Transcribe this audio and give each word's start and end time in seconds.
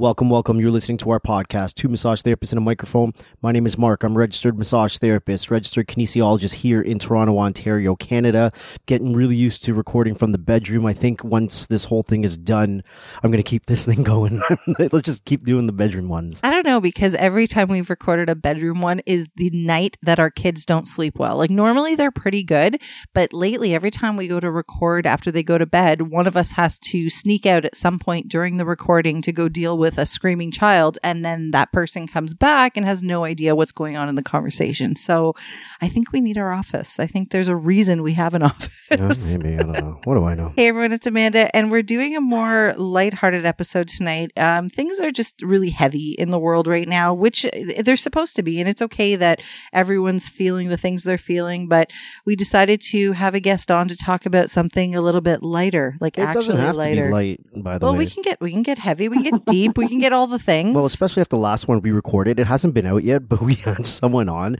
Welcome, 0.00 0.30
welcome. 0.30 0.58
You're 0.58 0.70
listening 0.70 0.96
to 0.96 1.10
our 1.10 1.20
podcast, 1.20 1.74
Two 1.74 1.90
Massage 1.90 2.22
Therapists 2.22 2.52
and 2.52 2.56
a 2.56 2.62
Microphone. 2.62 3.12
My 3.42 3.52
name 3.52 3.66
is 3.66 3.76
Mark. 3.76 4.02
I'm 4.02 4.16
registered 4.16 4.58
massage 4.58 4.96
therapist, 4.96 5.50
registered 5.50 5.88
kinesiologist 5.88 6.54
here 6.54 6.80
in 6.80 6.98
Toronto, 6.98 7.36
Ontario, 7.36 7.96
Canada. 7.96 8.50
Getting 8.86 9.12
really 9.12 9.36
used 9.36 9.62
to 9.64 9.74
recording 9.74 10.14
from 10.14 10.32
the 10.32 10.38
bedroom. 10.38 10.86
I 10.86 10.94
think 10.94 11.22
once 11.22 11.66
this 11.66 11.84
whole 11.84 12.02
thing 12.02 12.24
is 12.24 12.38
done, 12.38 12.82
I'm 13.22 13.30
going 13.30 13.42
to 13.44 13.50
keep 13.50 13.66
this 13.66 13.84
thing 13.90 14.02
going. 14.02 14.40
Let's 14.78 15.02
just 15.02 15.26
keep 15.26 15.44
doing 15.44 15.66
the 15.66 15.72
bedroom 15.74 16.08
ones. 16.08 16.40
I 16.42 16.48
don't 16.48 16.64
know 16.64 16.80
because 16.80 17.14
every 17.16 17.46
time 17.46 17.68
we've 17.68 17.90
recorded 17.90 18.30
a 18.30 18.34
bedroom 18.34 18.80
one 18.80 19.02
is 19.04 19.28
the 19.36 19.50
night 19.52 19.98
that 20.00 20.18
our 20.18 20.30
kids 20.30 20.64
don't 20.64 20.86
sleep 20.86 21.18
well. 21.18 21.36
Like 21.36 21.50
normally 21.50 21.94
they're 21.94 22.10
pretty 22.10 22.42
good, 22.42 22.80
but 23.12 23.34
lately 23.34 23.74
every 23.74 23.90
time 23.90 24.16
we 24.16 24.28
go 24.28 24.40
to 24.40 24.50
record 24.50 25.06
after 25.06 25.30
they 25.30 25.42
go 25.42 25.58
to 25.58 25.66
bed, 25.66 26.10
one 26.10 26.26
of 26.26 26.38
us 26.38 26.52
has 26.52 26.78
to 26.78 27.10
sneak 27.10 27.44
out 27.44 27.66
at 27.66 27.76
some 27.76 27.98
point 27.98 28.28
during 28.28 28.56
the 28.56 28.64
recording 28.64 29.20
to 29.20 29.30
go 29.30 29.50
deal 29.50 29.76
with 29.76 29.89
a 29.98 30.06
screaming 30.06 30.50
child 30.50 30.98
and 31.02 31.24
then 31.24 31.50
that 31.52 31.72
person 31.72 32.06
comes 32.06 32.34
back 32.34 32.76
and 32.76 32.84
has 32.86 33.02
no 33.02 33.24
idea 33.24 33.54
what's 33.56 33.72
going 33.72 33.96
on 33.96 34.08
in 34.08 34.14
the 34.14 34.22
conversation. 34.22 34.96
So 34.96 35.34
I 35.80 35.88
think 35.88 36.12
we 36.12 36.20
need 36.20 36.38
our 36.38 36.52
office. 36.52 36.98
I 37.00 37.06
think 37.06 37.30
there's 37.30 37.48
a 37.48 37.56
reason 37.56 38.02
we 38.02 38.12
have 38.14 38.34
an 38.34 38.42
office. 38.50 38.70
Yeah, 38.90 39.36
maybe. 39.42 39.58
I 39.58 39.62
don't 39.62 39.72
know. 39.72 40.00
What 40.04 40.14
do 40.14 40.24
I 40.24 40.34
know? 40.34 40.52
Hey 40.56 40.68
everyone, 40.68 40.92
it's 40.92 41.06
Amanda, 41.06 41.54
and 41.54 41.70
we're 41.70 41.82
doing 41.82 42.16
a 42.16 42.20
more 42.20 42.74
lighthearted 42.76 43.44
episode 43.46 43.88
tonight. 43.88 44.32
Um, 44.36 44.68
things 44.68 44.98
are 45.00 45.10
just 45.10 45.40
really 45.42 45.70
heavy 45.70 46.12
in 46.18 46.30
the 46.30 46.38
world 46.38 46.66
right 46.66 46.88
now, 46.88 47.14
which 47.14 47.46
they're 47.84 47.96
supposed 47.96 48.36
to 48.36 48.42
be, 48.42 48.60
and 48.60 48.68
it's 48.68 48.82
okay 48.82 49.16
that 49.16 49.42
everyone's 49.72 50.28
feeling 50.28 50.68
the 50.68 50.76
things 50.76 51.04
they're 51.04 51.18
feeling. 51.18 51.68
But 51.68 51.92
we 52.24 52.36
decided 52.36 52.80
to 52.90 53.12
have 53.12 53.34
a 53.34 53.40
guest 53.40 53.70
on 53.70 53.88
to 53.88 53.96
talk 53.96 54.26
about 54.26 54.50
something 54.50 54.94
a 54.94 55.00
little 55.00 55.20
bit 55.20 55.42
lighter, 55.42 55.96
like 56.00 56.18
It 56.18 56.22
actually 56.22 56.40
doesn't 56.48 56.56
have 56.58 56.76
lighter. 56.76 57.02
to 57.02 57.08
be 57.08 57.12
light, 57.12 57.40
by 57.62 57.78
the 57.78 57.86
well, 57.86 57.92
way. 57.92 57.98
we 58.00 58.06
can 58.10 58.22
get 58.22 58.40
we 58.40 58.50
can 58.52 58.62
get 58.62 58.78
heavy, 58.78 59.08
we 59.08 59.22
can 59.22 59.38
get 59.38 59.44
deep, 59.46 59.76
we 59.80 59.88
can 59.88 59.98
get 59.98 60.12
all 60.12 60.26
the 60.26 60.38
things. 60.38 60.74
Well, 60.74 60.86
especially 60.86 61.20
after 61.20 61.36
the 61.36 61.42
last 61.42 61.68
one 61.68 61.80
we 61.80 61.90
recorded, 61.90 62.38
it 62.38 62.46
hasn't 62.46 62.74
been 62.74 62.86
out 62.86 63.02
yet, 63.02 63.28
but 63.28 63.40
we 63.40 63.54
had 63.54 63.86
someone 63.86 64.28
on 64.28 64.56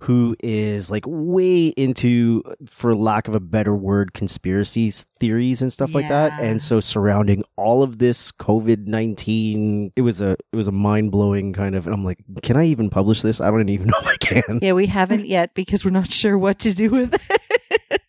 who 0.00 0.36
is 0.40 0.90
like 0.90 1.04
way 1.06 1.68
into, 1.68 2.42
for 2.68 2.94
lack 2.94 3.28
of 3.28 3.34
a 3.34 3.40
better 3.40 3.74
word, 3.74 4.12
conspiracy 4.12 4.90
theories 4.90 5.62
and 5.62 5.72
stuff 5.72 5.94
like 5.94 6.08
that. 6.08 6.32
And 6.40 6.60
so 6.60 6.80
surrounding 6.80 7.44
all 7.56 7.82
of 7.82 7.98
this 7.98 8.32
COVID 8.32 8.86
nineteen, 8.86 9.92
it 9.96 10.02
was 10.02 10.20
a 10.20 10.36
it 10.52 10.56
was 10.56 10.68
a 10.68 10.72
mind 10.72 11.12
blowing 11.12 11.52
kind 11.52 11.74
of. 11.74 11.86
And 11.86 11.94
I'm 11.94 12.04
like, 12.04 12.18
can 12.42 12.56
I 12.56 12.66
even 12.66 12.90
publish 12.90 13.22
this? 13.22 13.40
I 13.40 13.50
don't 13.50 13.68
even 13.68 13.86
know 13.88 13.98
if 14.00 14.06
I 14.06 14.16
can. 14.16 14.58
Yeah, 14.60 14.72
we 14.72 14.86
haven't 14.86 15.26
yet 15.26 15.54
because 15.54 15.84
we're 15.84 15.90
not 15.90 16.10
sure 16.10 16.36
what 16.36 16.58
to 16.60 16.74
do 16.74 16.90
with 16.90 17.14
it. 17.14 18.02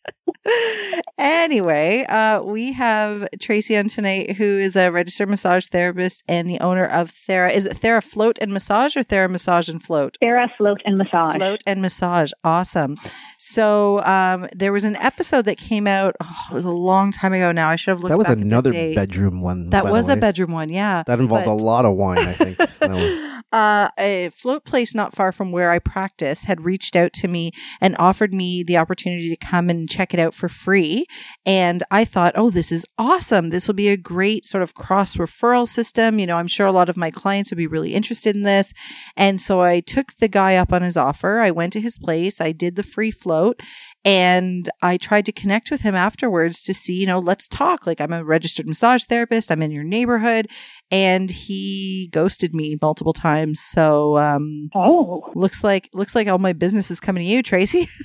anyway, 1.26 2.06
uh, 2.08 2.42
we 2.44 2.72
have 2.73 3.28
Tracy 3.40 3.76
on 3.78 3.88
tonight, 3.88 4.34
who 4.38 4.44
is 4.58 4.76
a 4.76 4.92
registered 4.92 5.30
massage 5.30 5.68
therapist 5.68 6.23
and 6.28 6.50
the 6.50 6.59
owner 6.59 6.86
of 6.86 7.12
Thera. 7.12 7.52
Is 7.54 7.66
it 7.66 7.78
Thera 7.78 8.04
Float 8.04 8.38
and 8.42 8.54
Massage 8.54 8.95
or 8.95 9.04
Thera 9.04 9.30
Massage 9.30 9.68
and 9.68 9.81
Float? 9.81 10.18
Thera 10.22 10.48
Float 10.58 10.81
and 10.86 10.98
Massage. 10.98 11.36
Float 11.36 11.62
and 11.66 11.81
Massage. 11.81 12.31
Awesome. 12.44 12.98
So 13.38 14.03
um, 14.03 14.48
there 14.56 14.72
was 14.72 14.84
an 14.84 14.96
episode 14.98 15.46
that 15.46 15.58
came 15.58 15.88
out. 15.88 16.16
Oh, 16.22 16.36
it 16.52 16.53
was 16.53 16.66
a 16.66 16.72
long 16.72 17.12
time 17.12 17.34
ago 17.34 17.52
now. 17.52 17.70
I 17.70 17.76
should 17.76 17.92
have 17.92 18.02
looked. 18.02 18.09
That 18.09 18.18
was 18.18 18.28
back 18.28 18.34
at 18.34 18.38
the 18.40 18.46
another 18.46 18.70
date. 18.70 18.96
bedroom 18.96 19.42
one. 19.42 19.70
That 19.72 19.84
by 19.84 19.90
the 19.90 19.94
was 19.94 20.09
a 20.09 20.16
bedroom 20.16 20.52
one. 20.52 20.70
Yeah. 20.70 21.03
That 21.08 21.20
involved 21.20 21.46
but- 21.46 21.52
a 21.52 21.53
lot 21.53 21.86
of 21.86 21.96
wine, 21.96 22.20
I 22.20 22.34
think. 22.34 22.58
Uh, 23.56 23.88
a 23.98 24.30
float 24.34 24.66
place 24.66 24.94
not 24.94 25.16
far 25.16 25.31
from 25.31 25.50
where 25.50 25.72
I 25.72 25.80
practice 25.80 26.44
had 26.44 26.66
reached 26.66 26.94
out 26.94 27.14
to 27.14 27.30
me 27.30 27.53
and 27.80 27.95
offered 27.97 28.34
me 28.34 28.64
the 28.64 28.75
opportunity 28.75 29.30
to 29.30 29.38
come 29.38 29.70
and 29.70 29.89
check 29.89 30.14
it 30.14 30.20
out 30.20 30.34
for 30.34 30.50
free. 30.50 31.06
And 31.45 31.81
I 31.89 32.03
thought, 32.03 32.34
oh, 32.36 32.50
this 32.50 32.70
is 32.70 32.86
awesome. 32.97 33.52
This 33.52 33.66
will 33.66 33.73
be 33.73 33.88
a 33.88 33.95
great 33.95 34.45
sort 34.45 34.62
of 34.62 34.73
cross 34.73 35.16
referral 35.16 35.70
system. 35.70 36.20
You 36.20 36.28
know, 36.28 36.36
I'm 36.36 36.50
sure 36.50 36.67
a 36.67 36.73
lot 36.73 36.89
of 36.89 36.97
my 36.97 37.09
clients 37.09 37.50
would 37.50 37.58
be 37.58 37.66
really 37.66 37.94
interested 37.94 38.36
in 38.36 38.44
this. 38.44 38.73
And 39.16 39.39
so 39.39 39.62
I 39.62 39.80
took 39.80 40.17
the 40.17 40.28
guy 40.28 40.58
up 40.58 40.73
on 40.73 40.81
his 40.81 40.97
offer. 40.97 41.40
I 41.40 41.52
went 41.52 41.72
to 41.73 41.80
his 41.80 41.97
place. 41.97 42.42
I 42.42 42.52
did 42.52 42.75
the 42.75 42.84
free 42.84 43.12
float 43.12 43.62
and 44.06 44.70
I 44.81 44.97
tried 44.97 45.25
to 45.25 45.31
connect 45.31 45.72
with 45.72 45.81
him 45.81 45.96
afterwards 45.96 46.62
to 46.63 46.74
see, 46.74 46.94
you 46.94 47.07
know, 47.07 47.19
let's 47.19 47.47
talk. 47.47 47.88
Like 47.88 48.00
I'm 48.00 48.13
a 48.13 48.24
registered 48.24 48.68
massage 48.68 49.03
therapist. 49.06 49.52
I'm 49.52 49.62
in 49.63 49.72
your 49.72 49.84
neighborhood 49.84 50.47
and 50.91 51.31
he 51.31 52.09
ghosted 52.13 52.53
me 52.53 52.78
multiple 52.81 53.13
times. 53.13 53.59
So, 53.59 54.18
um, 54.18 54.69
Oh. 54.75 55.30
looks 55.35 55.63
like, 55.63 55.90
looks 55.94 56.13
like 56.16 56.28
all 56.28 56.38
my 56.38 56.53
business 56.53 56.91
is 56.91 57.00
coming 57.00 57.24
to 57.25 57.30
you, 57.30 57.41
Tracy. 57.44 57.88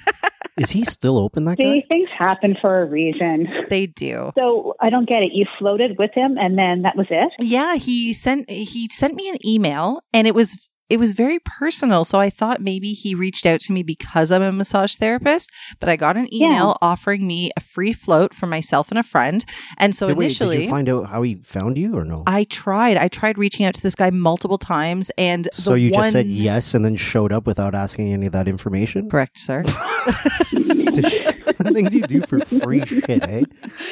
Is 0.56 0.70
he 0.72 0.84
still 0.84 1.16
open, 1.16 1.44
that 1.46 1.56
See, 1.58 1.80
guy? 1.80 1.86
things 1.90 2.08
happen 2.18 2.54
for 2.60 2.82
a 2.82 2.84
reason. 2.84 3.46
they 3.70 3.86
do. 3.86 4.30
So 4.38 4.74
I 4.80 4.90
don't 4.90 5.08
get 5.08 5.22
it. 5.22 5.30
You 5.32 5.46
floated 5.58 5.96
with 5.98 6.10
him 6.12 6.36
and 6.38 6.58
then 6.58 6.82
that 6.82 6.96
was 6.96 7.06
it? 7.08 7.30
Yeah, 7.38 7.76
he 7.76 8.12
sent 8.12 8.50
he 8.50 8.88
sent 8.88 9.14
me 9.14 9.30
an 9.30 9.36
email 9.46 10.02
and 10.12 10.26
it 10.26 10.34
was 10.34 10.58
it 10.90 10.98
was 10.98 11.12
very 11.12 11.38
personal. 11.38 12.04
So 12.04 12.18
I 12.18 12.28
thought 12.28 12.60
maybe 12.60 12.92
he 12.92 13.14
reached 13.14 13.46
out 13.46 13.60
to 13.62 13.72
me 13.72 13.82
because 13.82 14.32
I'm 14.32 14.42
a 14.42 14.52
massage 14.52 14.96
therapist, 14.96 15.50
but 15.78 15.88
I 15.88 15.96
got 15.96 16.16
an 16.16 16.32
email 16.34 16.76
offering 16.82 17.26
me 17.26 17.50
a 17.56 17.60
free 17.60 17.92
float 17.92 18.34
for 18.34 18.46
myself 18.46 18.90
and 18.90 18.98
a 18.98 19.02
friend. 19.04 19.44
And 19.78 19.94
so 19.94 20.08
did, 20.08 20.16
wait, 20.16 20.24
initially 20.26 20.56
did 20.58 20.64
you 20.64 20.70
find 20.70 20.88
out 20.88 21.06
how 21.06 21.22
he 21.22 21.36
found 21.36 21.78
you 21.78 21.96
or 21.96 22.04
no? 22.04 22.24
I 22.26 22.44
tried. 22.44 22.96
I 22.96 23.08
tried 23.08 23.38
reaching 23.38 23.64
out 23.64 23.74
to 23.74 23.82
this 23.82 23.94
guy 23.94 24.10
multiple 24.10 24.58
times 24.58 25.10
and 25.16 25.44
the 25.44 25.62
so 25.62 25.74
you 25.74 25.90
just 25.90 26.12
said 26.12 26.26
yes 26.26 26.74
and 26.74 26.84
then 26.84 26.96
showed 26.96 27.32
up 27.32 27.46
without 27.46 27.74
asking 27.74 28.12
any 28.12 28.26
of 28.26 28.32
that 28.32 28.48
information? 28.48 29.08
Correct, 29.08 29.38
sir. 29.38 29.62
the 30.94 31.70
things 31.72 31.94
you 31.94 32.02
do 32.02 32.20
for 32.22 32.40
free 32.40 32.84
shit, 32.86 33.22
eh? 33.22 33.42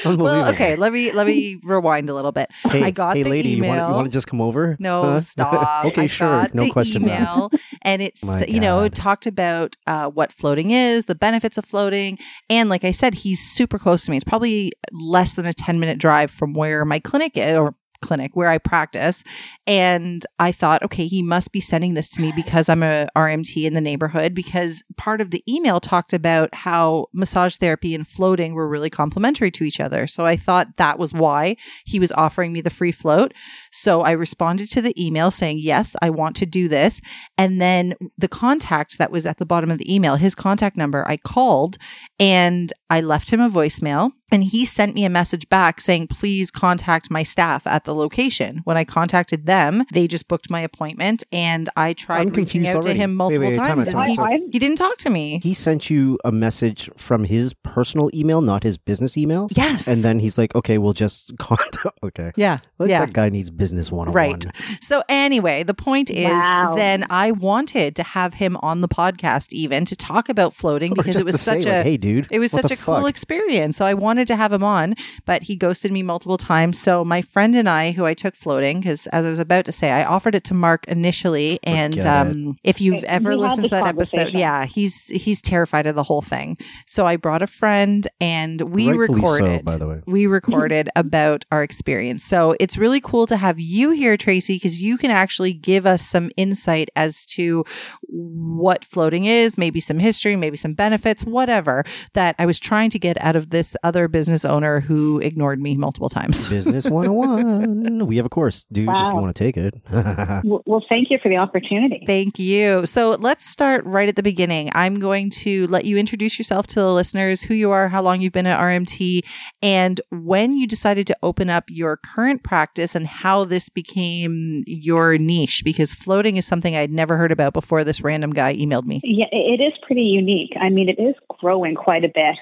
Well, 0.04 0.48
okay, 0.50 0.76
let 0.76 0.92
me 0.92 1.12
let 1.12 1.26
me 1.26 1.60
rewind 1.62 2.10
a 2.10 2.14
little 2.14 2.32
bit. 2.32 2.50
Hey, 2.64 2.82
I 2.82 2.90
got 2.90 3.16
hey 3.16 3.22
the 3.22 3.30
lady, 3.30 3.50
you 3.50 3.62
want, 3.62 3.76
email. 3.78 3.88
you 3.88 3.94
want 3.94 4.06
to 4.06 4.12
just 4.12 4.26
come 4.26 4.40
over? 4.40 4.76
No, 4.78 5.02
Huh? 5.02 5.20
stop. 5.28 5.84
okay, 5.86 6.02
I 6.02 6.06
sure. 6.06 6.48
No 6.54 6.70
questions 6.70 7.06
asked. 7.06 7.36
email, 7.36 7.50
and 7.82 8.02
it's 8.02 8.24
My 8.24 8.44
you 8.44 8.60
know 8.60 8.80
it 8.80 8.94
talked 8.94 9.26
about 9.26 9.76
uh, 9.86 10.08
what 10.08 10.32
floating 10.32 10.70
is, 10.70 11.06
the 11.06 11.14
benefits 11.14 11.58
of 11.58 11.64
floating, 11.64 12.18
and 12.48 12.68
like 12.68 12.84
I 12.84 12.90
said, 12.90 13.14
he's 13.14 13.40
super 13.40 13.78
close 13.78 14.04
to 14.06 14.10
me. 14.10 14.16
It's 14.16 14.24
probably 14.24 14.72
less 14.92 15.34
than 15.34 15.46
a 15.46 15.52
ten 15.52 15.80
minute 15.80 15.98
drive 15.98 16.30
from 16.30 16.52
where 16.54 16.84
my 16.84 16.98
clinic 16.98 17.36
is, 17.36 17.56
or 17.56 17.74
clinic 18.00 18.32
where 18.34 18.48
I 18.48 18.58
practice. 18.58 19.24
And 19.66 20.24
I 20.38 20.52
thought, 20.52 20.82
okay, 20.82 21.06
he 21.06 21.22
must 21.22 21.52
be 21.52 21.60
sending 21.60 21.94
this 21.94 22.08
to 22.10 22.20
me 22.20 22.32
because 22.34 22.68
I'm 22.68 22.82
a 22.82 23.08
RMT 23.16 23.64
in 23.64 23.74
the 23.74 23.80
neighborhood. 23.80 24.34
Because 24.34 24.82
part 24.96 25.20
of 25.20 25.30
the 25.30 25.42
email 25.48 25.80
talked 25.80 26.12
about 26.12 26.54
how 26.54 27.06
massage 27.12 27.56
therapy 27.56 27.94
and 27.94 28.06
floating 28.06 28.54
were 28.54 28.68
really 28.68 28.90
complementary 28.90 29.50
to 29.52 29.64
each 29.64 29.80
other. 29.80 30.06
So 30.06 30.26
I 30.26 30.36
thought 30.36 30.76
that 30.76 30.98
was 30.98 31.12
why 31.12 31.56
he 31.84 31.98
was 31.98 32.12
offering 32.12 32.52
me 32.52 32.60
the 32.60 32.70
free 32.70 32.92
float. 32.92 33.34
So 33.70 34.02
I 34.02 34.12
responded 34.12 34.70
to 34.70 34.82
the 34.82 34.94
email 35.02 35.30
saying, 35.30 35.58
yes, 35.60 35.96
I 36.00 36.10
want 36.10 36.36
to 36.36 36.46
do 36.46 36.68
this. 36.68 37.00
And 37.36 37.60
then 37.60 37.94
the 38.16 38.28
contact 38.28 38.98
that 38.98 39.10
was 39.10 39.26
at 39.26 39.38
the 39.38 39.46
bottom 39.46 39.70
of 39.70 39.78
the 39.78 39.92
email, 39.92 40.16
his 40.16 40.34
contact 40.34 40.76
number, 40.76 41.06
I 41.06 41.16
called 41.16 41.78
and 42.18 42.72
I 42.90 43.00
left 43.00 43.30
him 43.30 43.40
a 43.40 43.50
voicemail. 43.50 44.12
And 44.30 44.44
he 44.44 44.64
sent 44.64 44.94
me 44.94 45.04
a 45.04 45.10
message 45.10 45.48
back 45.48 45.80
saying, 45.80 46.08
please 46.08 46.50
contact 46.50 47.10
my 47.10 47.22
staff 47.22 47.66
at 47.66 47.84
the 47.84 47.94
location. 47.94 48.60
When 48.64 48.76
I 48.76 48.84
contacted 48.84 49.46
them, 49.46 49.84
they 49.92 50.06
just 50.06 50.28
booked 50.28 50.50
my 50.50 50.60
appointment 50.60 51.24
and 51.32 51.68
I 51.76 51.92
tried 51.94 52.28
I'm 52.28 52.32
reaching 52.32 52.66
out 52.66 52.76
already. 52.76 52.94
to 52.94 52.94
him 52.94 53.14
multiple 53.14 53.44
wait, 53.48 53.56
wait, 53.58 53.66
time 53.66 53.76
times. 53.76 53.94
out, 53.94 54.06
and 54.06 54.16
time 54.16 54.28
he, 54.30 54.34
out. 54.34 54.40
He 54.52 54.58
didn't 54.58 54.76
talk 54.76 54.98
to 54.98 55.10
me. 55.10 55.40
He 55.42 55.54
sent 55.54 55.88
you 55.90 56.18
a 56.24 56.32
message 56.32 56.90
from 56.96 57.24
his 57.24 57.54
personal 57.54 58.10
email, 58.14 58.40
not 58.42 58.62
his 58.62 58.76
business 58.76 59.16
email. 59.16 59.48
Yes. 59.52 59.86
And 59.88 60.02
then 60.02 60.18
he's 60.18 60.36
like, 60.36 60.54
okay, 60.54 60.78
we'll 60.78 60.92
just 60.92 61.36
contact. 61.38 61.86
Okay. 62.02 62.32
yeah. 62.36 62.58
Like, 62.78 62.90
yeah. 62.90 63.00
That 63.04 63.12
guy 63.12 63.28
needs 63.28 63.50
business 63.50 63.90
101. 63.92 64.14
Right. 64.14 64.46
So 64.82 65.02
anyway, 65.08 65.62
the 65.62 65.74
point 65.74 66.10
is 66.10 66.26
Wow. 66.26 66.74
then 66.74 67.04
I 67.10 67.32
wanted 67.32 67.96
to 67.96 68.02
have 68.02 68.34
him 68.34 68.56
on 68.62 68.80
the 68.80 68.88
podcast 68.88 69.52
even 69.52 69.84
to 69.86 69.96
talk 69.96 70.28
about 70.28 70.54
floating 70.54 70.94
because 70.96 71.16
it 71.16 71.24
was 71.24 71.34
to 71.34 71.38
say, 71.38 71.60
such 71.60 71.64
like, 71.66 71.74
a 71.74 71.82
hey, 71.82 71.96
dude. 71.96 72.26
it 72.30 72.38
was 72.38 72.50
such 72.50 72.68
the 72.68 72.74
a 72.74 72.76
cool 72.76 73.06
experience. 73.06 73.76
So 73.76 73.84
I 73.84 73.94
wanted 73.94 74.17
to 74.26 74.36
have 74.36 74.52
him 74.52 74.64
on, 74.64 74.94
but 75.24 75.44
he 75.44 75.56
ghosted 75.56 75.92
me 75.92 76.02
multiple 76.02 76.36
times. 76.36 76.78
So 76.78 77.04
my 77.04 77.22
friend 77.22 77.54
and 77.54 77.68
I, 77.68 77.92
who 77.92 78.04
I 78.04 78.14
took 78.14 78.34
floating, 78.34 78.80
because 78.80 79.06
as 79.08 79.24
I 79.24 79.30
was 79.30 79.38
about 79.38 79.64
to 79.66 79.72
say, 79.72 79.90
I 79.90 80.04
offered 80.04 80.34
it 80.34 80.44
to 80.44 80.54
Mark 80.54 80.86
initially, 80.88 81.58
and 81.62 82.04
um, 82.04 82.58
if 82.64 82.80
you've 82.80 82.98
Okay, 82.98 83.06
ever 83.06 83.36
listened 83.36 83.66
to 83.66 83.70
that 83.70 83.86
episode, 83.86 84.34
yeah, 84.34 84.64
he's 84.66 85.08
he's 85.08 85.40
terrified 85.40 85.86
of 85.86 85.94
the 85.94 86.02
whole 86.02 86.22
thing. 86.22 86.56
So 86.86 87.06
I 87.06 87.16
brought 87.16 87.42
a 87.42 87.46
friend, 87.46 88.06
and 88.20 88.60
we 88.62 88.88
Rightfully 88.88 89.24
so, 89.24 89.44
recorded 89.44 89.64
by 89.64 89.76
the 89.76 89.86
way. 89.86 90.00
we 90.06 90.26
recorded 90.26 90.88
about 90.96 91.44
our 91.52 91.62
experience. 91.62 92.24
So 92.24 92.56
it's 92.58 92.76
really 92.78 93.00
cool 93.00 93.26
to 93.26 93.36
have 93.36 93.58
you 93.60 93.90
here, 93.90 94.16
Tracy, 94.16 94.56
because 94.56 94.80
you 94.80 94.96
can 94.98 95.10
actually 95.10 95.52
give 95.52 95.86
us 95.86 96.02
some 96.06 96.30
insight 96.36 96.88
as 96.96 97.24
to 97.26 97.64
what 98.02 98.84
floating 98.84 99.24
is, 99.24 99.58
maybe 99.58 99.80
some 99.80 99.98
history, 99.98 100.36
maybe 100.36 100.56
some 100.56 100.74
benefits, 100.74 101.24
whatever 101.24 101.84
that 102.14 102.34
I 102.38 102.46
was 102.46 102.58
trying 102.58 102.90
to 102.90 102.98
get 102.98 103.20
out 103.22 103.36
of 103.36 103.50
this 103.50 103.76
other 103.82 104.07
business 104.08 104.44
owner 104.44 104.80
who 104.80 105.18
ignored 105.20 105.60
me 105.60 105.76
multiple 105.76 106.08
times. 106.08 106.48
Business 106.58 106.88
101. 106.88 108.06
we 108.06 108.16
have 108.16 108.26
a 108.26 108.28
course, 108.28 108.66
dude, 108.72 108.88
if 108.88 108.94
you 108.94 109.14
want 109.14 109.34
to 109.34 109.44
take 109.44 109.56
it. 109.56 109.74
Well, 110.44 110.62
well, 110.66 110.84
thank 110.88 111.10
you 111.10 111.18
for 111.22 111.28
the 111.28 111.36
opportunity. 111.36 112.02
Thank 112.06 112.38
you. 112.38 112.86
So 112.86 113.10
let's 113.10 113.44
start 113.44 113.84
right 113.84 114.08
at 114.08 114.16
the 114.16 114.22
beginning. 114.22 114.70
I'm 114.72 115.00
going 115.00 115.30
to 115.30 115.66
let 115.66 115.84
you 115.84 115.96
introduce 115.96 116.38
yourself 116.38 116.66
to 116.68 116.80
the 116.80 116.92
listeners, 116.92 117.42
who 117.42 117.54
you 117.54 117.70
are, 117.70 117.88
how 117.88 118.02
long 118.02 118.20
you've 118.20 118.32
been 118.32 118.46
at 118.46 118.58
RMT, 118.58 119.24
and 119.62 120.00
when 120.10 120.52
you 120.52 120.66
decided 120.66 121.06
to 121.08 121.16
open 121.22 121.50
up 121.50 121.64
your 121.68 121.96
current 121.96 122.44
practice 122.44 122.94
and 122.94 123.06
how 123.06 123.44
this 123.44 123.68
became 123.68 124.64
your 124.66 125.18
niche, 125.18 125.62
because 125.64 125.94
floating 125.94 126.36
is 126.36 126.46
something 126.46 126.76
I'd 126.76 126.92
never 126.92 127.16
heard 127.16 127.32
about 127.32 127.52
before 127.52 127.84
this 127.84 128.00
random 128.00 128.32
guy 128.32 128.54
emailed 128.54 128.84
me. 128.84 129.00
Yeah, 129.02 129.26
it 129.32 129.60
is 129.60 129.72
pretty 129.86 130.02
unique. 130.02 130.52
I 130.60 130.70
mean, 130.70 130.88
it 130.88 131.00
is 131.00 131.14
growing 131.40 131.74
quite 131.74 132.04
a 132.04 132.08
bit. 132.08 132.36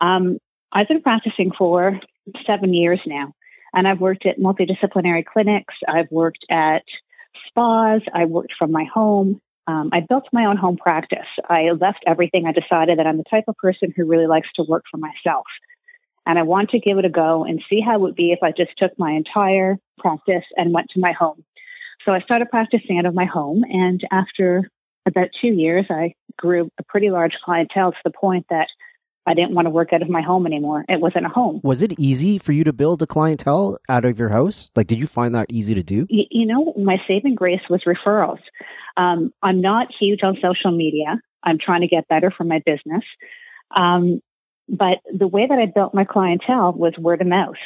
Um, 0.00 0.38
I've 0.72 0.88
been 0.88 1.02
practicing 1.02 1.52
for 1.56 1.98
seven 2.46 2.74
years 2.74 3.00
now, 3.06 3.32
and 3.72 3.88
I've 3.88 4.00
worked 4.00 4.26
at 4.26 4.38
multidisciplinary 4.38 5.24
clinics. 5.24 5.74
I've 5.86 6.10
worked 6.10 6.44
at 6.50 6.82
spas. 7.48 8.02
I 8.14 8.26
worked 8.26 8.54
from 8.58 8.72
my 8.72 8.84
home. 8.84 9.40
Um, 9.66 9.90
I 9.92 10.00
built 10.00 10.24
my 10.32 10.46
own 10.46 10.56
home 10.56 10.76
practice. 10.76 11.26
I 11.48 11.70
left 11.78 12.02
everything. 12.06 12.46
I 12.46 12.52
decided 12.52 12.98
that 12.98 13.06
I'm 13.06 13.18
the 13.18 13.24
type 13.30 13.44
of 13.48 13.56
person 13.56 13.92
who 13.94 14.06
really 14.06 14.26
likes 14.26 14.48
to 14.56 14.64
work 14.66 14.84
for 14.90 14.96
myself. 14.96 15.44
And 16.26 16.38
I 16.38 16.42
want 16.42 16.70
to 16.70 16.78
give 16.78 16.98
it 16.98 17.04
a 17.04 17.10
go 17.10 17.44
and 17.44 17.62
see 17.68 17.80
how 17.80 17.94
it 17.94 18.00
would 18.00 18.14
be 18.14 18.32
if 18.32 18.42
I 18.42 18.50
just 18.50 18.72
took 18.76 18.98
my 18.98 19.12
entire 19.12 19.78
practice 19.98 20.44
and 20.56 20.74
went 20.74 20.88
to 20.90 21.00
my 21.00 21.12
home. 21.12 21.44
So 22.04 22.12
I 22.12 22.20
started 22.20 22.50
practicing 22.50 22.98
out 22.98 23.06
of 23.06 23.14
my 23.14 23.24
home. 23.24 23.64
And 23.64 24.02
after 24.10 24.70
about 25.06 25.28
two 25.40 25.48
years, 25.48 25.86
I 25.90 26.14
grew 26.36 26.70
a 26.78 26.82
pretty 26.84 27.10
large 27.10 27.36
clientele 27.44 27.92
to 27.92 27.98
the 28.04 28.10
point 28.10 28.46
that 28.50 28.68
I 29.28 29.34
didn't 29.34 29.54
want 29.54 29.66
to 29.66 29.70
work 29.70 29.92
out 29.92 30.00
of 30.00 30.08
my 30.08 30.22
home 30.22 30.46
anymore. 30.46 30.86
It 30.88 31.00
wasn't 31.00 31.26
a 31.26 31.28
home. 31.28 31.60
Was 31.62 31.82
it 31.82 31.92
easy 31.98 32.38
for 32.38 32.52
you 32.52 32.64
to 32.64 32.72
build 32.72 33.02
a 33.02 33.06
clientele 33.06 33.78
out 33.86 34.06
of 34.06 34.18
your 34.18 34.30
house? 34.30 34.70
Like, 34.74 34.86
did 34.86 34.98
you 34.98 35.06
find 35.06 35.34
that 35.34 35.46
easy 35.50 35.74
to 35.74 35.82
do? 35.82 36.06
Y- 36.10 36.24
you 36.30 36.46
know, 36.46 36.72
my 36.78 36.96
saving 37.06 37.34
grace 37.34 37.60
was 37.68 37.82
referrals. 37.84 38.40
Um, 38.96 39.32
I'm 39.42 39.60
not 39.60 39.88
huge 40.00 40.22
on 40.22 40.38
social 40.40 40.70
media. 40.70 41.20
I'm 41.42 41.58
trying 41.58 41.82
to 41.82 41.88
get 41.88 42.08
better 42.08 42.30
for 42.30 42.44
my 42.44 42.62
business. 42.64 43.04
Um, 43.76 44.22
but 44.66 44.98
the 45.12 45.28
way 45.28 45.46
that 45.46 45.58
I 45.58 45.66
built 45.66 45.92
my 45.92 46.04
clientele 46.04 46.72
was 46.72 46.94
word 46.98 47.20
of 47.20 47.26
mouth. 47.26 47.56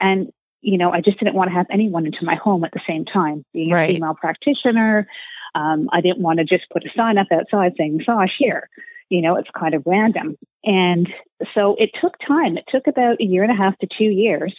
And, 0.00 0.30
you 0.60 0.78
know, 0.78 0.92
I 0.92 1.00
just 1.00 1.18
didn't 1.18 1.34
want 1.34 1.50
to 1.50 1.54
have 1.54 1.66
anyone 1.68 2.06
into 2.06 2.24
my 2.24 2.36
home 2.36 2.62
at 2.62 2.70
the 2.72 2.80
same 2.86 3.04
time. 3.04 3.44
Being 3.52 3.70
Right. 3.70 3.90
a 3.90 3.94
female 3.94 4.14
practitioner, 4.14 5.08
um, 5.56 5.88
I 5.92 6.00
didn't 6.00 6.22
want 6.22 6.38
to 6.38 6.44
just 6.44 6.70
put 6.70 6.84
a 6.84 6.90
sign 6.96 7.18
up 7.18 7.26
outside 7.32 7.74
saying 7.76 7.96
massage 7.96 8.32
here. 8.38 8.68
You 9.08 9.20
know, 9.20 9.34
it's 9.34 9.50
kind 9.50 9.74
of 9.74 9.82
random. 9.84 10.36
And 10.64 11.08
so 11.58 11.76
it 11.78 11.90
took 12.00 12.14
time. 12.26 12.56
It 12.56 12.64
took 12.68 12.86
about 12.86 13.20
a 13.20 13.24
year 13.24 13.42
and 13.42 13.52
a 13.52 13.56
half 13.56 13.78
to 13.78 13.86
two 13.98 14.04
years. 14.04 14.54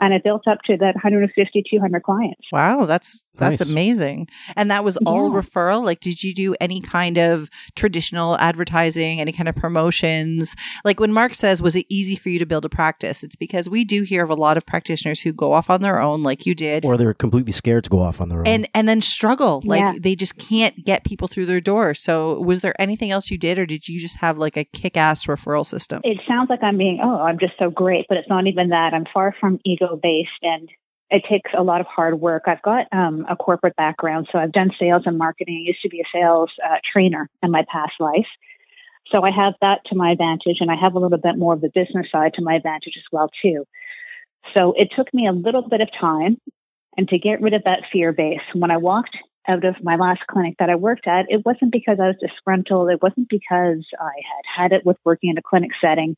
And 0.00 0.12
I 0.12 0.18
built 0.18 0.48
up 0.48 0.58
to 0.64 0.76
that 0.78 0.96
150, 0.96 1.62
200 1.70 2.02
clients. 2.02 2.40
Wow, 2.50 2.84
that's 2.84 3.22
that's 3.38 3.60
Nice. 3.60 3.68
amazing. 3.68 4.28
And 4.56 4.68
that 4.70 4.84
was 4.84 4.96
all 4.98 5.28
Yeah. 5.32 5.38
referral. 5.40 5.84
Like, 5.84 6.00
did 6.00 6.22
you 6.24 6.34
do 6.34 6.54
any 6.60 6.80
kind 6.80 7.16
of 7.16 7.48
traditional 7.76 8.36
advertising, 8.38 9.20
any 9.20 9.30
kind 9.32 9.48
of 9.48 9.54
promotions? 9.54 10.54
Like 10.84 10.98
when 11.00 11.12
Mark 11.12 11.34
says, 11.34 11.62
was 11.62 11.76
it 11.76 11.86
easy 11.88 12.16
for 12.16 12.28
you 12.28 12.38
to 12.40 12.46
build 12.46 12.64
a 12.64 12.68
practice? 12.68 13.22
It's 13.22 13.36
because 13.36 13.68
we 13.68 13.84
do 13.84 14.02
hear 14.02 14.24
of 14.24 14.30
a 14.30 14.34
lot 14.34 14.56
of 14.56 14.66
practitioners 14.66 15.20
who 15.20 15.32
go 15.32 15.52
off 15.52 15.70
on 15.70 15.80
their 15.80 16.00
own, 16.00 16.22
like 16.22 16.44
you 16.46 16.54
did. 16.54 16.84
Or 16.84 16.96
they're 16.96 17.14
completely 17.14 17.52
scared 17.52 17.84
to 17.84 17.90
go 17.90 18.00
off 18.00 18.20
on 18.20 18.28
their 18.28 18.40
own? 18.40 18.46
and 18.46 18.68
and 18.74 18.88
then 18.88 19.00
struggle 19.00 19.62
like 19.64 19.80
Yeah. 19.80 19.94
they 20.00 20.14
just 20.16 20.38
can't 20.38 20.84
get 20.84 21.04
people 21.04 21.28
through 21.28 21.46
their 21.46 21.60
door 21.60 21.94
so 21.94 22.40
was 22.40 22.60
there 22.60 22.74
anything 22.80 23.10
else 23.10 23.30
you 23.30 23.38
did 23.38 23.58
or 23.58 23.66
did 23.66 23.88
you 23.88 23.98
just 24.00 24.16
have 24.18 24.38
like 24.38 24.56
a 24.56 24.64
kick-ass 24.64 25.26
referral 25.26 25.64
system 25.64 26.00
it 26.04 26.18
sounds 26.26 26.50
like 26.50 26.62
I'm 26.62 26.78
being, 26.78 27.00
oh, 27.02 27.20
I'm 27.20 27.38
just 27.38 27.54
so 27.60 27.70
great, 27.70 28.06
but 28.08 28.18
it's 28.18 28.28
not 28.28 28.46
even 28.46 28.70
that. 28.70 28.94
I'm 28.94 29.06
far 29.12 29.34
from 29.38 29.60
ego 29.64 29.98
based 30.00 30.30
and 30.42 30.68
it 31.10 31.22
takes 31.28 31.50
a 31.56 31.62
lot 31.62 31.80
of 31.80 31.86
hard 31.86 32.20
work. 32.20 32.44
I've 32.46 32.62
got 32.62 32.86
um, 32.92 33.26
a 33.28 33.36
corporate 33.36 33.76
background, 33.76 34.28
so 34.32 34.38
I've 34.38 34.52
done 34.52 34.70
sales 34.78 35.02
and 35.06 35.18
marketing. 35.18 35.56
I 35.56 35.68
used 35.68 35.82
to 35.82 35.88
be 35.88 36.00
a 36.00 36.04
sales 36.12 36.50
uh, 36.64 36.78
trainer 36.90 37.28
in 37.42 37.50
my 37.50 37.64
past 37.70 37.92
life. 38.00 38.26
So 39.14 39.22
I 39.22 39.30
have 39.30 39.54
that 39.60 39.82
to 39.86 39.94
my 39.94 40.12
advantage, 40.12 40.58
and 40.60 40.70
I 40.70 40.76
have 40.76 40.94
a 40.94 40.98
little 40.98 41.18
bit 41.18 41.36
more 41.36 41.52
of 41.52 41.60
the 41.60 41.70
business 41.74 42.06
side 42.10 42.34
to 42.34 42.42
my 42.42 42.54
advantage 42.54 42.94
as 42.96 43.04
well, 43.12 43.30
too. 43.42 43.66
So 44.56 44.72
it 44.76 44.92
took 44.96 45.12
me 45.12 45.26
a 45.26 45.32
little 45.32 45.62
bit 45.62 45.82
of 45.82 45.88
time 45.98 46.38
and 46.96 47.06
to 47.08 47.18
get 47.18 47.42
rid 47.42 47.54
of 47.54 47.64
that 47.64 47.82
fear 47.92 48.12
base. 48.12 48.40
When 48.54 48.70
I 48.70 48.78
walked 48.78 49.16
out 49.48 49.64
of 49.64 49.76
my 49.82 49.96
last 49.96 50.26
clinic 50.26 50.56
that 50.58 50.70
I 50.70 50.74
worked 50.74 51.06
at, 51.06 51.26
it 51.28 51.44
wasn't 51.44 51.72
because 51.72 51.98
I 52.00 52.08
was 52.08 52.16
disgruntled. 52.20 52.90
It 52.90 53.02
wasn't 53.02 53.28
because 53.28 53.84
I 54.00 54.12
had 54.14 54.62
had 54.62 54.72
it 54.72 54.86
with 54.86 54.96
working 55.04 55.30
in 55.30 55.38
a 55.38 55.42
clinic 55.42 55.70
setting. 55.80 56.16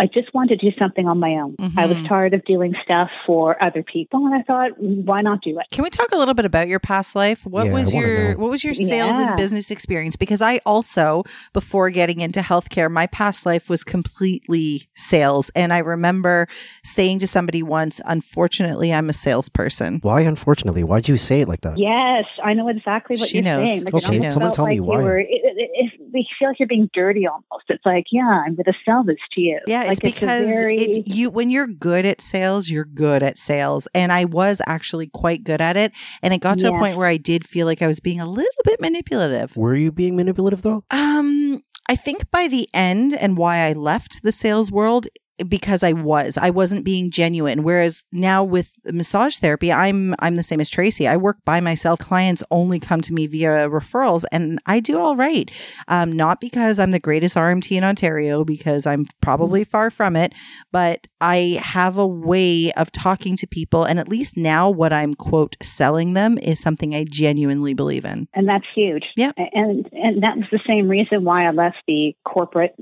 I 0.00 0.06
just 0.06 0.32
wanted 0.32 0.58
to 0.60 0.70
do 0.70 0.76
something 0.78 1.06
on 1.06 1.18
my 1.20 1.32
own. 1.42 1.56
I 1.76 1.84
was 1.86 1.98
Mhm. 1.98 2.08
tired 2.08 2.32
of 2.34 2.42
doing 2.46 2.74
stuff 2.82 3.10
for 3.26 3.62
other 3.62 3.82
people, 3.82 4.24
and 4.26 4.34
I 4.34 4.42
thought, 4.42 4.70
why 4.80 5.20
not 5.20 5.42
do 5.42 5.58
it? 5.58 5.66
can 5.70 5.84
we 5.84 5.90
talk 5.90 6.10
a 6.12 6.16
little 6.16 6.34
bit 6.34 6.46
about 6.46 6.66
your 6.68 6.80
past 6.80 7.14
life 7.14 7.46
what 7.46 7.66
Yeah, 7.66 7.72
was 7.74 7.94
I 7.94 7.98
your 7.98 8.36
what 8.38 8.50
was 8.50 8.64
your 8.64 8.74
sales 8.74 9.16
Yeah. 9.18 9.28
and 9.28 9.36
business 9.36 9.70
experience 9.70 10.16
because 10.16 10.40
i 10.42 10.58
also 10.66 11.22
before 11.52 11.90
getting 11.90 12.20
into 12.20 12.40
healthcare 12.40 12.90
my 12.90 13.06
past 13.06 13.44
life 13.46 13.68
was 13.68 13.84
completely 13.84 14.88
sales 14.94 15.50
and 15.54 15.72
i 15.72 15.78
remember 15.78 16.46
saying 16.82 17.18
to 17.20 17.26
somebody 17.26 17.62
once 17.62 18.00
unfortunately 18.04 18.92
i'm 18.92 19.08
a 19.08 19.12
salesperson 19.12 19.98
Why, 20.02 20.20
unfortunately? 20.22 20.82
Why'd 20.84 21.08
you 21.08 21.16
say 21.16 21.42
it 21.42 21.48
like 21.48 21.60
that? 21.62 21.76
Yes, 21.78 22.24
I 22.42 22.54
know 22.54 22.68
exactly 22.68 23.16
what 23.16 23.28
She 23.28 23.38
you're 23.38 23.44
knows. 23.44 23.68
saying. 23.68 23.84
Like, 23.84 23.94
Okay, 23.94 24.16
it 24.16 24.18
almost 24.18 24.32
someone 24.34 24.48
felt 24.48 24.56
tell 24.56 24.66
me 24.66 24.80
like 24.80 24.88
why. 24.88 24.98
You 24.98 25.04
were, 25.04 25.18
it, 25.18 25.26
it, 25.30 25.70
it, 25.74 26.00
we 26.12 26.26
feel 26.38 26.48
like 26.48 26.58
you're 26.58 26.68
being 26.68 26.88
dirty 26.94 27.26
almost. 27.26 27.66
It's 27.68 27.84
like, 27.84 28.06
yeah, 28.10 28.22
I'm 28.46 28.54
going 28.54 28.64
to 28.64 28.72
sell 28.84 29.04
this 29.04 29.18
to 29.32 29.40
you. 29.40 29.58
Yeah, 29.66 29.82
like, 29.90 30.04
it's 30.04 30.20
because 30.20 30.48
a 30.48 30.52
very, 30.52 30.78
it, 30.78 31.08
you 31.08 31.30
when 31.30 31.50
you're 31.50 31.66
good 31.66 32.06
at 32.06 32.20
sales, 32.20 32.70
you're 32.70 32.84
good 32.84 33.22
at 33.22 33.36
sales, 33.36 33.88
and 33.94 34.12
I 34.12 34.24
was 34.24 34.62
actually 34.66 35.08
quite 35.08 35.44
good 35.44 35.60
at 35.60 35.76
it. 35.76 35.92
And 36.22 36.32
it 36.32 36.38
got 36.38 36.58
to 36.60 36.68
a 36.72 36.78
point 36.78 36.96
where 36.96 37.06
I 37.06 37.16
did 37.16 37.46
feel 37.46 37.66
like 37.66 37.82
I 37.82 37.86
was 37.86 38.00
being 38.00 38.20
a 38.20 38.26
little 38.26 38.50
bit 38.64 38.80
manipulative. 38.80 39.56
Were 39.56 39.74
you 39.74 39.92
being 39.92 40.16
manipulative, 40.16 40.62
though? 40.62 40.84
Um, 40.90 41.62
I 41.88 41.96
think 41.96 42.30
by 42.30 42.46
the 42.46 42.68
end, 42.72 43.14
and 43.14 43.36
why 43.36 43.66
I 43.68 43.72
left 43.72 44.22
the 44.22 44.32
sales 44.32 44.70
world 44.70 45.06
because 45.48 45.82
I 45.82 45.92
was 45.92 46.36
I 46.36 46.50
wasn't 46.50 46.84
being 46.84 47.10
genuine. 47.10 47.62
Whereas 47.62 48.04
now 48.12 48.44
with 48.44 48.70
massage 48.84 49.36
therapy, 49.36 49.72
I'm 49.72 50.14
I'm 50.18 50.36
the 50.36 50.42
same 50.42 50.60
as 50.60 50.70
Tracy. 50.70 51.06
I 51.08 51.16
work 51.16 51.38
by 51.44 51.60
myself. 51.60 51.98
Clients 51.98 52.42
only 52.50 52.80
come 52.80 53.00
to 53.02 53.12
me 53.12 53.26
via 53.26 53.68
referrals, 53.68 54.24
and 54.32 54.60
I 54.66 54.80
do 54.80 54.98
all 54.98 55.16
right. 55.16 55.50
Um, 55.88 56.12
not 56.12 56.40
because 56.40 56.78
I'm 56.78 56.90
the 56.90 57.00
greatest 57.00 57.36
RMT 57.36 57.76
in 57.76 57.84
Ontario, 57.84 58.44
because 58.44 58.86
I'm 58.86 59.06
probably 59.20 59.64
far 59.64 59.90
from 59.90 60.16
it, 60.16 60.34
but 60.72 61.06
I 61.20 61.58
have 61.62 61.98
a 61.98 62.06
way 62.06 62.72
of 62.72 62.92
talking 62.92 63.36
to 63.36 63.46
people, 63.46 63.84
and 63.84 63.98
at 63.98 64.08
least 64.08 64.36
now, 64.36 64.70
what 64.70 64.92
I'm 64.92 65.14
quote 65.14 65.56
selling 65.62 66.14
them 66.14 66.38
is 66.38 66.60
something 66.60 66.94
I 66.94 67.04
genuinely 67.04 67.74
believe 67.74 68.04
in. 68.04 68.28
and 68.34 68.48
that's 68.48 68.66
huge. 68.74 69.04
Yeah. 69.16 69.32
and 69.36 69.88
and 69.92 70.22
that 70.22 70.36
was 70.36 70.46
the 70.50 70.60
same 70.66 70.88
reason 70.88 71.24
why 71.24 71.46
I 71.46 71.50
left 71.50 71.78
the 71.86 72.14
corporate 72.24 72.74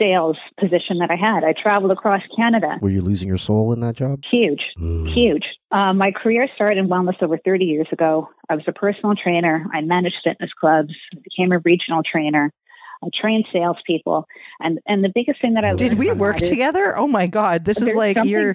sales 0.00 0.36
position 0.58 0.98
that 0.98 1.10
I 1.10 1.16
had. 1.16 1.44
I 1.44 1.52
traveled 1.52 1.90
across 1.90 2.22
Canada. 2.36 2.78
Were 2.80 2.90
you 2.90 3.00
losing 3.00 3.28
your 3.28 3.38
soul 3.38 3.72
in 3.72 3.80
that 3.80 3.96
job? 3.96 4.22
Huge. 4.30 4.72
Mm. 4.78 5.12
Huge. 5.12 5.48
Uh, 5.70 5.92
my 5.92 6.10
career 6.10 6.48
started 6.54 6.78
in 6.78 6.88
wellness 6.88 7.22
over 7.22 7.38
30 7.38 7.64
years 7.64 7.88
ago. 7.92 8.28
I 8.48 8.54
was 8.54 8.64
a 8.66 8.72
personal 8.72 9.14
trainer. 9.14 9.66
I 9.72 9.80
managed 9.82 10.20
fitness 10.24 10.52
clubs, 10.52 10.94
I 11.14 11.18
became 11.22 11.52
a 11.52 11.58
regional 11.58 12.02
trainer. 12.02 12.52
I 13.02 13.08
train 13.14 13.44
salespeople. 13.52 14.26
And, 14.60 14.80
and 14.86 15.04
the 15.04 15.08
biggest 15.14 15.40
thing 15.40 15.54
that 15.54 15.64
I 15.64 15.74
Did 15.74 15.90
Did 15.90 15.98
we 15.98 16.10
work 16.12 16.36
that 16.36 16.42
is 16.42 16.48
together? 16.48 16.96
Oh 16.96 17.06
my 17.06 17.26
God. 17.26 17.64
This 17.64 17.80
is 17.80 17.94
like 17.94 18.16
something- 18.16 18.30
you're. 18.30 18.54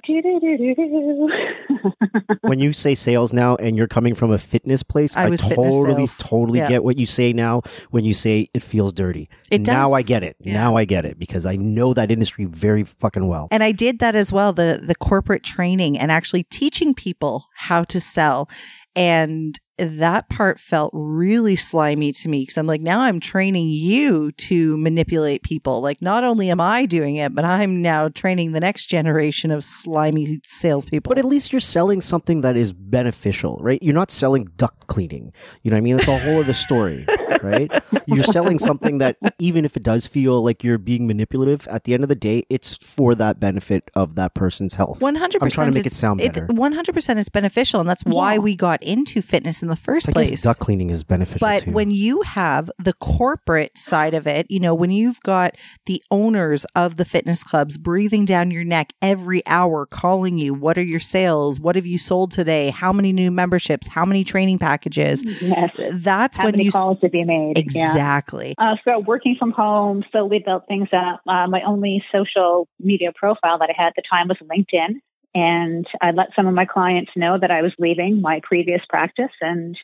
when 2.42 2.60
you 2.60 2.74
say 2.74 2.96
sales 2.96 3.34
now 3.34 3.56
and 3.56 3.78
you're 3.78 3.88
coming 3.88 4.16
from 4.16 4.32
a 4.32 4.38
fitness 4.38 4.84
place, 4.84 5.16
I 5.16 5.28
I, 5.28 5.36
totally, 5.36 6.08
totally 6.20 6.60
Yeah. 6.60 6.68
get 6.70 6.84
what 6.84 6.98
you 6.98 7.06
say 7.06 7.34
now 7.34 7.62
when 7.92 8.04
you 8.06 8.14
say 8.14 8.50
it 8.54 8.62
feels 8.62 8.94
dirty. 8.94 9.30
It 9.50 9.62
now 9.62 9.86
does. 9.86 9.94
I 9.94 10.02
get 10.02 10.24
it. 10.24 10.36
Yeah. 10.40 10.54
Now 10.54 10.76
I 10.76 10.86
get 10.86 11.06
it 11.06 11.18
because 11.18 11.46
I 11.46 11.56
know 11.56 11.94
that 11.94 12.12
industry 12.12 12.46
very 12.46 12.84
fucking 12.84 13.28
well. 13.28 13.48
And 13.52 13.64
I 13.64 13.72
did 13.72 14.00
that 14.00 14.16
as 14.16 14.32
well 14.34 14.54
the 14.54 14.82
the 14.84 14.96
corporate 14.96 15.44
training 15.44 15.98
and 15.98 16.12
actually 16.12 16.44
teaching 16.44 16.94
people 16.94 17.46
how 17.56 17.84
to 17.86 18.00
sell. 18.00 18.50
And 18.96 19.60
that 19.77 20.30
part 20.30 20.60
felt 20.60 20.92
really 20.94 21.56
slimy 21.56 22.12
to 22.13 22.30
me 22.30 22.42
because 22.42 22.58
I'm 22.58 22.68
like, 22.68 22.82
now 22.82 23.01
I'm 23.01 23.20
training 23.20 23.70
you 23.70 24.32
to 24.34 24.77
manipulate 24.77 25.42
people. 25.44 25.82
Like, 25.82 26.01
not 26.01 26.24
only 26.24 26.50
am 26.51 26.62
I 26.62 26.86
doing 26.86 27.15
it, 27.15 27.34
but 27.34 27.44
I'm 27.44 27.82
now 27.82 28.08
training 28.10 28.51
the 28.51 28.60
next 28.60 28.86
generation 28.86 29.50
of 29.50 29.63
slimy 29.65 30.39
salespeople. 30.46 31.10
But 31.10 31.18
at 31.18 31.25
least 31.25 31.51
you're 31.51 31.60
selling 31.60 32.01
something 32.01 32.42
that 32.42 32.56
is 32.56 32.72
beneficial, 32.72 33.58
right? 33.62 33.82
You're 33.82 33.96
not 33.96 34.12
selling 34.12 34.48
duct 34.58 34.86
cleaning. 34.88 35.34
You 35.63 35.72
know 35.72 35.75
what 35.75 35.80
I 35.80 35.82
mean? 35.82 35.98
That's 35.98 36.08
a 36.08 36.18
whole 36.20 36.39
other 36.42 36.53
story, 36.53 37.06
right? 37.42 37.72
You're 38.06 38.24
selling 38.24 38.60
something 38.60 39.00
that 39.00 39.18
even 39.39 39.65
if 39.65 39.75
it 39.75 39.82
does 39.82 40.06
feel 40.06 40.44
like 40.44 40.63
you're 40.63 40.77
being 40.77 41.08
manipulative, 41.08 41.68
at 41.68 41.86
the 41.86 41.96
end 41.96 42.03
of 42.03 42.10
the 42.10 42.15
day, 42.15 42.44
it's 42.51 42.77
for 42.77 43.15
that 43.15 43.39
benefit 43.39 43.89
of 43.96 44.13
that 44.15 44.36
person's 44.36 44.75
health. 44.75 45.01
One 45.01 45.15
hundred 45.15 45.42
I'm 45.42 45.48
percent. 45.48 45.53
trying 45.56 45.72
to 45.72 45.80
make 45.80 45.86
it 45.88 45.92
sound 45.92 46.22
It's 46.22 46.39
better. 46.39 46.53
one 46.53 46.74
hundred 46.74 46.94
percent. 46.94 47.18
It's 47.20 47.30
beneficial, 47.30 47.80
and 47.80 47.89
that's 47.89 48.03
why 48.03 48.34
Yeah. 48.34 48.39
we 48.39 48.56
got 48.56 48.84
into 48.84 49.24
fitness 49.24 49.62
in 49.63 49.70
the 49.70 49.75
first 49.75 50.08
I 50.10 50.12
place. 50.12 50.29
guess 50.29 50.41
duct 50.43 50.60
cleaning 50.60 50.89
is 50.91 51.03
beneficial 51.03 51.46
But 51.48 51.63
too. 51.63 51.72
when 51.72 51.89
you 51.89 52.22
have 52.22 52.70
the 52.77 52.93
corporate 52.93 53.77
side 53.77 54.13
of 54.13 54.27
it, 54.27 54.46
you 54.50 54.60
know, 54.60 54.75
when 54.75 54.91
you've 54.91 55.20
got 55.22 55.55
the 55.88 56.03
owners 56.12 56.65
of 56.75 56.98
the 56.98 57.05
fitness 57.05 57.43
clubs 57.43 57.77
breathing 57.77 58.25
down 58.25 58.51
your 58.51 58.63
neck 58.63 58.93
every 59.01 59.46
hour, 59.48 59.86
calling 59.86 60.38
you, 60.38 60.53
what 60.53 60.77
are 60.77 60.84
your 60.84 61.00
sales? 61.00 61.60
What 61.60 61.75
have 61.75 61.86
you 61.86 61.98
sold 61.98 62.32
today? 62.32 62.70
How 62.70 62.93
many 62.93 63.12
new 63.13 63.32
memberships? 63.32 63.88
How 63.88 64.05
many 64.05 64.24
training 64.24 64.60
packages? 64.60 65.24
Yes. 65.41 65.72
That's 65.93 66.38
How 66.38 66.43
when 66.46 66.51
many 66.53 66.63
you. 66.65 66.67
s- 66.70 66.74
calls 66.74 67.00
to 67.00 67.10
be 67.10 67.24
made? 67.24 67.58
Yeah. 67.58 67.63
Exactly. 67.63 68.55
Uh, 68.58 68.75
so 68.88 69.00
working 69.00 69.36
from 69.39 69.51
home, 69.51 70.03
so 70.12 70.25
we 70.25 70.39
built 70.39 70.63
things 70.67 70.89
up. 70.91 71.22
Uh, 71.27 71.48
my 71.48 71.62
only 71.65 72.03
social 72.12 72.67
media 72.79 73.12
profile 73.15 73.58
that 73.60 73.70
I 73.70 73.74
had 73.75 73.88
at 73.88 73.93
the 73.96 74.03
time 74.10 74.27
was 74.27 74.38
LinkedIn. 74.43 74.96
And 75.36 75.88
I 76.02 76.12
let 76.12 76.36
some 76.36 76.48
of 76.48 76.54
my 76.54 76.66
clients 76.66 77.12
know 77.16 77.38
that 77.38 77.52
I 77.52 77.62
was 77.62 77.74
leaving 77.80 78.22
my 78.22 78.42
previous 78.44 78.82
practice 78.88 79.32
and 79.42 79.78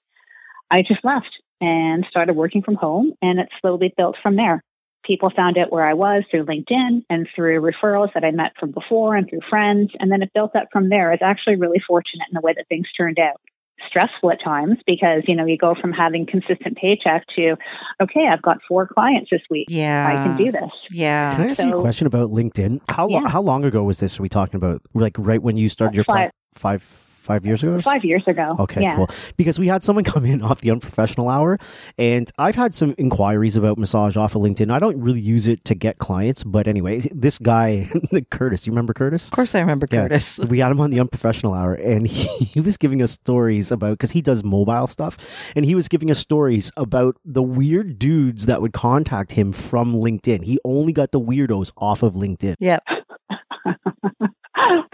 I 0.70 0.84
just 0.84 1.04
left 1.04 1.42
and 1.60 2.06
started 2.10 2.34
working 2.34 2.62
from 2.62 2.76
home 2.76 3.14
and 3.22 3.40
it 3.40 3.50
slowly 3.60 3.94
built 3.96 4.18
from 4.22 4.36
there. 4.36 4.64
People 5.04 5.32
found 5.32 5.58
out 5.58 5.72
where 5.72 5.86
I 5.86 5.94
was 5.94 6.24
through 6.30 6.46
LinkedIn 6.46 7.06
and 7.10 7.28
through 7.36 7.62
referrals 7.62 8.14
that 8.14 8.24
I 8.24 8.32
met 8.32 8.54
from 8.60 8.72
before 8.72 9.16
and 9.16 9.28
through 9.28 9.42
friends. 9.50 9.92
And 10.00 10.12
then 10.12 10.22
it 10.22 10.34
built 10.34 10.56
up 10.56 10.68
from 10.72 10.90
there. 10.90 11.12
It's 11.12 11.24
actually 11.24 11.56
really 11.56 11.80
fortunate 11.80 12.28
in 12.30 12.36
the 12.36 12.42
way 12.42 12.54
that 12.56 12.68
things 12.68 12.92
turned 12.96 13.18
out 13.18 13.42
stressful 13.88 14.32
at 14.32 14.42
times 14.44 14.78
because 14.86 15.24
you 15.28 15.36
know 15.36 15.46
you 15.46 15.58
go 15.58 15.76
from 15.80 15.92
having 15.92 16.26
consistent 16.26 16.76
paycheck 16.78 17.26
to 17.36 17.56
okay 18.02 18.28
i've 18.32 18.42
got 18.42 18.58
four 18.68 18.88
clients 18.88 19.30
this 19.32 19.42
week 19.50 19.68
Yeah. 19.70 20.08
i 20.12 20.16
can 20.16 20.38
do 20.38 20.52
this 20.52 20.72
Yeah. 20.92 21.36
Can 21.36 21.42
I 21.46 21.50
ask 21.52 21.62
you 21.64 21.70
a 21.70 21.72
so- 21.74 21.82
question 21.82 22.08
about 22.08 22.32
LinkedIn? 22.32 22.82
How 22.90 23.08
lo- 23.08 23.22
Yeah. 23.22 23.30
how 23.30 23.42
long 23.42 23.64
ago 23.64 23.84
was 23.84 24.00
this? 24.00 24.20
Are 24.20 24.24
we 24.24 24.30
talking 24.30 24.56
about 24.56 24.82
like 24.94 25.16
right 25.18 25.42
when 25.42 25.56
you 25.58 25.70
started 25.70 25.96
your 25.96 26.04
Five- 26.06 26.32
pra- 26.32 26.60
five 26.60 26.82
five 27.30 27.46
years 27.46 27.62
ago? 27.64 27.80
five 27.82 28.04
years 28.04 28.24
ago 28.28 28.48
Okay, 28.60 28.82
yeah. 28.82 28.96
cool. 28.96 29.08
Because 29.38 29.60
we 29.60 29.68
had 29.68 29.84
someone 29.84 30.04
come 30.14 30.26
in 30.26 30.42
off 30.42 30.62
the 30.62 30.72
unprofessional 30.72 31.30
hour, 31.30 31.58
and 31.98 32.30
I've 32.38 32.56
had 32.56 32.74
some 32.74 32.96
inquiries 32.98 33.56
about 33.56 33.78
massage 33.78 34.18
off 34.18 34.36
of 34.36 34.42
LinkedIn. 34.42 34.72
I 34.72 34.80
don't 34.80 35.00
really 35.00 35.22
use 35.22 35.48
it 35.48 35.64
to 35.66 35.76
get 35.76 36.00
clients, 36.00 36.44
but 36.44 36.68
anyway, 36.68 37.02
this 37.14 37.38
guy, 37.38 37.88
Curtis, 38.32 38.66
you 38.66 38.72
remember 38.74 38.94
Curtis? 38.94 39.26
Of 39.28 39.32
course, 39.32 39.54
I 39.56 39.60
remember 39.60 39.86
Yeah. 39.92 40.02
Curtis. 40.08 40.40
We 40.40 40.60
had 40.60 40.72
him 40.72 40.82
on 40.82 40.90
the 40.90 41.00
unprofessional 41.00 41.54
hour, 41.54 41.74
and 41.76 42.08
he, 42.16 42.28
he 42.46 42.62
was 42.62 42.78
giving 42.78 43.02
us 43.02 43.12
stories 43.12 43.72
about 43.72 43.92
because 43.92 44.12
he 44.12 44.22
does 44.22 44.44
mobile 44.44 44.88
stuff, 44.88 45.18
and 45.56 45.64
he 45.66 45.76
was 45.76 45.88
giving 45.88 46.10
us 46.10 46.18
stories 46.20 46.72
about 46.78 47.16
the 47.24 47.44
weird 47.44 48.00
dudes 48.00 48.48
that 48.48 48.62
would 48.62 48.74
contact 48.74 49.34
him 49.34 49.54
from 49.54 49.94
LinkedIn. 49.94 50.44
He 50.44 50.60
only 50.66 50.94
got 50.94 51.12
the 51.12 51.20
weirdos 51.22 51.72
off 51.78 52.02
of 52.04 52.14
LinkedIn. 52.16 52.56
Yep. 52.60 52.84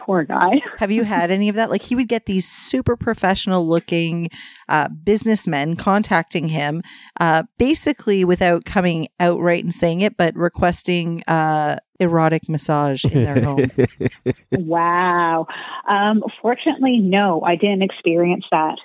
Poor 0.06 0.24
guy 0.24 0.52
Have 0.78 0.92
you 0.92 1.04
had 1.04 1.32
any 1.32 1.50
of 1.50 1.56
that? 1.56 1.70
Like 1.70 1.82
he 1.82 1.96
would 1.96 2.08
get 2.08 2.26
these 2.26 2.48
super 2.48 2.96
professional 2.96 3.68
looking 3.68 4.30
uh, 4.70 4.90
businessmen 4.90 5.76
contacting 5.76 6.50
him, 6.50 6.82
uh, 7.20 7.44
basically 7.58 8.24
without 8.26 8.66
coming 8.66 9.08
outright 9.20 9.64
and 9.64 9.74
saying 9.74 10.02
it, 10.02 10.18
but 10.18 10.36
requesting 10.36 11.24
uh, 11.28 11.78
erotic 12.00 12.50
massage 12.50 13.06
in 13.06 13.24
their 13.24 13.42
home. 13.42 13.72
wow 14.52 15.48
um, 15.90 16.22
fortunately 16.42 16.98
no 16.98 17.42
i 17.46 17.56
didn't 17.56 17.82
experience 17.82 18.46
that 18.52 18.78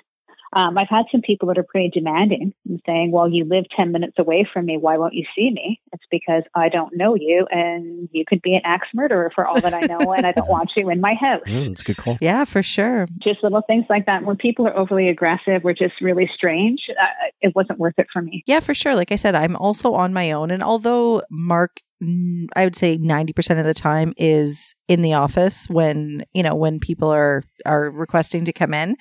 um, 0.53 0.77
I've 0.77 0.89
had 0.89 1.05
some 1.11 1.21
people 1.21 1.47
that 1.47 1.57
are 1.57 1.63
pretty 1.63 1.89
demanding 1.89 2.53
and 2.67 2.81
saying, 2.85 3.11
well, 3.11 3.29
you 3.29 3.45
live 3.45 3.65
10 3.75 3.91
minutes 3.91 4.15
away 4.19 4.47
from 4.51 4.65
me. 4.65 4.77
Why 4.77 4.97
won't 4.97 5.13
you 5.13 5.25
see 5.35 5.49
me? 5.49 5.79
It's 5.93 6.03
because 6.11 6.43
I 6.53 6.67
don't 6.69 6.95
know 6.95 7.15
you 7.15 7.47
and 7.49 8.09
you 8.11 8.25
could 8.27 8.41
be 8.41 8.55
an 8.55 8.61
axe 8.65 8.87
murderer 8.93 9.31
for 9.33 9.47
all 9.47 9.61
that 9.61 9.73
I 9.73 9.81
know. 9.81 10.11
and 10.11 10.25
I 10.25 10.33
don't 10.33 10.49
want 10.49 10.71
you 10.75 10.89
in 10.89 10.99
my 10.99 11.13
house. 11.19 11.43
Mm, 11.47 11.71
it's 11.71 11.81
a 11.81 11.85
good 11.85 11.97
call. 11.97 12.17
yeah, 12.19 12.43
for 12.43 12.61
sure. 12.61 13.07
Just 13.19 13.43
little 13.43 13.61
things 13.61 13.85
like 13.89 14.05
that. 14.07 14.25
When 14.25 14.35
people 14.35 14.67
are 14.67 14.77
overly 14.77 15.07
aggressive 15.07 15.63
or 15.63 15.73
just 15.73 16.01
really 16.01 16.29
strange, 16.33 16.81
uh, 16.89 17.27
it 17.41 17.53
wasn't 17.55 17.79
worth 17.79 17.95
it 17.97 18.07
for 18.11 18.21
me. 18.21 18.43
Yeah, 18.45 18.59
for 18.59 18.73
sure. 18.73 18.95
Like 18.95 19.11
I 19.11 19.15
said, 19.15 19.35
I'm 19.35 19.55
also 19.55 19.93
on 19.93 20.11
my 20.11 20.31
own. 20.31 20.51
And 20.51 20.61
although 20.61 21.21
Mark, 21.31 21.77
mm, 22.03 22.47
I 22.57 22.65
would 22.65 22.75
say 22.75 22.97
90% 22.97 23.57
of 23.57 23.65
the 23.65 23.73
time 23.73 24.13
is 24.17 24.75
in 24.89 25.01
the 25.01 25.13
office 25.13 25.69
when, 25.69 26.25
you 26.33 26.43
know, 26.43 26.55
when 26.55 26.79
people 26.79 27.09
are, 27.09 27.43
are 27.65 27.89
requesting 27.89 28.43
to 28.45 28.53
come 28.53 28.73
in. 28.73 28.97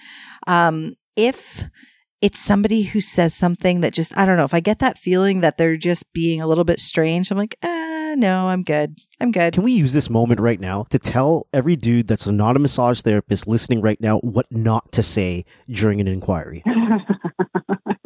Um, 0.46 0.94
if 1.20 1.64
it's 2.22 2.38
somebody 2.38 2.82
who 2.82 3.00
says 3.00 3.34
something 3.34 3.82
that 3.82 3.92
just, 3.92 4.16
I 4.16 4.24
don't 4.24 4.36
know, 4.36 4.44
if 4.44 4.54
I 4.54 4.60
get 4.60 4.78
that 4.78 4.98
feeling 4.98 5.40
that 5.40 5.58
they're 5.58 5.76
just 5.76 6.10
being 6.12 6.40
a 6.40 6.46
little 6.46 6.64
bit 6.64 6.80
strange, 6.80 7.30
I'm 7.30 7.38
like, 7.38 7.56
uh, 7.62 8.14
no, 8.16 8.48
I'm 8.48 8.62
good. 8.62 8.98
I'm 9.20 9.30
good. 9.30 9.52
Can 9.52 9.62
we 9.62 9.72
use 9.72 9.92
this 9.92 10.10
moment 10.10 10.40
right 10.40 10.60
now 10.60 10.84
to 10.90 10.98
tell 10.98 11.46
every 11.52 11.76
dude 11.76 12.08
that's 12.08 12.26
not 12.26 12.56
a 12.56 12.58
massage 12.58 13.02
therapist 13.02 13.46
listening 13.46 13.80
right 13.82 14.00
now 14.00 14.18
what 14.18 14.46
not 14.50 14.92
to 14.92 15.02
say 15.02 15.44
during 15.68 16.00
an 16.00 16.08
inquiry? 16.08 16.62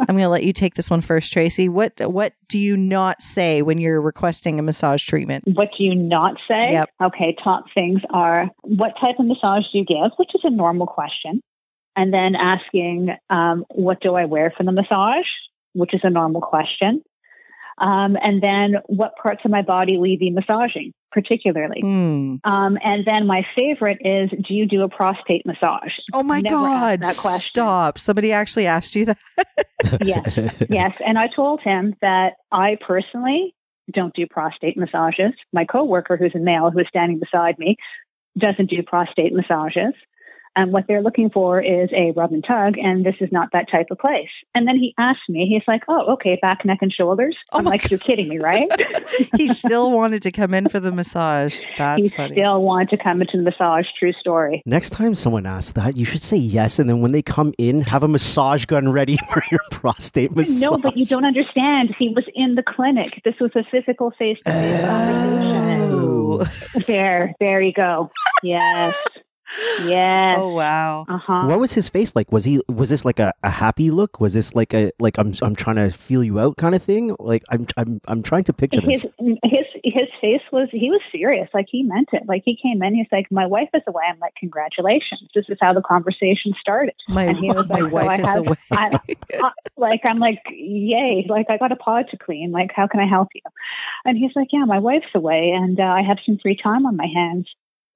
I'm 0.06 0.16
going 0.16 0.26
to 0.26 0.28
let 0.28 0.44
you 0.44 0.52
take 0.52 0.74
this 0.74 0.90
one 0.90 1.00
first, 1.00 1.32
Tracy. 1.32 1.68
What, 1.68 1.98
what 1.98 2.34
do 2.48 2.58
you 2.58 2.76
not 2.76 3.22
say 3.22 3.62
when 3.62 3.78
you're 3.78 4.00
requesting 4.00 4.58
a 4.58 4.62
massage 4.62 5.04
treatment? 5.04 5.44
What 5.54 5.70
do 5.76 5.82
you 5.82 5.94
not 5.94 6.36
say? 6.48 6.72
Yep. 6.72 6.90
Okay, 7.04 7.34
top 7.42 7.64
things 7.74 8.00
are 8.10 8.48
what 8.62 8.92
type 9.02 9.18
of 9.18 9.26
massage 9.26 9.64
do 9.72 9.78
you 9.78 9.84
give, 9.84 10.10
which 10.18 10.30
is 10.34 10.42
a 10.44 10.50
normal 10.50 10.86
question. 10.86 11.40
And 11.96 12.12
then 12.12 12.34
asking, 12.34 13.10
um, 13.30 13.64
what 13.70 14.00
do 14.00 14.14
I 14.14 14.24
wear 14.24 14.52
for 14.56 14.64
the 14.64 14.72
massage, 14.72 15.28
which 15.74 15.94
is 15.94 16.00
a 16.02 16.10
normal 16.10 16.40
question. 16.40 17.02
Um, 17.78 18.16
and 18.22 18.40
then 18.40 18.76
what 18.86 19.16
parts 19.16 19.42
of 19.44 19.50
my 19.50 19.62
body 19.62 19.96
will 19.96 20.06
you 20.06 20.18
be 20.18 20.30
massaging, 20.30 20.92
particularly? 21.10 21.80
Hmm. 21.80 22.36
Um, 22.44 22.78
and 22.84 23.04
then 23.04 23.26
my 23.26 23.44
favorite 23.56 23.98
is, 24.00 24.30
do 24.30 24.54
you 24.54 24.66
do 24.66 24.82
a 24.82 24.88
prostate 24.88 25.44
massage? 25.44 25.98
Oh 26.12 26.22
my 26.22 26.40
Never 26.40 26.54
God. 26.54 27.02
that 27.02 27.16
question. 27.16 27.50
Stop. 27.52 27.98
Somebody 27.98 28.32
actually 28.32 28.66
asked 28.66 28.94
you 28.94 29.06
that. 29.06 29.18
Yes. 30.02 30.54
yes. 30.70 30.96
And 31.04 31.18
I 31.18 31.28
told 31.28 31.60
him 31.60 31.94
that 32.00 32.34
I 32.50 32.78
personally 32.80 33.54
don't 33.92 34.14
do 34.14 34.26
prostate 34.26 34.78
massages. 34.78 35.32
My 35.52 35.64
coworker, 35.64 36.16
who's 36.16 36.34
a 36.34 36.38
male, 36.38 36.70
who 36.70 36.78
is 36.78 36.86
standing 36.88 37.18
beside 37.18 37.58
me, 37.58 37.76
doesn't 38.38 38.70
do 38.70 38.82
prostate 38.82 39.32
massages. 39.34 39.92
And 40.56 40.72
what 40.72 40.84
they're 40.86 41.02
looking 41.02 41.30
for 41.30 41.60
is 41.60 41.90
a 41.92 42.12
rub 42.12 42.32
and 42.32 42.44
tug, 42.44 42.78
and 42.78 43.04
this 43.04 43.16
is 43.20 43.30
not 43.32 43.48
that 43.52 43.70
type 43.70 43.86
of 43.90 43.98
place. 43.98 44.28
And 44.54 44.68
then 44.68 44.76
he 44.76 44.94
asked 44.98 45.28
me, 45.28 45.46
he's 45.48 45.66
like, 45.66 45.82
"Oh, 45.88 46.12
okay, 46.14 46.38
back, 46.40 46.64
neck, 46.64 46.78
and 46.80 46.92
shoulders." 46.92 47.36
Oh 47.52 47.58
I'm 47.58 47.64
my 47.64 47.72
like, 47.72 47.90
"You're 47.90 47.98
kidding 47.98 48.28
me, 48.28 48.38
right?" 48.38 48.70
he 49.36 49.48
still 49.48 49.90
wanted 49.90 50.22
to 50.22 50.32
come 50.32 50.54
in 50.54 50.68
for 50.68 50.80
the 50.80 50.92
massage. 50.92 51.60
That's 51.76 51.78
funny. 51.78 52.02
he 52.02 52.08
funny. 52.10 52.36
still 52.36 52.62
wanted 52.62 52.90
to 52.90 52.96
come 53.02 53.20
into 53.20 53.36
the 53.36 53.42
massage. 53.42 53.86
True 53.98 54.12
story. 54.12 54.62
Next 54.64 54.90
time 54.90 55.14
someone 55.14 55.46
asks 55.46 55.72
that, 55.72 55.96
you 55.96 56.04
should 56.04 56.22
say 56.22 56.36
yes, 56.36 56.78
and 56.78 56.88
then 56.88 57.00
when 57.00 57.12
they 57.12 57.22
come 57.22 57.52
in, 57.58 57.82
have 57.82 58.02
a 58.02 58.08
massage 58.08 58.64
gun 58.66 58.92
ready 58.92 59.16
for 59.32 59.42
your 59.50 59.60
prostate 59.70 60.34
massage. 60.36 60.62
No, 60.62 60.78
but 60.78 60.96
you 60.96 61.06
don't 61.06 61.26
understand. 61.26 61.94
He 61.98 62.10
was 62.10 62.24
in 62.34 62.54
the 62.54 62.62
clinic. 62.62 63.20
This 63.24 63.34
was 63.40 63.50
a 63.54 63.64
physical 63.70 64.12
face-to-face 64.18 64.84
conversation. 64.84 65.90
Oh. 65.92 66.44
There, 66.86 67.34
there 67.40 67.60
you 67.60 67.72
go. 67.72 68.10
Yes, 68.42 68.94
yes. 69.84 70.36
oh 70.38 70.48
wow. 70.54 71.04
Uh 71.08 71.18
huh. 71.18 71.46
What 71.46 71.58
was 71.60 71.72
his 71.74 71.88
face 71.88 72.14
like? 72.16 72.32
Was 72.32 72.44
he 72.44 72.60
was 72.68 72.88
this 72.88 73.04
like 73.04 73.18
a, 73.18 73.32
a 73.42 73.50
happy 73.50 73.90
look? 73.90 74.20
Was 74.20 74.34
this 74.34 74.54
like 74.54 74.72
a 74.74 74.90
like 74.98 75.18
I'm 75.18 75.32
I'm 75.42 75.54
trying 75.54 75.76
to 75.76 75.90
feel 75.90 76.22
you 76.24 76.38
out 76.40 76.56
kind 76.56 76.74
of 76.74 76.82
thing? 76.82 77.14
Like 77.18 77.42
I'm 77.50 77.66
I'm 77.76 78.00
I'm 78.08 78.22
trying 78.22 78.44
to 78.44 78.52
picture 78.52 78.80
this. 78.80 79.02
His 79.02 79.36
his 79.44 79.66
his 79.84 80.08
face 80.20 80.40
was 80.52 80.68
he 80.72 80.90
was 80.90 81.00
serious. 81.12 81.48
Like 81.54 81.66
he 81.70 81.82
meant 81.82 82.08
it. 82.12 82.22
Like 82.26 82.42
he 82.44 82.56
came 82.60 82.82
in. 82.82 82.94
He's 82.94 83.06
like, 83.12 83.30
"My 83.30 83.46
wife 83.46 83.68
is 83.74 83.82
away." 83.86 84.04
I'm 84.08 84.18
like, 84.18 84.34
"Congratulations." 84.36 85.28
This 85.34 85.44
is 85.48 85.58
how 85.60 85.72
the 85.72 85.82
conversation 85.82 86.54
started. 86.58 86.94
My, 87.08 87.24
And 87.24 87.36
he 87.36 87.48
was 87.48 87.68
my 87.68 87.80
like, 87.80 87.90
"So 87.90 87.94
wife 87.94 88.08
I 88.08 88.14
is 88.22 88.28
have- 88.28 88.46
away. 88.46 88.56
I- 88.72 88.98
Uh, 89.42 89.50
like 89.76 90.00
I'm 90.04 90.16
like, 90.16 90.40
"Yay!" 90.50 91.26
Like 91.28 91.46
I 91.50 91.56
got 91.58 91.72
a 91.72 91.76
pod 91.76 92.06
to 92.10 92.16
clean. 92.16 92.50
Like 92.52 92.70
how 92.74 92.86
can 92.86 93.00
I 93.00 93.06
help 93.06 93.28
you? 93.34 93.42
And 94.04 94.16
he's 94.16 94.30
like, 94.36 94.48
"Yeah, 94.52 94.64
my 94.64 94.78
wife's 94.78 95.12
away, 95.14 95.50
and 95.54 95.78
uh, 95.78 95.82
I 95.82 96.02
have 96.02 96.18
some 96.24 96.38
free 96.38 96.56
time 96.56 96.86
on 96.86 96.96
my 96.96 97.06
hands." 97.12 97.48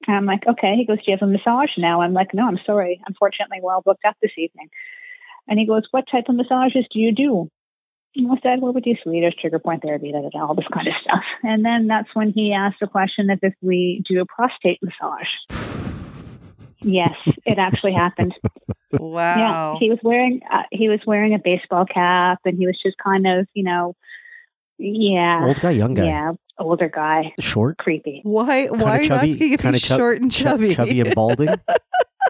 And 0.07 0.17
I'm 0.17 0.27
like, 0.27 0.47
"Okay." 0.47 0.77
He 0.77 0.87
goes, 0.87 0.99
"Do 0.99 1.11
you 1.11 1.17
have 1.17 1.29
a 1.29 1.31
massage 1.31 1.77
now?" 1.77 2.01
I'm 2.03 2.15
like, 2.15 2.33
"No, 2.33 2.47
I'm 2.47 2.61
sorry. 2.65 3.01
Unfortunately, 3.07 3.59
we're 3.63 3.75
all 3.75 3.83
booked 3.83 4.05
up 4.05 4.17
this 4.23 4.39
evening." 4.39 4.71
And 5.49 5.59
he 5.59 5.67
goes, 5.67 5.85
"What 5.91 6.09
type 6.11 6.29
of 6.29 6.37
massages 6.37 6.87
do 6.91 6.99
you 7.01 7.13
do?" 7.13 7.51
And 8.17 8.33
I 8.33 8.37
said, 8.43 8.61
well, 8.61 8.73
we 8.73 8.81
do 8.81 8.97
Swedish 9.03 9.37
trigger 9.37 9.59
point 9.59 9.83
therapy, 9.83 10.11
da, 10.11 10.23
da, 10.23 10.31
da, 10.31 10.47
all 10.47 10.55
this 10.55 10.67
kind 10.73 10.89
of 10.89 10.95
stuff. 11.03 11.23
And 11.43 11.65
then 11.65 11.87
that's 11.87 12.13
when 12.15 12.33
he 12.33 12.53
asked 12.53 12.81
the 12.81 12.87
question 12.87 13.31
of 13.31 13.39
if 13.43 13.55
we 13.63 14.03
do 14.09 14.21
a 14.21 14.27
prostate 14.27 14.81
massage. 14.83 15.29
Yes, 16.81 17.15
it 17.45 17.59
actually 17.59 17.93
happened. 17.93 18.35
wow. 18.93 19.37
Yeah, 19.37 19.79
he 19.79 19.91
was 19.91 19.99
wearing 20.03 20.41
uh, 20.51 20.63
he 20.71 20.89
was 20.89 21.01
wearing 21.07 21.35
a 21.35 21.39
baseball 21.39 21.85
cap, 21.85 22.39
and 22.45 22.57
he 22.57 22.67
was 22.67 22.79
just 22.81 22.97
kind 22.99 23.27
of, 23.27 23.47
you 23.53 23.65
know, 23.65 23.95
yeah, 24.79 25.45
Old 25.45 25.61
guy, 25.61 25.71
young 25.73 25.95
guy, 25.95 26.05
yeah, 26.07 26.33
older 26.59 26.89
guy, 26.89 27.33
short, 27.41 27.79
creepy. 27.79 28.21
why 28.25 28.67
why 28.67 28.99
are 28.99 29.03
you 29.03 29.09
chubby- 29.09 29.31
asking 29.31 29.53
if 29.53 29.61
kinda 29.61 29.79
he's 29.79 29.83
chub- 29.83 29.99
short 29.99 30.21
and 30.23 30.31
Ch- 30.33 30.37
chubby? 30.43 30.75
chubby 30.75 31.01
and 31.01 31.15
balding. 31.15 31.49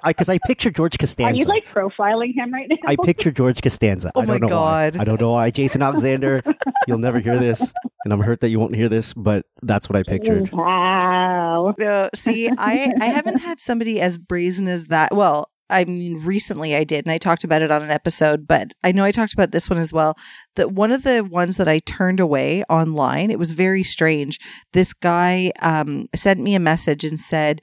Because 0.06 0.28
I, 0.28 0.38
picture 0.46 0.70
George 0.70 0.96
Costanza. 0.96 1.34
Are 1.34 1.36
you 1.36 1.44
like 1.44 1.66
profiling 1.66 2.32
him 2.32 2.54
right 2.54 2.68
now? 2.70 2.76
I 2.86 2.94
picture 3.04 3.32
George 3.32 3.60
Costanza. 3.60 4.12
Oh 4.14 4.20
I 4.20 4.26
don't 4.26 4.40
my 4.40 4.46
know 4.46 4.54
why. 4.56 4.90
God. 4.90 4.96
I 5.00 5.04
don't 5.04 5.20
know 5.20 5.32
why. 5.32 5.50
Jason 5.50 5.82
Alexander, 5.82 6.40
you'll 6.86 6.98
never 6.98 7.18
hear 7.18 7.36
this, 7.36 7.72
and 8.04 8.12
I'm 8.12 8.20
hurt 8.20 8.40
that 8.42 8.48
you 8.50 8.60
won't 8.60 8.76
hear 8.76 8.88
this, 8.88 9.12
but 9.12 9.44
that's 9.62 9.88
what 9.88 9.96
I 9.96 10.04
pictured. 10.04 10.52
Wow. 10.52 11.74
No, 11.78 12.08
see, 12.14 12.48
I 12.48 12.92
I 13.00 13.06
haven't 13.06 13.38
had 13.38 13.58
somebody 13.58 14.00
as 14.00 14.18
brazen 14.18 14.68
as 14.68 14.86
that. 14.86 15.12
Well, 15.12 15.50
I 15.70 15.84
mean, 15.84 16.18
recently 16.24 16.74
I 16.74 16.84
did, 16.84 17.04
and 17.04 17.12
I 17.12 17.18
talked 17.18 17.44
about 17.44 17.62
it 17.62 17.70
on 17.70 17.82
an 17.82 17.90
episode, 17.90 18.46
but 18.46 18.72
I 18.82 18.92
know 18.92 19.04
I 19.04 19.10
talked 19.10 19.34
about 19.34 19.52
this 19.52 19.68
one 19.68 19.78
as 19.78 19.92
well. 19.92 20.16
That 20.56 20.72
one 20.72 20.92
of 20.92 21.02
the 21.02 21.22
ones 21.24 21.56
that 21.58 21.68
I 21.68 21.80
turned 21.80 22.20
away 22.20 22.64
online, 22.70 23.30
it 23.30 23.38
was 23.38 23.52
very 23.52 23.82
strange. 23.82 24.38
This 24.72 24.94
guy 24.94 25.52
um, 25.60 26.06
sent 26.14 26.40
me 26.40 26.54
a 26.54 26.60
message 26.60 27.04
and 27.04 27.18
said, 27.18 27.60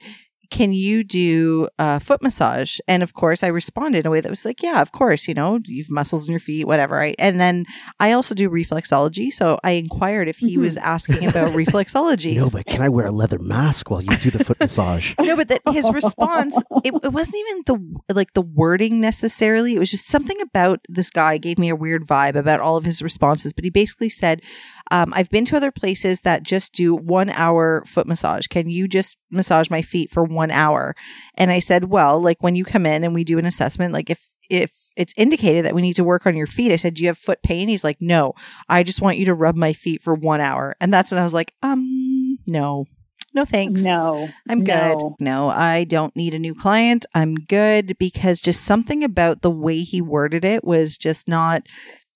can 0.50 0.72
you 0.72 1.04
do 1.04 1.68
a 1.78 2.00
foot 2.00 2.22
massage? 2.22 2.78
And 2.88 3.02
of 3.02 3.14
course, 3.14 3.42
I 3.42 3.48
responded 3.48 4.00
in 4.00 4.06
a 4.06 4.10
way 4.10 4.20
that 4.20 4.28
was 4.30 4.44
like, 4.44 4.62
yeah, 4.62 4.80
of 4.82 4.92
course, 4.92 5.28
you 5.28 5.34
know, 5.34 5.60
you've 5.64 5.90
muscles 5.90 6.26
in 6.28 6.32
your 6.32 6.40
feet, 6.40 6.66
whatever. 6.66 6.96
Right. 6.96 7.14
And 7.18 7.40
then 7.40 7.64
I 8.00 8.12
also 8.12 8.34
do 8.34 8.48
reflexology. 8.48 9.32
So 9.32 9.58
I 9.64 9.72
inquired 9.72 10.28
if 10.28 10.38
he 10.38 10.56
Mhm. 10.56 10.60
was 10.62 10.76
asking 10.78 11.26
about 11.28 11.52
reflexology. 11.62 12.34
No, 12.36 12.50
but 12.50 12.66
can 12.66 12.82
I 12.82 12.88
wear 12.88 13.06
a 13.06 13.10
leather 13.10 13.38
mask 13.38 13.90
while 13.90 14.02
you 14.02 14.16
do 14.16 14.30
the 14.30 14.44
foot 14.44 14.60
massage? 14.60 15.14
No, 15.26 15.34
but 15.34 15.48
that 15.48 15.60
his 15.72 15.90
response, 15.90 16.56
it, 16.84 16.94
it 17.02 17.12
wasn't 17.12 17.36
even 17.36 17.62
the 17.66 18.14
like 18.14 18.32
the 18.34 18.42
wording 18.42 19.00
necessarily. 19.00 19.74
It 19.74 19.78
was 19.80 19.90
just 19.90 20.06
something 20.06 20.40
about 20.40 20.80
this 20.88 21.10
guy 21.10 21.36
gave 21.38 21.58
me 21.58 21.68
a 21.68 21.74
weird 21.76 22.06
vibe 22.06 22.36
about 22.36 22.60
all 22.60 22.76
of 22.76 22.84
his 22.84 23.02
responses. 23.02 23.52
But 23.52 23.64
he 23.64 23.70
basically 23.70 24.08
said, 24.08 24.42
um, 24.90 25.12
"I've 25.14 25.30
been 25.30 25.44
to 25.46 25.56
other 25.56 25.72
places 25.72 26.22
that 26.22 26.42
just 26.42 26.72
do 26.72 26.94
one 26.94 27.30
hour 27.30 27.84
foot 27.86 28.06
massage. 28.06 28.46
Can 28.46 28.68
you 28.68 28.88
just 28.88 29.16
massage 29.30 29.70
my 29.70 29.82
feet 29.82 30.10
for 30.10 30.24
one 30.24 30.50
hour?" 30.50 30.94
And 31.34 31.50
I 31.50 31.58
said, 31.58 31.86
"Well, 31.86 32.20
like 32.20 32.42
when 32.42 32.56
you 32.56 32.64
come 32.64 32.86
in 32.86 33.04
and 33.04 33.14
we 33.14 33.24
do 33.24 33.38
an 33.38 33.46
assessment, 33.46 33.92
like 33.92 34.10
if 34.10 34.28
if 34.50 34.72
it's 34.96 35.14
indicated 35.16 35.64
that 35.64 35.74
we 35.74 35.82
need 35.82 35.96
to 35.96 36.04
work 36.04 36.26
on 36.26 36.36
your 36.36 36.46
feet, 36.46 36.72
I 36.72 36.76
said, 36.76 36.94
do 36.94 37.02
you 37.02 37.08
have 37.08 37.18
foot 37.18 37.42
pain? 37.42 37.68
He's 37.68 37.84
like, 37.84 37.98
no, 38.00 38.34
I 38.68 38.82
just 38.82 39.02
want 39.02 39.18
you 39.18 39.26
to 39.26 39.34
rub 39.34 39.56
my 39.56 39.72
feet 39.72 40.02
for 40.02 40.14
one 40.14 40.40
hour. 40.40 40.74
And 40.80 40.92
that's 40.92 41.10
when 41.10 41.18
I 41.20 41.24
was 41.24 41.34
like, 41.34 41.52
um, 41.62 42.38
no, 42.46 42.86
no 43.34 43.44
thanks. 43.44 43.82
No, 43.82 44.28
I'm 44.48 44.64
good. 44.64 44.98
No. 44.98 45.16
No, 45.20 45.48
I 45.50 45.84
don't 45.84 46.16
need 46.16 46.32
a 46.34 46.38
new 46.38 46.54
client. 46.54 47.04
I'm 47.14 47.34
good 47.34 47.98
because 47.98 48.40
just 48.40 48.64
something 48.64 49.04
about 49.04 49.42
the 49.42 49.50
way 49.50 49.80
he 49.80 50.00
worded 50.00 50.44
it 50.44 50.64
was 50.64 50.96
just 50.96 51.28
not 51.28 51.66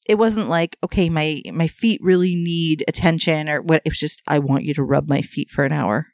it 0.09 0.17
wasn't 0.17 0.49
like, 0.49 0.77
okay, 0.83 1.09
my 1.09 1.43
my 1.53 1.67
feet 1.67 2.01
really 2.03 2.35
need 2.35 2.85
attention 2.89 3.49
or 3.49 3.63
what 3.63 3.83
it 3.85 3.91
was 3.91 3.99
just 3.99 4.23
I 4.27 4.39
want 4.39 4.65
you 4.65 4.75
to 4.75 4.83
rub 4.83 5.09
my 5.09 5.23
feet 5.23 5.51
for 5.51 5.65
an 5.65 5.73
hour. 5.73 6.07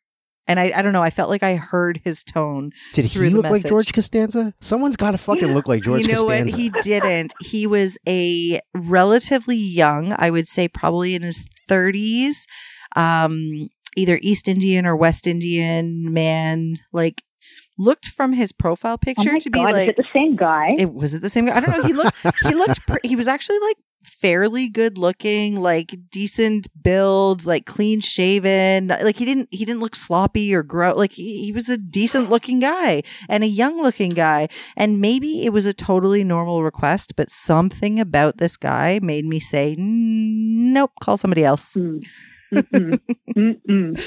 And 0.48 0.60
I, 0.60 0.72
I 0.76 0.82
don't 0.82 0.92
know, 0.92 1.02
I 1.02 1.10
felt 1.10 1.28
like 1.28 1.42
I 1.42 1.56
heard 1.56 2.00
his 2.04 2.22
tone. 2.22 2.70
Did 2.92 3.06
he 3.06 3.18
look 3.30 3.46
like. 3.46 3.66
George 3.66 3.92
Costanza? 3.92 4.54
Someone's 4.60 4.96
got 4.96 5.10
to 5.10 5.18
fucking 5.18 5.52
look 5.52 5.66
like 5.66 5.82
George 5.82 6.06
Costanza. 6.06 6.20
you 6.20 6.28
know 6.28 6.30
Costanza. 6.30 6.56
what? 6.56 6.62
He 6.62 6.70
didn't. 6.88 7.34
He 7.40 7.66
was 7.66 7.98
a 8.06 8.60
relatively 8.72 9.56
young, 9.56 10.14
I 10.16 10.30
would 10.30 10.46
say 10.46 10.68
probably 10.68 11.16
in 11.16 11.22
his 11.22 11.48
30s, 11.68 12.44
um, 12.94 13.68
either 13.96 14.20
East 14.22 14.46
Indian 14.46 14.86
or 14.86 14.94
West 14.94 15.26
Indian 15.26 16.12
man, 16.12 16.78
like 16.92 17.24
looked 17.78 18.08
from 18.08 18.32
his 18.32 18.52
profile 18.52 18.94
Oh 18.94 18.98
picture 18.98 19.32
my 19.32 19.38
to 19.38 19.50
be 19.50 19.58
God, 19.58 19.72
like 19.72 19.88
it 19.88 19.96
the 19.96 20.04
same 20.14 20.36
guy? 20.36 20.74
it 20.78 20.92
was 20.92 21.14
it 21.14 21.22
the 21.22 21.30
same 21.30 21.46
guy? 21.46 21.56
I 21.56 21.60
don't 21.60 21.76
know. 21.76 21.82
He 21.84 21.92
looked 21.92 22.16
he 22.42 22.54
looked 22.62 22.86
pr- 22.86 22.98
he 23.02 23.16
was 23.16 23.28
actually 23.28 23.58
like 23.60 23.76
fairly 24.06 24.68
good 24.68 24.98
looking, 24.98 25.60
like 25.60 25.94
decent 26.10 26.68
build, 26.80 27.44
like 27.44 27.66
clean 27.66 28.00
shaven. 28.00 28.88
Like 28.88 29.16
he 29.16 29.24
didn't 29.24 29.48
he 29.50 29.64
didn't 29.64 29.80
look 29.80 29.96
sloppy 29.96 30.54
or 30.54 30.62
gross. 30.62 30.96
Like 30.96 31.12
he, 31.12 31.44
he 31.44 31.52
was 31.52 31.68
a 31.68 31.76
decent 31.76 32.30
looking 32.30 32.60
guy 32.60 33.02
and 33.28 33.42
a 33.44 33.48
young 33.48 33.82
looking 33.82 34.12
guy. 34.12 34.48
And 34.76 35.00
maybe 35.00 35.44
it 35.44 35.52
was 35.52 35.66
a 35.66 35.74
totally 35.74 36.24
normal 36.24 36.62
request, 36.62 37.14
but 37.16 37.30
something 37.30 38.00
about 38.00 38.38
this 38.38 38.56
guy 38.56 39.00
made 39.02 39.24
me 39.24 39.40
say, 39.40 39.76
"Mm, 39.76 40.72
nope, 40.72 40.92
call 41.00 41.16
somebody 41.16 41.44
else. 41.44 41.74
Mm. 41.74 42.06
Mm-mm. 42.52 43.00
Mm-mm. 43.36 44.02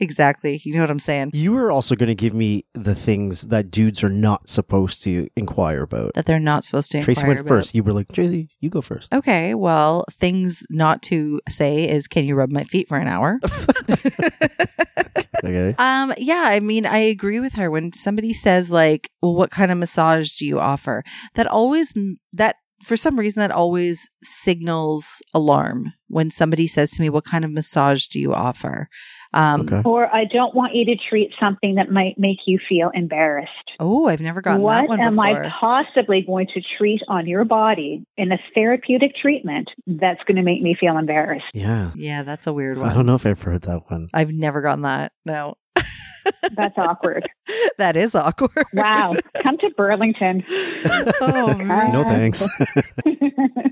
Exactly. 0.00 0.60
You 0.64 0.74
know 0.74 0.80
what 0.80 0.90
I'm 0.90 0.98
saying? 0.98 1.30
You 1.34 1.52
were 1.52 1.70
also 1.70 1.94
going 1.94 2.08
to 2.08 2.14
give 2.14 2.34
me 2.34 2.64
the 2.74 2.94
things 2.94 3.48
that 3.48 3.70
dudes 3.70 4.02
are 4.02 4.08
not 4.08 4.48
supposed 4.48 5.02
to 5.02 5.28
inquire 5.36 5.82
about. 5.82 6.14
That 6.14 6.26
they're 6.26 6.38
not 6.40 6.64
supposed 6.64 6.90
to 6.92 6.98
inquire. 6.98 7.12
About. 7.12 7.20
Tracy 7.20 7.26
went 7.28 7.40
about. 7.40 7.48
first. 7.48 7.74
You 7.74 7.82
were 7.82 7.92
like, 7.92 8.12
Tracy, 8.12 8.48
you 8.60 8.70
go 8.70 8.80
first. 8.80 9.12
Okay, 9.12 9.54
well, 9.54 10.04
things 10.10 10.62
not 10.70 11.02
to 11.04 11.40
say 11.48 11.88
is 11.88 12.08
can 12.08 12.24
you 12.24 12.34
rub 12.34 12.50
my 12.50 12.64
feet 12.64 12.88
for 12.88 12.98
an 12.98 13.08
hour? 13.08 13.38
Okay. 15.44 15.74
um 15.78 16.14
yeah, 16.18 16.44
I 16.46 16.60
mean, 16.60 16.86
I 16.86 16.98
agree 16.98 17.40
with 17.40 17.54
her 17.54 17.68
when 17.68 17.92
somebody 17.94 18.32
says 18.32 18.70
like, 18.70 19.10
"Well, 19.20 19.34
what 19.34 19.50
kind 19.50 19.72
of 19.72 19.78
massage 19.78 20.30
do 20.38 20.46
you 20.46 20.60
offer?" 20.60 21.02
That 21.34 21.48
always 21.48 21.92
that 22.34 22.56
for 22.84 22.96
some 22.96 23.18
reason 23.18 23.40
that 23.40 23.50
always 23.50 24.08
signals 24.22 25.20
alarm 25.34 25.92
when 26.12 26.30
somebody 26.30 26.66
says 26.66 26.90
to 26.92 27.00
me, 27.02 27.08
"What 27.08 27.24
kind 27.24 27.44
of 27.44 27.50
massage 27.50 28.06
do 28.06 28.20
you 28.20 28.32
offer?" 28.32 28.88
Um 29.34 29.62
Okay. 29.62 29.82
Or 29.84 30.14
I 30.14 30.24
don't 30.24 30.54
want 30.54 30.74
you 30.74 30.84
to 30.84 30.96
treat 30.96 31.30
something 31.40 31.76
that 31.76 31.90
might 31.90 32.18
make 32.18 32.38
you 32.46 32.58
feel 32.68 32.90
embarrassed. 32.92 33.50
Oh, 33.80 34.06
I've 34.06 34.20
never 34.20 34.42
gotten 34.42 34.62
what 34.62 34.82
that 34.82 34.88
one 34.88 34.98
What 34.98 35.06
am. 35.06 35.18
I 35.18 35.50
possibly 35.58 36.22
going 36.22 36.48
to 36.54 36.60
treat 36.76 37.00
on 37.08 37.26
your 37.26 37.44
body 37.44 38.04
in 38.16 38.30
a 38.30 38.38
therapeutic 38.54 39.16
treatment 39.16 39.70
that's 39.86 40.22
going 40.24 40.36
to 40.36 40.42
make 40.42 40.60
me 40.62 40.76
feel 40.78 40.98
embarrassed? 40.98 41.46
Yeah. 41.54 41.92
yeah, 41.94 42.22
that's 42.22 42.46
a 42.46 42.52
weird 42.52 42.78
one. 42.78 42.90
I 42.90 42.94
don't 42.94 43.06
know 43.06 43.14
if 43.14 43.24
I've 43.26 43.40
heard 43.40 43.62
that 43.62 43.90
one. 43.90 44.08
I've 44.12 44.32
never 44.32 44.60
gotten 44.60 44.82
that. 44.82 45.12
No. 45.24 45.54
That's 46.52 46.76
awkward. 46.78 47.28
that 47.78 47.96
is 47.96 48.14
awkward. 48.14 48.66
Wow. 48.72 49.14
Come 49.42 49.58
to 49.58 49.70
Burlington. 49.76 50.44
oh 51.20 51.54
man. 51.64 51.92
No 51.92 52.04
thanks. 52.04 52.46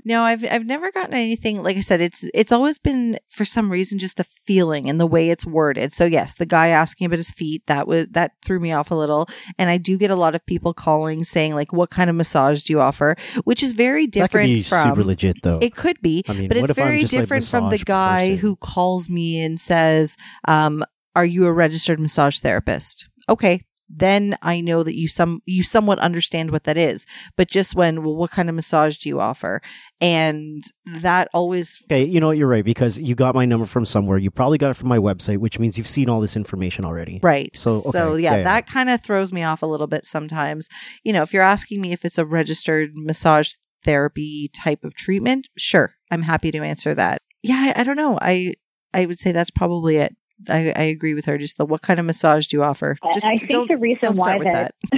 No, 0.03 0.23
I've 0.23 0.43
I've 0.43 0.65
never 0.65 0.91
gotten 0.91 1.13
anything 1.13 1.61
like 1.61 1.77
I 1.77 1.81
said 1.81 2.01
it's 2.01 2.27
it's 2.33 2.51
always 2.51 2.79
been 2.79 3.19
for 3.29 3.45
some 3.45 3.71
reason 3.71 3.99
just 3.99 4.19
a 4.19 4.23
feeling 4.23 4.87
in 4.87 4.97
the 4.97 5.05
way 5.05 5.29
it's 5.29 5.45
worded. 5.45 5.93
So 5.93 6.05
yes, 6.05 6.33
the 6.33 6.45
guy 6.47 6.69
asking 6.69 7.05
about 7.05 7.19
his 7.19 7.29
feet 7.29 7.61
that 7.67 7.87
was 7.87 8.07
that 8.09 8.31
threw 8.43 8.59
me 8.59 8.73
off 8.73 8.89
a 8.91 8.95
little 8.95 9.29
and 9.59 9.69
I 9.69 9.77
do 9.77 9.97
get 9.97 10.09
a 10.09 10.15
lot 10.15 10.33
of 10.33 10.45
people 10.45 10.73
calling 10.73 11.23
saying 11.23 11.53
like 11.53 11.71
what 11.71 11.91
kind 11.91 12.09
of 12.09 12.15
massage 12.15 12.63
do 12.63 12.73
you 12.73 12.81
offer, 12.81 13.15
which 13.43 13.61
is 13.61 13.73
very 13.73 14.07
that 14.07 14.11
could 14.11 14.21
different 14.21 14.47
be 14.47 14.63
from 14.63 14.89
super 14.89 15.03
legit, 15.03 15.41
though. 15.43 15.59
it 15.61 15.75
could 15.75 16.01
be, 16.01 16.23
I 16.27 16.33
mean, 16.33 16.47
but 16.49 16.57
what 16.57 16.63
it's 16.63 16.71
if 16.71 16.79
I'm 16.79 16.85
very 16.87 17.01
just, 17.01 17.13
like, 17.13 17.21
different 17.21 17.45
from 17.45 17.69
the 17.69 17.77
guy 17.77 18.29
person? 18.31 18.37
who 18.39 18.55
calls 18.55 19.07
me 19.07 19.39
and 19.39 19.59
says, 19.59 20.17
um, 20.47 20.83
"Are 21.15 21.25
you 21.25 21.45
a 21.45 21.53
registered 21.53 21.99
massage 21.99 22.39
therapist?" 22.39 23.09
Okay, 23.29 23.61
then 23.93 24.37
I 24.41 24.61
know 24.61 24.83
that 24.83 24.97
you 24.97 25.07
some 25.07 25.41
you 25.45 25.63
somewhat 25.63 25.99
understand 25.99 26.51
what 26.51 26.63
that 26.63 26.77
is. 26.77 27.05
But 27.35 27.49
just 27.49 27.75
when, 27.75 28.03
well, 28.03 28.15
what 28.15 28.31
kind 28.31 28.49
of 28.49 28.55
massage 28.55 28.97
do 28.97 29.09
you 29.09 29.19
offer? 29.19 29.61
And 29.99 30.63
that 30.85 31.27
always 31.33 31.83
Okay, 31.85 32.05
you 32.05 32.19
know 32.19 32.27
what? 32.27 32.37
You're 32.37 32.47
right 32.47 32.63
because 32.63 32.97
you 32.97 33.15
got 33.15 33.35
my 33.35 33.45
number 33.45 33.65
from 33.65 33.85
somewhere. 33.85 34.17
You 34.17 34.31
probably 34.31 34.57
got 34.57 34.71
it 34.71 34.75
from 34.75 34.87
my 34.87 34.97
website, 34.97 35.39
which 35.39 35.59
means 35.59 35.77
you've 35.77 35.87
seen 35.87 36.09
all 36.09 36.21
this 36.21 36.35
information 36.35 36.85
already. 36.85 37.19
Right. 37.21 37.55
So, 37.55 37.79
so 37.79 38.11
okay. 38.11 38.21
yeah, 38.21 38.31
Yeah, 38.31 38.37
yeah. 38.37 38.43
that 38.43 38.67
kind 38.67 38.89
of 38.89 39.01
throws 39.01 39.33
me 39.33 39.43
off 39.43 39.61
a 39.61 39.67
little 39.67 39.87
bit 39.87 40.05
sometimes. 40.05 40.69
You 41.03 41.13
know, 41.13 41.21
if 41.21 41.33
you're 41.33 41.43
asking 41.43 41.81
me 41.81 41.91
if 41.91 42.05
it's 42.05 42.17
a 42.17 42.25
registered 42.25 42.91
massage 42.95 43.53
therapy 43.83 44.49
type 44.53 44.83
of 44.83 44.95
treatment, 44.95 45.49
sure, 45.57 45.95
I'm 46.09 46.23
happy 46.23 46.51
to 46.51 46.59
answer 46.59 46.95
that. 46.95 47.21
Yeah, 47.43 47.73
I, 47.75 47.81
I 47.81 47.83
don't 47.83 47.97
know. 47.97 48.17
I 48.21 48.53
I 48.93 49.05
would 49.05 49.19
say 49.19 49.31
that's 49.31 49.51
probably 49.51 49.97
it. 49.97 50.15
I, 50.49 50.73
I 50.75 50.83
agree 50.83 51.13
with 51.13 51.25
her. 51.25 51.37
Just 51.37 51.57
the 51.57 51.65
what 51.65 51.81
kind 51.81 51.99
of 51.99 52.05
massage 52.05 52.47
do 52.47 52.57
you 52.57 52.63
offer? 52.63 52.97
Just 53.13 53.25
I 53.25 53.37
think 53.37 53.67
the 53.69 53.77
reason 53.77 54.13
why 54.15 54.37
with 54.37 54.47
that, 54.47 54.75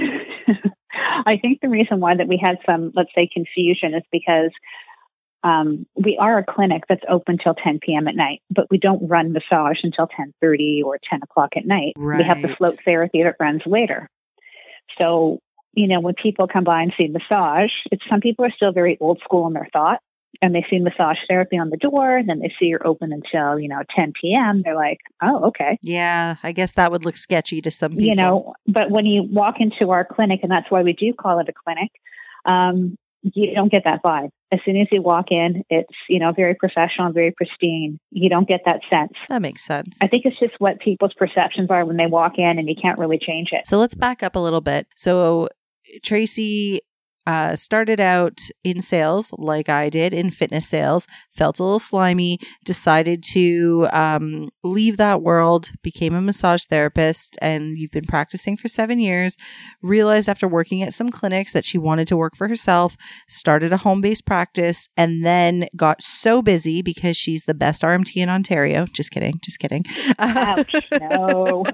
I 1.26 1.36
think 1.36 1.60
the 1.60 1.68
reason 1.68 2.00
why 2.00 2.16
that 2.16 2.28
we 2.28 2.40
had 2.42 2.58
some, 2.66 2.92
let's 2.94 3.10
say, 3.14 3.28
confusion 3.32 3.94
is 3.94 4.02
because 4.10 4.50
um, 5.42 5.86
we 5.94 6.16
are 6.18 6.38
a 6.38 6.44
clinic 6.44 6.84
that's 6.88 7.04
open 7.08 7.38
till 7.38 7.54
10 7.54 7.78
p.m. 7.80 8.08
at 8.08 8.16
night, 8.16 8.40
but 8.50 8.66
we 8.70 8.78
don't 8.78 9.06
run 9.06 9.32
massage 9.32 9.80
until 9.82 10.08
10:30 10.08 10.82
or 10.84 10.98
10 11.08 11.20
o'clock 11.22 11.50
at 11.56 11.66
night. 11.66 11.92
We 12.18 12.24
have 12.24 12.42
the 12.42 12.48
float 12.56 12.78
therapy 12.84 13.22
that 13.22 13.36
runs 13.38 13.62
later. 13.66 14.08
So, 15.00 15.40
you 15.74 15.86
know, 15.88 16.00
when 16.00 16.14
people 16.14 16.48
come 16.48 16.64
by 16.64 16.82
and 16.82 16.92
see 16.96 17.08
massage, 17.08 17.72
it's 17.92 18.04
some 18.08 18.20
people 18.20 18.46
are 18.46 18.52
still 18.52 18.72
very 18.72 18.96
old 19.00 19.20
school 19.22 19.46
in 19.46 19.52
their 19.52 19.68
thought, 19.72 20.00
and 20.42 20.54
they 20.54 20.64
see 20.68 20.78
massage 20.78 21.18
therapy 21.28 21.56
on 21.58 21.70
the 21.70 21.76
door, 21.76 22.16
and 22.16 22.28
then 22.28 22.40
they 22.40 22.52
see 22.58 22.66
you're 22.66 22.86
open 22.86 23.12
until 23.12 23.58
you 23.58 23.68
know 23.68 23.82
10 23.94 24.12
p.m. 24.20 24.62
They're 24.62 24.74
like, 24.76 24.98
oh, 25.22 25.46
okay. 25.48 25.78
Yeah, 25.82 26.36
I 26.42 26.52
guess 26.52 26.72
that 26.72 26.90
would 26.92 27.04
look 27.04 27.16
sketchy 27.16 27.60
to 27.62 27.70
some 27.70 27.92
people. 27.92 28.04
you 28.04 28.14
know 28.14 28.54
but 28.66 28.90
when 28.90 29.06
you 29.06 29.22
walk 29.22 29.56
into 29.60 29.90
our 29.90 30.04
clinic 30.04 30.40
and 30.42 30.50
that's 30.50 30.70
why 30.70 30.82
we 30.82 30.92
do 30.92 31.12
call 31.12 31.38
it 31.38 31.48
a 31.48 31.52
clinic 31.52 31.90
um, 32.44 32.96
you 33.22 33.54
don't 33.54 33.70
get 33.72 33.84
that 33.84 34.02
vibe 34.02 34.30
as 34.52 34.60
soon 34.64 34.76
as 34.76 34.86
you 34.92 35.00
walk 35.02 35.30
in 35.30 35.62
it's 35.70 35.94
you 36.08 36.18
know 36.18 36.32
very 36.32 36.54
professional 36.54 37.12
very 37.12 37.30
pristine 37.32 37.98
you 38.10 38.28
don't 38.28 38.48
get 38.48 38.60
that 38.66 38.80
sense 38.90 39.12
that 39.28 39.40
makes 39.42 39.62
sense. 39.62 39.98
i 40.02 40.06
think 40.06 40.24
it's 40.26 40.38
just 40.38 40.54
what 40.58 40.78
people's 40.80 41.14
perceptions 41.14 41.70
are 41.70 41.84
when 41.84 41.96
they 41.96 42.06
walk 42.06 42.34
in 42.38 42.58
and 42.58 42.68
you 42.68 42.74
can't 42.80 42.98
really 42.98 43.18
change 43.18 43.50
it 43.52 43.66
So 43.66 43.78
let's 43.78 43.94
back 43.94 44.22
up 44.22 44.36
a 44.36 44.40
little 44.40 44.60
bit. 44.60 44.86
So 44.96 45.48
Tracy 46.02 46.80
uh, 47.26 47.56
started 47.56 48.00
out 48.00 48.40
in 48.62 48.80
sales, 48.80 49.32
like 49.38 49.68
I 49.68 49.88
did 49.88 50.12
in 50.12 50.30
fitness 50.30 50.68
sales, 50.68 51.06
felt 51.30 51.58
a 51.58 51.64
little 51.64 51.78
slimy, 51.78 52.38
decided 52.64 53.22
to 53.32 53.88
um, 53.92 54.50
leave 54.62 54.96
that 54.98 55.22
world, 55.22 55.70
became 55.82 56.14
a 56.14 56.20
massage 56.20 56.64
therapist, 56.64 57.38
and 57.40 57.78
you've 57.78 57.90
been 57.90 58.06
practicing 58.06 58.56
for 58.56 58.68
seven 58.68 58.98
years. 58.98 59.36
Realized 59.82 60.28
after 60.28 60.46
working 60.46 60.82
at 60.82 60.92
some 60.92 61.08
clinics 61.08 61.52
that 61.52 61.64
she 61.64 61.78
wanted 61.78 62.08
to 62.08 62.16
work 62.16 62.36
for 62.36 62.48
herself, 62.48 62.96
started 63.28 63.72
a 63.72 63.78
home 63.78 64.00
based 64.00 64.26
practice, 64.26 64.88
and 64.96 65.24
then 65.24 65.66
got 65.76 66.02
so 66.02 66.42
busy 66.42 66.82
because 66.82 67.16
she's 67.16 67.44
the 67.44 67.54
best 67.54 67.82
RMT 67.82 68.16
in 68.16 68.28
Ontario. 68.28 68.86
Just 68.92 69.10
kidding, 69.10 69.40
just 69.42 69.58
kidding. 69.58 69.82
Ouch, 70.18 70.74
no. 71.00 71.64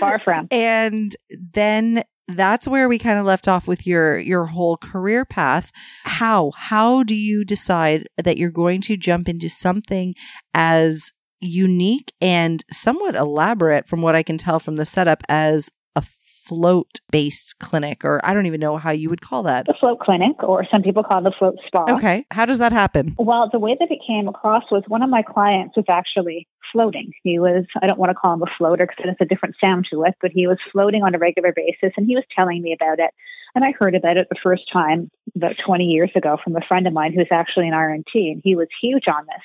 far 0.00 0.18
from 0.18 0.48
And 0.50 1.14
then 1.30 2.04
that's 2.28 2.66
where 2.66 2.88
we 2.88 2.98
kind 2.98 3.18
of 3.18 3.24
left 3.24 3.48
off 3.48 3.68
with 3.68 3.86
your 3.86 4.18
your 4.18 4.46
whole 4.46 4.76
career 4.76 5.24
path. 5.24 5.70
How 6.04 6.52
how 6.52 7.02
do 7.02 7.14
you 7.14 7.44
decide 7.44 8.08
that 8.22 8.36
you're 8.36 8.50
going 8.50 8.80
to 8.82 8.96
jump 8.96 9.28
into 9.28 9.48
something 9.48 10.14
as 10.52 11.12
unique 11.40 12.12
and 12.20 12.64
somewhat 12.72 13.14
elaborate 13.14 13.86
from 13.86 14.02
what 14.02 14.14
I 14.14 14.22
can 14.22 14.38
tell 14.38 14.58
from 14.58 14.76
the 14.76 14.84
setup 14.84 15.22
as 15.28 15.70
a 15.94 16.02
float 16.02 17.00
based 17.10 17.58
clinic 17.58 18.04
or 18.04 18.20
I 18.24 18.34
don't 18.34 18.46
even 18.46 18.60
know 18.60 18.76
how 18.78 18.90
you 18.90 19.10
would 19.10 19.20
call 19.20 19.42
that. 19.44 19.66
The 19.66 19.74
float 19.78 20.00
clinic 20.00 20.42
or 20.42 20.66
some 20.70 20.82
people 20.82 21.02
call 21.02 21.18
it 21.18 21.24
the 21.24 21.34
float 21.38 21.56
spa. 21.66 21.84
Okay. 21.88 22.24
How 22.30 22.46
does 22.46 22.58
that 22.58 22.72
happen? 22.72 23.14
Well, 23.18 23.48
the 23.52 23.58
way 23.58 23.76
that 23.78 23.90
it 23.90 23.98
came 24.06 24.28
across 24.28 24.64
was 24.70 24.82
one 24.88 25.02
of 25.02 25.10
my 25.10 25.22
clients 25.22 25.76
was 25.76 25.86
actually 25.88 26.48
floating. 26.74 27.12
He 27.22 27.38
was, 27.38 27.64
I 27.80 27.86
don't 27.86 27.98
want 27.98 28.10
to 28.10 28.14
call 28.14 28.34
him 28.34 28.42
a 28.42 28.58
floater 28.58 28.86
because 28.86 29.12
it's 29.12 29.20
a 29.20 29.32
different 29.32 29.54
sound 29.60 29.86
to 29.90 30.02
it, 30.02 30.14
but 30.20 30.32
he 30.32 30.46
was 30.46 30.58
floating 30.72 31.04
on 31.04 31.14
a 31.14 31.18
regular 31.18 31.52
basis 31.54 31.94
and 31.96 32.04
he 32.04 32.16
was 32.16 32.24
telling 32.34 32.60
me 32.60 32.74
about 32.74 32.98
it. 32.98 33.10
And 33.54 33.64
I 33.64 33.72
heard 33.78 33.94
about 33.94 34.16
it 34.16 34.26
the 34.28 34.40
first 34.42 34.64
time 34.72 35.10
about 35.36 35.56
20 35.56 35.84
years 35.84 36.10
ago 36.16 36.36
from 36.42 36.56
a 36.56 36.66
friend 36.66 36.86
of 36.86 36.92
mine 36.92 37.12
who's 37.14 37.28
actually 37.30 37.68
an 37.68 37.74
RMT 37.74 38.32
and 38.32 38.40
he 38.42 38.56
was 38.56 38.68
huge 38.82 39.06
on 39.06 39.24
this. 39.26 39.42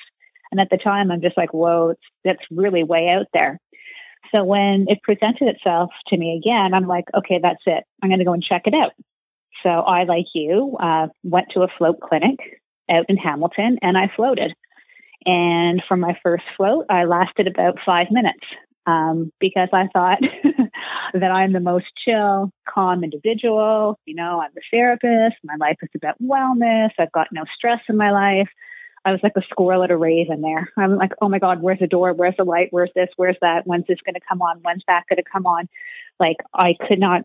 And 0.50 0.60
at 0.60 0.68
the 0.68 0.76
time, 0.76 1.12
I'm 1.12 1.22
just 1.22 1.36
like, 1.36 1.54
whoa, 1.54 1.94
that's 2.24 2.42
really 2.50 2.82
way 2.82 3.08
out 3.08 3.26
there. 3.32 3.60
So 4.34 4.42
when 4.42 4.86
it 4.88 5.02
presented 5.02 5.48
itself 5.48 5.90
to 6.08 6.16
me 6.16 6.36
again, 6.36 6.74
I'm 6.74 6.86
like, 6.86 7.04
okay, 7.16 7.38
that's 7.40 7.62
it. 7.66 7.84
I'm 8.02 8.10
going 8.10 8.18
to 8.18 8.24
go 8.24 8.32
and 8.32 8.42
check 8.42 8.66
it 8.66 8.74
out. 8.74 8.92
So 9.62 9.68
I, 9.70 10.04
like 10.04 10.26
you, 10.34 10.76
uh, 10.80 11.08
went 11.22 11.50
to 11.50 11.62
a 11.62 11.68
float 11.78 12.00
clinic 12.00 12.60
out 12.90 13.06
in 13.08 13.16
Hamilton 13.16 13.78
and 13.82 13.96
I 13.96 14.10
floated. 14.14 14.54
And 15.26 15.82
for 15.86 15.96
my 15.96 16.18
first 16.22 16.44
float, 16.56 16.86
I 16.88 17.04
lasted 17.04 17.46
about 17.46 17.78
five 17.84 18.06
minutes 18.10 18.44
um, 18.86 19.32
because 19.38 19.68
I 19.72 19.88
thought 19.92 20.18
that 21.14 21.30
I'm 21.30 21.52
the 21.52 21.60
most 21.60 21.86
chill, 22.04 22.50
calm 22.68 23.04
individual. 23.04 23.98
You 24.06 24.14
know, 24.14 24.40
I'm 24.40 24.50
the 24.54 24.62
therapist. 24.70 25.36
My 25.44 25.56
life 25.56 25.76
is 25.82 25.90
about 25.94 26.20
wellness. 26.22 26.90
I've 26.98 27.12
got 27.12 27.28
no 27.32 27.44
stress 27.56 27.80
in 27.88 27.96
my 27.96 28.10
life. 28.10 28.48
I 29.04 29.12
was 29.12 29.20
like 29.22 29.32
a 29.36 29.42
squirrel 29.48 29.82
at 29.82 29.90
a 29.90 29.96
rave 29.96 30.26
in 30.30 30.42
there. 30.42 30.70
I'm 30.76 30.96
like, 30.96 31.12
oh 31.22 31.28
my 31.28 31.38
God, 31.38 31.62
where's 31.62 31.78
the 31.78 31.86
door? 31.86 32.12
Where's 32.12 32.36
the 32.36 32.44
light? 32.44 32.68
Where's 32.70 32.90
this? 32.94 33.08
Where's 33.16 33.36
that? 33.40 33.66
When's 33.66 33.86
this 33.86 33.98
going 34.04 34.14
to 34.14 34.20
come 34.28 34.42
on? 34.42 34.60
When's 34.62 34.84
that 34.88 35.04
going 35.08 35.16
to 35.16 35.30
come 35.30 35.46
on? 35.46 35.68
Like, 36.18 36.36
I 36.54 36.74
could 36.86 36.98
not 36.98 37.22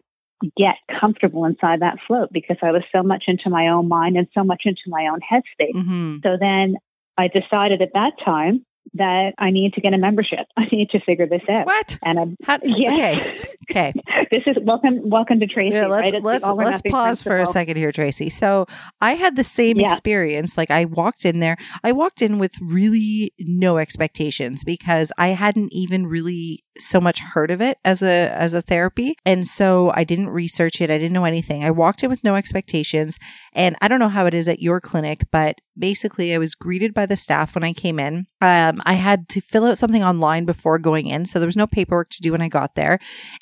get 0.58 0.76
comfortable 1.00 1.46
inside 1.46 1.82
that 1.82 1.98
float 2.08 2.30
because 2.32 2.58
I 2.62 2.72
was 2.72 2.84
so 2.94 3.04
much 3.04 3.26
into 3.28 3.50
my 3.50 3.68
own 3.68 3.88
mind 3.88 4.18
and 4.18 4.28
so 4.34 4.44
much 4.44 4.64
into 4.66 4.82
my 4.88 5.08
own 5.12 5.20
headspace. 5.20 5.74
Mm-hmm. 5.74 6.18
So 6.24 6.38
then 6.40 6.76
I 7.18 7.28
decided 7.28 7.82
at 7.82 7.94
that 7.94 8.14
time 8.24 8.66
that 8.94 9.34
I 9.38 9.50
need 9.50 9.74
to 9.74 9.82
get 9.82 9.94
a 9.94 9.98
membership. 9.98 10.48
I 10.58 10.66
need 10.72 10.90
to 10.92 11.00
figure 11.00 11.28
this 11.28 11.42
out. 11.50 11.66
What? 11.66 11.98
And 12.04 12.20
I'm 12.20 12.38
How, 12.44 12.58
yeah. 12.64 12.94
Okay. 12.94 13.34
Okay. 13.70 13.94
this 14.32 14.44
is 14.48 14.58
welcome 14.62 15.10
welcome 15.10 15.40
to 15.40 15.48
Tracy. 15.48 15.76
Yeah, 15.76 15.88
let's 15.88 16.14
right? 16.14 16.24
Let's 16.24 16.46
let's 16.46 16.82
pause 16.84 17.24
for 17.24 17.38
a 17.38 17.48
second 17.48 17.78
here, 17.78 17.92
Tracy. 17.92 18.30
So 18.30 18.66
I 19.02 19.16
had 19.16 19.36
the 19.36 19.44
same 19.44 19.80
Yeah. 19.80 19.88
experience. 19.88 20.58
Like 20.58 20.72
I 20.72 20.86
walked 20.86 21.26
in 21.26 21.40
there, 21.40 21.58
I 21.84 21.92
walked 21.92 22.22
in 22.22 22.40
with 22.40 22.54
really 22.62 23.34
no 23.40 23.78
expectations 23.78 24.64
because 24.64 25.12
I 25.18 25.30
hadn't 25.30 25.74
even 25.74 26.08
really 26.08 26.64
so 26.80 27.00
much 27.00 27.20
heard 27.20 27.52
of 27.52 27.62
it 27.62 27.78
as 27.86 28.02
a 28.02 28.32
as 28.34 28.54
a 28.54 28.62
therapy, 28.62 29.16
and 29.26 29.46
so 29.46 29.92
I 29.94 30.04
didn't 30.04 30.30
research 30.30 30.82
it. 30.82 30.90
I 30.90 30.98
didn't 30.98 31.14
know 31.14 31.26
anything. 31.26 31.64
I 31.64 31.72
walked 31.72 32.04
in 32.04 32.10
with 32.10 32.24
no 32.24 32.36
expectations, 32.36 33.20
and 33.54 33.76
I 33.82 33.88
don't 33.88 34.00
know 34.00 34.10
how 34.10 34.26
it 34.26 34.34
is 34.34 34.48
at 34.48 34.62
your 34.62 34.80
clinic, 34.82 35.26
but 35.32 35.60
basically, 35.78 36.34
I 36.34 36.38
was 36.38 36.56
greeted 36.56 36.94
by 36.94 37.06
the 37.06 37.18
staff 37.18 37.56
when 37.56 37.64
I 37.64 37.74
came 37.74 38.00
in. 38.00 38.28
Um, 38.42 38.82
I 38.86 38.94
had 38.94 39.28
to 39.30 39.42
fill 39.42 39.66
out 39.66 39.78
something 39.78 40.04
online 40.04 40.46
before 40.46 40.80
going 40.80 41.08
in, 41.08 41.26
so 41.26 41.40
there 41.40 41.48
was 41.48 41.58
no 41.58 41.68
paperwork 41.68 42.10
to 42.12 42.22
do 42.22 42.32
when 42.32 42.42
I 42.42 42.50
got 42.50 42.76
there, 42.76 43.00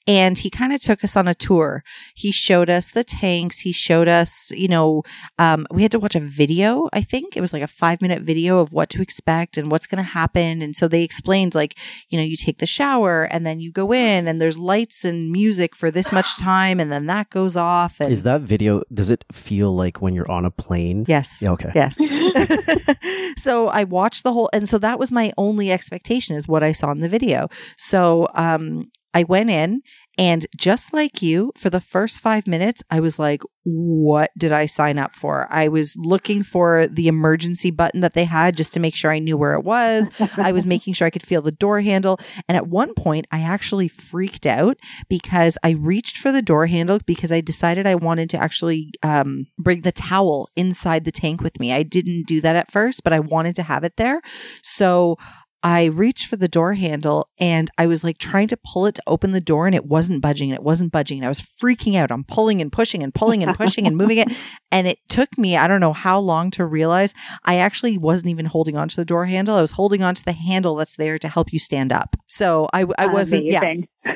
and 0.08 0.38
he 0.38 0.50
kind 0.50 0.74
of 0.74 0.82
took 0.82 1.04
us 1.04 1.16
on 1.16 1.28
a 1.28 1.34
tour. 1.34 1.84
He 2.16 2.32
showed 2.32 2.70
us 2.70 2.90
the 2.90 3.04
tanks. 3.04 3.60
He 3.60 3.72
showed 3.72 4.08
us, 4.08 4.52
you 4.52 4.68
know, 4.68 5.04
um, 5.40 5.66
we 5.72 5.82
had 5.82 5.92
to 5.92 6.00
watch 6.00 6.16
a 6.16 6.20
video. 6.20 6.90
I 6.94 7.02
think 7.02 7.36
it 7.36 7.42
was 7.42 7.54
like 7.54 7.64
a 7.64 7.68
five 7.68 8.02
minute 8.02 8.22
video 8.22 8.60
of 8.60 8.74
what 8.74 8.90
to 8.92 9.02
expect 9.02 9.58
and 9.58 9.72
what's 9.72 9.88
going 9.88 10.04
to 10.04 10.10
happen. 10.10 10.62
And 10.62 10.76
so 10.76 10.88
they 10.88 11.04
explained, 11.04 11.56
like, 11.56 11.78
you 12.10 12.18
know, 12.18 12.24
you 12.24 12.36
take 12.36 12.60
the 12.60 12.66
shower 12.66 13.23
and 13.32 13.46
then 13.46 13.60
you 13.60 13.72
go 13.72 13.94
in, 13.94 14.28
and 14.28 14.42
there's 14.42 14.58
lights 14.58 15.06
and 15.06 15.32
music 15.32 15.76
for 15.76 15.92
this 15.92 16.12
much 16.12 16.38
time, 16.40 16.80
and 16.80 16.92
then 16.92 17.06
that 17.08 17.30
goes 17.30 17.56
off. 17.58 18.00
And 18.00 18.12
Is 18.12 18.24
that 18.24 18.42
video? 18.42 18.84
Does 18.94 19.10
it 19.10 19.24
feel 19.32 19.72
like 19.76 20.02
when 20.02 20.14
you're 20.16 20.30
on 20.32 20.46
a 20.46 20.52
plane? 20.52 21.06
yes, 21.08 21.40
Yeah, 21.42 21.52
okay. 21.52 21.72
yes. 21.76 21.98
so 23.38 23.68
I 23.68 23.84
watched 23.84 24.24
the 24.24 24.32
whole, 24.34 24.50
and 24.54 24.68
so 24.68 24.78
that 24.80 25.00
was 25.00 25.12
my 25.12 25.32
only 25.38 25.72
expectation 25.72 26.36
is 26.36 26.48
what 26.48 26.64
I 26.64 26.72
saw 26.72 26.92
in 26.92 27.00
the 27.02 27.10
video. 27.10 27.50
So 27.78 28.28
um, 28.36 28.92
I 29.14 29.24
went 29.24 29.50
in, 29.50 29.82
and 30.18 30.46
just 30.56 30.94
like 30.94 31.22
you, 31.22 31.52
for 31.58 31.70
the 31.70 31.82
first 31.82 32.20
five 32.20 32.46
minutes, 32.46 32.84
I 32.92 33.00
was 33.00 33.18
like, 33.18 33.42
what 33.64 34.30
did 34.38 34.52
I 34.52 34.68
sign 34.68 35.00
up 35.00 35.16
for? 35.16 35.48
I 35.50 35.70
was 35.70 35.96
looking 35.98 36.44
for 36.44 36.86
the 36.86 37.08
emergency 37.08 37.72
button 37.72 38.02
that 38.02 38.14
they 38.14 38.26
had 38.26 38.56
just 38.56 38.74
to 38.74 38.80
make 38.80 38.96
sure 38.96 39.10
I 39.10 39.20
knew 39.20 39.38
where 39.38 39.54
it 39.54 39.64
was. 39.64 40.10
I 40.38 40.52
was 40.52 40.66
making 40.68 40.94
sure 40.94 41.08
I 41.08 41.12
could 41.12 41.26
feel 41.26 41.42
the 41.42 41.52
door 41.52 41.82
handle. 41.82 42.20
And 42.48 42.56
at 42.56 42.68
one 42.68 42.94
point, 42.94 43.26
I 43.32 43.40
actually 43.40 43.88
freaked 43.88 44.46
out 44.46 44.78
because 45.10 45.58
I 45.64 45.72
reached 45.72 46.18
for 46.18 46.32
the 46.32 46.42
door 46.42 46.68
handle 46.68 47.00
because 47.06 47.32
I 47.32 47.42
decided 47.42 47.88
I 47.88 47.96
wanted 47.96 48.30
to 48.32 48.38
actually 48.38 48.92
um, 49.02 49.48
bring 49.58 49.82
the 49.82 49.92
towel 49.92 50.50
inside 50.56 51.06
the 51.06 51.12
tank 51.12 51.42
with 51.42 51.60
me. 51.60 51.74
I 51.74 51.84
didn't 51.84 52.28
do 52.28 52.42
that 52.42 52.56
at 52.56 52.72
first, 52.72 53.04
but 53.04 53.14
I 53.14 53.20
wanted 53.20 53.56
to 53.56 53.64
have 53.64 53.84
it 53.84 53.94
there. 53.98 54.22
So 54.62 55.18
I 55.64 55.86
reached 55.86 56.28
for 56.28 56.36
the 56.36 56.50
door 56.50 56.74
handle 56.74 57.30
and 57.40 57.72
I 57.78 57.88
was 57.88 58.04
like 58.04 58.18
trying 58.18 58.50
to 58.50 58.58
pull 58.58 58.86
it 58.86 58.96
to 58.96 59.04
open 59.08 59.32
the 59.32 59.40
door 59.40 59.66
and 59.66 59.74
it 59.74 59.86
wasn't 59.86 60.22
budging 60.22 60.52
and 60.52 60.60
it 60.60 60.64
wasn't 60.64 60.92
budging. 60.92 61.20
And 61.20 61.26
I 61.26 61.30
was 61.30 61.42
freaking 61.42 61.96
out. 61.96 62.12
I'm 62.12 62.26
pulling 62.26 62.60
and 62.60 62.70
pushing 62.70 63.02
and 63.02 63.16
pulling 63.16 63.44
and 63.44 63.56
pushing 63.56 63.88
and 63.88 63.96
moving 63.96 64.18
it. 64.18 64.28
And 64.74 64.88
it 64.88 64.98
took 65.08 65.38
me, 65.38 65.56
I 65.56 65.68
don't 65.68 65.82
know 65.82 65.94
how 65.94 66.18
long 66.18 66.50
to 66.52 66.66
realize 66.66 67.14
I 67.46 67.58
actually 67.58 67.96
wasn't 68.00 68.30
even 68.30 68.48
holding 68.48 68.76
onto 68.76 68.96
the 68.96 69.06
door 69.06 69.28
handle. 69.28 69.56
I 69.56 69.62
was 69.62 69.74
holding 69.74 70.02
onto 70.02 70.24
the 70.24 70.32
handle 70.32 70.76
that's 70.76 70.96
there 70.96 71.20
to 71.20 71.28
help 71.28 71.54
you 71.54 71.60
stand 71.60 71.94
up. 71.94 72.16
So 72.26 72.68
I, 72.74 72.88
I 72.98 73.06
wasn't, 73.06 73.46
yeah. 73.46 73.62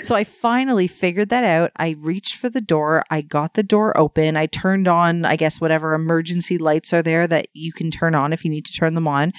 So 0.01 0.15
I 0.15 0.23
finally 0.23 0.88
figured 0.88 1.29
that 1.29 1.43
out. 1.43 1.71
I 1.75 1.95
reached 1.99 2.38
for 2.38 2.49
the 2.49 2.60
door. 2.60 3.03
I 3.12 3.21
got 3.21 3.53
the 3.53 3.62
door 3.62 3.95
open. 3.95 4.36
I 4.36 4.47
turned 4.47 4.88
on, 4.88 5.25
I 5.25 5.36
guess, 5.36 5.62
whatever 5.62 5.93
emergency 5.93 6.57
lights 6.57 6.91
are 6.91 7.03
there 7.03 7.27
that 7.27 7.49
you 7.53 7.71
can 7.71 7.91
turn 7.91 8.15
on 8.15 8.33
if 8.33 8.43
you 8.43 8.49
need 8.49 8.65
to 8.65 8.73
turn 8.73 8.95
them 8.95 9.07
on. 9.07 9.33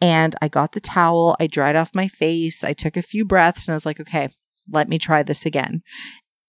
And 0.00 0.36
I 0.40 0.48
got 0.48 0.72
the 0.72 0.80
towel. 0.80 1.36
I 1.40 1.46
dried 1.46 1.76
off 1.76 1.94
my 1.94 2.06
face. 2.08 2.62
I 2.64 2.72
took 2.72 2.96
a 2.96 3.02
few 3.02 3.24
breaths 3.24 3.66
and 3.68 3.72
I 3.72 3.76
was 3.76 3.86
like, 3.86 4.00
okay, 4.00 4.28
let 4.70 4.88
me 4.88 4.98
try 4.98 5.22
this 5.22 5.44
again. 5.46 5.82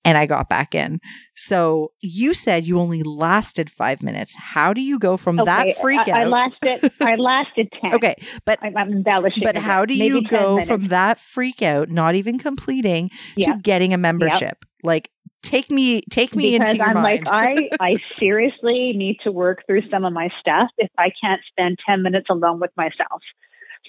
And 0.05 0.17
I 0.17 0.27
got 0.27 0.47
back 0.47 0.73
in. 0.73 0.99
So 1.35 1.91
you 1.99 2.33
said 2.33 2.65
you 2.65 2.79
only 2.79 3.03
lasted 3.03 3.69
five 3.69 4.01
minutes. 4.01 4.33
How 4.37 4.71
do 4.71 4.81
you 4.81 4.97
go 4.97 5.17
from 5.17 5.35
that 5.37 5.61
Okay, 5.67 5.75
freak 5.81 6.07
I, 6.07 6.21
I 6.21 6.23
out? 6.25 6.31
lasted. 6.31 6.91
I 7.01 7.15
lasted 7.15 7.67
ten. 7.81 7.93
okay, 7.95 8.15
but 8.45 8.59
I'm, 8.61 8.77
I'm 8.77 8.91
embellishing. 8.93 9.43
but 9.43 9.57
how 9.57 9.85
do 9.85 9.93
you 9.93 10.25
go 10.27 10.51
minutes. 10.55 10.67
from 10.69 10.87
that 10.87 11.19
freak 11.19 11.61
out, 11.61 11.89
not 11.89 12.15
even 12.15 12.39
completing, 12.39 13.09
Yeah. 13.35 13.53
to 13.53 13.59
getting 13.59 13.93
a 13.93 13.97
membership? 13.97 14.63
Like, 14.83 15.09
take 15.41 15.69
me, 15.69 16.01
take 16.09 16.35
me 16.35 16.51
because 16.51 16.69
into 16.71 16.77
your 16.77 16.87
I'm 16.87 16.95
mind. 16.95 17.25
like 17.25 17.33
I 17.33 17.69
I 17.79 17.97
seriously 18.17 18.93
need 18.95 19.19
to 19.23 19.31
work 19.31 19.65
through 19.65 19.89
some 19.89 20.05
of 20.05 20.13
my 20.13 20.29
stuff 20.39 20.69
if 20.77 20.89
I 20.97 21.11
can't 21.21 21.41
spend 21.49 21.79
10 21.85 22.03
minutes 22.03 22.27
alone 22.29 22.59
with 22.59 22.71
myself. 22.75 23.21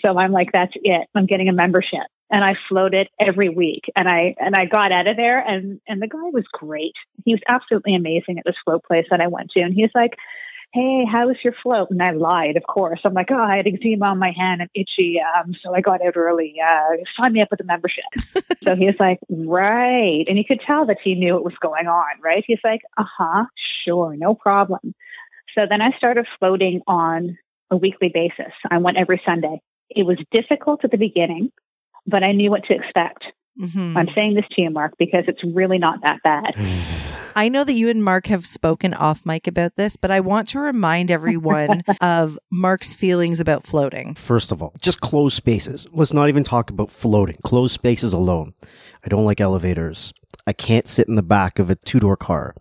So 0.04 0.18
I'm 0.18 0.32
like 0.32 0.52
that's 0.52 0.72
it. 0.76 1.08
I'm 1.14 1.26
getting 1.26 1.48
a 1.48 1.52
membership 1.52 2.06
and 2.30 2.44
I 2.44 2.54
floated 2.68 3.08
every 3.18 3.48
week 3.48 3.84
and 3.96 4.08
I 4.08 4.34
and 4.38 4.54
I 4.54 4.64
got 4.66 4.92
out 4.92 5.06
of 5.06 5.16
there 5.16 5.38
and 5.38 5.80
and 5.86 6.00
the 6.00 6.08
guy 6.08 6.30
was 6.32 6.44
great. 6.52 6.94
He 7.24 7.34
was 7.34 7.42
absolutely 7.48 7.94
amazing 7.94 8.38
at 8.38 8.44
this 8.44 8.56
float 8.64 8.84
place 8.84 9.06
that 9.10 9.20
I 9.20 9.26
went 9.26 9.50
to 9.50 9.60
and 9.60 9.74
he 9.74 9.82
was 9.82 9.92
like 9.94 10.16
Hey, 10.72 11.04
how 11.04 11.26
was 11.26 11.37
your 11.42 11.54
float? 11.62 11.90
And 11.90 12.00
I 12.00 12.12
lied, 12.12 12.56
of 12.56 12.62
course. 12.62 13.00
I'm 13.04 13.12
like, 13.12 13.30
oh, 13.33 13.42
I 13.42 13.56
had 13.56 13.66
eczema 13.66 14.06
on 14.06 14.18
my 14.18 14.30
hand 14.30 14.61
and 14.61 14.70
itchy, 14.72 15.18
um, 15.20 15.52
so 15.62 15.74
I 15.74 15.80
got 15.80 16.04
out 16.04 16.16
early. 16.16 16.54
Uh, 16.64 16.96
sign 17.20 17.33
me 17.33 17.42
up 17.42 17.48
with 17.50 17.61
a 17.61 17.64
membership. 17.64 18.04
so 18.64 18.76
he 18.76 18.87
was 18.87 18.94
like, 19.00 19.18
right. 19.28 20.24
And 20.28 20.38
you 20.38 20.44
could 20.44 20.61
tell 20.61 20.87
that 20.87 20.98
he 21.02 21.16
knew 21.16 21.35
what 21.35 21.44
was 21.44 21.59
going 21.61 21.88
on, 21.88 22.20
right? 22.22 22.44
He's 22.46 22.61
like, 22.62 22.83
uh 22.96 23.04
huh, 23.18 23.46
sure, 23.56 24.16
no 24.16 24.35
problem. 24.35 24.94
So 25.59 25.66
then 25.68 25.83
I 25.83 25.90
started 25.96 26.26
floating 26.38 26.83
on 26.87 27.37
a 27.70 27.76
weekly 27.76 28.11
basis. 28.12 28.52
I 28.70 28.78
went 28.78 28.96
every 28.96 29.20
Sunday. 29.26 29.61
It 29.88 30.04
was 30.04 30.18
difficult 30.30 30.85
at 30.85 30.92
the 30.92 30.98
beginning, 30.98 31.50
but 32.06 32.22
I 32.22 32.30
knew 32.30 32.50
what 32.50 32.64
to 32.64 32.74
expect. 32.74 33.24
Mhm. 33.59 33.96
I'm 33.96 34.09
saying 34.14 34.35
this 34.35 34.46
to 34.52 34.62
you, 34.62 34.70
Mark, 34.70 34.94
because 34.98 35.24
it's 35.26 35.42
really 35.42 35.78
not 35.78 36.02
that 36.02 36.22
bad. 36.22 36.54
I 37.37 37.49
know 37.49 37.64
that 37.64 37.73
you 37.73 37.88
and 37.88 38.03
Mark 38.05 38.27
have 38.27 38.47
spoken 38.47 38.95
off 38.95 39.25
mic 39.25 39.47
about 39.47 39.77
this, 39.77 39.97
but 39.97 40.11
I 40.11 40.21
want 40.21 40.49
to 40.51 40.61
remind 40.61 41.11
everyone 41.11 41.83
of 42.01 42.38
Mark's 42.51 42.95
feelings 42.95 43.40
about 43.40 43.64
floating. 43.64 44.14
First 44.14 44.53
of 44.53 44.62
all, 44.62 44.75
just 44.81 45.01
closed 45.01 45.37
spaces. 45.37 45.87
Let's 45.93 46.12
not 46.12 46.29
even 46.29 46.43
talk 46.45 46.71
about 46.71 46.90
floating. 46.90 47.37
Closed 47.45 47.75
spaces 47.75 48.12
alone. 48.12 48.55
I 49.05 49.09
don't 49.09 49.25
like 49.25 49.40
elevators. 49.40 50.12
I 50.47 50.53
can't 50.53 50.88
sit 50.88 51.09
in 51.09 51.14
the 51.16 51.23
back 51.23 51.59
of 51.59 51.71
a 51.71 51.75
two 51.77 52.01
door 52.01 52.16
car. 52.16 52.55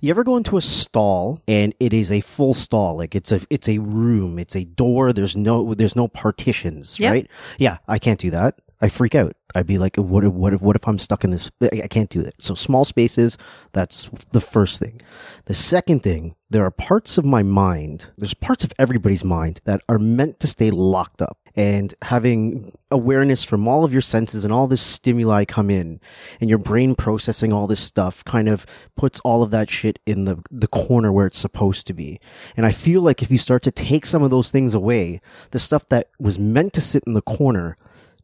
You 0.00 0.10
ever 0.10 0.24
go 0.24 0.36
into 0.36 0.56
a 0.56 0.60
stall 0.60 1.40
and 1.46 1.72
it 1.78 1.92
is 1.94 2.10
a 2.10 2.20
full 2.20 2.52
stall, 2.52 2.96
like 2.96 3.14
it's 3.14 3.30
a 3.30 3.40
it's 3.48 3.68
a 3.68 3.78
room, 3.78 4.38
it's 4.38 4.56
a 4.56 4.64
door. 4.64 5.12
There's 5.12 5.36
no 5.36 5.72
there's 5.74 5.94
no 5.94 6.08
partitions, 6.08 6.98
Yep. 6.98 7.10
right? 7.12 7.30
Yeah, 7.58 7.78
I 7.86 7.98
can't 8.00 8.18
do 8.18 8.30
that. 8.30 8.58
I 8.82 8.88
freak 8.88 9.14
out. 9.14 9.36
I'd 9.54 9.66
be 9.66 9.78
like, 9.78 9.96
what 9.96 10.24
if, 10.24 10.32
what 10.32 10.52
if, 10.52 10.60
what 10.60 10.74
if 10.74 10.88
I'm 10.88 10.98
stuck 10.98 11.22
in 11.22 11.30
this? 11.30 11.50
I 11.62 11.86
can't 11.86 12.10
do 12.10 12.20
that. 12.22 12.34
So 12.42 12.54
small 12.54 12.84
spaces, 12.84 13.38
that's 13.70 14.10
the 14.32 14.40
first 14.40 14.80
thing. 14.80 15.00
The 15.44 15.54
second 15.54 16.02
thing, 16.02 16.34
there 16.50 16.64
are 16.64 16.70
parts 16.72 17.16
of 17.16 17.24
my 17.24 17.44
mind, 17.44 18.10
there's 18.18 18.34
parts 18.34 18.64
of 18.64 18.72
everybody's 18.80 19.24
mind 19.24 19.60
that 19.64 19.82
are 19.88 20.00
meant 20.00 20.40
to 20.40 20.48
stay 20.48 20.72
locked 20.72 21.22
up 21.22 21.38
and 21.54 21.94
having 22.02 22.72
awareness 22.90 23.44
from 23.44 23.68
all 23.68 23.84
of 23.84 23.92
your 23.92 24.02
senses 24.02 24.44
and 24.44 24.52
all 24.52 24.66
this 24.66 24.82
stimuli 24.82 25.44
come 25.44 25.70
in 25.70 26.00
and 26.40 26.48
your 26.48 26.58
brain 26.58 26.94
processing 26.94 27.52
all 27.52 27.66
this 27.66 27.80
stuff 27.80 28.24
kind 28.24 28.48
of 28.48 28.66
puts 28.96 29.20
all 29.20 29.42
of 29.42 29.50
that 29.50 29.70
shit 29.70 29.98
in 30.06 30.24
the, 30.24 30.42
the 30.50 30.66
corner 30.66 31.12
where 31.12 31.26
it's 31.26 31.38
supposed 31.38 31.86
to 31.86 31.92
be. 31.92 32.18
And 32.56 32.66
I 32.66 32.70
feel 32.70 33.02
like 33.02 33.22
if 33.22 33.30
you 33.30 33.38
start 33.38 33.62
to 33.62 33.70
take 33.70 34.06
some 34.06 34.22
of 34.22 34.30
those 34.30 34.50
things 34.50 34.74
away, 34.74 35.20
the 35.50 35.58
stuff 35.58 35.88
that 35.90 36.08
was 36.18 36.38
meant 36.38 36.72
to 36.72 36.80
sit 36.80 37.04
in 37.06 37.14
the 37.14 37.22
corner 37.22 37.76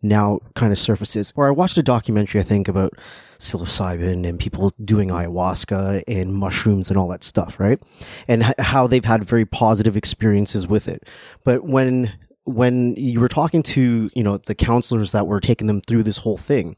now 0.02 0.40
kind 0.54 0.72
of 0.72 0.78
surfaces. 0.78 1.32
Or 1.36 1.46
I 1.46 1.50
watched 1.50 1.76
a 1.78 1.82
documentary, 1.82 2.40
I 2.40 2.44
think, 2.44 2.68
about 2.68 2.92
psilocybin 3.38 4.26
and 4.26 4.38
people 4.38 4.72
doing 4.84 5.10
ayahuasca 5.10 6.02
and 6.08 6.34
mushrooms 6.34 6.90
and 6.90 6.98
all 6.98 7.08
that 7.08 7.22
stuff, 7.22 7.58
right? 7.60 7.80
And 8.26 8.42
h- 8.42 8.54
how 8.58 8.86
they've 8.86 9.04
had 9.04 9.24
very 9.24 9.44
positive 9.44 9.96
experiences 9.96 10.66
with 10.66 10.88
it. 10.88 11.08
But 11.44 11.64
when 11.64 12.12
when 12.44 12.94
you 12.96 13.20
were 13.20 13.28
talking 13.28 13.62
to 13.62 14.10
you 14.14 14.22
know 14.22 14.38
the 14.38 14.54
counselors 14.54 15.12
that 15.12 15.26
were 15.26 15.38
taking 15.38 15.66
them 15.66 15.82
through 15.82 16.02
this 16.02 16.16
whole 16.16 16.38
thing 16.38 16.76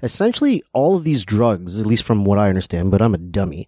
essentially 0.00 0.62
all 0.72 0.94
of 0.96 1.02
these 1.02 1.24
drugs 1.24 1.76
at 1.76 1.86
least 1.86 2.04
from 2.04 2.24
what 2.24 2.38
i 2.38 2.48
understand 2.48 2.92
but 2.92 3.02
i'm 3.02 3.14
a 3.14 3.18
dummy 3.18 3.66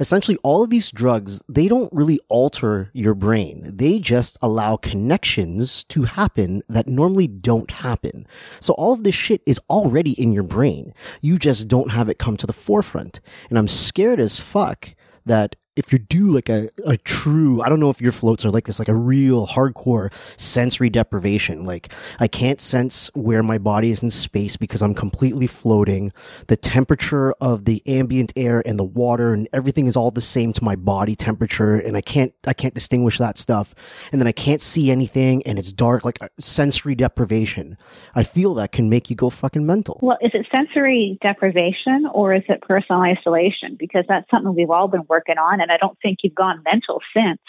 essentially 0.00 0.38
all 0.42 0.62
of 0.62 0.70
these 0.70 0.90
drugs, 0.90 1.42
they 1.48 1.68
don't 1.68 1.92
really 1.92 2.20
alter 2.28 2.90
your 2.92 3.14
brain. 3.14 3.62
They 3.64 3.98
just 3.98 4.38
allow 4.42 4.76
connections 4.76 5.84
to 5.84 6.04
happen 6.04 6.62
that 6.68 6.88
normally 6.88 7.26
don't 7.26 7.70
happen. 7.70 8.26
So 8.60 8.74
all 8.74 8.92
of 8.92 9.04
this 9.04 9.14
shit 9.14 9.42
is 9.46 9.60
already 9.70 10.12
in 10.12 10.32
your 10.32 10.42
brain. 10.42 10.94
You 11.20 11.38
just 11.38 11.68
don't 11.68 11.92
have 11.92 12.08
it 12.08 12.18
come 12.18 12.36
to 12.38 12.46
the 12.46 12.52
forefront. 12.52 13.20
And 13.48 13.58
I'm 13.58 13.68
scared 13.68 14.20
as 14.20 14.40
fuck 14.40 14.94
that 15.26 15.56
if 15.78 15.92
you 15.92 15.98
do 16.00 16.26
like 16.26 16.48
a, 16.48 16.68
a 16.84 16.96
true, 16.96 17.62
I 17.62 17.68
don't 17.68 17.78
know 17.78 17.88
if 17.88 18.00
your 18.00 18.10
floats 18.10 18.44
are 18.44 18.50
like 18.50 18.66
this, 18.66 18.80
like 18.80 18.88
a 18.88 18.94
real 18.94 19.46
hardcore 19.46 20.12
sensory 20.36 20.90
deprivation. 20.90 21.62
Like 21.62 21.92
I 22.18 22.26
can't 22.26 22.60
sense 22.60 23.12
where 23.14 23.44
my 23.44 23.58
body 23.58 23.92
is 23.92 24.02
in 24.02 24.10
space 24.10 24.56
because 24.56 24.82
I'm 24.82 24.92
completely 24.92 25.46
floating. 25.46 26.12
The 26.48 26.56
temperature 26.56 27.32
of 27.40 27.64
the 27.64 27.80
ambient 27.86 28.32
air 28.34 28.60
and 28.66 28.76
the 28.76 28.84
water 28.84 29.32
and 29.32 29.48
everything 29.52 29.86
is 29.86 29.94
all 29.94 30.10
the 30.10 30.20
same 30.20 30.52
to 30.54 30.64
my 30.64 30.74
body 30.74 31.14
temperature. 31.14 31.76
And 31.76 31.96
I 31.96 32.00
can't, 32.00 32.34
I 32.44 32.54
can't 32.54 32.74
distinguish 32.74 33.18
that 33.18 33.38
stuff. 33.38 33.72
And 34.10 34.20
then 34.20 34.26
I 34.26 34.32
can't 34.32 34.60
see 34.60 34.90
anything 34.90 35.44
and 35.46 35.60
it's 35.60 35.72
dark, 35.72 36.04
like 36.04 36.20
uh, 36.20 36.26
sensory 36.40 36.96
deprivation. 36.96 37.78
I 38.16 38.24
feel 38.24 38.52
that 38.54 38.72
can 38.72 38.90
make 38.90 39.10
you 39.10 39.14
go 39.16 39.30
fucking 39.30 39.64
mental. 39.64 40.00
Well, 40.02 40.18
is 40.22 40.32
it 40.34 40.44
sensory 40.52 41.18
deprivation 41.22 42.08
or 42.12 42.34
is 42.34 42.42
it 42.48 42.62
personal 42.62 43.02
isolation? 43.02 43.76
Because 43.78 44.04
that's 44.08 44.28
something 44.28 44.56
we've 44.56 44.70
all 44.70 44.88
been 44.88 45.04
working 45.08 45.38
on 45.38 45.60
and 45.60 45.67
I 45.70 45.76
don't 45.76 45.98
think 46.00 46.18
you've 46.22 46.34
gone 46.34 46.62
mental 46.64 47.00
since. 47.14 47.40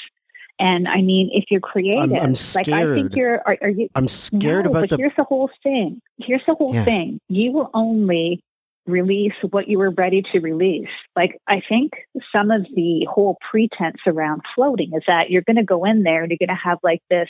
And 0.59 0.87
I 0.87 1.01
mean, 1.01 1.29
if 1.31 1.45
you're 1.49 1.61
creative, 1.61 2.01
I'm, 2.01 2.13
I'm 2.13 2.33
like 2.55 2.67
I 2.67 2.93
think 2.93 3.15
you're, 3.15 3.41
are, 3.45 3.57
are 3.61 3.69
you? 3.69 3.87
I'm 3.95 4.09
scared 4.09 4.65
no, 4.65 4.71
about 4.71 4.81
but 4.81 4.89
the. 4.89 4.97
here's 4.97 5.15
the 5.17 5.23
whole 5.23 5.49
thing. 5.63 6.01
Here's 6.17 6.41
the 6.45 6.55
whole 6.55 6.73
Yeah. 6.73 6.83
thing. 6.83 7.21
You 7.29 7.53
will 7.53 7.69
only 7.73 8.43
release 8.85 9.33
what 9.51 9.67
you 9.69 9.77
were 9.77 9.91
ready 9.91 10.21
to 10.33 10.39
release. 10.39 10.89
Like 11.15 11.39
I 11.47 11.61
think 11.67 11.93
some 12.35 12.51
of 12.51 12.65
the 12.75 13.07
whole 13.09 13.37
pretense 13.49 14.01
around 14.05 14.41
floating 14.55 14.91
is 14.93 15.03
that 15.07 15.29
you're 15.29 15.43
going 15.43 15.57
to 15.57 15.63
go 15.63 15.85
in 15.85 16.03
there 16.03 16.23
and 16.23 16.31
you're 16.31 16.45
going 16.45 16.55
to 16.55 16.61
have 16.61 16.79
like 16.83 17.01
this 17.09 17.29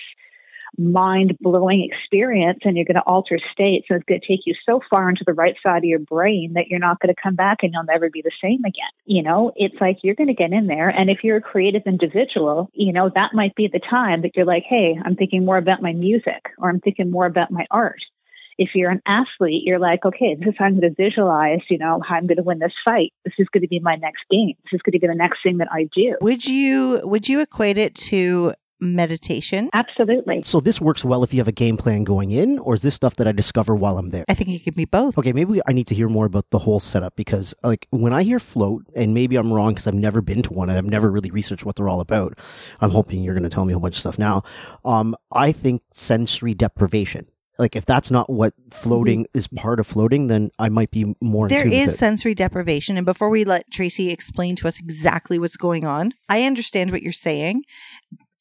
mind 0.78 1.38
blowing 1.40 1.84
experience 1.90 2.60
and 2.64 2.76
you're 2.76 2.86
going 2.86 2.96
to 2.96 3.02
alter 3.02 3.40
states. 3.52 3.88
And 3.90 3.98
it's 3.98 4.06
going 4.06 4.22
to 4.22 4.28
take 4.28 4.46
you 4.46 4.56
so 4.66 4.82
far 4.90 5.10
into 5.10 5.24
the 5.26 5.34
right 5.34 5.56
side 5.64 5.80
of 5.80 5.84
your 5.86 6.00
brain 6.00 6.54
that 6.54 6.68
you're 6.68 6.80
not 6.80 7.00
going 7.00 7.14
to 7.14 7.22
come 7.22 7.36
back 7.36 7.60
and 7.64 7.74
you'll 7.74 7.84
never 7.84 8.10
be 8.10 8.22
the 8.22 8.32
same 8.42 8.64
again. 8.66 8.90
You 9.06 9.24
know, 9.24 9.52
it's 9.56 9.80
like 9.82 10.00
you're 10.04 10.16
going 10.16 10.28
to 10.28 10.34
get 10.34 10.54
in 10.54 10.68
there. 10.68 10.90
And 10.90 11.10
if 11.10 11.24
you're 11.24 11.38
a 11.38 11.42
creative 11.42 11.84
individual, 11.86 12.70
you 12.74 12.94
know, 12.94 13.10
that 13.16 13.34
might 13.34 13.56
be 13.56 13.68
the 13.68 13.80
time 13.80 14.22
that 14.22 14.36
you're 14.36 14.46
like, 14.46 14.64
hey, 14.68 14.98
I'm 15.04 15.16
thinking 15.16 15.46
more 15.46 15.58
about 15.58 15.82
my 15.82 15.94
music 15.94 16.50
or 16.58 16.70
I'm 16.70 16.80
thinking 16.80 17.12
more 17.12 17.26
about 17.26 17.52
my 17.52 17.66
art. 17.72 18.02
If 18.58 18.76
you're 18.76 18.92
an 18.92 19.02
athlete, 19.06 19.64
you're 19.64 19.80
like, 19.80 20.04
okay, 20.04 20.36
this 20.36 20.50
is 20.50 20.56
how 20.58 20.66
I'm 20.66 20.82
going 20.82 20.94
to 20.94 21.02
visualize, 21.02 21.62
you 21.70 21.78
know, 21.78 22.02
how 22.06 22.16
I'm 22.16 22.28
going 22.28 22.38
to 22.38 22.44
win 22.44 22.60
this 22.60 22.74
fight. 22.84 23.14
This 23.24 23.34
is 23.38 23.48
going 23.48 23.62
to 23.62 23.70
be 23.70 23.80
my 23.80 23.96
next 23.96 24.24
game. 24.30 24.56
This 24.66 24.74
is 24.74 24.82
going 24.82 24.92
to 24.92 25.00
be 25.00 25.08
the 25.08 25.16
next 25.16 25.42
thing 25.42 25.60
that 25.60 25.70
I 25.72 25.88
do. 25.96 26.18
Would 26.20 26.46
you 26.46 27.00
would 27.06 27.30
you 27.30 27.40
equate 27.40 27.78
it 27.78 27.96
to 27.96 28.54
meditation? 28.80 29.70
Absolutely. 29.74 30.44
So 30.44 30.60
this 30.60 30.80
works 30.82 31.04
well 31.04 31.24
if 31.24 31.34
you 31.34 31.40
have 31.40 31.48
a 31.48 31.54
game 31.54 31.78
plan 31.78 32.04
going 32.04 32.32
in, 32.32 32.60
or 32.60 32.74
is 32.74 32.82
this 32.82 32.96
stuff 32.96 33.16
that 33.18 33.28
I 33.28 33.32
discover 33.32 33.76
while 33.76 33.98
I'm 33.98 34.10
there? 34.10 34.26
I 34.30 34.34
think 34.34 34.50
it 34.50 34.60
could 34.64 34.76
be 34.76 34.86
both. 34.86 35.18
Okay, 35.18 35.34
maybe 35.34 35.62
I 35.68 35.74
need 35.74 35.88
to 35.88 35.96
hear 35.96 36.10
more 36.10 36.26
about 36.26 36.50
the 36.52 36.60
whole 36.60 36.80
setup 36.80 37.16
because, 37.16 37.54
like, 37.64 37.88
when 37.92 38.14
I 38.14 38.24
hear 38.24 38.40
float, 38.40 38.86
and 38.96 39.14
maybe 39.14 39.36
I'm 39.36 39.52
wrong 39.52 39.74
because 39.74 39.88
I've 39.88 39.94
never 39.94 40.22
been 40.22 40.42
to 40.44 40.54
one 40.54 40.70
and 40.70 40.78
I've 40.78 40.86
never 40.86 41.12
really 41.12 41.32
researched 41.32 41.66
what 41.66 41.76
they're 41.76 41.90
all 41.90 42.02
about. 42.02 42.38
I'm 42.82 42.92
hoping 42.92 43.24
you're 43.24 43.34
going 43.36 43.44
to 43.44 43.50
tell 43.50 43.66
me 43.66 43.74
a 43.74 43.76
whole 43.76 43.82
bunch 43.84 43.96
of 43.96 44.00
stuff 44.00 44.20
now. 44.20 44.44
Um, 44.86 45.16
I 45.32 45.52
think 45.52 45.82
sensory 45.94 46.54
deprivation. 46.54 47.28
Like, 47.58 47.76
if 47.76 47.86
that's 47.86 48.10
not 48.10 48.30
what 48.30 48.54
floating 48.72 49.28
is 49.34 49.50
part 49.50 49.82
of 49.82 49.88
floating, 49.88 50.28
then 50.28 50.50
I 50.58 50.70
might 50.70 50.92
be 50.92 51.14
more. 51.20 51.48
in 51.48 51.50
There 51.50 51.64
tune 51.64 51.72
with 51.72 51.90
it. 51.90 51.92
sensory 51.92 52.34
deprivation. 52.34 52.96
And 52.96 53.06
before 53.06 53.30
we 53.30 53.44
let 53.44 53.70
Tracy 53.70 54.12
explain 54.12 54.56
to 54.58 54.68
us 54.70 54.80
exactly 54.80 55.38
what's 55.40 55.58
going 55.58 55.84
on, 55.84 56.14
I 56.30 56.44
understand 56.44 56.92
what 56.92 57.02
you're 57.04 57.12
saying. 57.12 57.64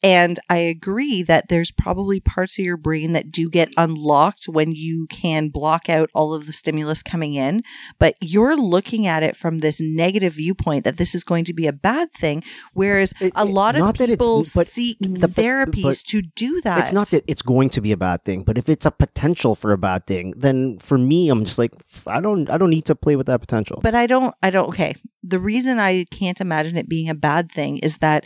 And 0.03 0.39
I 0.49 0.59
agree 0.59 1.23
that 1.25 1.49
there's 1.49 1.73
probably 1.73 2.21
parts 2.21 2.59
of 2.59 2.65
your 2.65 2.77
brain 2.77 3.13
that 3.15 3.33
do 3.33 3.51
get 3.51 3.73
unlocked 3.77 4.45
when 4.45 4.71
you 4.73 5.07
can 5.09 5.49
block 5.49 5.89
out 5.89 6.09
all 6.15 6.35
of 6.35 6.47
the 6.47 6.53
stimulus 6.53 7.03
coming 7.03 7.35
in. 7.35 7.63
But 7.99 8.15
you're 8.21 8.57
looking 8.57 9.07
at 9.09 9.23
it 9.25 9.37
from 9.37 9.59
this 9.59 9.81
negative 9.81 10.35
viewpoint 10.35 10.85
that 10.85 10.99
this 10.99 11.15
is 11.15 11.25
going 11.25 11.45
to 11.47 11.53
be 11.53 11.67
a 11.67 11.73
bad 11.73 12.13
thing. 12.13 12.45
Whereas 12.75 13.13
It- 13.21 13.33
a 13.35 13.45
lot 13.45 13.75
of 13.75 13.83
people 13.95 14.45
seek 14.45 14.99
the- 15.01 15.09
but- 15.19 15.31
therapies 15.31 15.83
but 15.83 15.97
to 16.07 16.23
do 16.23 16.61
that. 16.61 16.79
It's 16.79 16.93
not 16.93 17.09
that 17.09 17.25
it's 17.27 17.43
going 17.43 17.69
to 17.71 17.81
be 17.81 17.91
a 17.91 17.97
bad 17.97 18.25
thing, 18.25 18.43
but 18.43 18.57
if 18.57 18.69
it's 18.69 18.87
a 18.87 18.91
potential 18.93 19.55
for 19.55 19.73
a 19.73 19.79
bad 19.79 20.07
thing, 20.07 20.33
then 20.37 20.79
for 20.79 20.97
me, 20.99 21.29
I'm 21.29 21.45
just 21.45 21.59
like, 21.59 21.73
I 22.07 22.21
don't, 22.21 22.49
I 22.51 22.57
don't 22.57 22.71
need 22.71 22.85
to 22.87 22.95
play 22.95 23.17
with 23.17 23.27
that 23.27 23.41
potential. 23.41 23.81
But 23.83 23.95
I 23.97 24.07
don't, 24.07 24.35
I 24.43 24.51
don't, 24.51 24.69
okay. 24.69 24.95
The 25.25 25.41
reason 25.41 25.79
I 25.81 26.05
can't 26.11 26.41
imagine 26.41 26.77
it 26.77 26.89
being 26.89 27.09
a 27.09 27.15
bad 27.15 27.51
thing 27.51 27.79
is 27.79 27.99
that, 27.99 28.25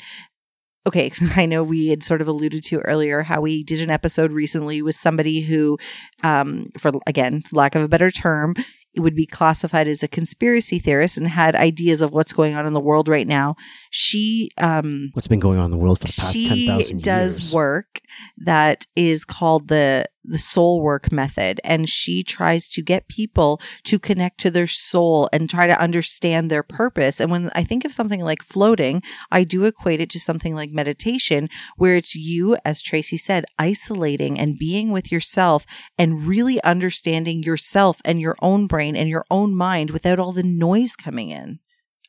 okay, 0.87 1.12
I 1.37 1.47
know 1.47 1.62
we 1.62 1.88
had 1.88 2.03
sort 2.03 2.21
of 2.21 2.29
alluded 2.29 2.64
to 2.64 2.81
earlier 2.81 3.23
how 3.23 3.40
we 3.40 3.64
did 3.64 3.81
an 3.81 3.90
episode 3.90 4.33
recently 4.33 4.83
with 4.83 4.95
somebody 4.95 5.40
who, 5.40 5.79
um, 6.23 6.71
for 6.79 6.92
again, 7.07 7.40
for 7.40 7.57
lack 7.57 7.75
of 7.75 7.83
a 7.83 7.88
better 7.88 8.11
term, 8.11 8.55
it 8.95 9.01
would 9.01 9.14
be 9.14 9.25
classified 9.27 9.88
as 9.88 10.03
a 10.03 10.09
conspiracy 10.09 10.79
theorist 10.79 11.16
and 11.16 11.27
had 11.27 11.55
ideas 11.57 12.03
of 12.03 12.12
what's 12.12 12.33
going 12.33 12.55
on 12.55 12.66
in 12.66 12.75
the 12.75 12.81
world 12.81 13.09
right 13.09 13.27
now. 13.27 13.57
She, 13.90 14.51
um, 14.59 15.11
What's 15.14 15.29
been 15.29 15.40
going 15.40 15.59
on 15.59 15.66
in 15.66 15.71
the 15.71 15.83
world 15.83 15.99
for 16.01 16.07
the 16.07 16.14
past 16.18 16.33
ten 16.35 16.42
she 16.42 16.66
years? 16.66 16.90
does 16.90 17.53
work 17.53 18.01
that 18.38 18.87
is 18.95 19.25
called 19.25 19.68
the 19.68 20.05
the 20.25 20.39
soul 20.39 20.81
work 20.81 21.11
method 21.11 21.61
and 21.65 21.89
she 21.89 22.23
tries 22.23 22.69
to 22.69 22.83
get 22.83 23.09
people 23.09 23.61
to 23.85 23.99
connect 23.99 24.39
to 24.39 24.51
their 24.51 24.67
soul 24.67 25.29
and 25.33 25.51
try 25.51 25.67
to 25.67 25.81
understand 25.81 26.51
their 26.51 26.63
purpose 26.63 27.21
and 27.21 27.31
when 27.31 27.51
i 27.55 27.65
think 27.65 27.85
of 27.85 27.93
something 27.93 28.21
like 28.21 28.43
floating 28.43 29.03
i 29.31 29.43
do 29.43 29.65
equate 29.65 30.01
it 30.01 30.11
to 30.11 30.21
something 30.21 30.55
like 30.55 30.71
meditation 30.71 31.49
where 31.77 31.97
it's 31.97 32.15
you 32.15 32.57
as 32.65 32.83
tracy 32.83 33.17
said 33.17 33.45
isolating 33.59 34.39
and 34.39 34.59
being 34.59 34.91
with 34.91 35.11
yourself 35.11 35.67
and 35.99 36.27
really 36.27 36.63
understanding 36.63 37.43
yourself 37.43 38.01
and 38.05 38.21
your 38.21 38.37
own 38.41 38.67
brain 38.67 38.95
and 38.95 39.09
your 39.09 39.25
own 39.31 39.55
mind 39.55 39.91
without 39.91 40.19
all 40.19 40.33
the 40.33 40.43
noise 40.43 40.95
coming 40.95 41.31
in 41.31 41.59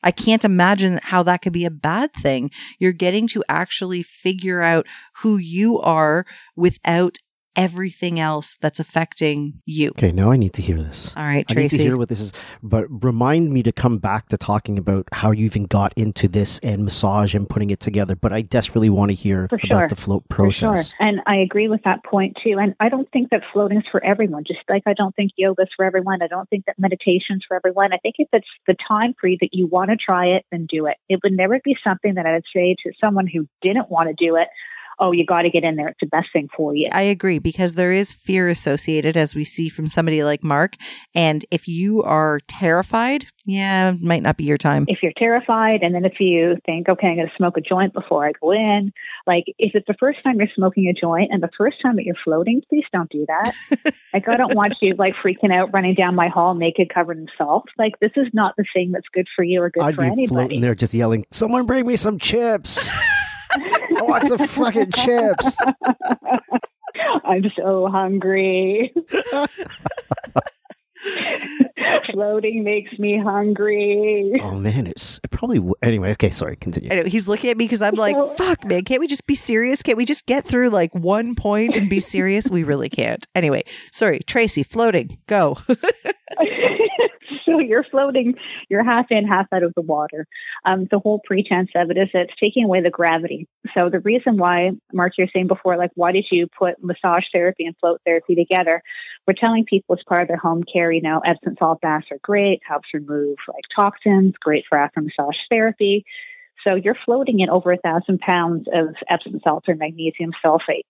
I 0.04 0.10
can't 0.10 0.44
imagine 0.44 1.00
how 1.02 1.22
that 1.22 1.40
could 1.40 1.54
be 1.54 1.64
a 1.64 1.70
bad 1.70 2.12
thing. 2.12 2.50
You're 2.78 2.92
getting 2.92 3.26
to 3.28 3.42
actually 3.48 4.02
figure 4.02 4.60
out 4.60 4.86
who 5.22 5.38
you 5.38 5.80
are 5.80 6.26
without 6.54 7.16
everything 7.56 8.18
else 8.20 8.56
that's 8.60 8.80
affecting 8.80 9.60
you. 9.66 9.90
Okay, 9.90 10.12
now 10.12 10.30
I 10.30 10.36
need 10.36 10.52
to 10.54 10.62
hear 10.62 10.76
this. 10.76 11.14
All 11.16 11.24
right, 11.24 11.46
Tracy. 11.46 11.58
I 11.58 11.62
need 11.62 11.70
to 11.70 11.82
hear 11.88 11.96
what 11.96 12.08
this 12.08 12.20
is, 12.20 12.32
but 12.62 12.86
remind 13.04 13.52
me 13.52 13.62
to 13.62 13.72
come 13.72 13.98
back 13.98 14.28
to 14.28 14.36
talking 14.36 14.78
about 14.78 15.06
how 15.12 15.30
you 15.30 15.44
even 15.44 15.64
got 15.66 15.92
into 15.96 16.28
this 16.28 16.58
and 16.60 16.84
massage 16.84 17.34
and 17.34 17.48
putting 17.48 17.70
it 17.70 17.80
together. 17.80 18.16
But 18.16 18.32
I 18.32 18.42
desperately 18.42 18.90
want 18.90 19.10
to 19.10 19.14
hear 19.14 19.48
For 19.48 19.56
about 19.56 19.80
sure. 19.80 19.88
the 19.88 19.96
float 19.96 20.24
For 20.30 20.50
sure. 20.52 20.68
process. 20.70 20.94
And 20.98 21.20
I 21.26 21.36
agree 21.36 21.68
with 21.68 21.82
that 21.84 22.04
point 22.04 22.36
too. 22.42 22.58
And 22.60 22.74
I 22.80 22.88
don't 22.88 23.10
think 23.12 23.30
that 23.30 23.42
floating 23.52 23.78
is 23.78 23.84
for 23.90 24.04
everyone, 24.04 24.44
just 24.44 24.60
like 24.68 24.82
I 24.86 24.94
don't 24.94 25.14
think 25.14 25.32
yoga's 25.36 25.68
for 25.76 25.84
everyone. 25.84 26.22
I 26.22 26.26
don't 26.26 26.48
think 26.48 26.66
that 26.66 26.78
meditation's 26.78 27.44
for 27.46 27.56
everyone. 27.56 27.92
I 27.92 27.98
think 27.98 28.16
if 28.18 28.28
it's 28.32 28.48
the 28.66 28.76
time 28.86 29.14
for 29.20 29.28
you 29.28 29.38
that 29.40 29.50
you 29.52 29.66
want 29.66 29.90
to 29.90 29.96
try 29.96 30.26
it, 30.26 30.44
then 30.50 30.66
do 30.66 30.86
it. 30.86 30.96
It 31.08 31.20
would 31.22 31.32
never 31.32 31.60
be 31.62 31.76
something 31.84 32.14
that 32.14 32.26
I 32.26 32.34
would 32.34 32.44
say 32.54 32.76
to 32.84 32.92
someone 33.00 33.26
who 33.26 33.46
didn't 33.62 33.90
want 33.90 34.08
to 34.08 34.14
do 34.14 34.36
it, 34.36 34.48
oh, 34.98 35.12
you 35.12 35.24
got 35.24 35.42
to 35.42 35.50
get 35.50 35.64
in 35.64 35.76
there. 35.76 35.88
It's 35.88 36.00
the 36.00 36.06
best 36.06 36.28
thing 36.32 36.48
for 36.56 36.74
you. 36.74 36.88
I 36.92 37.02
agree 37.02 37.38
because 37.38 37.74
there 37.74 37.92
is 37.92 38.12
fear 38.12 38.48
associated, 38.48 39.16
as 39.16 39.34
we 39.34 39.44
see 39.44 39.68
from 39.68 39.86
somebody 39.86 40.24
like 40.24 40.44
Mark. 40.44 40.76
And 41.14 41.44
if 41.50 41.68
you 41.68 42.02
are 42.02 42.40
terrified, 42.48 43.26
yeah, 43.46 43.92
it 43.92 44.02
might 44.02 44.22
not 44.22 44.36
be 44.36 44.44
your 44.44 44.56
time. 44.56 44.86
If 44.88 45.02
you're 45.02 45.12
terrified, 45.16 45.82
and 45.82 45.94
then 45.94 46.04
if 46.04 46.18
you 46.18 46.56
think, 46.64 46.88
okay, 46.88 47.08
I'm 47.08 47.16
going 47.16 47.28
to 47.28 47.34
smoke 47.36 47.56
a 47.56 47.60
joint 47.60 47.92
before 47.92 48.26
I 48.26 48.32
go 48.40 48.52
in, 48.52 48.92
like 49.26 49.44
if 49.58 49.74
it's 49.74 49.86
the 49.86 49.94
first 49.94 50.22
time 50.22 50.38
you're 50.38 50.48
smoking 50.54 50.88
a 50.88 50.92
joint 50.92 51.30
and 51.30 51.42
the 51.42 51.50
first 51.56 51.76
time 51.82 51.96
that 51.96 52.04
you're 52.04 52.14
floating, 52.24 52.62
please 52.68 52.84
don't 52.92 53.10
do 53.10 53.26
that. 53.28 53.54
like 54.14 54.28
I 54.28 54.36
don't 54.36 54.54
want 54.54 54.74
you 54.80 54.92
like 54.96 55.14
freaking 55.16 55.52
out, 55.52 55.70
running 55.72 55.94
down 55.94 56.14
my 56.14 56.28
hall 56.28 56.54
naked, 56.54 56.92
covered 56.92 57.18
in 57.18 57.28
salt. 57.36 57.68
Like 57.78 57.98
this 58.00 58.12
is 58.16 58.28
not 58.32 58.54
the 58.56 58.64
thing 58.72 58.92
that's 58.92 59.08
good 59.12 59.26
for 59.34 59.44
you 59.44 59.62
or 59.62 59.70
good 59.70 59.82
I'd 59.82 59.94
for 59.94 60.02
be 60.02 60.06
anybody. 60.06 60.26
floating 60.26 60.60
there 60.60 60.74
just 60.74 60.94
yelling, 60.94 61.26
"Someone 61.30 61.66
bring 61.66 61.86
me 61.86 61.96
some 61.96 62.18
chips! 62.18 62.90
I 63.56 64.02
want 64.02 64.24
some 64.24 64.38
fucking 64.38 64.92
chips!" 64.92 65.56
I'm 67.24 67.44
so 67.56 67.88
hungry. 67.88 68.92
Floating 72.12 72.64
makes 72.64 72.98
me 72.98 73.18
hungry. 73.18 74.32
Oh 74.40 74.54
man, 74.54 74.86
it's 74.86 75.20
it 75.22 75.30
probably 75.30 75.58
w- 75.58 75.74
anyway. 75.82 76.12
Okay, 76.12 76.30
sorry. 76.30 76.56
Continue. 76.56 76.90
I 76.90 76.96
know, 76.96 77.04
he's 77.04 77.28
looking 77.28 77.50
at 77.50 77.56
me 77.56 77.64
because 77.66 77.82
I'm 77.82 77.94
like, 77.94 78.14
So- 78.16 78.26
fuck, 78.38 78.64
man, 78.64 78.84
can't 78.84 79.00
we 79.00 79.06
just 79.06 79.26
be 79.26 79.34
serious? 79.34 79.82
Can't 79.82 79.98
we 79.98 80.04
just 80.06 80.26
get 80.26 80.44
through 80.44 80.70
like 80.70 80.94
one 80.94 81.34
point 81.34 81.76
and 81.76 81.90
be 81.90 82.00
serious? 82.00 82.48
we 82.48 82.62
really 82.64 82.88
can't. 82.88 83.26
Anyway, 83.34 83.64
sorry, 83.92 84.20
Tracy, 84.26 84.62
floating, 84.62 85.18
go. 85.26 85.58
so 87.44 87.58
you're 87.58 87.84
floating, 87.84 88.34
you're 88.68 88.84
half 88.84 89.06
in, 89.10 89.26
half 89.26 89.46
out 89.52 89.62
of 89.62 89.72
the 89.74 89.82
water. 89.82 90.26
Um, 90.64 90.86
the 90.90 90.98
whole 90.98 91.20
pretense 91.24 91.70
of 91.74 91.90
it 91.90 91.98
is 91.98 92.08
it's 92.14 92.32
taking 92.42 92.64
away 92.64 92.80
the 92.80 92.90
gravity. 92.90 93.46
So 93.76 93.90
the 93.90 94.00
reason 94.00 94.36
why, 94.36 94.72
Mark, 94.92 95.14
you're 95.18 95.28
saying 95.32 95.46
before, 95.46 95.76
like, 95.76 95.90
why 95.94 96.12
did 96.12 96.26
you 96.30 96.46
put 96.46 96.82
massage 96.82 97.26
therapy 97.32 97.66
and 97.66 97.76
float 97.78 98.00
therapy 98.04 98.34
together? 98.34 98.82
We're 99.26 99.34
telling 99.34 99.64
people 99.64 99.96
as 99.96 100.04
part 100.04 100.22
of 100.22 100.28
their 100.28 100.36
home 100.36 100.62
care, 100.64 100.92
you 100.92 101.02
know, 101.02 101.20
Epsom 101.24 101.56
salt 101.58 101.80
baths 101.80 102.06
are 102.10 102.18
great, 102.22 102.60
helps 102.66 102.88
remove 102.92 103.36
like 103.48 103.64
toxins, 103.74 104.34
great 104.40 104.64
for 104.68 104.78
after 104.78 105.00
massage 105.00 105.38
therapy. 105.50 106.04
So 106.66 106.76
you're 106.76 106.96
floating 107.04 107.40
in 107.40 107.50
over 107.50 107.72
a 107.72 107.78
thousand 107.78 108.20
pounds 108.20 108.66
of 108.72 108.94
Epsom 109.08 109.40
salts 109.42 109.68
or 109.68 109.74
magnesium 109.74 110.32
sulfate. 110.44 110.84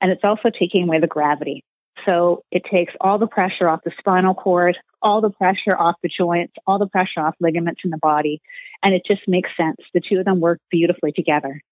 And 0.00 0.10
it's 0.10 0.24
also 0.24 0.50
taking 0.50 0.84
away 0.84 1.00
the 1.00 1.06
gravity. 1.06 1.64
So 2.04 2.44
it 2.50 2.64
takes 2.64 2.92
all 3.00 3.18
the 3.18 3.26
pressure 3.26 3.68
off 3.68 3.80
the 3.84 3.92
spinal 3.98 4.34
cord, 4.34 4.76
all 5.00 5.20
the 5.20 5.30
pressure 5.30 5.76
off 5.76 5.96
the 6.02 6.08
joints, 6.08 6.54
all 6.66 6.78
the 6.78 6.86
pressure 6.86 7.20
off 7.20 7.34
ligaments 7.40 7.80
in 7.84 7.90
the 7.90 7.98
body. 7.98 8.40
And 8.82 8.94
it 8.94 9.02
just 9.06 9.22
makes 9.26 9.50
sense. 9.56 9.78
The 9.94 10.00
two 10.00 10.18
of 10.18 10.24
them 10.24 10.40
work 10.40 10.60
beautifully 10.70 11.12
together. 11.12 11.62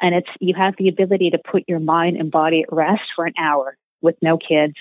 And 0.00 0.14
it's, 0.14 0.28
you 0.40 0.54
have 0.56 0.74
the 0.78 0.88
ability 0.88 1.30
to 1.30 1.38
put 1.38 1.64
your 1.66 1.80
mind 1.80 2.16
and 2.16 2.30
body 2.30 2.62
at 2.62 2.72
rest 2.72 3.02
for 3.14 3.24
an 3.24 3.32
hour 3.38 3.76
with 4.02 4.16
no 4.22 4.38
kids, 4.38 4.74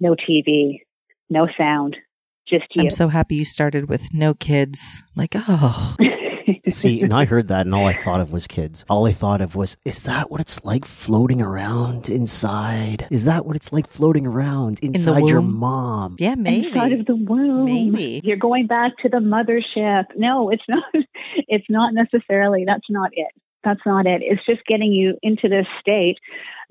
no 0.00 0.14
TV, 0.14 0.80
no 1.28 1.46
sound, 1.56 1.96
just 2.48 2.64
you. 2.74 2.82
I'm 2.82 2.90
so 2.90 3.08
happy 3.08 3.36
you 3.36 3.44
started 3.44 3.88
with 3.88 4.12
no 4.12 4.34
kids. 4.34 5.04
Like, 5.14 5.34
oh, 5.36 5.96
See, 6.70 7.02
and 7.02 7.12
I 7.12 7.24
heard 7.24 7.48
that, 7.48 7.66
and 7.66 7.74
all 7.74 7.86
I 7.86 7.92
thought 8.04 8.20
of 8.20 8.32
was 8.32 8.46
kids. 8.46 8.84
All 8.88 9.06
I 9.06 9.12
thought 9.12 9.40
of 9.40 9.56
was, 9.56 9.76
is 9.84 10.02
that 10.02 10.30
what 10.30 10.40
it's 10.40 10.64
like 10.64 10.84
floating 10.84 11.40
around 11.40 12.08
inside? 12.08 13.06
Is 13.10 13.24
that 13.24 13.46
what 13.46 13.56
it's 13.56 13.72
like 13.72 13.86
floating 13.86 14.26
around 14.26 14.80
inside 14.82 15.26
your 15.26 15.42
mom? 15.42 16.16
yeah, 16.18 16.34
maybe 16.34 16.68
Inside 16.68 16.92
of 16.92 17.06
the 17.06 17.16
womb. 17.16 17.64
Maybe. 17.64 18.20
You're 18.24 18.36
going 18.36 18.66
back 18.66 18.96
to 18.98 19.08
the 19.08 19.18
mothership. 19.18 20.06
No, 20.16 20.50
it's 20.50 20.62
not 20.68 20.84
it's 21.48 21.66
not 21.68 21.94
necessarily 21.94 22.64
that's 22.66 22.88
not 22.88 23.10
it. 23.12 23.32
That's 23.62 23.80
not 23.84 24.06
it. 24.06 24.22
It's 24.24 24.44
just 24.46 24.64
getting 24.66 24.92
you 24.92 25.18
into 25.22 25.48
this 25.48 25.66
state 25.80 26.18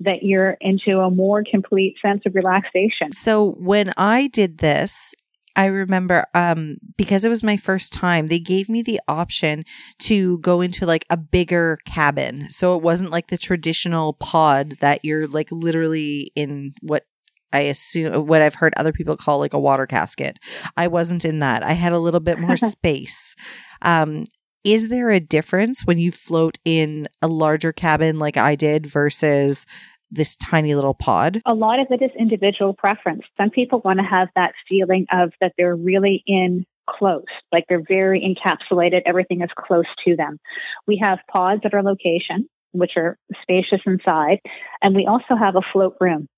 that 0.00 0.22
you're 0.22 0.56
into 0.60 0.98
a 0.98 1.10
more 1.10 1.44
complete 1.48 1.96
sense 2.02 2.22
of 2.26 2.34
relaxation. 2.34 3.12
So 3.12 3.52
when 3.58 3.92
I 3.96 4.28
did 4.28 4.58
this, 4.58 5.14
I 5.56 5.66
remember 5.66 6.26
um 6.34 6.76
because 6.96 7.24
it 7.24 7.28
was 7.28 7.42
my 7.42 7.56
first 7.56 7.92
time, 7.92 8.28
they 8.28 8.38
gave 8.38 8.68
me 8.68 8.82
the 8.82 9.00
option 9.08 9.64
to 10.00 10.38
go 10.38 10.60
into 10.60 10.86
like 10.86 11.04
a 11.10 11.16
bigger 11.16 11.78
cabin. 11.84 12.48
So 12.50 12.76
it 12.76 12.82
wasn't 12.82 13.10
like 13.10 13.28
the 13.28 13.38
traditional 13.38 14.14
pod 14.14 14.74
that 14.80 15.04
you're 15.04 15.26
like 15.26 15.50
literally 15.50 16.32
in 16.36 16.72
what 16.82 17.04
I 17.52 17.60
assume 17.60 18.26
what 18.26 18.42
I've 18.42 18.54
heard 18.54 18.74
other 18.76 18.92
people 18.92 19.16
call 19.16 19.40
like 19.40 19.54
a 19.54 19.60
water 19.60 19.86
casket. 19.86 20.38
I 20.76 20.86
wasn't 20.86 21.24
in 21.24 21.40
that. 21.40 21.64
I 21.64 21.72
had 21.72 21.92
a 21.92 21.98
little 21.98 22.20
bit 22.20 22.38
more 22.38 22.56
space. 22.56 23.34
Um 23.82 24.24
is 24.62 24.90
there 24.90 25.10
a 25.10 25.20
difference 25.20 25.86
when 25.86 25.98
you 25.98 26.12
float 26.12 26.58
in 26.66 27.08
a 27.22 27.28
larger 27.28 27.72
cabin 27.72 28.18
like 28.18 28.36
I 28.36 28.54
did 28.56 28.86
versus 28.86 29.66
this 30.10 30.36
tiny 30.36 30.74
little 30.74 30.94
pod? 30.94 31.40
A 31.46 31.54
lot 31.54 31.78
of 31.80 31.86
it 31.90 32.02
is 32.02 32.10
individual 32.18 32.74
preference. 32.74 33.22
Some 33.36 33.50
people 33.50 33.80
want 33.84 33.98
to 33.98 34.04
have 34.04 34.28
that 34.36 34.52
feeling 34.68 35.06
of 35.12 35.32
that 35.40 35.52
they're 35.56 35.76
really 35.76 36.22
in 36.26 36.66
close, 36.88 37.24
like 37.52 37.64
they're 37.68 37.84
very 37.86 38.20
encapsulated, 38.20 39.02
everything 39.06 39.42
is 39.42 39.50
close 39.56 39.86
to 40.04 40.16
them. 40.16 40.38
We 40.86 40.98
have 41.02 41.20
pods 41.30 41.62
at 41.64 41.74
our 41.74 41.82
location, 41.82 42.48
which 42.72 42.92
are 42.96 43.16
spacious 43.42 43.80
inside, 43.86 44.38
and 44.82 44.94
we 44.94 45.06
also 45.06 45.36
have 45.36 45.56
a 45.56 45.62
float 45.72 45.96
room. 46.00 46.28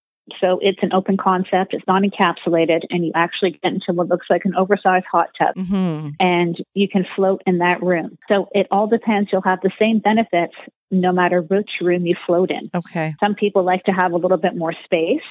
So 0.40 0.58
it's 0.62 0.78
an 0.82 0.92
open 0.92 1.16
concept, 1.16 1.74
it's 1.74 1.86
not 1.86 2.02
encapsulated, 2.02 2.82
and 2.90 3.04
you 3.04 3.12
actually 3.14 3.52
get 3.52 3.72
into 3.72 3.92
what 3.92 4.08
looks 4.08 4.26
like 4.30 4.44
an 4.44 4.54
oversized 4.54 5.06
hot 5.10 5.30
tub 5.38 5.54
hmm 5.56 6.10
and 6.20 6.56
you 6.74 6.88
can 6.88 7.04
float 7.16 7.42
in 7.46 7.58
that 7.58 7.82
room. 7.82 8.16
So 8.30 8.48
it 8.52 8.66
all 8.70 8.86
depends. 8.86 9.30
You'll 9.32 9.42
have 9.42 9.60
the 9.62 9.72
same 9.78 9.98
benefits 9.98 10.54
no 10.90 11.10
matter 11.10 11.40
which 11.40 11.70
room 11.80 12.06
you 12.06 12.14
float 12.26 12.50
in. 12.50 12.60
Okay. 12.74 13.14
Some 13.22 13.34
people 13.34 13.64
like 13.64 13.82
to 13.84 13.92
have 13.92 14.12
a 14.12 14.16
little 14.16 14.36
bit 14.36 14.54
more 14.54 14.74
space. 14.84 15.22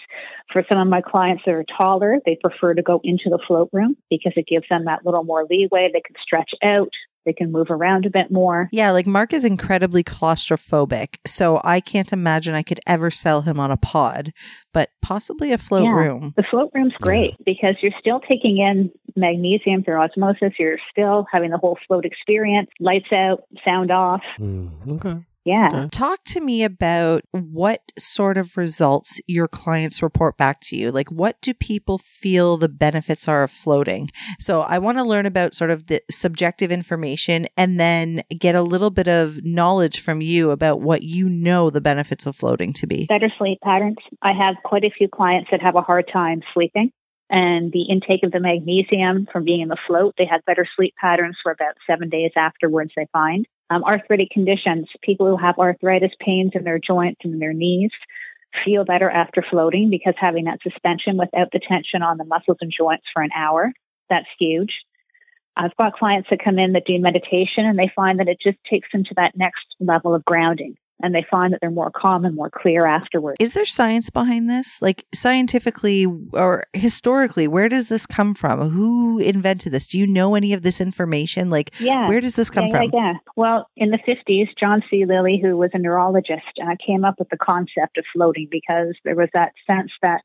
For 0.52 0.66
some 0.70 0.82
of 0.82 0.88
my 0.88 1.02
clients 1.02 1.44
that 1.46 1.54
are 1.54 1.64
taller, 1.78 2.18
they 2.26 2.36
prefer 2.36 2.74
to 2.74 2.82
go 2.82 3.00
into 3.04 3.30
the 3.30 3.40
float 3.48 3.70
room 3.72 3.96
because 4.10 4.34
it 4.36 4.48
gives 4.48 4.68
them 4.70 4.86
that 4.86 5.06
little 5.06 5.24
more 5.24 5.46
leeway. 5.50 5.90
They 5.94 6.02
can 6.02 6.16
stretch 6.22 6.52
out, 6.64 6.92
they 7.26 7.34
can 7.34 7.52
move 7.52 7.68
around 7.70 8.06
a 8.06 8.10
bit 8.10 8.32
more. 8.32 8.70
Yeah, 8.72 8.92
like 8.92 9.08
Mark 9.08 9.34
is 9.34 9.46
incredibly 9.46 10.04
claustrophobic. 10.04 11.16
So 11.26 11.62
I 11.64 11.80
can't 11.80 12.12
imagine 12.12 12.56
I 12.56 12.64
could 12.64 12.80
ever 12.88 13.12
sell 13.12 13.42
him 13.42 13.60
on 13.60 13.72
a 13.72 13.78
pod, 13.78 14.34
but 14.74 14.90
possibly 15.02 15.52
a 15.52 15.58
float 15.58 15.84
Yeah. 15.84 15.92
room. 15.96 16.34
The 16.36 16.44
float 16.50 16.72
room's 16.74 16.94
great 17.02 17.36
because 17.46 17.74
you're 17.82 17.98
still 18.00 18.20
taking 18.20 18.58
in 18.58 18.92
magnesium 19.16 19.84
through 19.84 20.02
osmosis. 20.02 20.54
You're 20.60 20.78
still 20.92 21.26
having 21.32 21.52
the 21.52 21.58
whole 21.58 21.78
float 21.88 22.06
experience, 22.06 22.70
lights 22.80 23.10
out, 23.16 23.44
sound 23.68 23.92
off. 23.92 24.22
Mm, 24.40 24.70
okay. 24.94 25.20
Yeah. 25.44 25.70
Okay. 25.74 25.90
Talk 25.90 26.24
to 26.26 26.42
me 26.42 26.64
about 26.64 27.24
what 27.32 27.82
sort 27.98 28.38
of 28.38 28.58
results 28.58 29.20
your 29.28 29.48
clients 29.48 30.04
report 30.04 30.38
back 30.38 30.62
to 30.62 30.76
you. 30.76 30.92
Like, 30.92 31.12
what 31.12 31.42
do 31.42 31.54
people 31.54 31.98
feel 31.98 32.58
the 32.58 32.70
benefits 32.70 33.28
are 33.28 33.44
of 33.44 33.52
floating? 33.52 34.10
So, 34.40 34.62
I 34.62 34.78
want 34.78 35.00
to 35.00 35.04
learn 35.04 35.26
about 35.26 35.56
sort 35.56 35.72
of 35.72 35.88
the 35.88 36.02
subjective 36.12 36.72
information 36.72 37.48
and 37.58 37.80
then 37.80 38.22
get 38.38 38.56
a 38.56 38.62
little 38.62 38.92
bit 38.92 39.08
of 39.08 39.44
knowledge 39.44 40.00
from 40.02 40.22
you 40.22 40.52
about 40.52 40.82
what 40.82 41.02
you 41.02 41.28
know 41.28 41.70
the 41.70 41.82
benefits 41.82 42.26
of 42.26 42.36
floating 42.36 42.74
to 42.74 42.88
be. 42.88 43.06
better 43.08 43.32
sleep 43.38 43.60
patterns. 43.64 43.98
I 44.22 44.34
have 44.34 44.56
quite 44.64 44.86
a 44.86 44.92
few 44.96 45.08
clients 45.08 45.50
that 45.52 45.62
have 45.62 45.76
a 45.76 45.82
hard 45.82 46.10
time 46.12 46.42
sleeping. 46.54 46.92
And 47.34 47.72
the 47.72 47.84
intake 47.84 48.24
of 48.24 48.34
the 48.34 48.42
magnesium 48.42 49.26
from 49.32 49.46
being 49.46 49.62
in 49.62 49.70
the 49.70 49.78
float, 49.88 50.16
they 50.18 50.26
have 50.30 50.42
better 50.46 50.68
sleep 50.76 50.94
patterns 51.00 51.38
for 51.42 51.54
about 51.54 51.76
seven 51.88 52.10
days 52.10 52.32
afterwards, 52.36 52.92
they 52.96 53.08
find. 53.14 53.48
Um, 53.72 53.86
arthritic 53.86 54.32
conditions, 54.32 54.90
people 55.02 55.28
who 55.28 55.38
have 55.38 55.58
arthritis 55.58 56.12
pains 56.20 56.52
in 56.56 56.66
their 56.66 56.78
joints 56.78 57.22
and 57.24 57.42
their 57.42 57.54
knees 57.54 57.92
feel 58.66 58.84
better 58.84 59.10
after 59.10 59.42
floating 59.42 59.90
because 59.90 60.14
having 60.18 60.44
that 60.44 60.62
suspension 60.62 61.16
without 61.16 61.54
the 61.54 61.60
tension 61.60 62.04
on 62.04 62.18
the 62.18 62.26
muscles 62.26 62.58
and 62.60 62.70
joints 62.70 63.06
for 63.14 63.24
an 63.24 63.30
hour, 63.34 63.72
that's 64.10 64.28
huge. 64.38 64.82
I've 65.56 65.76
got 65.78 65.94
clients 65.94 66.30
that 66.32 66.44
come 66.44 66.60
in 66.60 66.74
that 66.74 66.86
do 66.86 67.00
meditation 67.00 67.66
and 67.66 67.80
they 67.80 67.90
find 67.96 68.20
that 68.20 68.28
it 68.28 68.42
just 68.42 68.58
takes 68.70 68.92
them 68.92 69.06
to 69.06 69.14
that 69.16 69.38
next 69.38 69.66
level 69.80 70.14
of 70.14 70.26
grounding 70.26 70.76
and 71.04 71.14
they 71.14 71.26
find 71.30 71.54
that 71.54 71.60
they're 71.62 71.72
more 71.72 71.92
calm 71.92 72.26
and 72.26 72.36
more 72.36 72.50
clear 72.50 72.86
afterwards. 72.86 73.38
Is 73.40 73.54
there 73.54 73.66
science 73.66 74.10
behind 74.10 74.50
this? 74.50 74.82
Like 74.82 75.06
scientifically 75.14 76.06
or 76.34 76.66
historically, 76.74 77.48
where 77.48 77.70
does 77.70 77.90
this 77.90 78.06
come 78.06 78.34
from? 78.34 78.70
Who 78.70 79.20
invented 79.20 79.72
this? 79.72 79.88
Do 79.88 79.98
you 79.98 80.08
know 80.08 80.36
any 80.36 80.54
of 80.54 80.62
this 80.62 80.82
information? 80.82 81.50
Like, 81.50 81.72
Yeah. 81.80 82.08
where 82.08 82.22
does 82.22 82.36
this 82.36 82.50
come 82.50 82.68
yeah, 82.68 82.72
from? 82.72 82.84
Yeah, 82.84 82.90
yeah. 82.94 83.14
Well, 83.36 83.70
in 83.76 83.92
the 83.92 84.00
50s, 84.00 84.50
John 84.60 84.84
C. 84.90 85.06
Lilly, 85.06 85.40
who 85.42 85.58
was 85.58 85.72
a 85.74 85.80
neurologist, 85.80 86.60
uh, 86.62 86.76
came 86.86 87.06
up 87.06 87.16
with 87.20 87.30
the 87.30 87.38
concept 87.38 87.98
of 87.98 88.06
floating 88.14 88.48
because 88.50 88.96
there 89.04 89.16
was 89.16 89.30
that 89.34 89.54
sense 89.68 89.92
that 90.02 90.22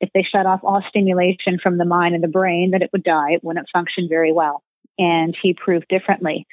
if 0.00 0.10
they 0.12 0.22
shut 0.22 0.46
off 0.46 0.60
all 0.62 0.82
stimulation 0.88 1.58
from 1.58 1.78
the 1.78 1.84
mind 1.84 2.14
and 2.14 2.22
the 2.22 2.28
brain, 2.28 2.72
that 2.72 2.82
it 2.82 2.90
would 2.92 3.04
die. 3.04 3.32
It 3.32 3.44
wouldn't 3.44 3.68
function 3.72 4.08
very 4.08 4.32
well. 4.32 4.62
And 4.98 5.36
he 5.40 5.54
proved 5.54 5.86
differently. 5.88 6.46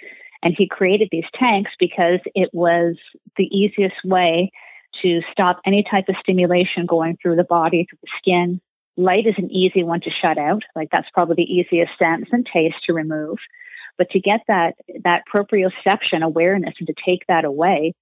And 0.43 0.53
he 0.57 0.67
created 0.67 1.09
these 1.11 1.25
tanks 1.33 1.71
because 1.79 2.19
it 2.35 2.49
was 2.53 2.95
the 3.37 3.45
easiest 3.45 4.03
way 4.03 4.51
to 5.01 5.21
stop 5.31 5.61
any 5.65 5.83
type 5.83 6.09
of 6.09 6.15
stimulation 6.19 6.85
going 6.85 7.17
through 7.17 7.37
the 7.37 7.43
body, 7.43 7.87
through 7.89 7.99
the 8.01 8.09
skin. 8.17 8.61
Light 8.95 9.25
is 9.25 9.35
an 9.37 9.49
easy 9.49 9.83
one 9.83 10.01
to 10.01 10.09
shut 10.09 10.37
out. 10.37 10.63
Like 10.75 10.89
that's 10.91 11.09
probably 11.11 11.35
the 11.35 11.53
easiest 11.53 11.97
sense 11.97 12.27
and 12.31 12.45
taste 12.45 12.83
to 12.83 12.93
remove. 12.93 13.39
But 13.97 14.09
to 14.11 14.19
get 14.19 14.41
that 14.47 14.75
that 15.03 15.23
proprioception 15.33 16.23
awareness 16.23 16.75
and 16.79 16.87
to 16.87 16.93
take 17.05 17.25
that 17.27 17.45
away 17.45 17.93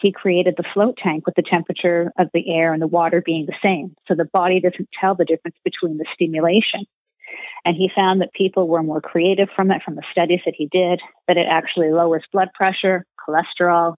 he 0.00 0.12
created 0.12 0.54
the 0.56 0.64
float 0.74 0.96
tank 0.96 1.26
with 1.26 1.34
the 1.34 1.42
temperature 1.42 2.10
of 2.18 2.30
the 2.32 2.50
air 2.50 2.72
and 2.72 2.80
the 2.80 2.86
water 2.86 3.22
being 3.24 3.46
the 3.46 3.56
same. 3.64 3.94
So 4.08 4.14
the 4.14 4.24
body 4.24 4.60
doesn't 4.60 4.88
tell 4.98 5.14
the 5.14 5.26
difference 5.26 5.56
between 5.62 5.98
the 5.98 6.06
stimulation. 6.12 6.84
And 7.64 7.76
he 7.76 7.90
found 7.94 8.20
that 8.20 8.32
people 8.32 8.68
were 8.68 8.82
more 8.82 9.00
creative 9.00 9.48
from 9.54 9.70
it, 9.70 9.82
from 9.82 9.96
the 9.96 10.02
studies 10.10 10.40
that 10.44 10.54
he 10.56 10.66
did, 10.66 11.00
that 11.28 11.36
it 11.36 11.46
actually 11.48 11.90
lowers 11.90 12.24
blood 12.32 12.48
pressure, 12.54 13.04
cholesterol, 13.18 13.94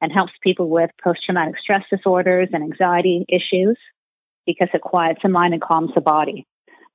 and 0.00 0.12
helps 0.12 0.32
people 0.42 0.68
with 0.68 0.90
post 1.02 1.24
traumatic 1.24 1.58
stress 1.58 1.84
disorders 1.90 2.48
and 2.52 2.62
anxiety 2.62 3.24
issues 3.28 3.76
because 4.46 4.68
it 4.72 4.80
quiets 4.80 5.20
the 5.22 5.28
mind 5.28 5.54
and 5.54 5.62
calms 5.62 5.92
the 5.94 6.00
body. 6.00 6.46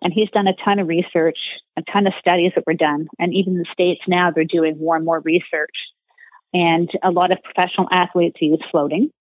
And 0.01 0.13
he's 0.13 0.29
done 0.31 0.47
a 0.47 0.55
ton 0.55 0.79
of 0.79 0.87
research, 0.87 1.37
a 1.77 1.81
ton 1.81 2.07
of 2.07 2.13
studies 2.19 2.51
that 2.55 2.67
were 2.67 2.73
done. 2.73 3.07
And 3.19 3.33
even 3.33 3.57
the 3.57 3.65
States 3.71 4.01
now, 4.07 4.31
they're 4.31 4.43
doing 4.43 4.77
more 4.77 4.95
and 4.95 5.05
more 5.05 5.21
research. 5.21 5.91
And 6.53 6.89
a 7.01 7.09
lot 7.09 7.31
of 7.31 7.41
professional 7.43 7.87
athletes 7.91 8.41
use 8.41 8.61
floating 8.69 9.11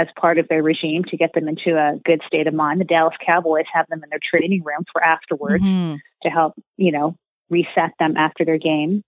as 0.00 0.08
part 0.18 0.38
of 0.38 0.48
their 0.48 0.62
regime 0.62 1.04
to 1.04 1.16
get 1.16 1.32
them 1.34 1.48
into 1.48 1.76
a 1.76 1.98
good 2.04 2.22
state 2.26 2.46
of 2.46 2.54
mind. 2.54 2.80
The 2.80 2.84
Dallas 2.84 3.14
Cowboys 3.24 3.66
have 3.72 3.86
them 3.88 4.02
in 4.02 4.10
their 4.10 4.20
training 4.22 4.62
room 4.64 4.84
for 4.92 5.04
afterwards 5.04 5.62
mm-hmm. 5.62 5.96
to 6.22 6.28
help, 6.28 6.54
you 6.76 6.92
know, 6.92 7.16
reset 7.50 7.92
them 7.98 8.16
after 8.16 8.44
their 8.44 8.58
game. 8.58 9.04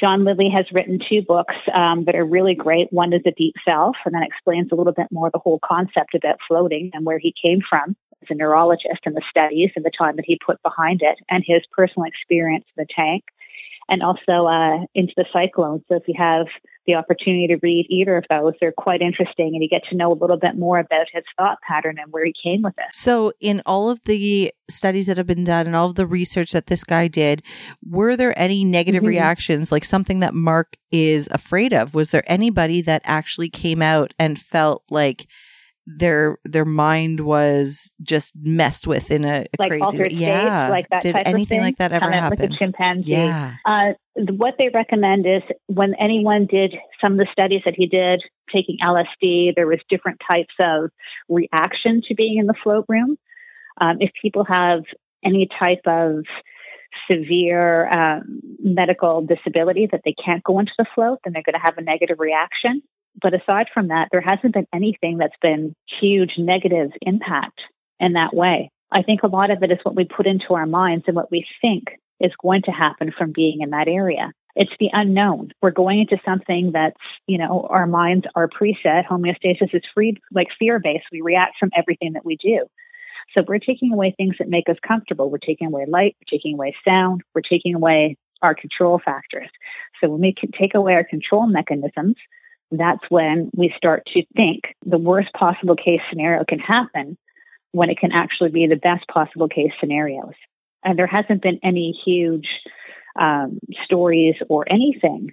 John 0.00 0.24
Lilly 0.24 0.48
has 0.54 0.64
written 0.72 0.98
two 0.98 1.20
books 1.20 1.54
um, 1.74 2.04
that 2.04 2.14
are 2.14 2.24
really 2.24 2.54
great. 2.54 2.88
One 2.90 3.12
is 3.12 3.22
The 3.24 3.34
Deep 3.36 3.54
Self, 3.68 3.96
and 4.06 4.14
that 4.14 4.26
explains 4.26 4.72
a 4.72 4.74
little 4.74 4.94
bit 4.94 5.08
more 5.10 5.30
the 5.30 5.40
whole 5.40 5.60
concept 5.62 6.14
about 6.14 6.38
floating 6.48 6.90
and 6.94 7.04
where 7.04 7.18
he 7.18 7.34
came 7.42 7.60
from 7.68 7.96
as 8.22 8.28
a 8.30 8.34
neurologist 8.34 9.00
and 9.04 9.14
the 9.14 9.22
studies 9.28 9.70
and 9.76 9.84
the 9.84 9.90
time 9.96 10.16
that 10.16 10.24
he 10.26 10.38
put 10.44 10.62
behind 10.62 11.02
it 11.02 11.18
and 11.28 11.44
his 11.46 11.62
personal 11.72 12.06
experience 12.06 12.64
in 12.76 12.86
the 12.86 12.94
tank 12.94 13.24
and 13.90 14.02
also 14.02 14.46
uh, 14.46 14.84
into 14.94 15.12
the 15.16 15.26
cyclone. 15.32 15.84
So 15.88 15.96
if 15.96 16.04
you 16.06 16.14
have 16.16 16.46
the 16.86 16.94
opportunity 16.94 17.48
to 17.48 17.58
read 17.62 17.86
either 17.90 18.16
of 18.16 18.24
those, 18.30 18.54
they're 18.60 18.72
quite 18.72 19.02
interesting, 19.02 19.50
and 19.52 19.62
you 19.62 19.68
get 19.68 19.82
to 19.90 19.96
know 19.96 20.12
a 20.12 20.14
little 20.14 20.38
bit 20.38 20.56
more 20.56 20.78
about 20.78 21.06
his 21.12 21.24
thought 21.36 21.58
pattern 21.66 21.96
and 22.00 22.10
where 22.12 22.24
he 22.24 22.32
came 22.42 22.62
with 22.62 22.74
it. 22.78 22.86
So, 22.92 23.32
in 23.40 23.60
all 23.66 23.90
of 23.90 24.00
the 24.04 24.52
studies 24.70 25.08
that 25.08 25.16
have 25.16 25.26
been 25.26 25.44
done 25.44 25.66
and 25.66 25.76
all 25.76 25.90
of 25.90 25.96
the 25.96 26.06
research 26.06 26.52
that 26.52 26.68
this 26.68 26.84
guy 26.84 27.08
did, 27.08 27.42
were 27.84 28.16
there 28.16 28.38
any 28.38 28.64
negative 28.64 29.00
mm-hmm. 29.00 29.08
reactions, 29.08 29.72
like 29.72 29.84
something 29.84 30.20
that 30.20 30.34
Mark 30.34 30.76
is 30.90 31.28
afraid 31.32 31.72
of? 31.72 31.94
Was 31.94 32.10
there 32.10 32.24
anybody 32.26 32.80
that 32.82 33.02
actually 33.04 33.50
came 33.50 33.82
out 33.82 34.14
and 34.18 34.38
felt 34.38 34.84
like? 34.88 35.26
Their 35.86 36.38
their 36.44 36.64
mind 36.64 37.20
was 37.20 37.92
just 38.02 38.34
messed 38.36 38.86
with 38.86 39.10
in 39.10 39.24
a, 39.24 39.42
a 39.42 39.46
like 39.58 39.70
crazy 39.70 39.98
way. 39.98 40.08
Yeah. 40.10 40.68
like 40.68 40.88
that. 40.90 41.02
Did 41.02 41.16
anything 41.16 41.60
like 41.60 41.78
that 41.78 41.92
ever 41.92 42.10
happen? 42.10 42.38
With 42.40 42.52
a 42.52 42.56
chimpanzee. 42.56 43.12
Yeah. 43.12 43.56
Uh, 43.64 43.92
what 44.14 44.54
they 44.58 44.68
recommend 44.68 45.26
is 45.26 45.42
when 45.66 45.94
anyone 45.98 46.46
did 46.46 46.74
some 47.00 47.12
of 47.12 47.18
the 47.18 47.26
studies 47.32 47.62
that 47.64 47.74
he 47.76 47.86
did 47.86 48.22
taking 48.52 48.78
LSD, 48.78 49.54
there 49.54 49.66
was 49.66 49.80
different 49.88 50.20
types 50.30 50.54
of 50.60 50.90
reaction 51.28 52.02
to 52.08 52.14
being 52.14 52.38
in 52.38 52.46
the 52.46 52.54
float 52.62 52.84
room. 52.88 53.16
Um, 53.80 53.98
if 54.00 54.10
people 54.20 54.44
have 54.44 54.82
any 55.24 55.48
type 55.58 55.82
of 55.86 56.24
severe 57.10 57.88
um, 57.88 58.40
medical 58.58 59.22
disability 59.22 59.88
that 59.90 60.02
they 60.04 60.12
can't 60.12 60.42
go 60.42 60.58
into 60.58 60.72
the 60.76 60.86
float, 60.94 61.20
then 61.24 61.32
they're 61.32 61.42
going 61.42 61.54
to 61.54 61.60
have 61.60 61.78
a 61.78 61.82
negative 61.82 62.18
reaction. 62.18 62.82
But 63.20 63.34
aside 63.34 63.68
from 63.72 63.88
that, 63.88 64.08
there 64.12 64.20
hasn't 64.20 64.54
been 64.54 64.66
anything 64.72 65.18
that's 65.18 65.36
been 65.40 65.74
huge 66.00 66.34
negative 66.38 66.90
impact 67.02 67.60
in 67.98 68.14
that 68.14 68.34
way. 68.34 68.70
I 68.92 69.02
think 69.02 69.22
a 69.22 69.28
lot 69.28 69.50
of 69.50 69.62
it 69.62 69.70
is 69.70 69.78
what 69.82 69.94
we 69.94 70.04
put 70.04 70.26
into 70.26 70.54
our 70.54 70.66
minds 70.66 71.04
and 71.06 71.16
what 71.16 71.30
we 71.30 71.46
think 71.60 71.88
is 72.18 72.32
going 72.42 72.62
to 72.62 72.70
happen 72.70 73.12
from 73.16 73.32
being 73.32 73.60
in 73.60 73.70
that 73.70 73.88
area. 73.88 74.32
It's 74.56 74.72
the 74.80 74.90
unknown. 74.92 75.52
We're 75.62 75.70
going 75.70 76.00
into 76.00 76.18
something 76.24 76.72
that's, 76.72 76.96
you 77.26 77.38
know, 77.38 77.66
our 77.70 77.86
minds 77.86 78.26
are 78.34 78.48
preset. 78.48 79.06
Homeostasis 79.06 79.74
is 79.74 79.82
free, 79.94 80.16
like 80.32 80.48
fear 80.58 80.80
based. 80.80 81.06
We 81.12 81.20
react 81.20 81.56
from 81.58 81.70
everything 81.76 82.14
that 82.14 82.24
we 82.24 82.36
do. 82.36 82.66
So 83.36 83.44
we're 83.46 83.58
taking 83.58 83.92
away 83.92 84.12
things 84.16 84.36
that 84.38 84.48
make 84.48 84.68
us 84.68 84.76
comfortable. 84.86 85.30
We're 85.30 85.38
taking 85.38 85.68
away 85.68 85.86
light, 85.86 86.16
we're 86.20 86.36
taking 86.36 86.54
away 86.54 86.74
sound, 86.84 87.22
we're 87.34 87.42
taking 87.42 87.76
away 87.76 88.16
our 88.42 88.54
control 88.54 89.00
factors. 89.04 89.48
So 90.00 90.08
when 90.08 90.20
we 90.20 90.34
take 90.60 90.74
away 90.74 90.94
our 90.94 91.04
control 91.04 91.46
mechanisms, 91.46 92.16
that's 92.70 93.04
when 93.08 93.50
we 93.54 93.72
start 93.76 94.06
to 94.14 94.22
think 94.36 94.74
the 94.84 94.98
worst 94.98 95.32
possible 95.32 95.76
case 95.76 96.00
scenario 96.08 96.44
can 96.44 96.58
happen 96.58 97.18
when 97.72 97.90
it 97.90 97.98
can 97.98 98.12
actually 98.12 98.50
be 98.50 98.66
the 98.66 98.76
best 98.76 99.06
possible 99.08 99.48
case 99.48 99.72
scenarios. 99.80 100.34
And 100.84 100.98
there 100.98 101.06
hasn't 101.06 101.42
been 101.42 101.60
any 101.62 101.92
huge 102.04 102.60
um, 103.18 103.58
stories 103.84 104.36
or 104.48 104.64
anything 104.70 105.32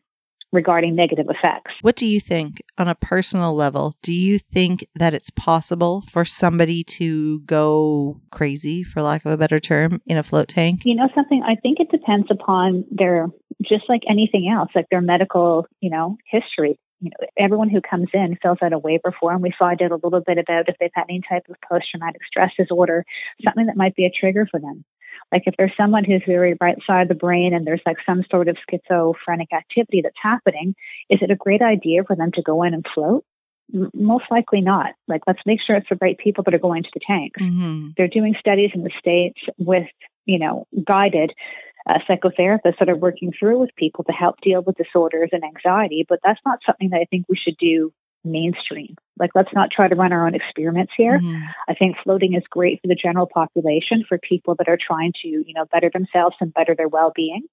regarding 0.51 0.95
negative 0.95 1.27
effects. 1.29 1.71
What 1.81 1.95
do 1.95 2.07
you 2.07 2.19
think 2.19 2.61
on 2.77 2.87
a 2.87 2.95
personal 2.95 3.53
level? 3.53 3.93
Do 4.01 4.13
you 4.13 4.39
think 4.39 4.85
that 4.95 5.13
it's 5.13 5.29
possible 5.29 6.03
for 6.09 6.25
somebody 6.25 6.83
to 6.83 7.41
go 7.41 8.21
crazy, 8.31 8.83
for 8.83 9.01
lack 9.01 9.25
of 9.25 9.31
a 9.31 9.37
better 9.37 9.59
term, 9.59 10.01
in 10.05 10.17
a 10.17 10.23
float 10.23 10.47
tank? 10.47 10.81
You 10.85 10.95
know, 10.95 11.09
something 11.13 11.43
I 11.45 11.55
think 11.55 11.79
it 11.79 11.91
depends 11.91 12.27
upon 12.31 12.85
their, 12.91 13.27
just 13.63 13.89
like 13.89 14.03
anything 14.09 14.49
else, 14.49 14.69
like 14.73 14.87
their 14.89 15.01
medical, 15.01 15.65
you 15.81 15.89
know, 15.89 16.17
history 16.25 16.79
you 16.99 17.09
know, 17.09 17.27
everyone 17.37 17.69
who 17.69 17.81
comes 17.81 18.07
in 18.13 18.37
fills 18.41 18.57
out 18.61 18.73
a 18.73 18.79
waiver 18.79 19.13
form. 19.19 19.41
We 19.41 19.53
find 19.57 19.81
out 19.81 19.91
a 19.91 19.99
little 20.03 20.21
bit 20.21 20.37
about 20.37 20.69
if 20.69 20.75
they've 20.79 20.89
had 20.93 21.05
any 21.09 21.21
type 21.27 21.43
of 21.49 21.55
post 21.67 21.87
traumatic 21.91 22.21
stress 22.25 22.51
disorder, 22.57 23.05
something 23.43 23.67
that 23.67 23.77
might 23.77 23.95
be 23.95 24.05
a 24.05 24.11
trigger 24.11 24.47
for 24.49 24.59
them. 24.59 24.83
Like 25.31 25.43
if 25.45 25.55
there's 25.57 25.75
someone 25.75 26.05
who's 26.05 26.23
very 26.25 26.55
right 26.61 26.77
side 26.85 27.03
of 27.03 27.07
the 27.09 27.15
brain 27.15 27.53
and 27.53 27.65
there's 27.65 27.81
like 27.85 27.97
some 28.05 28.23
sort 28.31 28.47
of 28.47 28.57
schizophrenic 28.69 29.51
activity 29.53 30.01
that's 30.01 30.15
happening, 30.21 30.75
is 31.09 31.21
it 31.21 31.31
a 31.31 31.35
great 31.35 31.61
idea 31.61 32.03
for 32.03 32.15
them 32.15 32.31
to 32.33 32.41
go 32.41 32.63
in 32.63 32.73
and 32.73 32.85
float? 32.93 33.25
most 33.93 34.25
likely 34.31 34.61
not. 34.61 34.93
Like, 35.07 35.21
let's 35.27 35.41
make 35.45 35.59
sure 35.61 35.75
it's 35.75 35.89
the 35.89 35.97
right 35.99 36.17
people 36.17 36.43
that 36.45 36.53
are 36.53 36.59
going 36.59 36.83
to 36.83 36.89
the 36.93 37.01
tanks. 37.05 37.41
Mm-hmm. 37.41 37.89
They're 37.97 38.07
doing 38.07 38.35
studies 38.39 38.71
in 38.73 38.83
the 38.83 38.91
States 38.97 39.39
with, 39.57 39.87
you 40.25 40.39
know, 40.39 40.67
guided 40.85 41.33
uh, 41.87 41.99
psychotherapists 42.07 42.79
that 42.79 42.89
are 42.89 42.95
working 42.95 43.31
through 43.37 43.59
with 43.59 43.75
people 43.75 44.03
to 44.03 44.11
help 44.11 44.41
deal 44.41 44.61
with 44.61 44.77
disorders 44.77 45.29
and 45.31 45.43
anxiety. 45.43 46.05
But 46.07 46.19
that's 46.23 46.39
not 46.45 46.59
something 46.65 46.89
that 46.89 47.01
I 47.01 47.05
think 47.09 47.25
we 47.29 47.37
should 47.37 47.57
do 47.57 47.93
mainstream. 48.23 48.95
Like, 49.17 49.31
let's 49.35 49.53
not 49.53 49.71
try 49.71 49.87
to 49.87 49.95
run 49.95 50.11
our 50.11 50.27
own 50.27 50.35
experiments 50.35 50.91
here. 50.97 51.19
Mm-hmm. 51.19 51.43
I 51.67 51.73
think 51.73 51.97
floating 52.03 52.33
is 52.33 52.43
great 52.49 52.81
for 52.81 52.87
the 52.87 52.95
general 52.95 53.27
population, 53.27 54.03
for 54.07 54.17
people 54.17 54.55
that 54.55 54.67
are 54.67 54.77
trying 54.77 55.13
to, 55.21 55.27
you 55.27 55.53
know, 55.53 55.65
better 55.71 55.89
themselves 55.91 56.35
and 56.41 56.53
better 56.53 56.75
their 56.75 56.89
well 56.89 57.11
being. 57.15 57.43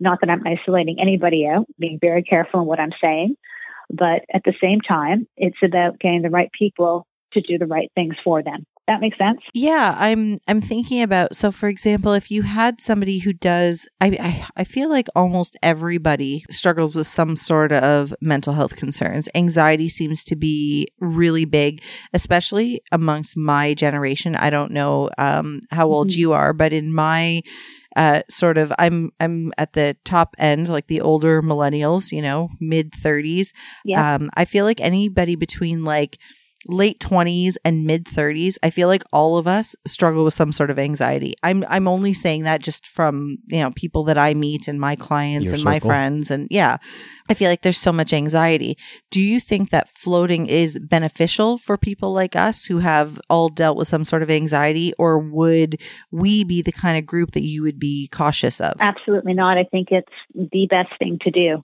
Not 0.00 0.20
that 0.20 0.30
I'm 0.30 0.46
isolating 0.46 1.00
anybody 1.00 1.46
out, 1.46 1.66
being 1.78 1.98
very 2.00 2.22
careful 2.22 2.60
in 2.60 2.66
what 2.66 2.80
I'm 2.80 2.92
saying. 3.00 3.36
But 3.90 4.22
at 4.32 4.42
the 4.44 4.54
same 4.60 4.80
time, 4.80 5.26
it's 5.36 5.56
about 5.62 5.98
getting 5.98 6.22
the 6.22 6.30
right 6.30 6.50
people 6.52 7.06
to 7.32 7.40
do 7.40 7.58
the 7.58 7.66
right 7.66 7.90
things 7.94 8.16
for 8.22 8.42
them 8.42 8.64
that 8.88 9.00
makes 9.00 9.16
sense 9.16 9.38
yeah 9.54 9.94
i'm 9.98 10.38
i'm 10.48 10.60
thinking 10.60 11.02
about 11.02 11.34
so 11.36 11.52
for 11.52 11.68
example 11.68 12.12
if 12.12 12.30
you 12.30 12.42
had 12.42 12.80
somebody 12.80 13.18
who 13.18 13.32
does 13.32 13.88
I, 14.00 14.16
I, 14.20 14.46
I 14.56 14.64
feel 14.64 14.88
like 14.88 15.06
almost 15.14 15.56
everybody 15.62 16.44
struggles 16.50 16.96
with 16.96 17.06
some 17.06 17.36
sort 17.36 17.70
of 17.70 18.12
mental 18.20 18.54
health 18.54 18.76
concerns 18.76 19.28
anxiety 19.34 19.88
seems 19.88 20.24
to 20.24 20.36
be 20.36 20.88
really 20.98 21.44
big 21.44 21.82
especially 22.12 22.80
amongst 22.90 23.36
my 23.36 23.74
generation 23.74 24.34
i 24.34 24.50
don't 24.50 24.72
know 24.72 25.10
um, 25.18 25.60
how 25.70 25.86
old 25.86 26.08
mm-hmm. 26.08 26.20
you 26.20 26.32
are 26.32 26.52
but 26.52 26.72
in 26.72 26.92
my 26.92 27.42
uh, 27.96 28.22
sort 28.30 28.58
of 28.58 28.72
I'm 28.78 29.10
I'm 29.18 29.52
at 29.58 29.72
the 29.72 29.96
top 30.04 30.36
end, 30.38 30.68
like 30.68 30.86
the 30.86 31.00
older 31.00 31.42
millennials, 31.42 32.12
you 32.12 32.22
know, 32.22 32.48
mid 32.60 32.92
30s. 32.92 33.52
Yeah. 33.84 34.14
Um, 34.14 34.30
I 34.34 34.44
feel 34.44 34.64
like 34.64 34.80
anybody 34.80 35.34
between 35.34 35.84
like 35.84 36.18
late 36.68 37.00
20s 37.00 37.56
and 37.64 37.84
mid 37.84 38.04
30s 38.04 38.56
i 38.62 38.70
feel 38.70 38.88
like 38.88 39.02
all 39.12 39.38
of 39.38 39.46
us 39.46 39.74
struggle 39.86 40.24
with 40.24 40.34
some 40.34 40.52
sort 40.52 40.70
of 40.70 40.78
anxiety 40.78 41.34
i'm 41.42 41.64
i'm 41.68 41.88
only 41.88 42.12
saying 42.12 42.44
that 42.44 42.60
just 42.60 42.86
from 42.86 43.38
you 43.46 43.60
know 43.60 43.70
people 43.74 44.04
that 44.04 44.18
i 44.18 44.34
meet 44.34 44.68
and 44.68 44.78
my 44.80 44.94
clients 44.94 45.46
Your 45.46 45.54
and 45.54 45.60
circle. 45.60 45.72
my 45.72 45.80
friends 45.80 46.30
and 46.30 46.46
yeah 46.50 46.76
i 47.30 47.34
feel 47.34 47.48
like 47.48 47.62
there's 47.62 47.78
so 47.78 47.92
much 47.92 48.12
anxiety 48.12 48.76
do 49.10 49.22
you 49.22 49.40
think 49.40 49.70
that 49.70 49.88
floating 49.88 50.46
is 50.46 50.78
beneficial 50.78 51.56
for 51.56 51.78
people 51.78 52.12
like 52.12 52.36
us 52.36 52.66
who 52.66 52.78
have 52.78 53.18
all 53.30 53.48
dealt 53.48 53.78
with 53.78 53.88
some 53.88 54.04
sort 54.04 54.22
of 54.22 54.30
anxiety 54.30 54.92
or 54.98 55.18
would 55.18 55.80
we 56.10 56.44
be 56.44 56.60
the 56.60 56.72
kind 56.72 56.98
of 56.98 57.06
group 57.06 57.30
that 57.32 57.44
you 57.44 57.62
would 57.62 57.78
be 57.78 58.08
cautious 58.12 58.60
of 58.60 58.74
absolutely 58.80 59.32
not 59.32 59.56
i 59.56 59.64
think 59.64 59.88
it's 59.90 60.12
the 60.34 60.66
best 60.70 60.90
thing 60.98 61.18
to 61.22 61.30
do 61.30 61.62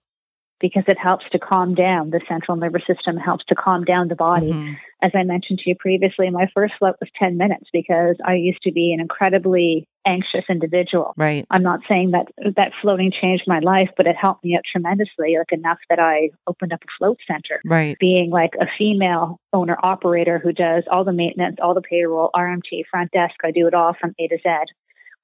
because 0.64 0.84
it 0.88 0.98
helps 0.98 1.26
to 1.30 1.38
calm 1.38 1.74
down 1.74 2.08
the 2.08 2.22
central 2.26 2.56
nervous 2.56 2.82
system, 2.86 3.18
helps 3.18 3.44
to 3.46 3.54
calm 3.54 3.84
down 3.84 4.08
the 4.08 4.14
body. 4.14 4.50
Mm-hmm. 4.50 4.72
As 5.02 5.12
I 5.14 5.22
mentioned 5.22 5.58
to 5.60 5.70
you 5.70 5.76
previously, 5.76 6.30
my 6.30 6.48
first 6.54 6.74
float 6.78 6.96
was 7.00 7.10
10 7.18 7.36
minutes 7.36 7.68
because 7.72 8.16
I 8.24 8.34
used 8.34 8.62
to 8.62 8.72
be 8.72 8.92
an 8.92 9.00
incredibly 9.00 9.86
anxious 10.06 10.44
individual. 10.48 11.14
Right. 11.16 11.46
I'm 11.50 11.62
not 11.62 11.80
saying 11.88 12.12
that 12.12 12.26
that 12.56 12.72
floating 12.80 13.10
changed 13.10 13.44
my 13.46 13.58
life, 13.58 13.90
but 13.96 14.06
it 14.06 14.16
helped 14.16 14.44
me 14.44 14.56
out 14.56 14.62
tremendously, 14.70 15.36
like 15.38 15.52
enough 15.52 15.78
that 15.88 15.98
I 15.98 16.30
opened 16.46 16.72
up 16.72 16.82
a 16.82 16.92
float 16.98 17.18
center. 17.26 17.60
Right. 17.64 17.98
Being 17.98 18.30
like 18.30 18.52
a 18.60 18.66
female 18.78 19.40
owner 19.52 19.78
operator 19.82 20.38
who 20.38 20.52
does 20.52 20.84
all 20.90 21.04
the 21.04 21.12
maintenance, 21.12 21.56
all 21.62 21.74
the 21.74 21.82
payroll, 21.82 22.30
RMT, 22.34 22.84
front 22.90 23.10
desk, 23.12 23.34
I 23.44 23.50
do 23.50 23.66
it 23.66 23.74
all 23.74 23.94
from 23.98 24.14
A 24.18 24.28
to 24.28 24.38
Z. 24.42 24.50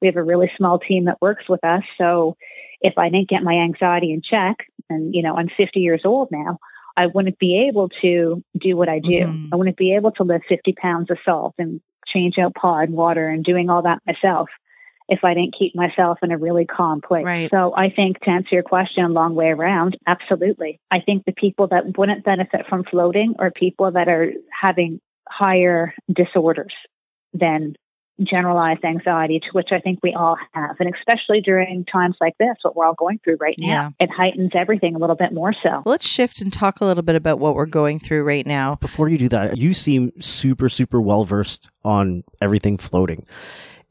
We 0.01 0.09
have 0.09 0.17
a 0.17 0.23
really 0.23 0.51
small 0.57 0.79
team 0.79 1.05
that 1.07 1.21
works 1.21 1.49
with 1.49 1.63
us. 1.65 1.83
So 1.99 2.37
if 2.81 2.95
I 2.97 3.11
didn't 3.11 3.29
get 3.29 3.43
my 3.43 3.55
anxiety 3.55 4.13
in 4.13 4.23
check, 4.23 4.57
and 4.89 5.15
you 5.15 5.23
know, 5.23 5.37
I'm 5.37 5.49
50 5.59 5.81
years 5.81 6.03
old 6.05 6.29
now, 6.31 6.59
I 7.01 7.07
wouldn't 7.07 7.39
be 7.39 7.67
able 7.69 7.89
to 8.03 8.43
do 8.59 8.77
what 8.77 8.89
I 8.89 8.99
do. 8.99 9.23
Mhm. 9.25 9.49
I 9.53 9.57
wouldn't 9.57 9.79
be 9.79 9.95
able 9.95 10.13
to 10.13 10.23
lift 10.23 10.47
50 10.47 10.73
pounds 10.73 11.11
of 11.11 11.19
salt 11.25 11.55
and 11.59 11.81
change 12.07 12.39
out 12.39 12.55
pod 12.55 12.91
water 12.91 13.29
and 13.29 13.43
doing 13.43 13.71
all 13.71 13.83
that 13.83 14.03
myself 14.07 14.51
if 15.09 15.25
I 15.25 15.35
didn't 15.35 15.55
keep 15.59 15.75
myself 15.75 16.19
in 16.23 16.31
a 16.31 16.39
really 16.39 16.67
calm 16.67 17.01
place. 17.01 17.25
Right. 17.25 17.51
So 17.51 17.73
I 17.75 17.91
think 17.91 18.21
to 18.21 18.31
answer 18.31 18.55
your 18.55 18.63
question 18.63 19.05
a 19.05 19.09
long 19.09 19.35
way 19.35 19.49
around, 19.49 19.97
absolutely. 20.07 20.79
I 20.91 21.01
think 21.01 21.25
the 21.25 21.33
people 21.33 21.69
that 21.69 21.97
wouldn't 21.97 22.23
benefit 22.23 22.67
from 22.69 22.85
floating 22.85 23.35
are 23.39 23.51
people 23.51 23.91
that 23.93 24.09
are 24.09 24.33
having 24.51 25.01
higher 25.29 25.95
disorders 26.13 26.75
than 27.33 27.77
generalized 28.23 28.85
anxiety, 28.85 29.41
to 29.41 29.49
which 29.53 29.73
I 29.73 29.81
think 29.81 30.01
we 30.03 30.15
all 30.15 30.37
have. 30.53 30.77
And 30.81 30.93
especially 30.95 31.41
during 31.41 31.85
times 31.85 32.17
like 32.21 32.37
this, 32.39 32.57
what 32.63 32.77
we're 32.77 32.85
all 32.87 32.95
going 32.95 33.19
through 33.25 33.37
right 33.41 33.57
now, 33.59 33.67
Yeah. 33.67 33.91
it 33.99 34.11
heightens 34.11 34.51
everything 34.55 34.95
a 34.95 34.99
little 34.99 35.17
bit 35.17 35.33
more 35.33 35.53
so. 35.63 35.83
Let's 35.87 36.09
shift 36.09 36.41
and 36.41 36.53
talk 36.53 36.81
a 36.81 36.85
little 36.85 37.03
bit 37.03 37.17
about 37.17 37.39
what 37.39 37.55
we're 37.55 37.67
going 37.67 37.99
through 37.99 38.23
right 38.25 38.47
now. 38.47 38.77
Before 38.77 39.09
you 39.09 39.19
do 39.19 39.29
that, 39.31 39.57
you 39.57 39.73
seem 39.75 40.13
super, 40.21 40.69
super 40.69 41.01
well 41.01 41.25
versed 41.25 41.71
on 41.85 42.25
everything 42.41 42.77
floating. 42.77 43.25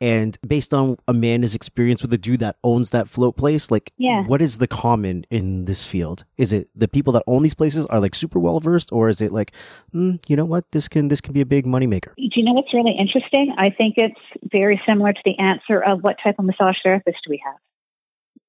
And 0.01 0.37
based 0.47 0.73
on 0.73 0.95
Amanda's 1.07 1.53
experience 1.55 2.01
with 2.01 2.11
the 2.11 2.17
dude 2.17 2.39
that 2.39 2.55
owns 2.63 2.91
that 2.91 3.09
float 3.09 3.35
place, 3.35 3.69
like, 3.69 3.91
Yeah. 3.97 4.23
what 4.25 4.41
is 4.41 4.57
the 4.59 4.67
common 4.67 5.25
in 5.29 5.65
this 5.65 5.85
field? 5.85 6.23
Is 6.37 6.53
it 6.53 6.69
the 6.73 6.87
people 6.87 7.11
that 7.13 7.23
own 7.27 7.43
these 7.43 7.53
places 7.53 7.85
are 7.87 7.99
like 7.99 8.15
super 8.15 8.39
well 8.39 8.59
versed, 8.61 8.91
or 8.93 9.09
is 9.09 9.19
it 9.19 9.31
like, 9.33 9.51
mm, 9.93 10.19
you 10.29 10.35
know 10.37 10.45
what, 10.45 10.71
this 10.71 10.87
can 10.87 11.09
this 11.09 11.19
can 11.19 11.33
be 11.33 11.41
a 11.41 11.45
big 11.45 11.65
moneymaker? 11.65 12.15
Do 12.15 12.29
you 12.33 12.43
know 12.43 12.53
what's 12.53 12.73
really 12.73 12.95
interesting? 12.97 13.53
I 13.57 13.69
think 13.71 13.95
it's 13.97 14.19
very 14.51 14.81
similar 14.85 15.11
to 15.11 15.21
the 15.25 15.37
answer 15.37 15.81
of 15.83 16.01
what 16.03 16.17
type 16.23 16.39
of 16.39 16.45
massage 16.45 16.77
therapist 16.81 17.17
do 17.25 17.29
we 17.31 17.41
have? 17.45 17.57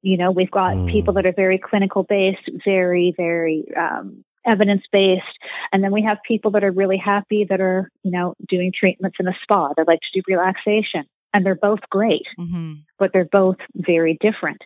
You 0.03 0.17
know, 0.17 0.31
we've 0.31 0.51
got 0.51 0.77
Mm. 0.77 0.91
people 0.91 1.15
that 1.15 1.27
are 1.27 1.33
very 1.33 1.59
clinical 1.59 2.05
based, 2.05 2.49
very, 2.65 3.13
very 3.17 3.65
um, 3.77 4.25
evidence 4.47 4.83
based. 4.93 5.27
And 5.73 5.83
then 5.85 5.93
we 5.93 6.03
have 6.03 6.19
people 6.27 6.53
that 6.53 6.65
are 6.65 6.71
really 6.71 6.97
happy 6.97 7.45
that 7.45 7.61
are, 7.61 7.91
you 8.03 8.11
know, 8.11 8.35
doing 8.49 8.73
treatments 8.73 9.19
in 9.21 9.27
a 9.29 9.35
spa. 9.43 9.73
They 9.77 9.83
like 9.87 10.01
to 10.01 10.09
do 10.15 10.23
relaxation. 10.29 11.05
And 11.33 11.45
they're 11.45 11.55
both 11.55 11.81
great, 11.91 12.27
hmm 12.37 12.75
but 12.99 13.15
they're 13.15 13.25
both 13.25 13.57
very 13.75 14.19
different. 14.21 14.63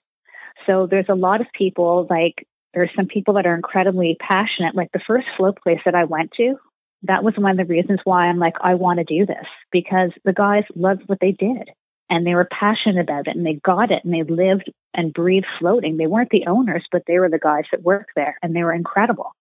So 0.66 0.88
there's 0.88 1.08
a 1.08 1.14
lot 1.14 1.40
of 1.40 1.46
people, 1.52 2.06
like, 2.10 2.46
there's 2.74 2.90
some 2.96 3.06
people 3.06 3.34
that 3.34 3.46
are 3.46 3.54
incredibly 3.54 4.16
passionate. 4.18 4.74
Like 4.74 4.90
the 4.92 4.98
first 5.06 5.28
float 5.36 5.60
place 5.62 5.80
that 5.84 5.94
I 5.94 6.04
went 6.04 6.32
to, 6.32 6.56
that 7.04 7.22
was 7.22 7.34
one 7.36 7.52
of 7.52 7.56
the 7.56 7.72
reasons 7.72 8.00
why 8.04 8.26
I'm 8.26 8.38
like, 8.38 8.56
I 8.60 8.74
want 8.74 8.98
to 8.98 9.04
do 9.04 9.24
this 9.24 9.46
because 9.70 10.10
the 10.24 10.32
guys 10.32 10.64
loved 10.74 11.02
what 11.06 11.20
they 11.20 11.32
did 11.32 11.70
and 12.10 12.26
they 12.26 12.34
were 12.34 12.48
passionate 12.50 13.00
about 13.00 13.28
it 13.28 13.36
and 13.36 13.46
they 13.46 13.54
got 13.54 13.90
it 13.90 14.04
and 14.04 14.12
they 14.12 14.22
lived 14.22 14.70
and 14.92 15.12
breathed 15.12 15.46
floating. 15.58 15.96
They 15.96 16.06
weren't 16.06 16.30
the 16.30 16.46
owners, 16.46 16.86
but 16.90 17.02
they 17.06 17.18
were 17.18 17.30
the 17.30 17.38
guys 17.38 17.64
that 17.70 17.82
worked 17.82 18.10
there 18.16 18.36
and 18.42 18.54
they 18.54 18.62
were 18.62 18.72
incredible, 18.72 19.32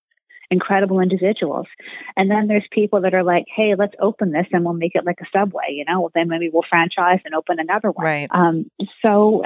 incredible 0.53 1.01
individuals. 1.01 1.67
And 2.15 2.31
then 2.31 2.47
there's 2.47 2.67
people 2.71 3.01
that 3.01 3.13
are 3.13 3.23
like, 3.23 3.45
hey, 3.53 3.75
let's 3.75 3.95
open 3.99 4.31
this 4.31 4.47
and 4.53 4.63
we'll 4.63 4.73
make 4.73 4.95
it 4.95 5.05
like 5.05 5.19
a 5.19 5.25
subway, 5.37 5.71
you 5.71 5.83
know, 5.85 6.01
well, 6.01 6.11
then 6.15 6.29
maybe 6.29 6.49
we'll 6.51 6.63
franchise 6.69 7.19
and 7.25 7.35
open 7.35 7.59
another 7.59 7.91
one. 7.91 8.05
Right. 8.05 8.27
Um, 8.31 8.69
so, 9.05 9.43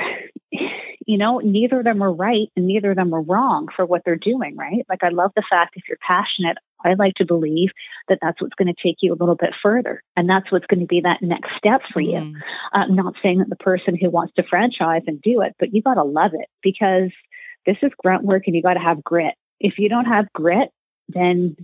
you 0.51 1.17
know, 1.17 1.39
neither 1.39 1.79
of 1.79 1.85
them 1.85 2.03
are 2.03 2.13
right 2.13 2.49
and 2.55 2.67
neither 2.67 2.91
of 2.91 2.97
them 2.97 3.13
are 3.15 3.21
wrong 3.21 3.69
for 3.75 3.85
what 3.85 4.03
they're 4.05 4.15
doing, 4.15 4.55
right? 4.55 4.85
Like, 4.89 5.03
I 5.03 5.09
love 5.09 5.31
the 5.35 5.43
fact 5.49 5.77
if 5.77 5.83
you're 5.87 5.97
passionate, 6.05 6.57
I 6.85 6.93
like 6.93 7.15
to 7.15 7.25
believe 7.25 7.69
that 8.07 8.19
that's 8.21 8.41
what's 8.41 8.53
going 8.55 8.73
to 8.73 8.81
take 8.81 8.97
you 9.01 9.13
a 9.13 9.17
little 9.17 9.35
bit 9.35 9.55
further. 9.63 10.03
And 10.15 10.29
that's 10.29 10.51
what's 10.51 10.67
going 10.67 10.81
to 10.81 10.85
be 10.85 11.01
that 11.01 11.21
next 11.21 11.55
step 11.57 11.81
for 11.91 12.01
you. 12.01 12.35
I'm 12.73 12.95
not 12.95 13.15
saying 13.23 13.39
that 13.39 13.49
the 13.49 13.55
person 13.55 13.97
who 13.99 14.09
wants 14.09 14.33
to 14.35 14.43
franchise 14.43 15.01
and 15.07 15.21
do 15.21 15.41
it, 15.41 15.55
but 15.57 15.73
you 15.73 15.81
got 15.81 15.95
to 15.95 16.03
love 16.03 16.31
it 16.33 16.49
because 16.61 17.09
this 17.65 17.77
is 17.81 17.91
grunt 17.97 18.23
work 18.23 18.43
and 18.45 18.55
you 18.55 18.61
got 18.61 18.75
to 18.75 18.79
have 18.79 19.03
grit. 19.03 19.33
If 19.59 19.79
you 19.79 19.89
don't 19.89 20.05
have 20.05 20.31
grit, 20.33 20.69
then, 21.09 21.55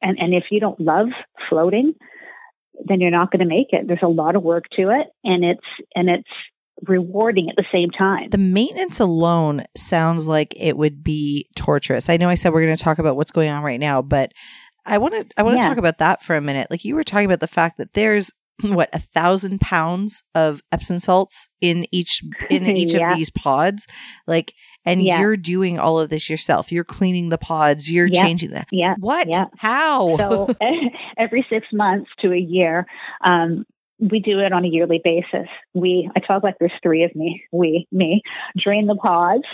and, 0.00 0.18
and 0.18 0.34
if 0.34 0.44
you 0.50 0.60
don't 0.60 0.80
love 0.80 1.08
floating, 1.48 1.94
then 2.84 3.00
you're 3.00 3.10
not 3.10 3.30
going 3.30 3.40
to 3.40 3.46
make 3.46 3.68
it. 3.72 3.86
There's 3.86 4.00
a 4.02 4.08
lot 4.08 4.34
of 4.36 4.42
work 4.42 4.64
to 4.76 4.90
it 4.90 5.06
and 5.24 5.44
it's, 5.44 5.66
and 5.94 6.08
it's 6.08 6.28
rewarding 6.88 7.48
at 7.50 7.56
the 7.56 7.66
same 7.70 7.90
time. 7.90 8.30
The 8.30 8.38
maintenance 8.38 8.98
alone 8.98 9.64
sounds 9.76 10.26
like 10.26 10.54
it 10.56 10.76
would 10.76 11.04
be 11.04 11.48
torturous. 11.54 12.08
I 12.08 12.16
know 12.16 12.28
I 12.28 12.34
said 12.34 12.52
we're 12.52 12.64
going 12.64 12.76
to 12.76 12.82
talk 12.82 12.98
about 12.98 13.16
what's 13.16 13.30
going 13.30 13.50
on 13.50 13.62
right 13.62 13.78
now, 13.78 14.02
but 14.02 14.32
I 14.84 14.98
want 14.98 15.14
to 15.14 15.26
I 15.36 15.42
want 15.44 15.60
to 15.60 15.62
Yeah. 15.64 15.68
talk 15.68 15.78
about 15.78 15.98
that 15.98 16.22
for 16.22 16.34
a 16.34 16.40
minute. 16.40 16.68
Like 16.70 16.84
you 16.84 16.94
were 16.96 17.04
talking 17.04 17.26
about 17.26 17.40
the 17.40 17.46
fact 17.46 17.78
that 17.78 17.92
there's 17.92 18.32
what 18.62 18.88
a 18.92 18.98
thousand 18.98 19.60
pounds 19.60 20.22
of 20.34 20.60
Epsom 20.72 20.98
salts 20.98 21.48
in 21.60 21.84
each 21.92 22.22
in 22.50 22.64
each 22.76 22.94
Yeah. 22.94 23.12
of 23.12 23.16
these 23.16 23.30
pods, 23.30 23.86
like, 24.26 24.52
and 24.84 25.02
Yeah. 25.02 25.20
you're 25.20 25.36
doing 25.36 25.78
all 25.78 25.98
of 26.00 26.08
this 26.10 26.28
yourself. 26.30 26.72
You're 26.72 26.84
cleaning 26.84 27.28
the 27.28 27.38
pods. 27.38 27.90
You're 27.90 28.08
Yeah. 28.10 28.22
changing 28.24 28.50
them. 28.50 28.64
yeah. 28.70 28.94
What? 28.98 29.28
Yeah. 29.28 29.46
How? 29.56 30.16
So 30.16 30.48
every 31.16 31.46
six 31.48 31.66
months 31.72 32.10
to 32.20 32.32
a 32.32 32.38
year, 32.38 32.86
um, 33.22 33.64
we 34.00 34.18
do 34.20 34.40
it 34.40 34.52
on 34.52 34.64
a 34.64 34.68
yearly 34.68 35.00
basis. 35.02 35.48
We, 35.74 36.10
I 36.16 36.20
talk 36.20 36.42
like 36.42 36.56
there's 36.58 36.72
three 36.82 37.04
of 37.04 37.14
me, 37.14 37.44
we, 37.52 37.86
me, 37.92 38.22
drain 38.56 38.86
the 38.86 38.96
pods 38.96 39.44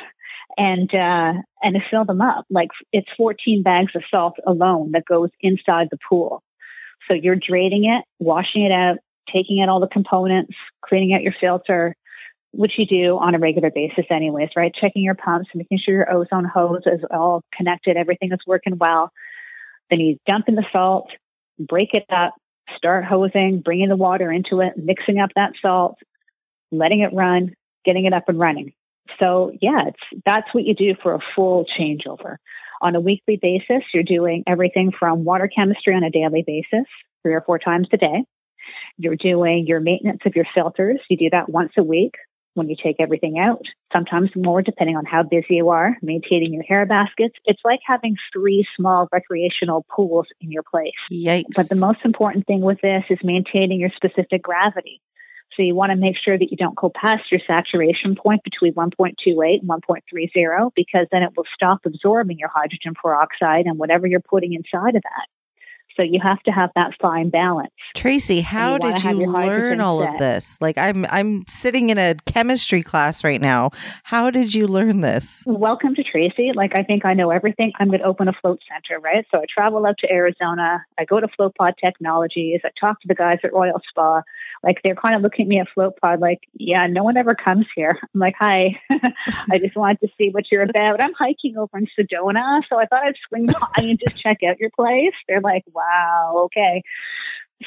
and, 0.57 0.93
uh, 0.95 1.35
and 1.63 1.77
fill 1.91 2.05
them 2.07 2.23
up. 2.23 2.47
Like 2.49 2.71
it's 2.93 3.09
14 3.17 3.63
bags 3.63 3.93
of 3.95 4.03
salt 4.11 4.37
alone 4.47 4.93
that 4.93 5.05
goes 5.05 5.29
inside 5.41 5.89
the 5.91 5.99
pool. 6.09 6.43
So 7.11 7.15
you're 7.17 7.37
draining 7.37 7.85
it, 7.85 8.05
washing 8.19 8.63
it 8.65 8.73
out, 8.73 8.99
taking 9.31 9.61
out 9.61 9.69
all 9.69 9.81
the 9.81 9.87
components, 9.87 10.55
cleaning 10.83 11.13
out 11.15 11.23
your 11.23 11.35
filter, 11.39 11.95
which 12.53 12.79
you 12.79 12.87
do 12.87 13.19
on 13.19 13.35
a 13.35 13.39
regular 13.39 13.71
basis 13.71 14.07
anyways, 14.11 14.51
right? 14.57 14.75
Checking 14.75 15.03
your 15.03 15.15
pumps, 15.15 15.51
making 15.55 15.79
sure 15.79 15.95
your 15.95 16.13
ozone 16.13 16.45
hose 16.45 16.83
is 16.87 17.01
all 17.11 17.43
connected, 17.53 17.97
everything 17.97 18.33
is 18.33 18.39
working 18.47 18.79
well. 18.79 19.13
Then 19.91 20.01
you 20.01 20.19
dump 20.27 20.49
in 20.49 20.55
the 20.55 20.67
salt, 20.73 21.11
break 21.59 21.95
it 21.95 22.07
up, 22.11 22.35
start 22.77 23.05
hosing, 23.05 23.61
bringing 23.61 23.89
the 23.89 23.97
water 23.97 24.31
into 24.33 24.61
it, 24.61 24.77
mixing 24.77 25.19
up 25.19 25.31
that 25.37 25.53
salt, 25.61 25.99
letting 26.71 27.01
it 27.01 27.13
run, 27.13 27.55
getting 27.85 28.05
it 28.05 28.13
up 28.13 28.29
and 28.29 28.39
running. 28.39 28.73
So 29.21 29.53
yeah, 29.61 29.89
it's 29.89 30.23
that's 30.25 30.53
what 30.53 30.65
you 30.65 30.75
do 30.75 30.95
for 31.03 31.15
a 31.15 31.21
full 31.35 31.65
changeover. 31.65 32.37
On 32.81 32.95
a 32.95 33.01
weekly 33.01 33.37
basis, 33.37 33.83
you're 33.93 34.05
doing 34.05 34.45
everything 34.47 34.93
from 34.97 35.25
water 35.25 35.49
chemistry 35.49 35.95
on 35.95 36.05
a 36.05 36.11
daily 36.11 36.45
basis, 36.47 36.87
three 37.23 37.35
or 37.35 37.41
four 37.41 37.59
times 37.59 37.89
a 37.93 37.97
day. 37.97 38.25
You're 38.99 39.17
doing 39.17 39.67
your 39.67 39.81
maintenance 39.81 40.21
of 40.27 40.37
your 40.37 40.47
filters. 40.55 41.01
You 41.09 41.17
do 41.17 41.31
that 41.31 41.49
once 41.49 41.73
a 41.77 41.83
week 41.83 42.15
when 42.59 42.69
you 42.69 42.77
take 42.77 42.97
everything 42.99 43.39
out, 43.39 43.65
sometimes 43.95 44.31
more 44.37 44.61
depending 44.61 44.97
on 44.97 45.07
how 45.07 45.23
busy 45.23 45.57
you 45.57 45.71
are, 45.71 45.97
maintaining 46.03 46.53
your 46.53 46.65
hair 46.65 46.85
baskets. 46.85 47.35
It's 47.45 47.63
like 47.65 47.81
having 47.87 48.17
three 48.33 48.67
small 48.77 49.09
recreational 49.11 49.87
pools 49.91 50.27
in 50.41 50.53
your 50.53 50.63
place. 50.63 50.93
Yikes! 51.11 51.55
But 51.57 51.69
the 51.69 51.77
most 51.77 52.01
important 52.05 52.47
thing 52.47 52.61
with 52.61 52.81
this 52.83 53.05
is 53.09 53.19
maintaining 53.23 53.81
your 53.81 53.91
specific 53.97 54.43
gravity. 54.43 55.01
So 55.57 55.63
you 55.63 55.75
want 55.75 55.91
to 55.91 55.97
make 55.97 56.17
sure 56.17 56.39
that 56.39 56.51
you 56.51 56.57
don't 56.57 56.77
go 56.77 56.89
past 56.89 57.33
your 57.33 57.41
saturation 57.45 58.15
point 58.15 58.45
between 58.45 58.75
1.28 58.75 59.61
and 59.61 59.69
1.30 59.69 60.71
because 60.77 61.07
then 61.11 61.23
it 61.23 61.37
will 61.37 61.47
stop 61.53 61.81
absorbing 61.85 62.39
your 62.39 62.51
hydrogen 62.55 62.95
peroxide 62.95 63.67
and 63.67 63.79
whatever 63.79 64.07
you're 64.07 64.21
putting 64.21 64.53
inside 64.53 64.95
of 64.95 65.03
that. 65.03 65.27
So 65.99 66.05
you 66.05 66.21
have 66.23 66.41
to 66.45 66.53
have 66.53 66.71
that 66.77 66.93
fine 67.01 67.29
balance. 67.29 67.73
Tracy, 67.97 68.41
how 68.41 68.79
did 68.79 69.03
you 69.03 69.27
learn 69.27 69.81
all 69.81 70.01
of 70.01 70.17
this? 70.19 70.57
Like 70.61 70.79
I'm 70.79 71.05
I'm 71.07 71.45
sitting 71.49 71.91
in 71.91 71.99
a 71.99 72.15
chemistry 72.27 72.83
class 72.83 73.25
right 73.25 73.41
now. 73.41 73.71
How 74.05 74.31
did 74.31 74.55
you 74.55 74.69
learn 74.69 75.01
this? 75.01 75.43
Welcome 75.47 75.97
to 75.97 76.05
Tracy. 76.05 76.53
Like 76.55 76.79
I 76.79 76.85
think 76.85 77.05
I 77.05 77.15
know 77.15 77.31
everything. 77.31 77.73
I'm 77.81 77.89
going 77.89 78.01
to 78.01 78.07
open 78.07 78.29
a 78.29 78.33
float 78.33 78.61
center, 78.71 79.01
right? 79.01 79.27
So 79.33 79.39
I 79.39 79.45
travel 79.53 79.85
out 79.87 79.99
to 79.99 80.13
Arizona. 80.13 80.85
I 80.99 81.05
go 81.05 81.19
to 81.19 81.27
Float 81.37 81.57
Pod 81.57 81.75
Technologies. 81.83 82.61
I 82.65 82.71
talk 82.79 83.01
to 83.01 83.09
the 83.09 83.15
guys 83.17 83.39
at 83.43 83.53
Royal 83.53 83.81
Spa. 83.89 84.23
Like 84.63 84.81
they're 84.83 84.95
kind 84.95 85.15
of 85.15 85.23
looking 85.23 85.45
at 85.45 85.49
me 85.49 85.61
at 85.61 85.69
Float 85.75 85.99
Pod, 86.03 86.21
like, 86.21 86.41
yeah, 86.55 86.87
no 86.87 87.05
one 87.05 87.17
ever 87.17 87.35
comes 87.35 87.67
here. 87.75 87.99
I'm 88.15 88.21
like, 88.21 88.35
hi, 88.39 88.81
I 89.51 89.59
just 89.59 89.77
wanted 89.77 90.01
to 90.01 90.09
see 90.21 90.31
what 90.31 90.45
you're 90.51 90.63
about. 90.63 91.03
I'm 91.03 91.15
hiking 91.15 91.57
over 91.57 91.79
in 91.79 91.87
Sedona, 91.99 92.63
so 92.69 92.79
I 92.79 92.87
thought 92.87 93.05
I'd 93.05 93.15
swing 93.29 93.47
by 93.47 93.83
and 93.83 94.01
just 94.01 94.21
check 94.21 94.39
out 94.49 94.59
your 94.59 94.71
place. 94.71 95.15
They're 95.29 95.41
like, 95.41 95.65
wow, 95.73 96.43
okay. 96.47 96.83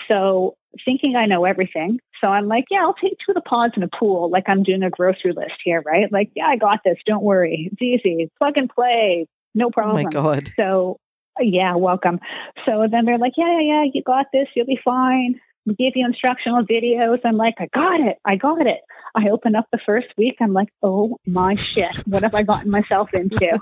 So 0.10 0.56
thinking 0.86 1.16
I 1.16 1.26
know 1.26 1.46
everything. 1.46 2.00
So 2.24 2.30
I'm 2.30 2.48
like, 2.48 2.66
yeah, 2.70 2.82
I'll 2.82 2.94
take 2.94 3.18
two 3.18 3.32
of 3.32 3.36
the 3.36 3.42
pods 3.42 3.74
in 3.76 3.84
a 3.84 3.88
pool, 3.88 4.30
like 4.30 4.48
I'm 4.48 4.64
doing 4.64 4.84
a 4.84 4.90
grocery 4.90 5.34
list 5.34 5.56
here, 5.64 5.82
right? 5.86 6.12
Like, 6.12 6.32
yeah, 6.36 6.46
I 6.48 6.56
got 6.56 6.80
this. 6.86 6.98
Don't 7.06 7.24
worry. 7.24 7.70
It's 7.72 7.82
easy. 7.82 8.30
Plug 8.38 8.54
and 8.58 8.70
play. 8.70 9.28
No 9.56 9.70
problem. 9.70 9.98
Oh 9.98 10.04
my 10.04 10.10
god. 10.10 10.52
So, 10.56 11.00
yeah, 11.40 11.76
welcome. 11.76 12.20
So 12.66 12.88
then 12.90 13.06
they're 13.06 13.18
like, 13.18 13.34
yeah, 13.38 13.60
yeah, 13.60 13.84
yeah, 13.84 13.92
you 13.94 14.04
got 14.04 14.28
this. 14.32 14.48
You'll 14.56 14.68
be 14.68 14.80
fine. 14.84 15.40
Give 15.78 15.94
you 15.96 16.06
instructional 16.06 16.64
videos. 16.64 17.20
I'm 17.24 17.38
like, 17.38 17.56
I 17.60 17.68
got 17.74 18.00
it. 18.00 18.18
I 18.26 18.36
got 18.36 18.66
it. 18.68 18.80
I 19.16 19.30
open 19.30 19.56
up 19.56 19.66
the 19.72 19.80
first 19.86 20.08
week. 20.18 20.36
I'm 20.40 20.54
like, 20.54 20.70
oh 20.84 21.18
my 21.26 21.56
shit. 21.56 21.96
What 22.06 22.24
have 22.24 22.36
I 22.36 22.44
gotten 22.44 22.72
myself 22.72 23.14
into? 23.14 23.60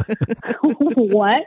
what 0.62 1.44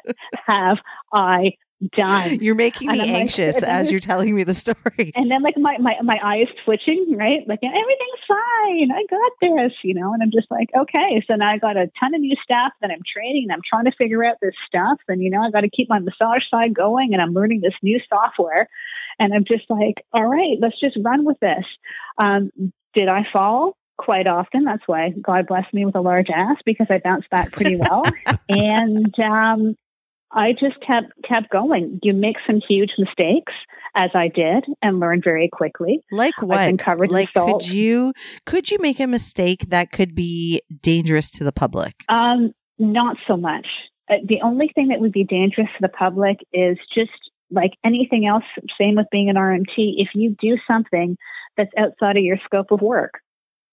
have 0.46 0.78
I 1.12 1.52
done. 1.90 2.38
You're 2.40 2.54
making 2.54 2.90
me 2.90 3.00
I'm 3.00 3.06
like- 3.06 3.16
anxious 3.16 3.62
as 3.62 3.90
you're 3.90 4.00
telling 4.00 4.34
me 4.34 4.44
the 4.44 4.54
story. 4.54 5.12
And 5.22 5.30
then 5.30 5.42
like 5.42 5.56
my, 5.56 5.78
my, 5.78 5.94
my 6.02 6.18
eyes 6.22 6.48
twitching, 6.64 7.14
right? 7.16 7.46
Like 7.46 7.60
everything's 7.62 8.24
fine. 8.26 8.90
I 8.90 9.04
got 9.08 9.32
this, 9.40 9.72
you 9.84 9.94
know, 9.94 10.12
and 10.12 10.22
I'm 10.22 10.30
just 10.30 10.50
like, 10.50 10.68
okay. 10.76 11.22
So 11.26 11.34
now 11.36 11.50
I 11.50 11.58
got 11.58 11.76
a 11.76 11.90
ton 12.00 12.14
of 12.14 12.20
new 12.20 12.36
staff 12.42 12.72
that 12.80 12.90
I'm 12.90 13.02
training 13.06 13.44
and 13.44 13.52
I'm 13.52 13.60
trying 13.68 13.84
to 13.84 13.92
figure 13.92 14.24
out 14.24 14.36
this 14.40 14.54
stuff. 14.66 14.98
And, 15.08 15.22
you 15.22 15.30
know, 15.30 15.42
I 15.42 15.50
got 15.50 15.60
to 15.60 15.70
keep 15.70 15.88
my 15.88 15.98
massage 15.98 16.48
side 16.48 16.74
going 16.74 17.12
and 17.12 17.22
I'm 17.22 17.32
learning 17.32 17.60
this 17.60 17.74
new 17.82 18.00
software. 18.08 18.68
And 19.18 19.32
I'm 19.32 19.44
just 19.44 19.64
like, 19.68 20.04
all 20.12 20.26
right, 20.26 20.56
let's 20.60 20.80
just 20.80 20.96
run 21.02 21.24
with 21.24 21.38
this. 21.40 21.64
Um, 22.18 22.50
did 22.94 23.08
I 23.08 23.26
fall? 23.32 23.76
Quite 23.98 24.26
often. 24.26 24.64
That's 24.64 24.82
why 24.86 25.10
God 25.10 25.46
blessed 25.46 25.72
me 25.72 25.84
with 25.84 25.94
a 25.94 26.00
large 26.00 26.28
ass 26.30 26.56
because 26.64 26.88
I 26.90 26.98
bounced 26.98 27.30
back 27.30 27.52
pretty 27.52 27.76
well. 27.76 28.02
and 28.48 29.14
um, 29.20 29.76
I 30.32 30.52
just 30.52 30.80
kept 30.80 31.12
kept 31.22 31.50
going. 31.50 32.00
You 32.02 32.12
make 32.14 32.36
some 32.46 32.60
huge 32.66 32.94
mistakes, 32.98 33.52
as 33.94 34.10
I 34.14 34.28
did, 34.28 34.64
and 34.80 35.00
learned 35.00 35.24
very 35.24 35.48
quickly. 35.52 36.00
Like 36.10 36.40
what? 36.40 36.66
Like 37.10 37.32
could 37.34 37.68
you 37.68 38.12
could 38.46 38.70
you 38.70 38.78
make 38.80 39.00
a 39.00 39.06
mistake 39.06 39.68
that 39.68 39.92
could 39.92 40.14
be 40.14 40.62
dangerous 40.82 41.30
to 41.32 41.44
the 41.44 41.52
public? 41.52 42.04
Um, 42.08 42.52
not 42.78 43.16
so 43.26 43.36
much. 43.36 43.66
Uh, 44.10 44.16
the 44.24 44.40
only 44.42 44.68
thing 44.74 44.88
that 44.88 45.00
would 45.00 45.12
be 45.12 45.24
dangerous 45.24 45.68
to 45.76 45.82
the 45.82 45.88
public 45.88 46.38
is 46.52 46.78
just 46.96 47.12
like 47.50 47.72
anything 47.84 48.26
else. 48.26 48.44
Same 48.78 48.96
with 48.96 49.06
being 49.12 49.28
an 49.28 49.36
RMT. 49.36 49.66
If 49.76 50.08
you 50.14 50.34
do 50.40 50.56
something 50.66 51.16
that's 51.56 51.72
outside 51.76 52.16
of 52.16 52.24
your 52.24 52.38
scope 52.44 52.70
of 52.70 52.80
work, 52.80 53.20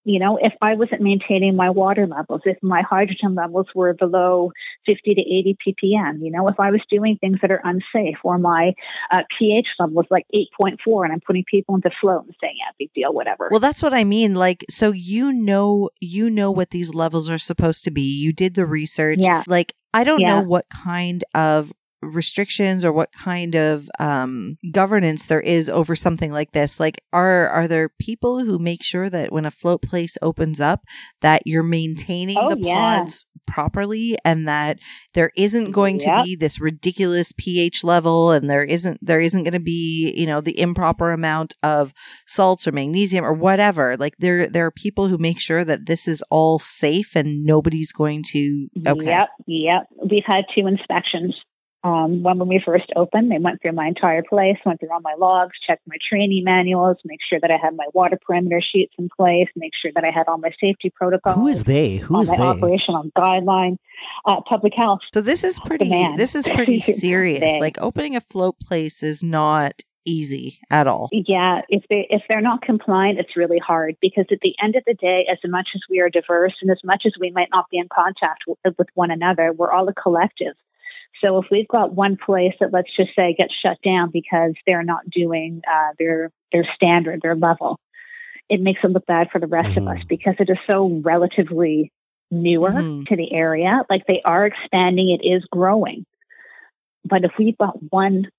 you 0.05 0.19
know, 0.19 0.37
if 0.37 0.53
I 0.61 0.75
wasn't 0.75 1.01
maintaining 1.01 1.55
my 1.55 1.69
water 1.69 2.07
levels, 2.07 2.41
if 2.45 2.57
my 2.61 2.81
hydrogen 2.81 3.35
levels 3.35 3.67
were 3.75 3.93
below 3.93 4.51
50 4.85 5.13
to 5.15 5.21
80 5.21 5.57
ppm, 5.67 6.19
you 6.21 6.31
know, 6.31 6.47
if 6.47 6.59
I 6.59 6.71
was 6.71 6.81
doing 6.89 7.17
things 7.17 7.39
that 7.41 7.51
are 7.51 7.61
unsafe, 7.63 8.17
or 8.23 8.37
my 8.37 8.73
uh, 9.11 9.23
pH 9.37 9.75
level 9.79 9.95
was 9.95 10.07
like 10.09 10.25
8.4, 10.33 11.03
and 11.03 11.13
I'm 11.13 11.19
putting 11.19 11.43
people 11.49 11.75
into 11.75 11.91
float 12.01 12.25
and 12.25 12.35
saying, 12.41 12.55
"Yeah, 12.57 12.71
big 12.79 12.91
deal, 12.93 13.13
whatever." 13.13 13.49
Well, 13.51 13.59
that's 13.59 13.83
what 13.83 13.93
I 13.93 14.03
mean. 14.03 14.35
Like, 14.35 14.65
so 14.69 14.91
you 14.91 15.31
know, 15.33 15.89
you 15.99 16.29
know 16.29 16.51
what 16.51 16.71
these 16.71 16.93
levels 16.93 17.29
are 17.29 17.37
supposed 17.37 17.83
to 17.83 17.91
be. 17.91 18.01
You 18.01 18.33
did 18.33 18.55
the 18.55 18.65
research. 18.65 19.19
Yeah. 19.21 19.43
Like, 19.47 19.73
I 19.93 20.03
don't 20.03 20.21
Yeah. 20.21 20.35
know 20.35 20.41
what 20.41 20.65
kind 20.69 21.23
of 21.33 21.73
restrictions 22.01 22.85
or 22.85 22.91
what 22.93 23.11
kind 23.11 23.55
of 23.55 23.89
um 23.99 24.57
governance 24.71 25.27
there 25.27 25.41
is 25.41 25.69
over 25.69 25.95
something 25.95 26.31
like 26.31 26.51
this 26.51 26.79
like 26.79 27.01
are 27.11 27.47
are 27.49 27.67
there 27.67 27.89
people 27.89 28.39
who 28.39 28.57
make 28.57 28.81
sure 28.83 29.09
that 29.09 29.31
when 29.31 29.45
a 29.45 29.51
float 29.51 29.81
place 29.81 30.17
opens 30.21 30.59
up 30.61 30.83
that 31.21 31.41
you're 31.45 31.63
maintaining 31.63 32.37
Oh, 32.39 32.49
the 32.49 32.59
yeah. 32.59 32.99
pods 32.99 33.25
properly 33.45 34.17
and 34.23 34.47
that 34.47 34.77
there 35.15 35.31
isn't 35.35 35.71
going 35.71 35.97
to 35.97 36.21
be 36.23 36.35
this 36.35 36.61
ridiculous 36.61 37.33
pH 37.35 37.83
level 37.83 38.31
and 38.31 38.49
there 38.49 38.63
isn't 38.63 38.99
there 39.01 39.19
isn't 39.19 39.43
going 39.43 39.53
to 39.53 39.59
be 39.59 40.13
you 40.15 40.27
know 40.27 40.39
the 40.39 40.59
improper 40.59 41.11
amount 41.11 41.55
of 41.63 41.91
salts 42.27 42.67
or 42.67 42.71
magnesium 42.71 43.25
or 43.25 43.33
whatever 43.33 43.97
like 43.97 44.15
there 44.19 44.47
there 44.47 44.65
are 44.67 44.71
people 44.71 45.07
who 45.07 45.17
make 45.17 45.39
sure 45.39 45.65
that 45.65 45.87
this 45.87 46.07
is 46.07 46.23
all 46.29 46.59
safe 46.59 47.15
and 47.15 47.43
nobody's 47.43 47.91
going 47.91 48.23
to 48.23 48.67
okay 48.87 49.05
Yep, 49.07 49.29
yep. 49.47 49.87
We've 50.09 50.23
had 50.25 50.45
two 50.55 50.67
inspections. 50.67 51.35
Um, 51.83 52.23
one 52.23 52.39
when 52.39 52.49
we 52.49 52.61
first 52.63 52.91
opened, 52.97 53.31
they 53.31 53.37
went 53.37 53.61
through 53.61 53.71
my 53.71 53.87
entire 53.87 54.21
place, 54.21 54.57
went 54.65 54.81
through 54.81 54.91
all 54.91 54.99
my 54.99 55.13
logs, 55.17 55.57
checked 55.65 55.87
my 55.87 55.95
training 56.01 56.43
manuals, 56.43 56.97
make 57.05 57.21
sure 57.21 57.39
that 57.39 57.51
I 57.51 57.57
had 57.57 57.75
my 57.75 57.85
water 57.93 58.17
parameter 58.29 58.61
sheets 58.61 58.93
in 58.97 59.07
place, 59.15 59.47
make 59.55 59.73
sure 59.73 59.91
that 59.95 60.03
I 60.03 60.11
had 60.11 60.27
all 60.27 60.37
my 60.37 60.51
safety 60.59 60.89
protocols. 60.89 61.35
Who 61.35 61.47
is 61.47 61.63
they? 61.63 61.97
Who 61.97 62.19
is 62.19 62.31
my 62.31 62.37
they? 62.37 62.43
operational 62.43 63.09
guideline, 63.17 63.77
uh, 64.25 64.41
public 64.41 64.73
health. 64.75 64.99
So 65.13 65.21
this 65.21 65.43
is 65.45 65.57
pretty 65.61 65.87
man. 65.89 66.15
this 66.17 66.35
is 66.35 66.47
pretty 66.49 66.81
serious. 66.81 67.39
They- 67.39 67.59
Like 67.61 67.77
opening 67.81 68.15
a 68.17 68.21
float 68.21 68.59
place 68.59 69.01
is 69.01 69.23
not 69.23 69.81
easy 70.05 70.59
at 70.69 70.87
all. 70.87 71.09
Yeah, 71.11 71.61
if 71.69 71.83
they 71.89 72.07
if 72.09 72.23
they're 72.27 72.41
not 72.41 72.61
compliant, 72.61 73.19
it's 73.19 73.37
really 73.37 73.59
hard 73.59 73.95
because 74.01 74.25
at 74.31 74.39
the 74.41 74.55
end 74.61 74.75
of 74.75 74.83
the 74.85 74.93
day, 74.95 75.27
as 75.31 75.37
much 75.45 75.71
as 75.75 75.81
we 75.89 75.99
are 75.99 76.09
diverse 76.09 76.55
and 76.61 76.71
as 76.71 76.79
much 76.83 77.03
as 77.05 77.13
we 77.19 77.31
might 77.31 77.49
not 77.51 77.69
be 77.69 77.77
in 77.77 77.87
contact 77.93 78.43
with, 78.47 78.57
with 78.77 78.87
one 78.95 79.11
another, 79.11 79.53
we're 79.53 79.71
all 79.71 79.87
a 79.87 79.93
collective. 79.93 80.55
So 81.23 81.39
if 81.39 81.47
we've 81.51 81.67
got 81.67 81.93
one 81.93 82.17
place 82.17 82.53
that 82.59 82.71
let's 82.71 82.95
just 82.95 83.11
say 83.17 83.33
gets 83.37 83.53
shut 83.53 83.77
down 83.83 84.09
because 84.11 84.53
they're 84.65 84.83
not 84.83 85.09
doing 85.09 85.61
uh, 85.69 85.93
their 85.97 86.31
their 86.51 86.65
standard, 86.75 87.21
their 87.21 87.35
level, 87.35 87.79
it 88.49 88.61
makes 88.61 88.79
it 88.83 88.91
look 88.91 89.05
bad 89.05 89.29
for 89.31 89.39
the 89.39 89.47
rest 89.47 89.69
Mhm. 89.69 89.77
of 89.77 89.87
us 89.87 90.03
because 90.07 90.35
it 90.39 90.49
is 90.49 90.57
so 90.69 91.01
relatively 91.03 91.91
newer 92.31 92.71
Mhm. 92.71 93.07
to 93.07 93.15
the 93.15 93.33
area. 93.33 93.83
Like 93.89 94.05
they 94.05 94.21
are 94.23 94.45
expanding, 94.45 95.09
it 95.09 95.25
is 95.25 95.43
growing. 95.45 96.05
But 97.05 97.23
if 97.23 97.31
we've 97.37 97.57
got 97.57 97.75
one 97.91 98.29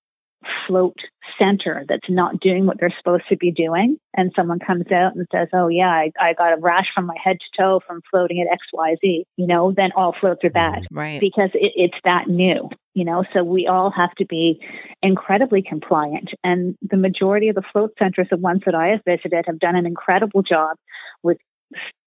float 0.67 0.97
center 1.39 1.85
that's 1.87 2.09
not 2.09 2.39
doing 2.39 2.65
what 2.65 2.79
they're 2.79 2.93
supposed 2.97 3.27
to 3.29 3.37
be 3.37 3.51
doing, 3.51 3.97
and 4.15 4.31
someone 4.35 4.59
comes 4.59 4.91
out 4.91 5.15
and 5.15 5.27
says, 5.31 5.47
Oh, 5.53 5.67
yeah, 5.67 5.89
I, 5.89 6.11
I 6.19 6.33
got 6.33 6.53
a 6.53 6.61
rash 6.61 6.91
from 6.93 7.05
my 7.05 7.15
head 7.21 7.37
to 7.39 7.61
toe 7.61 7.81
from 7.85 8.01
floating 8.09 8.41
at 8.41 8.59
XYZ, 8.73 9.23
you 9.37 9.47
know, 9.47 9.71
then 9.75 9.91
all 9.95 10.15
floats 10.19 10.43
are 10.43 10.49
bad 10.49 10.83
mm, 10.83 10.87
Right. 10.91 11.19
because 11.19 11.51
it, 11.53 11.71
it's 11.75 11.97
that 12.03 12.27
new, 12.27 12.69
you 12.93 13.05
know. 13.05 13.23
So 13.33 13.43
we 13.43 13.67
all 13.67 13.91
have 13.91 14.13
to 14.15 14.25
be 14.25 14.59
incredibly 15.01 15.61
compliant. 15.61 16.29
And 16.43 16.75
the 16.81 16.97
majority 16.97 17.49
of 17.49 17.55
the 17.55 17.63
float 17.71 17.93
centers, 17.99 18.27
the 18.29 18.37
ones 18.37 18.61
that 18.65 18.75
I 18.75 18.89
have 18.89 19.01
visited, 19.05 19.45
have 19.47 19.59
done 19.59 19.75
an 19.75 19.85
incredible 19.85 20.41
job 20.41 20.77
with 21.23 21.37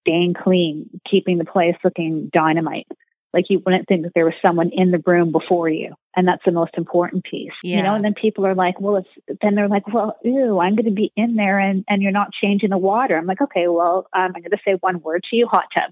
staying 0.01 0.35
clean, 0.35 0.89
keeping 1.09 1.37
the 1.37 1.45
place 1.45 1.75
looking 1.83 2.29
dynamite. 2.31 2.87
Like 3.35 3.45
you 3.49 3.61
wouldn't 3.63 3.87
think 3.87 4.03
that 4.03 4.13
there 4.15 4.25
was 4.25 4.33
someone 4.43 4.71
in 4.73 4.89
the 4.89 5.03
room 5.05 5.31
before 5.31 5.69
you. 5.69 5.93
And 6.15 6.27
that's 6.27 6.41
the 6.45 6.51
most 6.51 6.71
important 6.77 7.25
piece. 7.25 7.51
You 7.77 7.83
know, 7.83 7.93
and 7.95 8.03
then 8.03 8.13
people 8.15 8.47
are 8.47 8.55
like, 8.55 8.79
well, 8.79 8.95
it's, 8.95 9.39
then 9.41 9.53
they're 9.55 9.67
like, 9.67 9.85
well, 9.93 10.17
ew, 10.23 10.59
I'm 10.59 10.75
going 10.75 10.85
to 10.85 10.91
be 10.91 11.11
in 11.17 11.35
there 11.35 11.59
and, 11.59 11.83
and 11.89 12.01
you're 12.01 12.11
not 12.13 12.29
changing 12.41 12.69
the 12.71 12.77
water. 12.77 13.17
I'm 13.17 13.25
like, 13.27 13.41
okay, 13.41 13.67
well, 13.67 14.07
um, 14.13 14.31
I'm 14.33 14.41
going 14.41 14.51
to 14.51 14.57
say 14.65 14.77
one 14.79 15.01
word 15.01 15.23
to 15.29 15.35
you, 15.35 15.45
hot 15.47 15.65
tub 15.73 15.91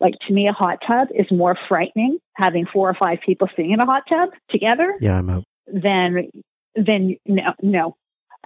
like 0.00 0.14
to 0.26 0.34
me 0.34 0.48
a 0.48 0.52
hot 0.52 0.78
tub 0.86 1.08
is 1.14 1.26
more 1.30 1.56
frightening 1.68 2.18
having 2.34 2.66
four 2.70 2.90
or 2.90 2.94
five 2.94 3.18
people 3.24 3.48
sitting 3.56 3.70
in 3.72 3.80
a 3.80 3.86
hot 3.86 4.02
tub 4.12 4.28
together 4.50 4.94
Yeah, 5.00 5.18
I'm 5.18 5.30
out. 5.30 5.44
then 5.66 6.30
then 6.74 7.16
no 7.26 7.54
no 7.62 7.96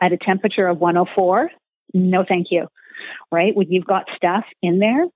at 0.01 0.13
a 0.13 0.19
temperature 0.19 0.69
of 0.69 0.79
104 0.79 1.51
no 1.95 2.25
thank 2.29 2.49
you 2.51 2.69
right 3.33 3.57
when 3.57 3.73
you've 3.73 3.87
got 3.87 4.05
stuff 4.15 4.45
in 4.63 4.79
there 4.79 5.07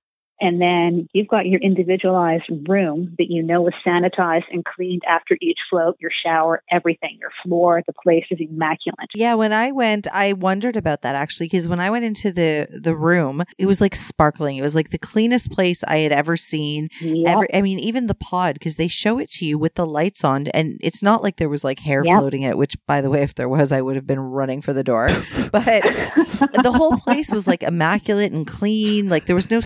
and 0.43 0.61
then 0.61 1.07
you've 1.13 1.27
got 1.27 1.45
your 1.47 1.59
individualized 1.61 2.43
room 2.67 3.15
that 3.17 3.29
you 3.29 3.41
know 3.41 3.67
is 3.67 3.73
sanitized 3.85 4.43
and 4.51 4.63
cleaned 4.65 5.01
after 5.07 5.37
each 5.41 5.59
float 5.69 5.95
your 5.99 6.11
shower 6.11 6.61
everything 6.71 7.17
your 7.19 7.31
floor 7.43 7.81
the 7.87 7.93
place 7.93 8.25
is 8.29 8.39
immaculate 8.39 9.09
Yeah, 9.15 9.33
when 9.35 9.53
I 9.53 9.71
went, 9.71 10.07
I 10.13 10.33
wondered 10.33 10.75
about 10.75 11.01
that 11.01 11.15
actually 11.15 11.47
because 11.47 11.67
when 11.67 11.79
I 11.79 11.89
went 11.89 12.05
into 12.05 12.31
the 12.31 12.67
the 12.81 12.95
room, 12.95 13.43
it 13.57 13.65
was 13.65 13.79
like 13.81 13.95
sparkling. 13.95 14.57
It 14.57 14.61
was 14.61 14.75
like 14.75 14.89
the 14.89 14.97
cleanest 14.97 15.51
place 15.51 15.83
I 15.87 15.97
had 15.97 16.11
ever 16.11 16.35
seen. 16.37 16.89
Yep. 17.01 17.27
Ever, 17.27 17.47
I 17.53 17.61
mean, 17.61 17.79
even 17.79 18.07
the 18.07 18.15
pod 18.15 18.55
because 18.55 18.75
they 18.75 18.87
show 18.87 19.19
it 19.19 19.29
to 19.31 19.45
you 19.45 19.57
with 19.57 19.75
the 19.75 19.85
lights 19.85 20.23
on, 20.23 20.47
and 20.47 20.77
it's 20.81 21.01
not 21.01 21.23
like 21.23 21.37
there 21.37 21.49
was 21.49 21.63
like 21.63 21.79
hair 21.79 22.03
Yep. 22.03 22.19
floating 22.19 22.41
in 22.43 22.51
it. 22.51 22.57
Which, 22.57 22.75
by 22.85 22.99
the 23.01 23.09
way, 23.09 23.21
if 23.23 23.35
there 23.35 23.47
was, 23.49 23.71
I 23.71 23.81
would 23.81 23.95
have 23.95 24.07
been 24.07 24.19
running 24.19 24.61
for 24.61 24.73
the 24.73 24.83
door. 24.83 25.07
But 25.53 25.83
the 26.63 26.73
whole 26.75 26.93
place 26.97 27.31
was 27.31 27.45
like 27.47 27.61
immaculate 27.61 28.31
and 28.33 28.47
clean. 28.47 29.07
Like 29.07 29.25
there 29.27 29.35
was 29.35 29.51
no 29.51 29.61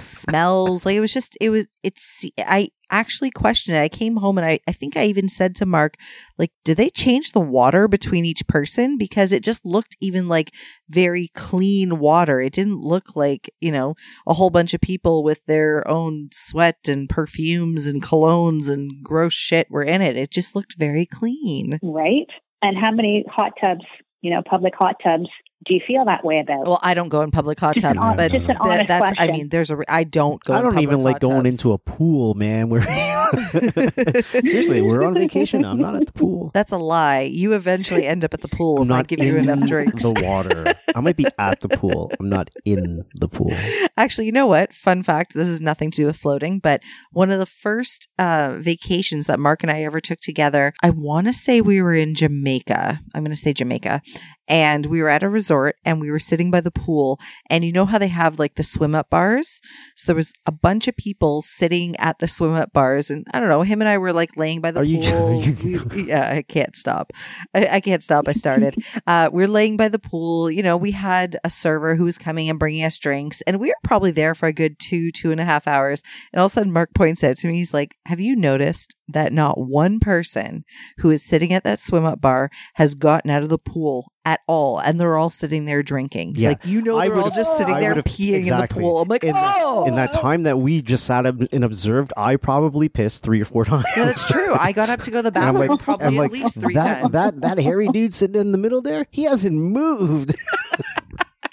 smells. 0.68 0.86
Like 0.86 0.96
it 0.96 1.00
was 1.00 1.14
just, 1.14 1.38
it 1.40 1.50
was, 1.50 1.68
it's, 1.84 2.26
I 2.38 2.70
actually 2.90 3.32
questioned 3.32 3.78
it. 3.78 3.82
I 3.82 3.90
came 3.90 4.18
home 4.18 4.38
and 4.38 4.46
I, 4.46 4.60
I 4.68 4.72
think 4.72 4.96
I 4.96 5.06
even 5.06 5.30
said 5.30 5.56
to 5.58 5.66
Mark, 5.66 5.96
like, 6.38 6.52
do 6.64 6.74
they 6.74 6.90
change 6.90 7.32
the 7.32 7.40
water 7.40 7.88
between 7.88 8.26
each 8.26 8.48
person? 8.48 8.98
Because 8.98 9.32
it 9.32 9.44
just 9.44 9.66
looked 9.66 9.98
even 10.00 10.28
like 10.28 10.54
very 10.90 11.30
clean 11.34 12.00
water. 12.00 12.40
It 12.40 12.54
didn't 12.54 12.80
look 12.82 13.16
like, 13.16 13.50
you 13.60 13.72
know, 13.72 13.96
a 14.28 14.34
whole 14.34 14.50
bunch 14.50 14.74
of 14.74 14.82
people 14.82 15.24
with 15.24 15.46
their 15.46 15.88
own 15.88 16.30
sweat 16.32 16.88
and 16.88 17.10
perfumes 17.10 17.88
and 17.88 18.02
colognes 18.02 18.70
and 18.70 19.04
gross 19.04 19.34
shit 19.34 19.68
were 19.70 19.84
in 19.84 20.02
it. 20.02 20.16
It 20.16 20.32
just 20.32 20.56
looked 20.56 20.76
very 20.78 21.06
clean. 21.06 21.80
right 21.84 22.28
and 22.62 22.78
how 22.78 22.92
many 22.92 23.26
hot 23.30 23.54
tubs 23.62 23.86
you 24.22 24.32
know 24.32 24.42
public 24.48 24.74
hot 24.76 24.96
tubs 25.04 25.30
do 25.66 25.74
you 25.74 25.82
feel 25.86 26.06
that 26.06 26.24
way 26.24 26.40
about 26.40 26.68
Well, 26.68 26.80
I 26.84 26.94
don't 26.94 27.10
go 27.10 27.22
in 27.22 27.32
public 27.32 27.60
hot 27.60 27.76
Just 27.76 27.86
an 27.86 27.96
tubs, 27.96 28.08
hon- 28.08 28.18
but 28.18 28.32
just 28.32 28.42
an 28.42 28.48
that- 28.48 28.62
honest 28.62 28.88
that's, 28.88 29.14
I 29.18 29.28
mean, 29.28 29.50
there's 29.50 29.72
a 29.72 29.78
I 29.88 30.04
don't 30.04 30.42
go 30.44 30.54
I 30.54 30.62
don't 30.62 30.80
even 30.80 31.04
like 31.04 31.20
going 31.20 31.44
tubs. 31.44 31.56
into 31.58 31.74
a 31.74 31.78
pool, 31.78 32.34
man. 32.36 32.70
Where 32.70 32.82
seriously, 33.42 34.82
we're 34.82 35.04
on 35.04 35.14
vacation. 35.16 35.66
I'm 35.66 35.80
not 35.80 35.96
at 35.96 36.06
the 36.06 36.12
pool. 36.14 36.52
That's 36.54 36.72
a 36.72 36.78
lie. 36.78 37.22
You 37.22 37.54
eventually 37.54 38.06
end 38.06 38.24
up 38.24 38.34
at 38.34 38.42
the 38.42 38.48
pool 38.48 38.82
I'm 38.82 38.92
if 38.92 38.96
I 38.98 39.04
give 39.04 39.20
you 39.20 39.38
enough 39.38 39.62
drinks. 39.62 40.04
The 40.04 40.22
water. 40.24 40.74
I 40.96 41.00
might 41.02 41.18
be 41.18 41.26
at 41.38 41.60
the 41.62 41.70
pool. 41.70 42.12
I'm 42.20 42.30
not 42.30 42.50
in 42.66 43.04
the 43.16 43.28
pool. 43.28 43.52
Actually, 43.98 44.26
you 44.28 44.32
know 44.32 44.48
what? 44.48 44.74
Fun 44.74 45.04
fact 45.04 45.34
this 45.34 45.48
is 45.48 45.62
nothing 45.62 45.92
to 45.92 45.98
do 45.98 46.06
with 46.06 46.18
floating, 46.18 46.60
but 46.60 46.82
one 47.12 47.32
of 47.32 47.40
the 47.40 47.46
first 47.46 48.08
uh, 48.20 48.56
vacations 48.60 49.28
that 49.28 49.40
Mark 49.40 49.64
and 49.64 49.72
I 49.72 49.84
ever 49.84 50.00
took 50.00 50.20
together, 50.20 50.74
I 50.82 50.92
want 50.92 51.28
to 51.28 51.34
say 51.34 51.62
we 51.62 51.82
were 51.82 51.94
in 51.94 52.16
Jamaica. 52.16 53.00
I'm 53.14 53.24
going 53.24 53.32
to 53.32 53.36
say 53.42 53.54
Jamaica 53.54 54.02
and 54.48 54.86
we 54.86 55.02
were 55.02 55.10
at 55.10 55.24
a 55.24 55.30
resort 55.30 55.76
and 55.86 56.00
we 56.02 56.10
were 56.12 56.20
sitting 56.20 56.52
by 56.52 56.62
the 56.62 56.72
pool. 56.72 57.20
And 57.50 57.64
you 57.66 57.72
know 57.72 57.86
how 57.86 57.98
they 57.98 58.08
have 58.08 58.40
like 58.40 58.56
the 58.56 58.64
swim 58.64 58.96
up 58.96 59.10
bars? 59.10 59.60
So 59.96 60.08
there 60.08 60.16
was 60.16 60.34
a 60.46 60.52
bunch 60.52 60.88
of 60.88 60.96
people 60.96 61.42
sitting 61.42 61.96
at 61.98 62.20
the 62.20 62.28
swim 62.28 62.54
up 62.54 62.72
bars 62.74 63.10
and 63.12 63.26
i 63.34 63.40
don't 63.40 63.50
know 63.50 63.62
him 63.62 63.82
and 63.82 63.90
i 63.90 63.98
were 63.98 64.14
like 64.14 64.36
laying 64.38 64.62
by 64.62 64.72
the 64.72 64.82
Are 64.82 64.84
you- 64.84 65.00
pool. 65.00 65.28
are 65.28 65.36
you- 65.36 65.86
We- 65.92 66.04
yeah 66.10 66.30
i 66.32 66.42
can't 66.42 66.76
stop. 66.76 67.12
I, 67.54 67.68
I 67.74 67.80
can't 67.80 68.04
stop. 68.04 68.28
I 68.28 68.34
started. 68.34 68.76
Uh, 69.06 69.30
we 69.32 69.44
are 69.44 69.48
laying 69.48 69.78
by 69.78 69.88
the 69.90 70.00
pool. 70.00 70.50
You 70.52 70.62
know 70.64 70.76
we 70.76 70.92
had 70.92 71.38
a 71.44 71.50
server 71.50 71.96
who 71.96 72.06
was 72.06 72.18
coming 72.18 72.50
and 72.50 72.60
bringing 72.60 72.84
us 72.84 72.98
drinks 72.98 73.42
and 73.48 73.60
we 73.60 73.70
were 73.70 73.76
probably 73.84 74.12
there 74.12 74.36
for 74.36 74.48
a 74.48 74.54
good 74.54 74.80
two 74.80 75.12
two 75.12 75.32
and 75.32 75.40
a 75.40 75.46
half 75.46 75.68
hours. 75.68 76.02
And 76.34 76.40
all 76.40 76.48
of 76.48 76.52
a 76.52 76.54
sudden 76.54 76.72
mark 76.74 76.94
points 76.94 77.24
out 77.24 77.38
to 77.38 77.48
me 77.48 77.56
he's 77.56 77.74
like 77.74 77.96
have 78.06 78.20
you 78.20 78.36
noticed 78.36 78.96
that 79.08 79.32
not 79.32 79.56
one 79.60 80.00
person 80.00 80.64
who 80.98 81.10
is 81.10 81.24
sitting 81.24 81.54
at 81.54 81.64
that 81.64 81.80
swim 81.80 82.04
up 82.06 82.20
bar 82.20 82.50
has 82.76 82.96
gotten 82.96 83.32
out 83.32 83.44
of 83.44 83.50
the 83.50 83.58
pool 83.60 84.12
at 84.28 84.42
all 84.46 84.78
and 84.80 85.00
they're 85.00 85.16
all 85.16 85.30
sitting 85.30 85.64
there 85.64 85.82
drinking 85.82 86.34
Yeah. 86.36 86.50
like 86.50 86.66
you 86.66 86.82
know 86.82 87.00
they're 87.00 87.16
all 87.16 87.32
just 87.32 87.58
sitting 87.58 87.76
I 87.76 87.80
there 87.80 87.96
peeing 87.96 88.46
in 88.52 88.58
the 88.58 88.68
pool 88.70 89.00
i'm 89.00 89.08
like 89.08 89.24
In 89.24 89.32
that- 89.32 89.56
oh 89.60 89.86
In 89.86 89.96
that 89.96 90.12
time 90.12 90.44
that 90.44 90.58
we 90.60 90.82
just 90.82 91.06
sat 91.06 91.26
up 91.26 91.36
and 91.54 91.64
observed, 91.64 92.12
I 92.18 92.36
probably 92.36 92.90
pissed 92.90 93.24
three 93.24 93.42
or 93.42 93.46
four 93.46 93.64
times. 93.72 93.86
yeah, 93.96 94.04
that's 94.06 94.28
true 94.28 94.54
i 94.60 94.74
got 94.74 94.90
up 94.90 95.00
to 95.02 95.12
go 95.12 95.20
to 95.20 95.24
the 95.24 95.32
bathroom 95.32 95.68
like, 95.70 95.80
probably 95.80 96.08
I'm 96.08 96.14
at 96.16 96.20
like 96.20 96.32
least 96.32 96.60
three 96.60 96.74
that, 96.74 97.02
times 97.02 97.12
that 97.14 97.40
that 97.42 97.58
hairy 97.60 97.88
dude 97.88 98.14
sitting 98.14 98.40
in 98.42 98.52
the 98.52 98.58
middle 98.58 98.82
there, 98.82 99.06
he 99.12 99.24
hasn't 99.24 99.56
moved. 99.56 100.36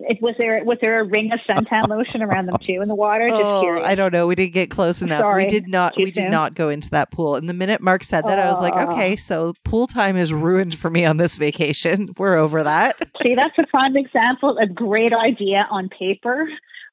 It- 0.09 0.23
Was 0.23 0.35
there 0.39 0.63
was 0.65 0.79
there 0.83 1.01
a 1.01 1.05
ring 1.05 1.31
of 1.33 1.41
suntan 1.49 1.89
lotion 1.89 2.23
around 2.23 2.47
them 2.47 2.57
too 2.65 2.81
in 2.83 2.89
the 2.89 2.95
water? 2.95 3.29
Just 3.29 3.41
Oh, 3.41 3.61
curious. 3.63 3.85
I 3.87 3.95
don't 3.95 4.13
know. 4.13 4.27
We 4.27 4.35
didn't 4.35 4.55
get 4.55 4.71
close 4.71 5.03
enough. 5.03 5.21
Sorry. 5.23 5.45
We 5.45 5.49
did 5.51 5.69
not. 5.69 5.95
Too 5.97 6.05
we 6.05 6.11
did 6.11 6.31
not 6.31 6.55
go 6.55 6.69
into 6.69 6.91
that 6.91 7.11
pool. 7.11 7.37
And 7.37 7.49
the 7.49 7.55
minute 7.55 7.81
Mark 7.81 8.05
said 8.05 8.25
that, 8.27 8.39
I 8.39 8.49
was 8.49 8.61
like, 8.61 8.75
Oh. 8.77 8.93
okay, 8.93 9.17
so 9.17 9.55
pool 9.65 9.87
time 9.87 10.17
is 10.17 10.33
ruined 10.33 10.75
for 10.77 10.91
me 10.91 11.05
on 11.05 11.17
this 11.17 11.37
vacation. 11.37 12.11
We're 12.19 12.37
over 12.37 12.63
that. 12.63 12.97
See, 13.23 13.35
that's 13.35 13.57
a 13.59 13.67
prime 13.67 13.97
example, 13.97 14.57
a 14.59 14.67
great 14.67 15.13
idea 15.13 15.67
on 15.71 15.89
paper, 15.89 16.49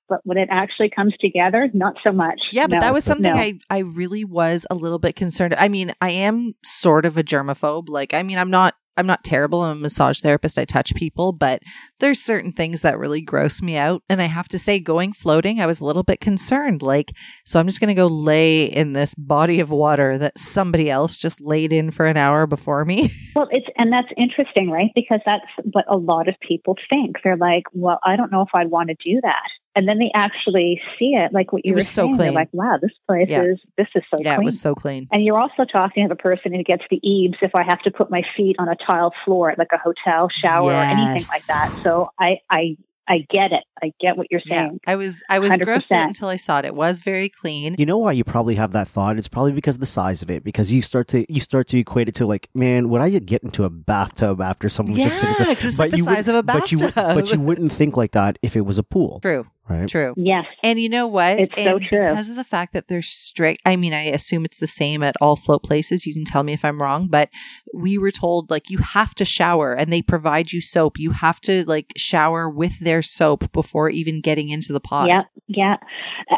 but 0.10 0.20
when 0.24 0.38
it 0.38 0.50
actually 0.52 0.90
comes 0.90 1.16
together, 1.18 1.70
not 1.74 1.96
so 2.06 2.12
much. 2.12 2.50
Yeah, 2.52 2.68
but 2.68 2.76
No, 2.76 2.80
that 2.82 2.94
was 2.94 3.04
something 3.06 3.34
no. 3.34 3.40
I, 3.40 3.54
I 3.70 3.80
really 3.80 4.26
was 4.26 4.66
a 4.70 4.76
little 4.76 5.00
bit 5.00 5.16
concerned. 5.16 5.54
I 5.58 5.68
mean, 5.70 5.94
I 6.02 6.10
am 6.10 6.54
sort 6.64 7.06
of 7.06 7.18
a 7.18 7.24
germaphobe. 7.24 7.88
Like, 7.88 8.14
I 8.14 8.22
mean, 8.24 8.38
I'm 8.38 8.50
not 8.52 8.76
I'm 8.98 9.08
not 9.08 9.24
terrible. 9.24 9.62
I'm 9.62 9.78
a 9.78 9.82
massage 9.82 10.20
therapist. 10.20 10.58
I 10.58 10.66
touch 10.66 10.94
people, 10.96 11.32
but 11.32 11.62
there's 12.00 12.20
certain 12.20 12.52
things 12.52 12.82
that 12.82 13.00
really 13.00 13.22
gross 13.22 13.62
me 13.62 13.78
out. 13.78 14.04
And 14.10 14.22
I 14.22 14.26
have 14.26 14.50
to 14.50 14.60
say, 14.60 14.80
going 14.80 15.14
floating, 15.14 15.62
I 15.62 15.66
was 15.66 15.80
a 15.80 15.86
little 15.86 16.04
bit 16.04 16.20
concerned. 16.20 16.82
Like, 16.82 17.12
so 17.46 17.60
I'm 17.60 17.68
just 17.68 17.80
going 17.80 17.88
to 17.88 17.94
go 17.94 18.08
lay 18.08 18.66
in 18.66 18.94
this 18.94 19.16
body 19.16 19.60
of 19.60 19.72
water 19.72 20.18
that 20.18 20.38
somebody 20.38 20.90
else 20.90 21.18
just 21.18 21.40
laid 21.40 21.72
in 21.72 21.92
for 21.92 22.06
an 22.06 22.18
hour 22.18 22.46
before 22.48 22.86
me. 22.86 23.12
Well, 23.34 23.48
it's 23.50 23.68
and 23.78 23.94
that's 23.94 24.10
interesting, 24.18 24.70
right? 24.70 24.92
Because 24.94 25.22
that's 25.26 25.46
what 25.72 25.86
a 25.88 25.96
lot 25.96 26.28
of 26.28 26.36
people 26.42 26.76
think. 26.90 27.16
They're 27.24 27.38
like, 27.38 27.64
"Well, 27.72 27.98
I 28.04 28.18
don't 28.18 28.30
know 28.30 28.42
if 28.42 28.50
I'd 28.54 28.70
want 28.70 28.90
to 28.90 28.96
do 28.96 29.22
that," 29.24 29.48
and 29.76 29.88
then 29.88 30.00
they 30.00 30.12
actually 30.14 30.82
see 31.00 31.14
it, 31.16 31.32
like 31.34 31.52
what 31.54 31.66
you 31.66 31.72
It 31.72 31.76
were 31.76 31.78
was 31.78 31.88
so 31.90 32.02
saying. 32.04 32.18
They're 32.18 32.26
clean. 32.28 32.34
like, 32.36 32.50
"Wow, 32.54 32.78
this 32.82 32.92
place 33.08 33.28
Yeah. 33.30 33.44
is 33.44 33.60
this 33.78 33.88
is 33.96 34.04
so 34.10 34.18
yeah, 34.22 34.36
clean." 34.36 34.44
it 34.44 34.46
was 34.46 34.60
so 34.60 34.76
clean. 34.76 35.08
and 35.12 35.24
you're 35.24 35.40
also 35.40 35.66
talking 35.66 36.04
to 36.08 36.10
the 36.10 36.16
person 36.22 36.54
who 36.54 36.64
gets 36.64 36.84
the 36.90 37.00
eaves 37.08 37.38
if 37.42 37.56
I 37.56 37.64
have 37.64 37.82
to 37.84 37.92
put 37.92 38.10
my 38.12 38.24
feet 38.36 38.56
on 38.60 38.68
a 38.70 38.76
tiled 38.76 39.14
floor 39.26 39.50
at 39.52 39.58
like 39.58 39.72
a 39.74 39.78
hotel 39.78 40.30
shower 40.30 40.72
or 40.74 40.84
anything 40.84 41.24
like 41.32 41.46
that. 41.48 41.70
So 41.84 42.10
I 42.20 42.40
I 42.50 42.78
I 43.08 43.26
get 43.30 43.52
it. 43.52 43.64
I 43.84 43.92
get 44.00 44.16
what 44.16 44.28
you're 44.30 44.42
Yeah, 44.46 44.68
saying. 44.68 44.80
I 44.88 44.96
was 44.96 45.22
I 45.28 45.40
was 45.40 45.52
grossed 45.54 45.92
out 45.92 46.08
until 46.08 46.30
I 46.30 46.36
saw 46.38 46.60
it. 46.60 46.66
It 46.66 46.76
was 46.76 47.02
very 47.02 47.28
clean. 47.30 47.76
You 47.78 47.86
know 47.86 47.98
why 47.98 48.12
you 48.14 48.24
probably 48.24 48.56
have 48.56 48.72
that 48.74 48.88
thought? 48.88 49.18
It's 49.18 49.28
probably 49.28 49.52
because 49.52 49.76
of 49.76 49.80
the 49.82 49.86
size 49.88 50.22
of 50.22 50.30
it. 50.32 50.44
Because 50.46 50.72
you 50.72 50.82
start 50.82 51.08
to 51.10 51.26
you 51.28 51.42
start 51.42 51.68
to 51.70 51.78
equate 51.80 52.08
it 52.08 52.16
to 52.16 52.26
like, 52.26 52.48
man, 52.54 52.88
would 52.90 53.02
I 53.02 53.10
get 53.10 53.44
into 53.44 53.64
a 53.66 53.70
bathtub 53.70 54.40
after 54.40 54.70
someone 54.70 54.96
Yeah, 54.96 55.06
just 55.06 55.20
sitting? 55.20 55.36
there? 55.40 55.56
'cause 55.56 55.66
it's 55.66 55.80
like 55.80 55.92
the 55.92 55.98
size 55.98 56.28
of 56.28 56.36
a 56.36 56.44
But 56.44 56.72
you, 56.72 56.78
bathtub. 56.78 56.94
but 57.16 57.32
you 57.34 57.42
wouldn't 57.42 57.74
think 57.74 57.98
like 57.98 58.12
that 58.12 58.38
if 58.44 58.56
it 58.56 58.62
was 58.62 58.78
a 58.78 58.84
pool, 58.84 59.20
True, 59.22 59.46
right? 59.72 59.88
true. 59.88 60.14
Yes. 60.18 60.46
And 60.64 60.80
you 60.80 60.90
know 60.90 61.08
what? 61.08 61.40
It's 61.40 61.50
so 61.56 61.80
true. 61.80 61.88
Because 61.90 62.30
of 62.30 62.36
the 62.36 62.44
fact 62.44 62.74
that 62.74 62.88
they're 62.88 63.02
strict, 63.02 63.62
I 63.66 63.76
mean, 63.76 63.94
I 63.94 64.04
assume 64.04 64.46
it's 64.46 64.60
the 64.60 64.68
same 64.68 65.04
at 65.04 65.16
all 65.22 65.36
float 65.36 65.64
places. 65.64 66.06
You 66.06 66.14
can 66.14 66.26
tell 66.26 66.44
me 66.44 66.54
if 66.54 66.64
I'm 66.66 66.82
wrong, 66.82 67.08
but 67.10 67.30
we 67.74 67.98
were 67.98 68.12
told 68.12 68.50
like 68.50 68.70
you 68.70 68.80
have 68.80 69.16
to 69.16 69.26
shower 69.26 69.74
and 69.74 69.92
they 69.92 70.02
provide 70.02 70.52
you 70.52 70.62
soap. 70.62 70.98
You 71.00 71.12
have 71.12 71.40
to 71.42 71.64
like 71.66 71.94
shower 71.98 72.50
with 72.50 72.80
their 72.80 73.02
soap 73.02 73.52
before 73.52 73.90
even 73.90 74.22
getting 74.22 74.50
into 74.50 74.74
the 74.74 74.80
pod. 74.80 75.08
Yeah, 75.08 75.24
yeah. 75.48 75.78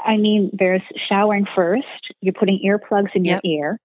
I 0.06 0.18
mean, 0.18 0.50
there's 0.54 0.82
showering 0.96 1.46
first. 1.56 1.86
You're 2.22 2.34
putting 2.34 2.60
earplugs 2.66 3.16
in 3.16 3.26
Yep. 3.26 3.42
your 3.44 3.54
ear. 3.60 3.80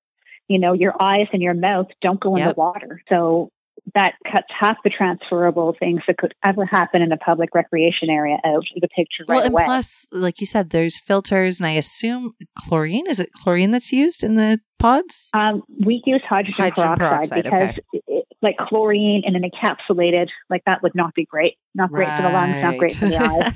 You 0.49 0.59
know, 0.59 0.73
your 0.73 0.95
eyes 1.01 1.27
and 1.33 1.43
your 1.43 1.55
mouth 1.55 1.89
don't 2.01 2.19
go 2.21 2.35
in 2.35 2.39
Yep. 2.43 2.55
the 2.55 2.61
water. 2.61 3.03
So 3.11 3.51
that 3.95 4.15
cuts 4.31 4.47
half 4.49 4.77
the 4.85 4.91
transferable 4.91 5.75
things 5.79 6.03
that 6.07 6.19
could 6.19 6.35
ever 6.45 6.65
happen 6.65 7.03
in 7.03 7.13
a 7.13 7.17
public 7.17 7.51
recreation 7.55 8.11
area 8.11 8.37
out 8.45 8.57
of 8.57 8.65
the 8.81 8.89
picture 8.89 9.25
Well, 9.27 9.39
right 9.39 9.47
and 9.47 9.55
away. 9.55 9.65
plus, 9.65 10.07
like 10.13 10.41
you 10.41 10.47
said, 10.47 10.71
there's 10.71 10.99
filters, 10.99 11.61
and 11.61 11.67
I 11.67 11.73
assume 11.73 12.35
chlorine. 12.57 13.07
Is 13.09 13.21
it 13.21 13.33
chlorine 13.33 13.71
that's 13.71 13.93
used 13.93 14.23
in 14.23 14.35
the 14.35 14.61
pods? 14.79 15.31
um, 15.35 15.63
we 15.85 16.03
use 16.07 16.23
hydrogen, 16.29 16.65
Hydrogen 16.65 16.97
peroxide, 16.97 16.99
peroxide, 16.99 17.45
because 17.45 17.69
okay. 17.71 18.03
it, 18.09 18.25
like 18.43 18.57
chlorine 18.57 19.23
in 19.25 19.35
an 19.35 19.43
encapsulated, 19.43 20.29
like 20.49 20.63
that 20.67 20.83
would 20.83 20.95
not 20.95 21.15
be 21.15 21.25
great. 21.25 21.55
Not 21.75 21.91
great 21.91 22.09
for 22.09 22.23
the 22.23 22.31
lungs, 22.31 22.63
not 22.63 22.79
great 22.79 22.93
for 22.93 23.07
the 23.07 23.17
eyes. 23.17 23.53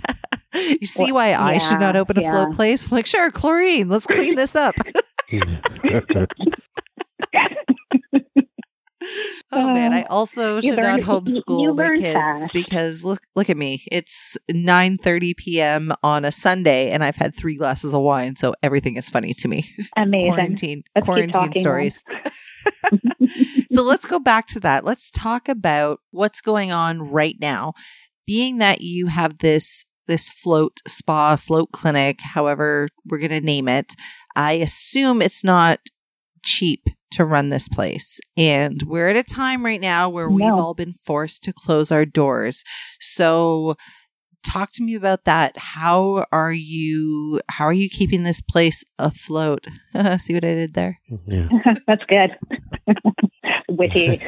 you 0.81 0.87
see 0.87 1.13
Well, 1.13 1.15
why 1.15 1.35
I 1.35 1.59
should 1.59 1.81
not 1.81 1.97
open 1.97 2.19
a 2.19 2.23
float 2.23 2.49
yeah. 2.51 2.57
place? 2.57 2.91
I'm 2.91 2.97
like, 2.97 3.07
sure, 3.07 3.31
chlorine. 3.31 3.89
Let's 3.89 4.07
clean 4.07 4.35
this 4.35 4.57
up. 4.57 4.75
Oh 9.55 9.73
man, 9.75 9.93
I 9.93 10.05
also 10.05 10.57
You 10.57 10.63
should 10.71 10.77
not 10.79 10.85
learn- 10.85 10.99
you- 11.01 11.05
homeschool 11.43 11.77
my 11.77 11.97
kids 11.97 12.15
fast. 12.15 12.53
because 12.55 13.05
look 13.05 13.21
look 13.37 13.51
at 13.51 13.57
me. 13.57 13.83
It's 13.93 14.39
9:30 14.51 15.37
p.m. 15.37 15.93
on 16.03 16.25
a 16.25 16.33
Sunday 16.33 16.91
and 16.91 17.05
I've 17.05 17.17
had 17.17 17.35
3 17.37 17.57
glasses 17.57 17.93
of 17.93 18.01
wine, 18.03 18.35
so 18.37 18.55
everything 18.63 18.97
is 18.97 19.09
funny 19.11 19.35
to 19.35 19.49
me. 19.49 19.69
Amazing. 19.97 20.33
Quarantine 20.33 20.83
Let's 20.95 21.05
quarantine 21.05 21.53
stories. 21.53 22.03
so 23.71 23.83
let's 23.83 24.07
go 24.07 24.19
back 24.19 24.47
to 24.49 24.61
that. 24.61 24.85
Let's 24.85 25.11
talk 25.11 25.49
about 25.49 26.01
what's 26.11 26.41
going 26.41 26.73
on 26.73 27.01
right 27.01 27.37
now. 27.41 27.75
Being 28.27 28.59
that 28.59 28.81
you 28.81 29.09
have 29.09 29.39
this 29.39 29.85
this 30.09 30.29
float 30.31 30.79
spa, 30.89 31.37
float 31.37 31.73
clinic, 31.73 32.21
however 32.21 32.89
we're 33.07 33.19
going 33.19 33.31
to 33.31 33.41
name 33.41 33.69
it, 33.69 33.95
I 34.35 34.55
assume 34.55 35.23
it's 35.23 35.45
not 35.45 35.79
cheap 36.43 36.83
to 37.13 37.25
run 37.25 37.49
this 37.49 37.69
place. 37.69 38.21
And 38.37 38.83
we're 38.85 39.09
at 39.09 39.17
a 39.17 39.23
time 39.23 39.65
right 39.65 39.81
now 39.81 40.09
where 40.09 40.29
we've 40.29 40.53
all 40.53 40.75
been 40.75 40.93
forced 40.93 41.45
to 41.45 41.53
close 41.53 41.93
our 41.93 42.05
doors. 42.05 42.65
So 43.01 43.77
talk 44.43 44.71
to 44.73 44.83
me 44.83 44.95
about 44.95 45.25
that. 45.25 45.57
How 45.57 46.27
are 46.33 46.53
you 46.53 47.41
how 47.49 47.65
are 47.65 47.73
you 47.73 47.89
keeping 47.89 48.23
this 48.23 48.41
place 48.41 48.85
afloat? 48.99 49.67
See 50.19 50.35
what 50.35 50.45
I 50.45 50.55
did 50.55 50.75
there? 50.75 51.01
yeah. 51.27 51.49
That's 51.87 52.05
good. 52.05 52.37
Witty. 53.69 54.21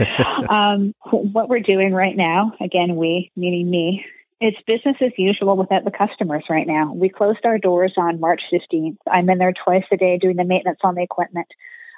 um, 0.49 0.95
what 1.11 1.49
we're 1.49 1.61
doing 1.61 1.93
right 1.93 2.17
now, 2.17 2.53
again, 2.61 2.97
we, 2.97 3.31
meaning 3.37 3.69
me, 3.69 4.05
it's 4.41 4.61
business 4.67 4.97
as 5.01 5.13
usual 5.17 5.57
without 5.57 5.85
the 5.85 5.91
customers 5.91 6.45
right 6.49 6.67
now. 6.67 6.93
We 6.93 7.09
closed 7.09 7.45
our 7.45 7.59
doors 7.59 7.95
on 7.97 8.21
March 8.21 8.43
15th. 8.53 8.97
I'm 9.11 9.29
in 9.31 9.39
there 9.39 9.53
twice 9.53 9.85
a 9.91 9.97
day 9.97 10.19
doing 10.19 10.37
the 10.37 10.45
maintenance 10.45 10.81
on 10.83 10.95
the 10.95 11.03
equipment, 11.03 11.47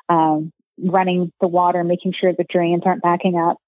um, 0.09 0.53
running 0.79 1.33
the 1.41 1.49
water, 1.49 1.85
making 1.85 2.13
sure 2.13 2.33
the 2.33 2.47
drains 2.49 2.83
aren't 2.85 3.03
backing 3.03 3.37
up, 3.37 3.59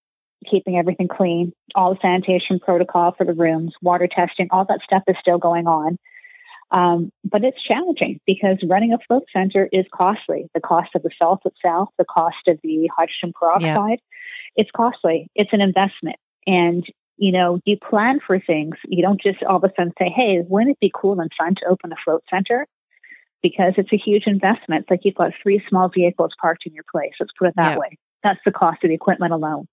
keeping 0.51 0.77
everything 0.77 1.09
clean, 1.09 1.53
all 1.75 1.95
the 1.95 2.01
sanitation 2.01 2.61
protocol 2.61 3.15
for 3.17 3.25
the 3.25 3.35
rooms, 3.35 3.75
water 3.83 4.09
testing, 4.11 4.49
all 4.51 4.65
that 4.67 4.81
stuff 4.83 5.03
is 5.09 5.17
still 5.21 5.39
going 5.39 5.67
on. 5.67 5.99
Um, 6.71 7.11
but 7.25 7.45
it's 7.45 7.63
challenging 7.63 8.21
because 8.27 8.59
running 8.69 8.93
a 8.93 8.99
float 9.07 9.25
center 9.33 9.69
is 9.73 9.87
costly. 9.93 10.51
The 10.55 10.61
cost 10.61 10.91
of 10.95 11.03
the 11.03 11.11
salt 11.19 11.41
itself, 11.47 11.89
the 11.97 12.05
cost 12.05 12.47
of 12.47 12.59
the 12.63 12.91
hydrogen 12.95 13.33
peroxide, 13.39 14.01
it's 14.55 14.71
costly. 14.71 15.31
It's 15.35 15.53
an 15.53 15.63
investment. 15.63 16.17
And, 16.47 16.85
you 17.17 17.33
know, 17.33 17.61
you 17.65 17.79
plan 17.79 18.21
for 18.25 18.39
things. 18.39 18.77
You 18.87 19.03
don't 19.03 19.21
just 19.21 19.43
all 19.43 19.57
of 19.57 19.65
a 19.65 19.73
sudden 19.77 19.93
say, 19.99 20.13
hey, 20.15 20.43
wouldn't 20.47 20.73
it 20.73 20.81
be 20.81 20.93
cool 20.95 21.19
and 21.21 21.31
fun 21.39 21.55
to 21.57 21.67
open 21.69 21.93
a 21.93 21.97
float 22.05 22.23
center? 22.29 22.67
Because 23.43 23.75
it's 23.77 23.93
a 23.93 23.97
huge 23.97 24.25
investment. 24.27 24.83
It's 24.83 24.91
like 24.91 25.01
you've 25.05 25.15
got 25.15 25.33
three 25.43 25.63
small 25.69 25.89
vehicles 25.89 26.33
parked 26.41 26.67
in 26.67 26.75
your 26.75 26.85
place. 26.91 27.13
Let's 27.21 27.33
put 27.39 27.49
it 27.49 27.55
that 27.57 27.75
Yeah. 27.75 27.79
way. 27.79 27.99
That's 28.23 28.41
the 28.45 28.51
cost 28.53 28.83
of 28.85 28.89
the 28.89 28.95
equipment 28.95 29.33
alone. 29.33 29.67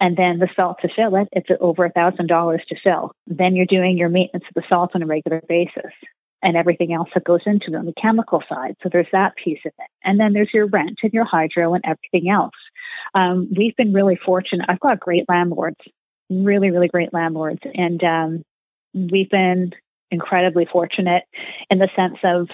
And 0.00 0.16
then 0.16 0.38
the 0.38 0.48
salt 0.58 0.78
to 0.82 0.88
fill 0.88 1.16
it, 1.16 1.28
it's 1.32 1.48
over 1.60 1.84
a 1.84 1.90
thousand 1.92 2.26
dollars 2.28 2.62
to 2.68 2.76
fill. 2.82 3.12
Then 3.26 3.54
you're 3.56 3.66
doing 3.66 3.96
your 3.98 4.08
maintenance 4.08 4.44
of 4.48 4.54
the 4.54 4.68
salt 4.68 4.92
on 4.94 5.02
a 5.02 5.06
regular 5.06 5.40
basis 5.48 5.92
and 6.42 6.56
everything 6.56 6.92
else 6.92 7.08
that 7.14 7.22
goes 7.24 7.42
into 7.46 7.68
it 7.68 7.76
on 7.76 7.86
the 7.86 7.92
chemical 8.00 8.42
side. 8.48 8.74
So 8.82 8.88
there's 8.90 9.06
that 9.12 9.36
piece 9.36 9.60
of 9.64 9.72
it. 9.78 9.86
And 10.04 10.18
then 10.18 10.32
there's 10.32 10.52
your 10.52 10.66
rent 10.66 10.98
and 11.02 11.12
your 11.12 11.24
hydro 11.24 11.74
and 11.74 11.84
everything 11.84 12.30
else. 12.30 12.54
Um, 13.14 13.48
we've 13.56 13.76
been 13.76 13.92
really 13.92 14.16
fortunate. 14.16 14.66
I've 14.68 14.80
got 14.80 14.98
great 15.00 15.24
landlords. 15.28 15.76
really, 16.30 16.70
really 16.70 16.88
great 16.88 17.12
landlords. 17.12 17.60
And 17.74 18.02
um, 18.02 18.42
we've 18.94 19.30
been 19.30 19.72
incredibly 20.10 20.64
fortunate 20.64 21.24
in 21.70 21.78
the 21.78 21.88
sense 21.94 22.18
of 22.24 22.48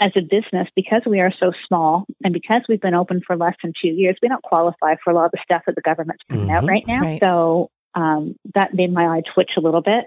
as 0.00 0.12
a 0.16 0.20
business, 0.20 0.68
because 0.76 1.02
we 1.06 1.20
are 1.20 1.32
so 1.40 1.52
small 1.66 2.06
and 2.22 2.32
because 2.32 2.62
we've 2.68 2.80
been 2.80 2.94
open 2.94 3.20
for 3.26 3.36
less 3.36 3.56
than 3.62 3.72
two 3.80 3.88
years, 3.88 4.16
we 4.22 4.28
don't 4.28 4.42
qualify 4.42 4.94
for 5.02 5.10
a 5.10 5.14
lot 5.14 5.26
of 5.26 5.32
the 5.32 5.40
stuff 5.42 5.62
that 5.66 5.74
the 5.74 5.80
government's 5.80 6.22
putting 6.28 6.46
mm-hmm. 6.46 6.56
out 6.56 6.66
right 6.66 6.86
now. 6.86 7.00
Right. 7.00 7.20
So 7.20 7.70
um, 7.94 8.36
that 8.54 8.74
made 8.74 8.92
my 8.92 9.06
eye 9.06 9.22
twitch 9.34 9.52
a 9.56 9.60
little 9.60 9.82
bit. 9.82 10.04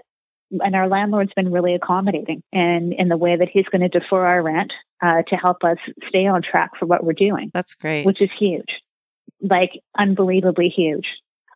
And 0.62 0.76
our 0.76 0.86
landlord's 0.86 1.32
been 1.34 1.50
really 1.50 1.74
accommodating 1.74 2.42
and 2.52 2.92
in 2.92 3.08
the 3.08 3.16
way 3.16 3.36
that 3.36 3.48
he's 3.48 3.64
going 3.66 3.80
to 3.80 3.88
defer 3.88 4.26
our 4.26 4.42
rent 4.42 4.72
uh, 5.00 5.22
to 5.28 5.36
help 5.36 5.64
us 5.64 5.78
stay 6.08 6.26
on 6.26 6.42
track 6.42 6.72
for 6.78 6.84
what 6.84 7.02
we're 7.02 7.14
doing. 7.14 7.50
That's 7.54 7.74
great. 7.74 8.04
Which 8.04 8.20
is 8.20 8.28
huge, 8.38 8.82
like 9.40 9.80
unbelievably 9.98 10.68
huge. 10.68 11.06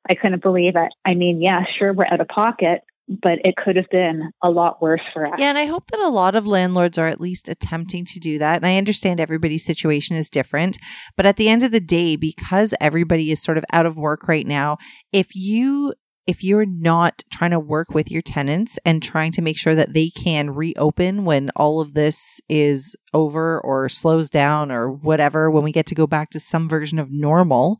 I 0.09 0.15
couldn't 0.15 0.43
believe 0.43 0.77
it. 0.77 0.93
I 1.05 1.13
mean, 1.15 1.43
yeah, 1.43 1.65
sure, 1.67 1.93
we're 1.93 2.07
out 2.07 2.23
of 2.23 2.29
pocket, 2.29 2.85
but 3.09 3.39
it 3.45 3.55
could 3.57 3.77
have 3.77 3.89
been 3.91 4.31
a 4.43 4.51
lot 4.51 4.83
worse 4.83 5.01
for 5.13 5.27
us. 5.27 5.35
Yeah, 5.39 5.49
and 5.49 5.59
I 5.59 5.67
hope 5.67 5.91
that 5.91 6.01
a 6.01 6.09
lot 6.09 6.35
of 6.35 6.47
landlords 6.47 6.99
are 6.99 7.07
at 7.07 7.21
least 7.21 7.49
attempting 7.49 8.05
to 8.07 8.19
do 8.19 8.39
that. 8.39 8.57
And 8.57 8.67
I 8.67 8.77
understand 8.79 9.21
everybody's 9.21 9.65
situation 9.65 10.17
is 10.17 10.29
different, 10.29 10.79
but 11.17 11.27
at 11.27 11.37
the 11.37 11.49
end 11.49 11.63
of 11.63 11.73
the 11.73 11.81
day, 11.81 12.17
because 12.17 12.75
everybody 12.81 13.31
is 13.31 13.43
sort 13.43 13.59
of 13.59 13.65
out 13.73 13.87
of 13.87 13.97
work 13.97 14.27
right 14.29 14.47
now, 14.47 14.77
if 15.13 15.35
you 15.35 15.95
if 16.27 16.43
you're 16.43 16.67
not 16.67 17.23
trying 17.33 17.53
to 17.53 17.61
work 17.61 17.95
with 17.95 18.11
your 18.11 18.23
tenants 18.23 18.79
and 18.85 19.01
trying 19.01 19.31
to 19.31 19.43
make 19.43 19.57
sure 19.57 19.77
that 19.77 19.95
they 19.95 20.11
can 20.11 20.51
reopen 20.51 21.25
when 21.25 21.51
all 21.55 21.81
of 21.81 21.95
this 21.95 22.41
is 22.49 22.97
over 23.15 23.61
or 23.61 23.89
slows 23.89 24.29
down 24.29 24.73
or 24.73 24.91
whatever, 24.91 25.51
when 25.51 25.63
we 25.63 25.71
get 25.71 25.87
to 25.87 25.95
go 25.95 26.07
back 26.07 26.31
to 26.31 26.41
some 26.41 26.69
version 26.69 26.99
of 26.99 27.13
normal, 27.13 27.79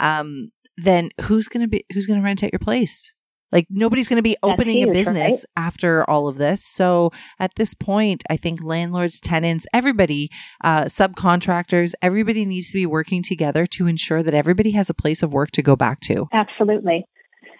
um, 0.00 0.50
then 0.78 1.10
who's 1.22 1.48
going 1.48 1.60
to 1.62 1.68
be 1.68 1.84
who's 1.92 2.06
going 2.06 2.18
to 2.18 2.24
rent 2.24 2.42
out 2.42 2.52
your 2.52 2.58
place? 2.58 3.12
Like 3.52 3.66
nobody's 3.70 4.08
going 4.08 4.18
to 4.18 4.22
be 4.22 4.36
opening 4.42 4.78
huge, 4.78 4.88
a 4.88 4.92
business 4.92 5.32
right? 5.32 5.64
after 5.64 6.08
all 6.08 6.28
of 6.28 6.38
this. 6.38 6.64
So 6.64 7.10
at 7.38 7.52
this 7.56 7.74
point, 7.74 8.24
I 8.30 8.36
think 8.36 8.62
landlords, 8.62 9.20
tenants, 9.20 9.66
everybody, 9.72 10.30
uh, 10.64 10.84
subcontractors, 10.84 11.92
everybody 12.00 12.44
needs 12.44 12.70
to 12.70 12.78
be 12.78 12.86
working 12.86 13.22
together 13.22 13.66
to 13.66 13.86
ensure 13.86 14.22
that 14.22 14.34
everybody 14.34 14.70
has 14.72 14.90
a 14.90 14.94
place 14.94 15.22
of 15.22 15.32
work 15.32 15.50
to 15.52 15.62
go 15.62 15.76
back 15.76 16.00
to. 16.00 16.26
Absolutely. 16.32 17.04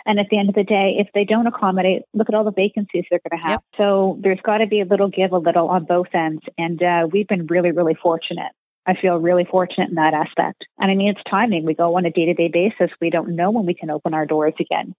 And 0.04 0.18
at 0.18 0.26
the 0.30 0.38
end 0.38 0.48
of 0.48 0.54
the 0.54 0.64
day, 0.64 0.96
if 0.98 1.08
they 1.14 1.24
don't 1.24 1.46
accommodate, 1.46 2.02
look 2.12 2.28
at 2.28 2.34
all 2.34 2.44
the 2.44 2.50
vacancies 2.52 3.04
they're 3.08 3.20
going 3.30 3.40
to 3.40 3.48
have. 3.48 3.62
Yep. 3.78 3.80
So 3.80 4.18
there's 4.20 4.40
got 4.42 4.58
to 4.58 4.66
be 4.66 4.80
a 4.80 4.84
little 4.84 5.08
give 5.08 5.32
a 5.32 5.38
little 5.38 5.68
on 5.68 5.84
both 5.84 6.08
ends. 6.12 6.42
And 6.58 6.82
uh, 6.82 7.06
we've 7.12 7.28
been 7.28 7.46
really, 7.46 7.70
really 7.70 7.96
fortunate. 8.02 8.52
I 8.84 8.94
feel 9.00 9.16
really 9.18 9.46
fortunate 9.48 9.90
in 9.90 9.94
that 9.94 10.12
aspect. 10.12 10.64
And 10.78 10.90
I 10.90 10.94
mean, 10.96 11.10
it's 11.10 11.30
timing. 11.30 11.64
We 11.64 11.74
go 11.74 11.96
on 11.96 12.04
a 12.04 12.10
day 12.10 12.26
to 12.26 12.34
day 12.34 12.48
basis. 12.48 12.90
We 13.00 13.10
don't 13.10 13.36
know 13.36 13.52
when 13.52 13.64
we 13.64 13.74
can 13.74 13.90
open 13.90 14.12
our 14.12 14.26
doors 14.26 14.54
again. 14.58 14.94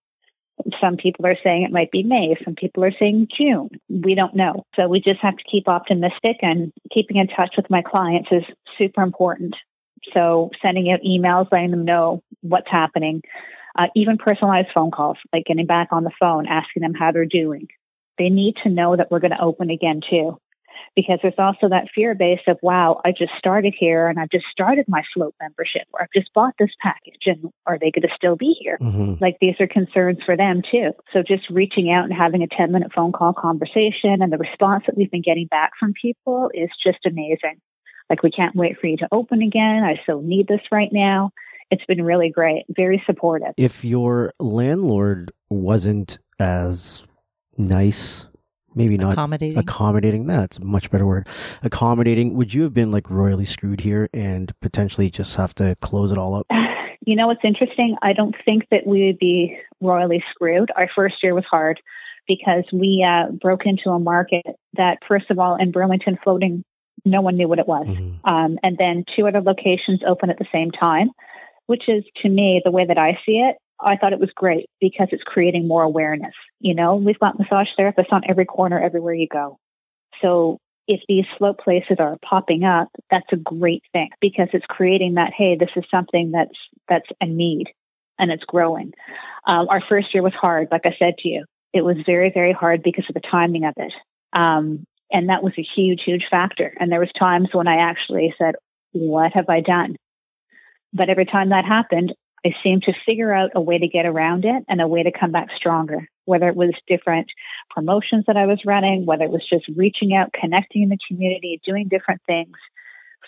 Some 0.79 0.97
people 0.97 1.25
are 1.25 1.37
saying 1.43 1.63
it 1.63 1.71
might 1.71 1.91
be 1.91 2.03
May. 2.03 2.35
Some 2.43 2.55
people 2.55 2.83
are 2.83 2.93
saying 2.97 3.27
June. 3.33 3.69
We 3.89 4.15
don't 4.15 4.35
know. 4.35 4.65
So 4.79 4.87
we 4.87 5.01
just 5.01 5.19
have 5.21 5.37
to 5.37 5.43
keep 5.43 5.67
optimistic 5.67 6.37
and 6.41 6.71
keeping 6.91 7.17
in 7.17 7.27
touch 7.27 7.55
with 7.57 7.69
my 7.69 7.81
clients 7.81 8.29
is 8.31 8.43
super 8.79 9.01
important. 9.01 9.55
So 10.13 10.51
sending 10.65 10.91
out 10.91 11.01
emails, 11.01 11.47
letting 11.51 11.71
them 11.71 11.85
know 11.85 12.21
what's 12.41 12.69
happening, 12.69 13.23
uh, 13.77 13.87
even 13.95 14.17
personalized 14.17 14.69
phone 14.73 14.91
calls, 14.91 15.17
like 15.33 15.45
getting 15.45 15.65
back 15.65 15.89
on 15.91 16.03
the 16.03 16.11
phone, 16.19 16.45
asking 16.47 16.81
them 16.81 16.93
how 16.93 17.11
they're 17.11 17.25
doing. 17.25 17.67
They 18.17 18.29
need 18.29 18.55
to 18.63 18.69
know 18.69 18.95
that 18.95 19.09
we're 19.09 19.19
going 19.19 19.31
to 19.31 19.41
open 19.41 19.69
again 19.69 20.01
too 20.07 20.37
because 20.95 21.19
there's 21.21 21.33
also 21.37 21.69
that 21.69 21.89
fear 21.93 22.15
base 22.15 22.41
of, 22.47 22.57
wow, 22.61 23.01
I 23.03 23.11
just 23.11 23.33
started 23.37 23.73
here 23.77 24.07
and 24.07 24.19
I've 24.19 24.29
just 24.29 24.45
started 24.51 24.85
my 24.87 25.03
float 25.13 25.35
membership 25.41 25.83
or 25.91 26.01
I've 26.01 26.11
just 26.13 26.33
bought 26.33 26.53
this 26.59 26.71
package 26.81 27.23
and 27.25 27.51
are 27.65 27.77
they 27.79 27.91
going 27.91 28.07
to 28.07 28.15
still 28.15 28.35
be 28.35 28.55
here? 28.59 28.77
Mm-hmm. 28.81 29.15
Like 29.21 29.37
these 29.41 29.55
are 29.59 29.67
concerns 29.67 30.19
for 30.23 30.37
them 30.37 30.61
too. 30.69 30.91
So 31.11 31.23
just 31.23 31.49
reaching 31.49 31.91
out 31.91 32.05
and 32.05 32.13
having 32.13 32.43
a 32.43 32.47
10 32.47 32.71
minute 32.71 32.91
phone 32.93 33.11
call 33.11 33.33
conversation 33.33 34.21
and 34.21 34.31
the 34.31 34.37
response 34.37 34.83
that 34.87 34.97
we've 34.97 35.11
been 35.11 35.21
getting 35.21 35.47
back 35.47 35.71
from 35.79 35.93
people 35.93 36.51
is 36.53 36.69
just 36.81 37.05
amazing. 37.05 37.59
Like, 38.09 38.21
we 38.21 38.31
can't 38.31 38.55
wait 38.55 38.77
for 38.79 38.87
you 38.87 38.97
to 38.97 39.07
open 39.11 39.41
again. 39.41 39.83
I 39.83 40.01
so 40.05 40.19
need 40.19 40.47
this 40.47 40.61
right 40.71 40.91
now. 40.91 41.31
It's 41.71 41.85
been 41.85 42.03
really 42.03 42.29
great, 42.29 42.65
very 42.69 43.01
supportive. 43.05 43.53
If 43.57 43.83
your 43.83 44.33
landlord 44.39 45.31
wasn't 45.49 46.19
as 46.39 47.07
nice 47.57 48.25
maybe 48.75 48.97
not 48.97 49.13
accommodating. 49.13 49.57
Accommodating. 49.57 50.27
That's 50.27 50.57
a 50.57 50.63
much 50.63 50.91
better 50.91 51.05
word. 51.05 51.27
Accommodating. 51.61 52.33
Would 52.35 52.53
you 52.53 52.63
have 52.63 52.73
been 52.73 52.91
like 52.91 53.09
royally 53.09 53.45
screwed 53.45 53.81
here 53.81 54.09
and 54.13 54.53
potentially 54.59 55.09
just 55.09 55.35
have 55.35 55.53
to 55.55 55.75
close 55.81 56.11
it 56.11 56.17
all 56.17 56.35
up? 56.35 56.47
You 57.05 57.17
know 57.17 57.27
what's 57.27 57.43
interesting? 57.43 57.97
I 58.01 58.13
don't 58.13 58.33
think 58.45 58.63
that 58.71 58.87
we 58.87 59.07
would 59.07 59.19
be 59.19 59.59
royally 59.81 60.23
screwed. 60.31 60.71
Our 60.73 60.87
first 60.95 61.21
year 61.21 61.35
was 61.35 61.43
hard 61.43 61.81
because 62.29 62.63
we 62.71 63.05
uh, 63.05 63.29
broke 63.31 63.65
into 63.65 63.89
a 63.89 63.99
market 63.99 64.45
that, 64.77 64.99
first 65.05 65.29
of 65.29 65.37
all, 65.37 65.57
in 65.57 65.71
Burlington 65.71 66.17
floating, 66.23 66.63
no 67.03 67.19
one 67.19 67.35
knew 67.35 67.49
what 67.49 67.59
it 67.59 67.67
was. 67.67 67.87
Mm-hmm. 67.87 68.33
Um, 68.33 68.57
and 68.63 68.77
then 68.77 69.03
two 69.05 69.27
other 69.27 69.41
locations 69.41 69.99
open 70.07 70.29
at 70.29 70.39
the 70.39 70.47
same 70.53 70.71
time, 70.71 71.09
which 71.65 71.89
is 71.89 72.05
to 72.21 72.29
me 72.29 72.61
the 72.63 72.71
way 72.71 72.85
that 72.85 72.97
I 72.97 73.19
see 73.25 73.39
it 73.39 73.57
I 73.83 73.97
thought 73.97 74.13
it 74.13 74.19
was 74.19 74.31
great 74.35 74.69
because 74.79 75.09
it's 75.11 75.23
creating 75.23 75.67
more 75.67 75.83
awareness. 75.83 76.33
You 76.59 76.75
know, 76.75 76.95
we've 76.95 77.19
got 77.19 77.37
massage 77.37 77.69
therapists 77.77 78.11
on 78.11 78.23
every 78.27 78.45
corner, 78.45 78.79
everywhere 78.79 79.13
you 79.13 79.27
go. 79.27 79.57
So 80.21 80.59
if 80.87 81.01
these 81.07 81.25
float 81.37 81.59
places 81.59 81.97
are 81.99 82.17
popping 82.23 82.63
up, 82.63 82.89
that's 83.09 83.31
a 83.31 83.37
great 83.37 83.83
thing 83.93 84.09
because 84.19 84.49
it's 84.53 84.65
creating 84.65 85.15
that, 85.15 85.33
hey, 85.33 85.55
this 85.55 85.69
is 85.75 85.83
something 85.89 86.31
that's 86.31 86.57
that's 86.87 87.09
a 87.21 87.25
need 87.25 87.67
and 88.19 88.31
it's 88.31 88.43
growing. 88.43 88.93
Um, 89.45 89.67
our 89.69 89.81
first 89.81 90.13
year 90.13 90.23
was 90.23 90.33
hard, 90.33 90.69
like 90.71 90.85
I 90.85 90.95
said 90.97 91.17
to 91.19 91.29
you. 91.29 91.45
It 91.73 91.83
was 91.83 91.97
very, 92.05 92.31
very 92.31 92.53
hard 92.53 92.83
because 92.83 93.05
of 93.09 93.15
the 93.15 93.21
timing 93.21 93.65
of 93.65 93.73
it. 93.77 93.93
Um, 94.33 94.85
and 95.11 95.29
that 95.29 95.43
was 95.43 95.53
a 95.57 95.63
huge, 95.63 96.03
huge 96.03 96.27
factor. 96.27 96.75
And 96.79 96.91
there 96.91 96.99
was 96.99 97.11
times 97.11 97.49
when 97.51 97.67
I 97.67 97.77
actually 97.77 98.33
said, 98.37 98.55
what 98.91 99.33
have 99.33 99.49
I 99.49 99.61
done? 99.61 99.95
But 100.93 101.09
every 101.09 101.25
time 101.25 101.49
that 101.49 101.65
happened, 101.65 102.13
I 102.45 102.53
seemed 102.61 102.83
to 102.83 102.93
figure 103.05 103.33
out 103.33 103.51
a 103.55 103.61
way 103.61 103.77
to 103.77 103.87
get 103.87 104.05
around 104.05 104.45
it 104.45 104.63
and 104.67 104.81
a 104.81 104.87
way 104.87 105.03
to 105.03 105.11
come 105.11 105.31
back 105.31 105.49
stronger, 105.55 106.09
whether 106.25 106.47
it 106.47 106.55
was 106.55 106.73
different 106.87 107.27
promotions 107.69 108.25
that 108.27 108.37
I 108.37 108.45
was 108.45 108.65
running, 108.65 109.05
whether 109.05 109.23
it 109.23 109.31
was 109.31 109.47
just 109.49 109.65
reaching 109.75 110.13
out, 110.13 110.33
connecting 110.33 110.83
in 110.83 110.89
the 110.89 110.97
community, 111.07 111.61
doing 111.65 111.87
different 111.87 112.21
things. 112.27 112.57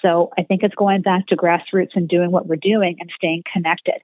So 0.03 0.31
I 0.37 0.43
think 0.43 0.63
it's 0.63 0.75
going 0.75 1.01
back 1.01 1.27
to 1.27 1.37
grassroots 1.37 1.95
and 1.95 2.07
doing 2.07 2.31
what 2.31 2.47
we're 2.47 2.57
doing 2.57 2.97
and 2.99 3.09
staying 3.15 3.43
connected. 3.51 4.01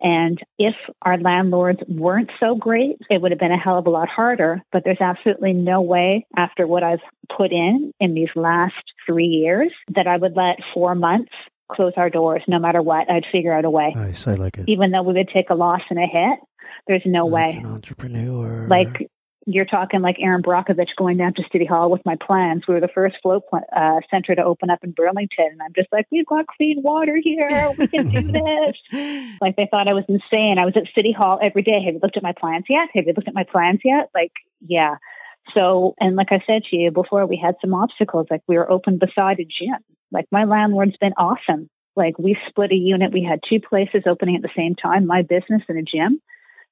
And 0.00 0.40
if 0.58 0.74
our 1.02 1.16
landlords 1.16 1.80
weren't 1.88 2.30
so 2.42 2.56
great, 2.56 2.98
it 3.08 3.22
would 3.22 3.30
have 3.30 3.38
been 3.38 3.52
a 3.52 3.58
hell 3.58 3.78
of 3.78 3.86
a 3.86 3.90
lot 3.90 4.08
harder. 4.08 4.60
But 4.72 4.82
there's 4.84 5.00
absolutely 5.00 5.52
no 5.52 5.80
way 5.80 6.26
after 6.36 6.66
what 6.66 6.82
I've 6.82 7.02
put 7.36 7.52
in 7.52 7.92
in 8.00 8.14
these 8.14 8.30
last 8.34 8.82
three 9.06 9.26
years 9.26 9.72
that 9.94 10.08
I 10.08 10.16
would 10.16 10.34
let 10.34 10.56
four 10.74 10.96
months 10.96 11.32
close 11.70 11.92
our 11.96 12.10
doors 12.10 12.42
no 12.48 12.58
matter 12.58 12.82
what. 12.82 13.10
I'd 13.10 13.26
figure 13.30 13.52
out 13.52 13.64
a 13.64 13.70
way. 13.70 13.92
Nice. 13.94 14.26
I 14.26 14.34
like 14.34 14.58
it. 14.58 14.68
Even 14.68 14.90
though 14.90 15.02
we 15.02 15.14
would 15.14 15.28
take 15.28 15.50
a 15.50 15.54
loss 15.54 15.82
and 15.90 15.98
a 15.98 16.06
hit, 16.06 16.38
there's 16.86 17.02
no 17.04 17.24
That's 17.28 17.54
way. 17.54 17.60
An 17.60 17.66
entrepreneur. 17.66 18.66
Like 18.68 19.10
you're 19.46 19.64
talking 19.64 20.02
like 20.02 20.16
Erin 20.20 20.42
Brockovich 20.42 20.94
going 20.96 21.16
down 21.16 21.34
to 21.34 21.42
City 21.50 21.64
Hall 21.64 21.90
with 21.90 22.02
my 22.04 22.16
plans. 22.16 22.62
We 22.68 22.74
were 22.74 22.80
the 22.80 22.88
first 22.88 23.16
float 23.22 23.42
pl- 23.50 23.66
uh, 23.74 24.00
center 24.12 24.34
to 24.34 24.44
open 24.44 24.70
up 24.70 24.84
in 24.84 24.92
Burlington. 24.92 25.48
And 25.50 25.60
I'm 25.62 25.72
just 25.74 25.88
like, 25.90 26.06
we've 26.12 26.26
got 26.26 26.46
clean 26.46 26.80
water 26.82 27.18
here. 27.22 27.72
We 27.76 27.88
can 27.88 28.08
do 28.08 28.20
this. 28.32 29.32
like 29.40 29.56
they 29.56 29.66
thought 29.70 29.90
I 29.90 29.94
was 29.94 30.04
insane. 30.08 30.58
I 30.58 30.64
was 30.64 30.74
at 30.76 30.84
City 30.96 31.12
Hall 31.12 31.38
every 31.42 31.62
day. 31.62 31.82
Have 31.84 31.94
you 31.94 32.00
looked 32.02 32.16
at 32.16 32.22
my 32.22 32.32
plans 32.38 32.64
yet? 32.68 32.88
Have 32.94 33.06
you 33.06 33.14
looked 33.16 33.28
at 33.28 33.34
my 33.34 33.44
plans 33.44 33.80
yet? 33.84 34.10
Like, 34.14 34.32
yeah. 34.60 34.96
So, 35.56 35.94
and 35.98 36.14
like 36.14 36.30
I 36.30 36.40
said 36.46 36.62
to 36.70 36.76
you 36.76 36.92
before, 36.92 37.26
we 37.26 37.36
had 37.36 37.56
some 37.60 37.74
obstacles. 37.74 38.28
Like 38.30 38.42
we 38.46 38.56
were 38.56 38.70
open 38.70 38.98
beside 38.98 39.40
a 39.40 39.44
gym. 39.44 39.78
Like 40.12 40.26
my 40.30 40.44
landlord's 40.44 40.96
been 40.98 41.14
awesome. 41.16 41.68
Like 41.96 42.18
we 42.18 42.36
split 42.48 42.72
a 42.72 42.76
unit. 42.76 43.12
We 43.12 43.22
had 43.22 43.40
two 43.48 43.60
places 43.60 44.02
opening 44.06 44.36
at 44.36 44.42
the 44.42 44.50
same 44.56 44.74
time, 44.74 45.06
my 45.06 45.22
business 45.22 45.62
and 45.68 45.78
a 45.78 45.82
gym. 45.82 46.20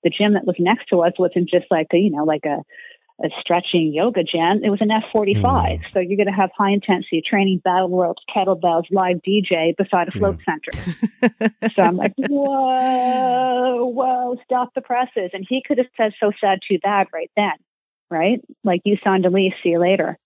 The 0.02 0.10
gym 0.10 0.32
that 0.34 0.46
was 0.46 0.56
next 0.58 0.86
to 0.88 1.02
us 1.02 1.12
wasn't 1.18 1.50
just 1.50 1.66
like 1.70 1.88
a, 1.92 1.98
you 1.98 2.10
know, 2.10 2.24
like 2.24 2.46
a, 2.46 2.62
a 3.22 3.28
stretching 3.38 3.92
yoga 3.92 4.22
gym. 4.22 4.62
It 4.64 4.70
was 4.70 4.80
an 4.80 4.88
F45. 4.88 5.42
Mm. 5.42 5.80
So 5.92 6.00
you're 6.00 6.16
going 6.16 6.26
to 6.26 6.32
have 6.32 6.50
high 6.56 6.70
intensity 6.70 7.20
training, 7.20 7.60
battle 7.62 7.90
ropes, 7.90 8.22
kettlebells, 8.34 8.84
live 8.90 9.18
DJ 9.18 9.76
beside 9.76 10.08
a 10.08 10.12
float 10.12 10.38
yeah. 10.48 10.54
center. 10.54 11.52
so 11.74 11.82
I'm 11.82 11.96
like, 11.96 12.14
whoa, 12.16 13.84
whoa, 13.84 14.36
stop 14.44 14.72
the 14.74 14.80
presses. 14.80 15.30
And 15.34 15.44
he 15.46 15.62
could 15.66 15.76
have 15.76 15.88
said 15.98 16.12
so 16.18 16.32
sad 16.40 16.60
too 16.66 16.78
bad 16.82 17.08
right 17.12 17.30
then, 17.36 17.52
right? 18.10 18.40
Like 18.64 18.80
you 18.84 18.96
signed 19.04 19.26
a 19.26 19.30
lease, 19.30 19.52
see 19.62 19.70
you 19.70 19.80
later. 19.80 20.18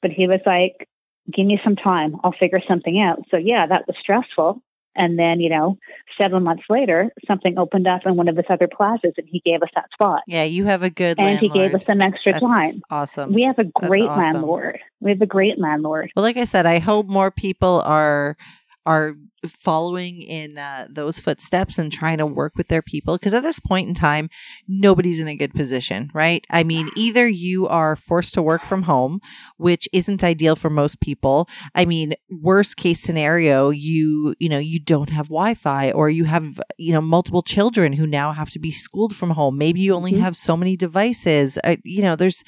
But 0.00 0.10
he 0.10 0.26
was 0.26 0.40
like, 0.46 0.88
give 1.30 1.46
me 1.46 1.60
some 1.62 1.76
time. 1.76 2.16
I'll 2.24 2.34
figure 2.38 2.60
something 2.68 3.00
out. 3.00 3.24
So 3.30 3.36
yeah, 3.36 3.66
that 3.66 3.84
was 3.86 3.96
stressful. 4.00 4.62
And 4.94 5.18
then, 5.18 5.40
you 5.40 5.48
know, 5.48 5.78
seven 6.20 6.42
months 6.42 6.64
later, 6.68 7.10
something 7.26 7.58
opened 7.58 7.86
up 7.86 8.02
in 8.04 8.16
one 8.16 8.28
of 8.28 8.36
his 8.36 8.44
other 8.50 8.68
plazas 8.68 9.14
and 9.16 9.26
he 9.26 9.40
gave 9.44 9.62
us 9.62 9.70
that 9.74 9.86
spot. 9.92 10.20
Yeah, 10.26 10.44
you 10.44 10.66
have 10.66 10.82
a 10.82 10.90
good 10.90 11.18
And 11.18 11.28
landlord. 11.28 11.52
he 11.52 11.58
gave 11.58 11.74
us 11.74 11.86
some 11.86 12.02
extra 12.02 12.32
That's 12.34 12.44
time. 12.44 12.74
Awesome. 12.90 13.32
We 13.32 13.44
have 13.44 13.58
a 13.58 13.64
great 13.64 14.02
awesome. 14.02 14.20
landlord. 14.20 14.80
We 15.00 15.10
have 15.10 15.22
a 15.22 15.26
great 15.26 15.58
landlord. 15.58 16.12
Well, 16.14 16.22
like 16.22 16.36
I 16.36 16.44
said, 16.44 16.66
I 16.66 16.78
hope 16.78 17.06
more 17.06 17.30
people 17.30 17.80
are 17.86 18.36
are 18.84 19.14
following 19.46 20.22
in 20.22 20.58
uh, 20.58 20.86
those 20.88 21.18
footsteps 21.18 21.78
and 21.78 21.90
trying 21.90 22.18
to 22.18 22.26
work 22.26 22.54
with 22.56 22.68
their 22.68 22.82
people 22.82 23.16
because 23.16 23.34
at 23.34 23.42
this 23.42 23.60
point 23.60 23.88
in 23.88 23.94
time 23.94 24.28
nobody's 24.68 25.20
in 25.20 25.28
a 25.28 25.36
good 25.36 25.54
position 25.54 26.10
right? 26.14 26.46
I 26.50 26.62
mean 26.64 26.88
either 26.96 27.26
you 27.26 27.66
are 27.66 27.96
forced 27.96 28.34
to 28.34 28.42
work 28.42 28.62
from 28.62 28.82
home 28.82 29.20
which 29.56 29.88
isn't 29.92 30.24
ideal 30.24 30.56
for 30.56 30.70
most 30.70 31.00
people. 31.00 31.48
I 31.74 31.84
mean 31.84 32.14
worst 32.30 32.76
case 32.76 33.00
scenario 33.00 33.70
you 33.70 34.34
you 34.38 34.48
know 34.48 34.58
you 34.58 34.78
don't 34.78 35.10
have 35.10 35.26
wi-fi 35.26 35.90
or 35.92 36.08
you 36.10 36.24
have 36.24 36.60
you 36.78 36.92
know 36.92 37.00
multiple 37.00 37.42
children 37.42 37.92
who 37.92 38.06
now 38.06 38.32
have 38.32 38.50
to 38.50 38.58
be 38.58 38.70
schooled 38.70 39.14
from 39.14 39.30
home. 39.30 39.58
Maybe 39.58 39.80
you 39.80 39.94
only 39.94 40.12
mm-hmm. 40.12 40.22
have 40.22 40.36
so 40.36 40.56
many 40.56 40.76
devices. 40.76 41.58
Uh, 41.64 41.76
you 41.84 42.02
know 42.02 42.16
there's 42.16 42.44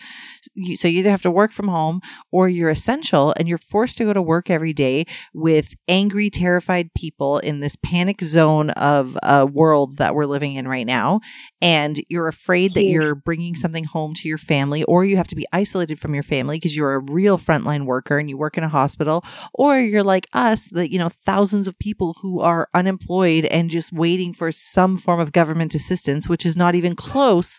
so 0.75 0.89
you 0.89 1.01
either 1.01 1.11
have 1.11 1.23
to 1.23 1.31
work 1.31 1.53
from 1.53 1.69
home 1.69 2.01
or 2.31 2.49
you're 2.49 2.71
essential 2.71 3.35
and 3.37 3.49
you're 3.49 3.59
forced 3.59 3.99
to 3.99 4.05
go 4.05 4.13
to 4.13 4.23
work 4.23 4.51
every 4.51 4.73
day 4.73 5.05
with 5.33 5.75
angry 5.89 6.31
terrified 6.31 6.84
terrified 6.85 6.95
people 6.95 7.39
in 7.39 7.61
this 7.61 7.77
panic 7.77 8.21
zone 8.23 8.71
of 8.71 9.17
a 9.23 9.47
world 9.47 9.99
that 9.99 10.15
we're 10.15 10.27
living 10.27 10.55
in 10.57 10.69
right 10.69 10.87
now. 10.87 11.21
And 11.61 12.01
you're 12.09 12.29
afraid 12.29 12.75
that 12.75 12.85
you're 12.85 13.15
bringing 13.15 13.55
something 13.55 13.85
home 13.85 14.15
to 14.15 14.29
your 14.29 14.39
family, 14.39 14.85
or 14.85 15.05
you 15.05 15.17
have 15.17 15.29
to 15.29 15.37
be 15.37 15.47
isolated 15.53 15.99
from 15.99 16.15
your 16.15 16.23
family 16.23 16.57
because 16.57 16.77
you're 16.77 16.95
a 16.95 17.13
real 17.13 17.39
frontline 17.39 17.87
worker 17.87 18.19
and 18.19 18.29
you 18.29 18.37
work 18.37 18.59
in 18.59 18.65
a 18.65 18.69
hospital, 18.69 19.25
or 19.55 19.79
you're 19.79 20.05
like 20.05 20.29
us, 20.33 20.69
that, 20.73 20.91
you 20.91 20.99
know, 20.99 21.09
thousands 21.09 21.67
of 21.67 21.79
people 21.79 22.17
who 22.21 22.41
are 22.41 22.69
unemployed 22.75 23.45
and 23.47 23.71
just 23.71 23.93
waiting 23.93 24.33
for 24.33 24.53
some 24.53 24.97
form 24.97 25.21
of 25.21 25.33
government 25.33 25.75
assistance, 25.75 26.29
which 26.29 26.45
is 26.47 26.57
not 26.57 26.75
even 26.75 26.95
close 26.95 27.59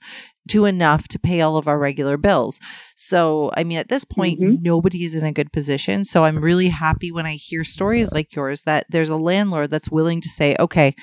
to 0.49 0.65
enough 0.65 1.07
to 1.09 1.19
pay 1.19 1.41
all 1.41 1.57
of 1.57 1.67
our 1.67 1.77
regular 1.77 2.17
bills. 2.17 2.59
So, 2.95 3.51
I 3.55 3.63
mean, 3.63 3.77
at 3.77 3.89
this 3.89 4.05
point, 4.05 4.39
mm-hmm. 4.39 4.61
nobody 4.61 5.05
is 5.05 5.15
in 5.15 5.23
a 5.23 5.31
good 5.31 5.51
position. 5.51 6.05
So, 6.05 6.23
I'm 6.23 6.39
really 6.39 6.69
happy 6.69 7.11
when 7.11 7.25
I 7.25 7.33
hear 7.33 7.63
stories 7.63 8.11
like 8.11 8.35
yours 8.35 8.63
that 8.63 8.85
there's 8.89 9.09
a 9.09 9.17
landlord 9.17 9.71
that's 9.71 9.89
willing 9.89 10.21
to 10.21 10.29
say, 10.29 10.55
okay, 10.59 10.95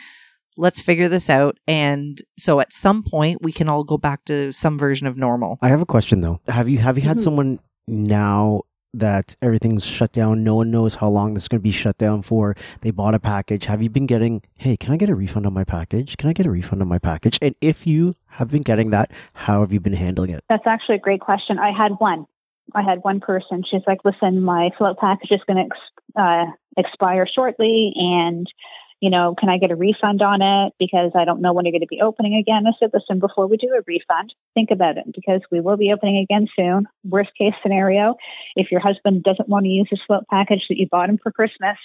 let's 0.57 0.81
figure 0.81 1.09
this 1.09 1.31
out. 1.31 1.59
And 1.67 2.19
so 2.37 2.61
at 2.61 2.73
some 2.73 3.03
point, 3.03 3.43
we 3.43 3.53
can 3.53 3.69
all 3.69 3.85
go 3.85 3.99
back 3.99 4.25
to 4.27 4.53
some 4.53 4.79
version 4.79 5.07
of 5.07 5.17
normal. 5.17 5.59
I 5.63 5.69
have 5.69 5.81
a 5.81 5.87
question 5.87 6.21
though. 6.21 6.41
Have 6.49 6.69
you 6.69 6.79
have 6.79 6.99
you 6.99 7.05
had 7.05 7.17
mm-hmm. 7.17 7.25
someone 7.25 7.59
now 7.87 8.63
that 8.95 9.37
everything's 9.41 9.85
shut 9.85 10.13
down. 10.13 10.45
No 10.45 10.57
one 10.57 10.71
knows 10.71 10.97
how 10.97 11.09
long 11.09 11.35
this 11.35 11.45
is 11.45 11.49
going 11.49 11.61
to 11.61 11.63
be 11.63 11.73
shut 11.73 11.99
down 11.99 12.23
for. 12.23 12.55
They 12.83 12.91
bought 12.91 13.15
a 13.15 13.21
package. 13.21 13.67
Have 13.67 13.83
you 13.83 13.91
been 13.91 14.07
getting, 14.07 14.43
hey, 14.55 14.77
can 14.77 14.93
I 14.93 14.97
get 14.97 15.09
a 15.09 15.15
refund 15.15 15.47
on 15.47 15.55
my 15.55 15.65
package? 15.65 16.17
Can 16.17 16.29
I 16.29 16.33
get 16.33 16.47
a 16.47 16.51
refund 16.51 16.83
on 16.83 16.89
my 16.89 16.99
package? 16.99 17.39
And 17.41 17.55
if 17.61 17.87
you 17.87 18.15
have 18.27 18.49
been 18.49 18.63
getting 18.63 18.91
that, 18.91 19.11
how 19.35 19.61
have 19.61 19.73
you 19.73 19.81
been 19.81 19.95
handling 19.95 20.31
it? 20.31 20.45
That's 20.49 20.67
actually 20.67 20.97
a 20.97 21.01
great 21.01 21.21
question. 21.21 21.59
I 21.59 21.73
had 21.77 21.93
one. 21.99 22.27
I 22.75 22.83
had 22.83 23.01
one 23.03 23.21
person. 23.21 23.65
She's 23.69 23.83
like, 23.87 23.99
listen, 24.05 24.43
my 24.43 24.71
float 24.79 24.99
package 24.99 25.31
is 25.31 25.41
going 25.47 25.57
to 25.57 25.75
ex- 25.75 26.17
uh, 26.17 26.47
expire 26.77 27.27
shortly 27.27 27.93
and 27.97 28.47
you 29.03 29.11
know, 29.11 29.35
can 29.37 29.49
I 29.49 29.59
get 29.59 29.73
a 29.73 29.77
refund 29.77 30.23
on 30.23 30.43
it 30.43 30.75
because 30.79 31.11
I 31.17 31.25
don't 31.25 31.41
know 31.41 31.53
when 31.53 31.65
you're 31.65 31.73
going 31.73 31.81
to 31.81 31.89
be 31.89 32.01
opening 32.01 32.37
again? 32.37 32.69
I 32.69 32.71
said, 32.79 32.93
listen, 32.95 33.19
before 33.19 33.49
we 33.49 33.57
do 33.57 33.75
a 33.77 33.83
refund, 33.85 34.33
think 34.55 34.71
about 34.71 34.97
it 34.97 35.07
because 35.13 35.41
we 35.51 35.61
will 35.61 35.77
be 35.77 35.93
opening 35.93 36.19
again 36.19 36.47
soon. 36.55 36.87
Worst 37.03 37.33
case 37.37 37.53
scenario, 37.65 38.15
if 38.55 38.71
your 38.71 38.81
husband 38.81 39.25
doesn't 39.25 39.49
want 39.49 39.65
to 39.65 39.71
use 39.71 39.89
his 39.91 40.01
float 40.07 40.23
package 40.31 40.69
that 40.69 40.79
you 40.79 40.87
bought 40.89 41.11
him 41.11 41.19
for 41.21 41.33
Christmas, 41.33 41.77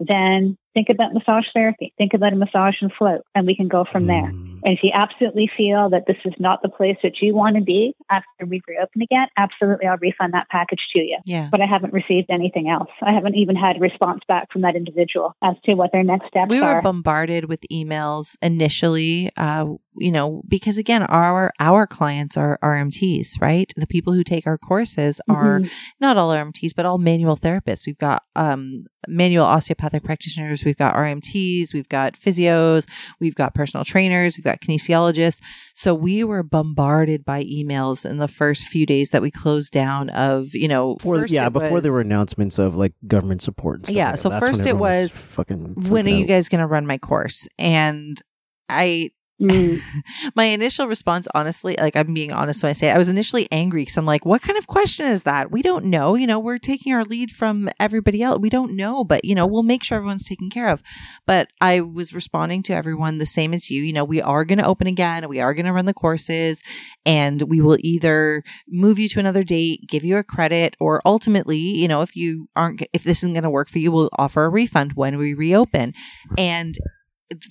then 0.00 0.56
think 0.74 0.88
about 0.90 1.14
massage 1.14 1.46
therapy. 1.54 1.94
Think 1.96 2.14
about 2.14 2.32
a 2.32 2.36
massage 2.36 2.82
and 2.82 2.92
float, 2.92 3.22
and 3.34 3.46
we 3.46 3.54
can 3.54 3.68
go 3.68 3.84
from 3.84 4.06
there. 4.06 4.30
Mm. 4.32 4.54
And 4.64 4.72
if 4.76 4.82
you 4.82 4.90
absolutely 4.94 5.50
feel 5.54 5.90
that 5.90 6.06
this 6.06 6.16
is 6.24 6.32
not 6.38 6.62
the 6.62 6.70
place 6.70 6.96
that 7.02 7.20
you 7.20 7.34
want 7.34 7.56
to 7.56 7.62
be 7.62 7.94
after 8.10 8.46
we 8.46 8.62
reopen 8.66 9.02
again, 9.02 9.28
absolutely, 9.36 9.86
I'll 9.86 9.98
refund 9.98 10.32
that 10.32 10.48
package 10.48 10.88
to 10.94 11.00
you. 11.00 11.18
Yeah. 11.26 11.48
But 11.50 11.60
I 11.60 11.66
haven't 11.66 11.92
received 11.92 12.30
anything 12.30 12.70
else. 12.70 12.88
I 13.02 13.12
haven't 13.12 13.36
even 13.36 13.56
had 13.56 13.76
a 13.76 13.80
response 13.80 14.22
back 14.26 14.50
from 14.50 14.62
that 14.62 14.74
individual 14.74 15.36
as 15.42 15.56
to 15.66 15.74
what 15.74 15.92
their 15.92 16.02
next 16.02 16.28
steps 16.28 16.46
are. 16.50 16.54
We 16.54 16.60
were 16.62 16.80
bombarded 16.80 17.44
with 17.44 17.60
emails 17.70 18.36
initially, 18.40 19.30
uh, 19.36 19.66
you 19.98 20.10
know, 20.10 20.42
because 20.48 20.78
again, 20.78 21.02
our 21.04 21.52
our 21.60 21.86
clients 21.86 22.38
are 22.38 22.58
RMTs, 22.62 23.40
right? 23.42 23.70
The 23.76 23.86
people 23.86 24.14
who 24.14 24.24
take 24.24 24.46
our 24.46 24.58
courses 24.58 25.20
are 25.28 25.60
mm-hmm. 25.60 25.72
not 26.00 26.16
all 26.16 26.30
RMTs, 26.30 26.72
but 26.74 26.86
all 26.86 26.96
manual 26.96 27.36
therapists. 27.36 27.86
We've 27.86 27.98
got 27.98 28.22
um, 28.34 28.86
manual 29.08 29.44
osteopathic 29.44 30.04
practitioners, 30.04 30.63
we've 30.64 30.76
got 30.76 30.94
RMTs, 30.94 31.72
we've 31.72 31.88
got 31.88 32.14
physios, 32.14 32.88
we've 33.20 33.34
got 33.34 33.54
personal 33.54 33.84
trainers, 33.84 34.36
we've 34.36 34.44
got 34.44 34.60
kinesiologists. 34.60 35.42
So 35.74 35.94
we 35.94 36.24
were 36.24 36.42
bombarded 36.42 37.24
by 37.24 37.44
emails 37.44 38.08
in 38.08 38.18
the 38.18 38.28
first 38.28 38.68
few 38.68 38.86
days 38.86 39.10
that 39.10 39.22
we 39.22 39.30
closed 39.30 39.72
down 39.72 40.10
of, 40.10 40.54
you 40.54 40.68
know, 40.68 40.94
before, 40.96 41.26
yeah, 41.26 41.48
before 41.48 41.70
was, 41.70 41.82
there 41.82 41.92
were 41.92 42.00
announcements 42.00 42.58
of 42.58 42.76
like 42.76 42.92
government 43.06 43.42
support. 43.42 43.88
yeah. 43.88 44.10
Like 44.10 44.18
so 44.18 44.30
first 44.30 44.66
it 44.66 44.76
was, 44.76 45.14
was 45.14 45.16
fucking, 45.16 45.74
when 45.88 46.06
are 46.06 46.10
out. 46.10 46.16
you 46.16 46.26
guys 46.26 46.48
going 46.48 46.60
to 46.60 46.66
run 46.66 46.86
my 46.86 46.98
course? 46.98 47.48
And 47.58 48.20
I 48.68 49.10
Mm. 49.42 49.80
my 50.36 50.44
initial 50.44 50.86
response, 50.86 51.26
honestly, 51.34 51.76
like 51.78 51.96
I'm 51.96 52.14
being 52.14 52.32
honest 52.32 52.62
when 52.62 52.70
I 52.70 52.72
say 52.72 52.88
it, 52.88 52.94
I 52.94 52.98
was 52.98 53.08
initially 53.08 53.48
angry 53.50 53.82
because 53.82 53.96
I'm 53.96 54.06
like, 54.06 54.24
what 54.24 54.42
kind 54.42 54.56
of 54.56 54.66
question 54.66 55.06
is 55.06 55.24
that? 55.24 55.50
We 55.50 55.60
don't 55.60 55.86
know. 55.86 56.14
You 56.14 56.26
know, 56.26 56.38
we're 56.38 56.58
taking 56.58 56.92
our 56.92 57.04
lead 57.04 57.32
from 57.32 57.68
everybody 57.80 58.22
else. 58.22 58.38
We 58.38 58.50
don't 58.50 58.76
know, 58.76 59.02
but, 59.02 59.24
you 59.24 59.34
know, 59.34 59.46
we'll 59.46 59.64
make 59.64 59.82
sure 59.82 59.96
everyone's 59.96 60.28
taken 60.28 60.50
care 60.50 60.68
of. 60.68 60.82
But 61.26 61.48
I 61.60 61.80
was 61.80 62.12
responding 62.12 62.62
to 62.64 62.74
everyone 62.74 63.18
the 63.18 63.26
same 63.26 63.52
as 63.52 63.70
you. 63.70 63.82
You 63.82 63.92
know, 63.92 64.04
we 64.04 64.22
are 64.22 64.44
going 64.44 64.58
to 64.58 64.66
open 64.66 64.86
again. 64.86 65.28
We 65.28 65.40
are 65.40 65.54
going 65.54 65.66
to 65.66 65.72
run 65.72 65.86
the 65.86 65.94
courses 65.94 66.62
and 67.04 67.42
we 67.42 67.60
will 67.60 67.78
either 67.80 68.44
move 68.68 68.98
you 68.98 69.08
to 69.08 69.20
another 69.20 69.42
date, 69.42 69.88
give 69.88 70.04
you 70.04 70.16
a 70.16 70.22
credit, 70.22 70.76
or 70.78 71.02
ultimately, 71.04 71.58
you 71.58 71.88
know, 71.88 72.02
if 72.02 72.14
you 72.14 72.48
aren't, 72.54 72.82
if 72.92 73.02
this 73.02 73.18
isn't 73.18 73.34
going 73.34 73.42
to 73.42 73.50
work 73.50 73.68
for 73.68 73.78
you, 73.78 73.90
we'll 73.90 74.10
offer 74.16 74.44
a 74.44 74.48
refund 74.48 74.92
when 74.94 75.18
we 75.18 75.34
reopen. 75.34 75.92
And 76.38 76.78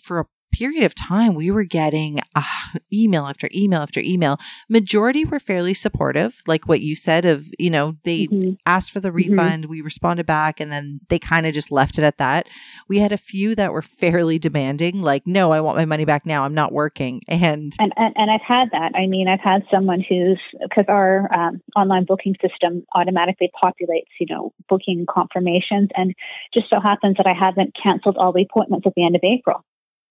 for 0.04 0.20
a 0.20 0.26
period 0.54 0.84
of 0.84 0.96
time, 0.96 1.36
we 1.36 1.52
were 1.52 1.64
getting 1.64 2.20
uh, 2.36 2.44
email 2.92 3.26
after 3.26 3.50
email 3.54 3.82
after 3.82 4.00
email. 4.00 4.38
Majority 4.70 5.26
were 5.26 5.40
fairly 5.40 5.74
supportive, 5.74 6.42
like 6.48 6.68
what 6.68 6.82
you 6.82 6.96
said 6.96 7.26
of, 7.26 7.48
you 7.60 7.70
know, 7.70 7.98
they 8.04 8.28
mm-hmm. 8.28 8.54
asked 8.66 8.92
for 8.92 9.00
the 9.00 9.10
mm-hmm. 9.10 9.32
refund, 9.32 9.64
mm-hmm. 9.64 9.72
we 9.72 9.82
responded 9.82 10.26
back, 10.26 10.60
and 10.60 10.72
then 10.72 11.00
they 11.10 11.20
kind 11.20 11.46
of 11.46 11.54
just 11.54 11.72
left 11.72 11.98
it 11.98 12.04
at 12.04 12.18
that. 12.18 12.48
We 12.88 13.00
had 13.00 13.12
a 13.12 13.18
few 13.18 13.56
that 13.56 13.74
were 13.74 13.82
fairly 13.82 14.40
demanding, 14.40 15.02
like, 15.02 15.24
no, 15.26 15.52
I 15.52 15.62
want 15.62 15.78
my 15.78 15.86
money 15.86 16.06
back 16.06 16.26
now. 16.26 16.44
I'm 16.44 16.54
not 16.54 16.72
working. 16.72 17.22
And 17.28 17.74
and, 17.80 17.94
and, 17.98 18.14
and 18.16 18.32
I've 18.32 18.42
had 18.48 18.70
that. 18.72 18.92
I 18.96 19.08
mean, 19.08 19.28
I've 19.28 19.40
had 19.40 19.64
someone 19.72 20.04
who's, 20.08 20.40
because 20.62 20.86
our 20.88 21.34
um, 21.34 21.62
online 21.76 22.06
booking 22.06 22.36
system 22.42 22.86
automatically 22.94 23.52
populates, 23.64 24.14
you 24.20 24.28
know, 24.30 24.54
booking 24.70 25.06
confirmations. 25.10 25.90
And 25.96 26.14
just 26.54 26.70
so 26.70 26.80
happens 26.80 27.18
that 27.18 27.28
I 27.28 27.34
haven't 27.34 27.76
canceled 27.82 28.18
all 28.18 28.32
the 28.32 28.44
appointments 28.44 28.88
at 28.88 28.94
the 28.96 29.06
end 29.06 29.16
of 29.16 29.22
April 29.24 29.64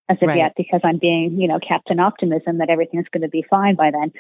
as 0.09 0.19
of 0.21 0.29
right. 0.29 0.39
yet 0.39 0.55
because 0.57 0.81
I'm 0.85 0.99
being, 0.99 1.41
you 1.41 1.49
know, 1.49 1.59
Captain 1.59 2.01
optimism 2.01 2.59
that 2.59 2.71
everything's 2.71 3.09
going 3.09 3.23
to 3.23 3.29
be 3.29 3.45
fine 3.49 3.77
by 3.77 3.91
then. 3.91 4.13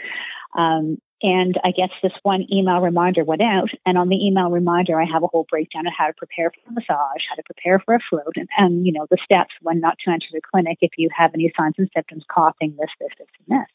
Um, 0.54 0.98
and 1.22 1.56
I 1.64 1.70
guess 1.70 1.90
this 2.02 2.12
one 2.24 2.46
email 2.52 2.80
reminder 2.80 3.22
went 3.22 3.42
out, 3.42 3.70
and 3.86 3.96
on 3.96 4.08
the 4.08 4.26
email 4.26 4.50
reminder, 4.50 5.00
I 5.00 5.04
have 5.04 5.22
a 5.22 5.28
whole 5.28 5.46
breakdown 5.48 5.86
of 5.86 5.92
how 5.96 6.08
to 6.08 6.12
prepare 6.14 6.50
for 6.50 6.70
a 6.70 6.72
massage, 6.72 7.22
how 7.28 7.36
to 7.36 7.44
prepare 7.44 7.78
for 7.78 7.94
a 7.94 8.00
float, 8.10 8.34
and, 8.34 8.48
and 8.58 8.84
you 8.84 8.92
know 8.92 9.06
the 9.08 9.18
steps 9.22 9.54
when 9.62 9.78
not 9.78 9.98
to 10.00 10.10
enter 10.10 10.26
the 10.32 10.40
clinic 10.40 10.78
if 10.80 10.90
you 10.98 11.08
have 11.16 11.32
any 11.34 11.52
signs 11.56 11.74
and 11.78 11.88
symptoms, 11.94 12.24
coughing, 12.28 12.74
this, 12.78 12.90
this, 12.98 13.10
this, 13.18 13.28
and 13.46 13.60
this. 13.60 13.68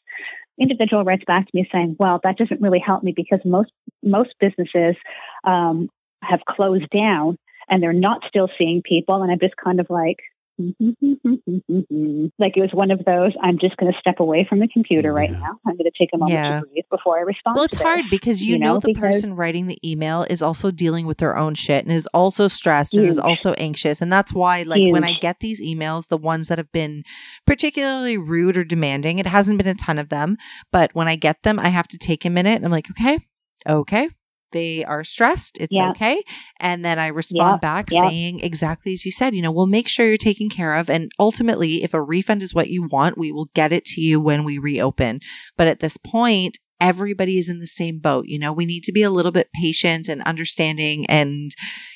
Individual 0.58 1.04
writes 1.04 1.24
back 1.26 1.46
to 1.46 1.50
me 1.54 1.66
saying, 1.72 1.96
"Well, 1.98 2.20
that 2.22 2.36
doesn't 2.36 2.60
really 2.60 2.80
help 2.80 3.02
me 3.02 3.12
because 3.16 3.40
most 3.46 3.72
most 4.02 4.34
businesses 4.38 4.96
um, 5.44 5.88
have 6.22 6.40
closed 6.46 6.90
down 6.90 7.38
and 7.70 7.82
they're 7.82 7.94
not 7.94 8.24
still 8.28 8.50
seeing 8.58 8.82
people." 8.82 9.22
And 9.22 9.32
I'm 9.32 9.38
just 9.38 9.56
kind 9.56 9.80
of 9.80 9.88
like, 9.88 10.18
like 12.38 12.56
it 12.56 12.60
was 12.60 12.70
one 12.72 12.90
of 12.90 13.04
those, 13.04 13.32
I'm 13.40 13.58
just 13.58 13.76
going 13.76 13.92
to 13.92 13.98
step 13.98 14.18
away 14.18 14.44
from 14.48 14.58
the 14.58 14.66
computer 14.66 15.12
right 15.12 15.30
now. 15.30 15.58
I'm 15.66 15.76
going 15.76 15.90
to 15.90 15.92
take 15.96 16.10
a 16.12 16.18
moment 16.18 16.32
yeah. 16.32 16.60
to 16.60 16.66
breathe 16.66 16.84
before 16.90 17.18
I 17.18 17.22
respond. 17.22 17.54
Well, 17.56 17.64
it's 17.64 17.76
hard 17.76 18.06
because 18.10 18.42
you, 18.42 18.54
you 18.54 18.58
know, 18.58 18.74
know, 18.74 18.80
the 18.80 18.88
because 18.88 19.16
person 19.16 19.34
writing 19.34 19.68
the 19.68 19.78
email 19.88 20.26
is 20.28 20.42
also 20.42 20.72
dealing 20.72 21.06
with 21.06 21.18
their 21.18 21.36
own 21.36 21.54
shit 21.54 21.84
and 21.84 21.94
is 21.94 22.08
also 22.08 22.48
stressed 22.48 22.92
huge. 22.92 23.02
and 23.02 23.08
is 23.08 23.18
also 23.18 23.52
anxious. 23.52 24.02
And 24.02 24.12
that's 24.12 24.32
why, 24.32 24.64
like, 24.64 24.80
huge. 24.80 24.92
when 24.92 25.04
I 25.04 25.12
get 25.14 25.38
these 25.40 25.62
emails, 25.62 26.08
the 26.08 26.16
ones 26.16 26.48
that 26.48 26.58
have 26.58 26.72
been 26.72 27.04
particularly 27.46 28.18
rude 28.18 28.56
or 28.56 28.64
demanding, 28.64 29.18
it 29.18 29.26
hasn't 29.26 29.58
been 29.58 29.68
a 29.68 29.74
ton 29.74 29.98
of 29.98 30.08
them, 30.08 30.36
but 30.72 30.90
when 30.94 31.06
I 31.06 31.14
get 31.14 31.42
them, 31.44 31.58
I 31.58 31.68
have 31.68 31.88
to 31.88 31.98
take 31.98 32.24
a 32.24 32.30
minute. 32.30 32.56
And 32.56 32.64
I'm 32.64 32.72
like, 32.72 32.90
okay, 32.90 33.18
okay, 33.66 34.10
they 34.52 34.84
are 34.84 35.04
stressed. 35.04 35.58
It's 35.58 35.72
yeah. 35.72 35.90
okay. 35.90 36.22
And 36.58 36.84
then 36.84 36.98
I 36.98 37.08
respond 37.08 37.58
yeah. 37.62 37.68
back 37.68 37.86
yeah. 37.90 38.08
saying 38.08 38.40
exactly 38.40 38.92
as 38.92 39.04
you 39.04 39.12
said, 39.12 39.34
you 39.34 39.42
know, 39.42 39.52
we'll 39.52 39.66
make 39.66 39.88
sure 39.88 40.06
you're 40.06 40.16
taken 40.16 40.48
care 40.48 40.74
of. 40.74 40.88
And 40.88 41.10
ultimately, 41.18 41.82
if 41.82 41.94
a 41.94 42.02
refund 42.02 42.42
is 42.42 42.54
what 42.54 42.70
you 42.70 42.86
want, 42.90 43.18
we 43.18 43.32
will 43.32 43.50
get 43.54 43.72
it 43.72 43.84
to 43.86 44.00
you 44.00 44.20
when 44.20 44.44
we 44.44 44.58
reopen. 44.58 45.20
But 45.56 45.68
at 45.68 45.80
this 45.80 45.96
point, 45.96 46.58
everybody 46.80 47.38
is 47.38 47.48
in 47.48 47.58
the 47.58 47.66
same 47.66 47.98
boat. 47.98 48.26
You 48.28 48.38
know, 48.38 48.52
we 48.52 48.66
need 48.66 48.84
to 48.84 48.92
be 48.92 49.02
a 49.02 49.10
little 49.10 49.32
bit 49.32 49.48
patient 49.52 50.08
and 50.08 50.22
understanding 50.22 51.06
and, 51.06 51.50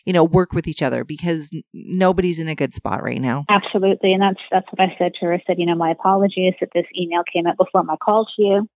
you 0.05 0.13
know, 0.13 0.25
work 0.25 0.53
with 0.53 0.67
each 0.67 0.83
other 0.83 1.05
because 1.05 1.51
nobody's 1.73 2.39
in 2.39 2.49
a 2.49 2.55
good 2.55 2.75
spot 2.75 3.03
right 3.03 3.21
now. 3.21 3.45
Absolutely. 3.49 4.13
And 4.13 4.23
that's, 4.23 4.41
that's 4.51 4.67
what 4.73 4.81
I 4.81 4.95
said 4.99 5.13
to 5.21 5.27
her. 5.27 5.35
I 5.35 5.43
said, 5.47 5.59
you 5.59 5.67
know, 5.67 5.77
my 5.77 5.91
apologies 5.91 6.55
that 6.61 6.71
this 6.75 6.87
email 6.99 7.23
came 7.33 7.47
out 7.47 7.57
before 7.57 7.85
my 7.85 7.97
call 7.97 8.27
to 8.37 8.43
you. 8.43 8.69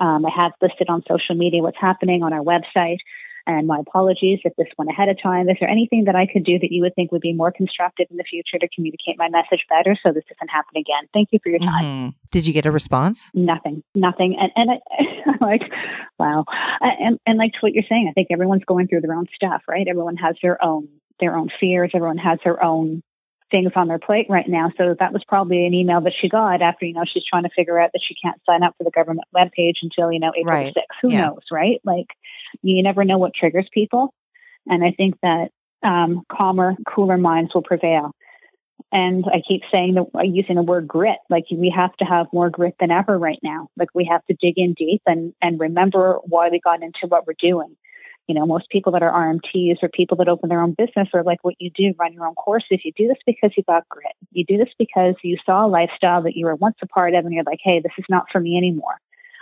Um, 0.00 0.26
I 0.26 0.30
have 0.34 0.52
listed 0.60 0.88
on 0.88 1.02
social 1.08 1.36
media 1.36 1.62
what's 1.62 1.80
happening 1.80 2.22
on 2.22 2.32
our 2.32 2.42
website. 2.42 2.98
And 3.46 3.66
my 3.66 3.78
apologies 3.78 4.40
if 4.44 4.54
this 4.56 4.68
went 4.78 4.90
ahead 4.90 5.08
of 5.08 5.20
time. 5.22 5.48
Is 5.48 5.56
there 5.60 5.68
anything 5.68 6.04
that 6.04 6.16
I 6.16 6.26
could 6.26 6.44
do 6.44 6.58
that 6.58 6.72
you 6.72 6.82
would 6.82 6.94
think 6.94 7.12
would 7.12 7.20
be 7.20 7.32
more 7.32 7.52
constructive 7.52 8.06
in 8.10 8.16
the 8.16 8.24
future 8.24 8.58
to 8.58 8.68
communicate 8.74 9.16
my 9.18 9.28
message 9.28 9.66
better 9.68 9.96
so 10.02 10.12
this 10.12 10.24
doesn't 10.24 10.48
happen 10.48 10.76
again? 10.76 11.08
Thank 11.12 11.28
you 11.32 11.38
for 11.42 11.50
your 11.50 11.58
time. 11.58 11.84
Mm-hmm. 11.84 12.08
Did 12.30 12.46
you 12.46 12.52
get 12.52 12.66
a 12.66 12.70
response? 12.70 13.30
Nothing, 13.34 13.82
nothing. 13.94 14.36
And, 14.40 14.50
and 14.56 14.70
I, 14.70 15.28
am 15.28 15.38
like, 15.40 15.62
wow. 16.18 16.44
And, 16.80 17.18
and 17.26 17.38
like 17.38 17.52
to 17.52 17.58
what 17.60 17.74
you're 17.74 17.84
saying, 17.88 18.08
I 18.08 18.12
think 18.12 18.28
everyone's 18.30 18.64
going 18.64 18.88
through 18.88 19.02
their 19.02 19.14
own 19.14 19.26
stuff, 19.34 19.62
right? 19.68 19.86
Everyone 19.88 20.16
has 20.16 20.36
their 20.42 20.62
own, 20.64 20.88
their 21.20 21.36
own 21.36 21.48
fears. 21.60 21.90
Everyone 21.94 22.18
has 22.18 22.38
their 22.44 22.62
own 22.64 23.02
things 23.50 23.72
on 23.76 23.88
their 23.88 23.98
plate 23.98 24.26
right 24.28 24.48
now. 24.48 24.70
So 24.76 24.96
that 24.98 25.12
was 25.12 25.22
probably 25.28 25.66
an 25.66 25.74
email 25.74 26.00
that 26.00 26.12
she 26.18 26.28
got 26.28 26.60
after, 26.62 26.86
you 26.86 26.94
know, 26.94 27.04
she's 27.06 27.24
trying 27.24 27.44
to 27.44 27.50
figure 27.54 27.78
out 27.78 27.90
that 27.92 28.02
she 28.02 28.14
can't 28.14 28.40
sign 28.46 28.62
up 28.62 28.74
for 28.76 28.84
the 28.84 28.90
government 28.90 29.28
webpage 29.34 29.76
until, 29.82 30.10
you 30.10 30.18
know, 30.18 30.32
April 30.36 30.54
right. 30.54 30.74
6th. 30.74 30.82
Who 31.02 31.12
yeah. 31.12 31.26
knows, 31.26 31.42
right? 31.52 31.80
Like 31.84 32.08
you 32.62 32.82
never 32.82 33.04
know 33.04 33.18
what 33.18 33.34
triggers 33.34 33.68
people. 33.72 34.12
And 34.66 34.84
I 34.84 34.92
think 34.92 35.16
that 35.22 35.48
um, 35.82 36.22
calmer, 36.30 36.74
cooler 36.88 37.18
minds 37.18 37.54
will 37.54 37.62
prevail. 37.62 38.12
And 38.90 39.24
I 39.26 39.42
keep 39.46 39.62
saying 39.74 39.94
the 39.94 40.06
using 40.24 40.56
the 40.56 40.62
word 40.62 40.86
grit. 40.86 41.18
Like 41.28 41.44
we 41.50 41.72
have 41.74 41.94
to 41.96 42.04
have 42.04 42.26
more 42.32 42.50
grit 42.50 42.74
than 42.78 42.90
ever 42.90 43.18
right 43.18 43.38
now. 43.42 43.68
Like 43.76 43.88
we 43.94 44.08
have 44.10 44.24
to 44.26 44.36
dig 44.40 44.54
in 44.56 44.74
deep 44.74 45.02
and 45.06 45.32
and 45.42 45.58
remember 45.58 46.18
why 46.24 46.48
we 46.48 46.60
got 46.60 46.82
into 46.82 47.06
what 47.08 47.26
we're 47.26 47.34
doing 47.38 47.76
you 48.26 48.34
know, 48.34 48.46
most 48.46 48.68
people 48.70 48.92
that 48.92 49.02
are 49.02 49.12
RMTs 49.12 49.82
or 49.82 49.88
people 49.88 50.16
that 50.18 50.28
open 50.28 50.48
their 50.48 50.62
own 50.62 50.74
business 50.76 51.08
are 51.12 51.22
like 51.22 51.42
what 51.42 51.56
you 51.58 51.70
do, 51.70 51.94
run 51.98 52.14
your 52.14 52.26
own 52.26 52.34
courses. 52.34 52.80
You 52.84 52.92
do 52.96 53.06
this 53.06 53.18
because 53.26 53.52
you 53.56 53.62
got 53.64 53.88
grit. 53.88 54.14
You 54.32 54.44
do 54.44 54.56
this 54.56 54.72
because 54.78 55.14
you 55.22 55.36
saw 55.44 55.66
a 55.66 55.68
lifestyle 55.68 56.22
that 56.22 56.34
you 56.34 56.46
were 56.46 56.54
once 56.54 56.76
a 56.82 56.86
part 56.86 57.14
of 57.14 57.24
and 57.24 57.34
you're 57.34 57.44
like, 57.44 57.60
hey, 57.62 57.80
this 57.82 57.92
is 57.98 58.04
not 58.08 58.24
for 58.32 58.40
me 58.40 58.56
anymore. 58.56 58.98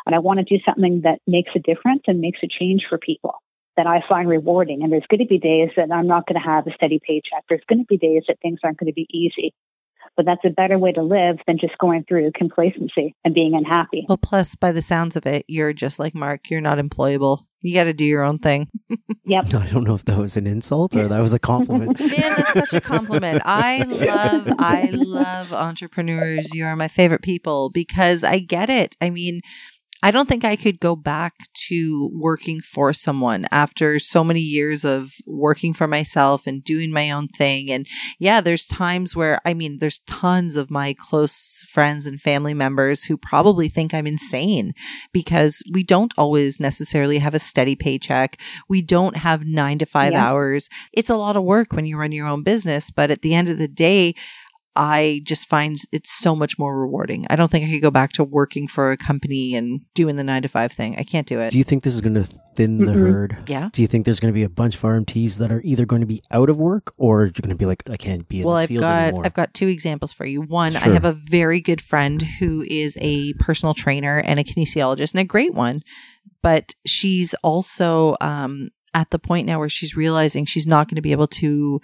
And 0.06 0.14
I 0.14 0.18
want 0.18 0.38
to 0.38 0.44
do 0.44 0.62
something 0.64 1.02
that 1.02 1.20
makes 1.26 1.50
a 1.54 1.58
difference 1.58 2.02
and 2.06 2.20
makes 2.20 2.40
a 2.42 2.48
change 2.48 2.86
for 2.88 2.98
people 2.98 3.34
that 3.76 3.86
I 3.86 4.02
find 4.08 4.28
rewarding. 4.28 4.82
And 4.82 4.92
there's 4.92 5.06
going 5.08 5.20
to 5.20 5.26
be 5.26 5.38
days 5.38 5.70
that 5.76 5.90
I'm 5.90 6.06
not 6.06 6.26
going 6.26 6.40
to 6.40 6.46
have 6.46 6.66
a 6.66 6.74
steady 6.74 7.00
paycheck. 7.06 7.44
There's 7.48 7.64
going 7.68 7.78
to 7.78 7.86
be 7.86 7.96
days 7.96 8.24
that 8.28 8.38
things 8.40 8.60
aren't 8.62 8.78
going 8.78 8.90
to 8.90 8.94
be 8.94 9.06
easy 9.10 9.54
but 10.16 10.26
that's 10.26 10.44
a 10.44 10.50
better 10.50 10.78
way 10.78 10.92
to 10.92 11.02
live 11.02 11.38
than 11.46 11.58
just 11.58 11.76
going 11.78 12.04
through 12.04 12.32
complacency 12.34 13.14
and 13.24 13.34
being 13.34 13.54
unhappy. 13.54 14.04
Well, 14.08 14.18
plus, 14.18 14.54
by 14.54 14.72
the 14.72 14.82
sounds 14.82 15.16
of 15.16 15.26
it, 15.26 15.44
you're 15.48 15.72
just 15.72 15.98
like 15.98 16.14
Mark. 16.14 16.50
You're 16.50 16.60
not 16.60 16.78
employable. 16.78 17.44
You 17.62 17.74
got 17.74 17.84
to 17.84 17.92
do 17.92 18.04
your 18.04 18.22
own 18.22 18.38
thing. 18.38 18.68
yep. 19.24 19.46
I 19.54 19.66
don't 19.68 19.84
know 19.84 19.94
if 19.94 20.04
that 20.06 20.18
was 20.18 20.36
an 20.36 20.46
insult 20.46 20.96
or 20.96 21.06
that 21.08 21.20
was 21.20 21.32
a 21.32 21.38
compliment. 21.38 21.98
Man, 22.00 22.10
that's 22.10 22.52
such 22.52 22.74
a 22.74 22.80
compliment. 22.80 23.42
I 23.44 23.82
love, 23.88 24.48
I 24.58 24.90
love 24.92 25.52
entrepreneurs. 25.52 26.52
You 26.54 26.66
are 26.66 26.76
my 26.76 26.88
favorite 26.88 27.22
people 27.22 27.70
because 27.70 28.24
I 28.24 28.40
get 28.40 28.68
it. 28.68 28.96
I 29.00 29.10
mean, 29.10 29.40
I 30.02 30.10
don't 30.10 30.28
think 30.28 30.44
I 30.44 30.56
could 30.56 30.80
go 30.80 30.96
back 30.96 31.34
to 31.68 32.10
working 32.12 32.60
for 32.60 32.92
someone 32.92 33.46
after 33.52 33.98
so 33.98 34.24
many 34.24 34.40
years 34.40 34.84
of 34.84 35.12
working 35.26 35.72
for 35.72 35.86
myself 35.86 36.46
and 36.46 36.64
doing 36.64 36.92
my 36.92 37.10
own 37.10 37.28
thing. 37.28 37.70
And 37.70 37.86
yeah, 38.18 38.40
there's 38.40 38.66
times 38.66 39.14
where, 39.14 39.40
I 39.44 39.54
mean, 39.54 39.78
there's 39.78 40.00
tons 40.00 40.56
of 40.56 40.70
my 40.70 40.94
close 40.98 41.64
friends 41.70 42.06
and 42.06 42.20
family 42.20 42.54
members 42.54 43.04
who 43.04 43.16
probably 43.16 43.68
think 43.68 43.94
I'm 43.94 44.06
insane 44.06 44.72
because 45.12 45.62
we 45.72 45.84
don't 45.84 46.12
always 46.18 46.58
necessarily 46.58 47.18
have 47.18 47.34
a 47.34 47.38
steady 47.38 47.76
paycheck. 47.76 48.40
We 48.68 48.82
don't 48.82 49.16
have 49.16 49.44
nine 49.44 49.78
to 49.78 49.86
five 49.86 50.12
yeah. 50.12 50.26
hours. 50.26 50.68
It's 50.92 51.10
a 51.10 51.16
lot 51.16 51.36
of 51.36 51.44
work 51.44 51.72
when 51.72 51.86
you 51.86 51.96
run 51.96 52.12
your 52.12 52.26
own 52.26 52.42
business. 52.42 52.90
But 52.90 53.10
at 53.10 53.22
the 53.22 53.34
end 53.34 53.48
of 53.48 53.58
the 53.58 53.68
day, 53.68 54.14
I 54.74 55.20
just 55.24 55.48
find 55.48 55.76
it's 55.92 56.10
so 56.10 56.34
much 56.34 56.58
more 56.58 56.80
rewarding. 56.80 57.26
I 57.28 57.36
don't 57.36 57.50
think 57.50 57.66
I 57.66 57.70
could 57.70 57.82
go 57.82 57.90
back 57.90 58.12
to 58.12 58.24
working 58.24 58.66
for 58.66 58.90
a 58.90 58.96
company 58.96 59.54
and 59.54 59.82
doing 59.94 60.16
the 60.16 60.24
nine 60.24 60.42
to 60.42 60.48
five 60.48 60.72
thing. 60.72 60.96
I 60.98 61.02
can't 61.02 61.26
do 61.26 61.40
it. 61.40 61.50
Do 61.50 61.58
you 61.58 61.64
think 61.64 61.82
this 61.82 61.94
is 61.94 62.00
going 62.00 62.14
to 62.14 62.24
thin 62.54 62.78
the 62.78 62.92
mm-hmm. 62.92 63.00
herd? 63.00 63.36
Yeah. 63.48 63.68
Do 63.70 63.82
you 63.82 63.88
think 63.88 64.06
there's 64.06 64.18
going 64.18 64.32
to 64.32 64.34
be 64.34 64.44
a 64.44 64.48
bunch 64.48 64.76
of 64.76 64.80
RMTs 64.80 65.36
that 65.36 65.52
are 65.52 65.60
either 65.62 65.84
going 65.84 66.00
to 66.00 66.06
be 66.06 66.22
out 66.30 66.48
of 66.48 66.56
work 66.56 66.94
or 66.96 67.24
you're 67.24 67.32
going 67.32 67.50
to 67.50 67.56
be 67.56 67.66
like, 67.66 67.82
I 67.90 67.98
can't 67.98 68.26
be 68.28 68.40
in 68.40 68.46
well, 68.46 68.56
this 68.56 68.62
I've 68.62 68.68
field 68.68 68.80
got, 68.80 69.02
anymore? 69.02 69.26
I've 69.26 69.34
got 69.34 69.52
two 69.52 69.68
examples 69.68 70.14
for 70.14 70.24
you. 70.24 70.40
One, 70.40 70.72
sure. 70.72 70.80
I 70.90 70.94
have 70.94 71.04
a 71.04 71.12
very 71.12 71.60
good 71.60 71.82
friend 71.82 72.22
who 72.22 72.64
is 72.66 72.96
a 73.00 73.34
personal 73.34 73.74
trainer 73.74 74.22
and 74.24 74.40
a 74.40 74.44
kinesiologist 74.44 75.12
and 75.12 75.20
a 75.20 75.24
great 75.24 75.52
one, 75.52 75.82
but 76.40 76.74
she's 76.86 77.34
also 77.42 78.16
um, 78.22 78.70
at 78.94 79.10
the 79.10 79.18
point 79.18 79.46
now 79.46 79.58
where 79.58 79.68
she's 79.68 79.94
realizing 79.94 80.46
she's 80.46 80.66
not 80.66 80.88
going 80.88 80.96
to 80.96 81.02
be 81.02 81.12
able 81.12 81.26
to 81.26 81.80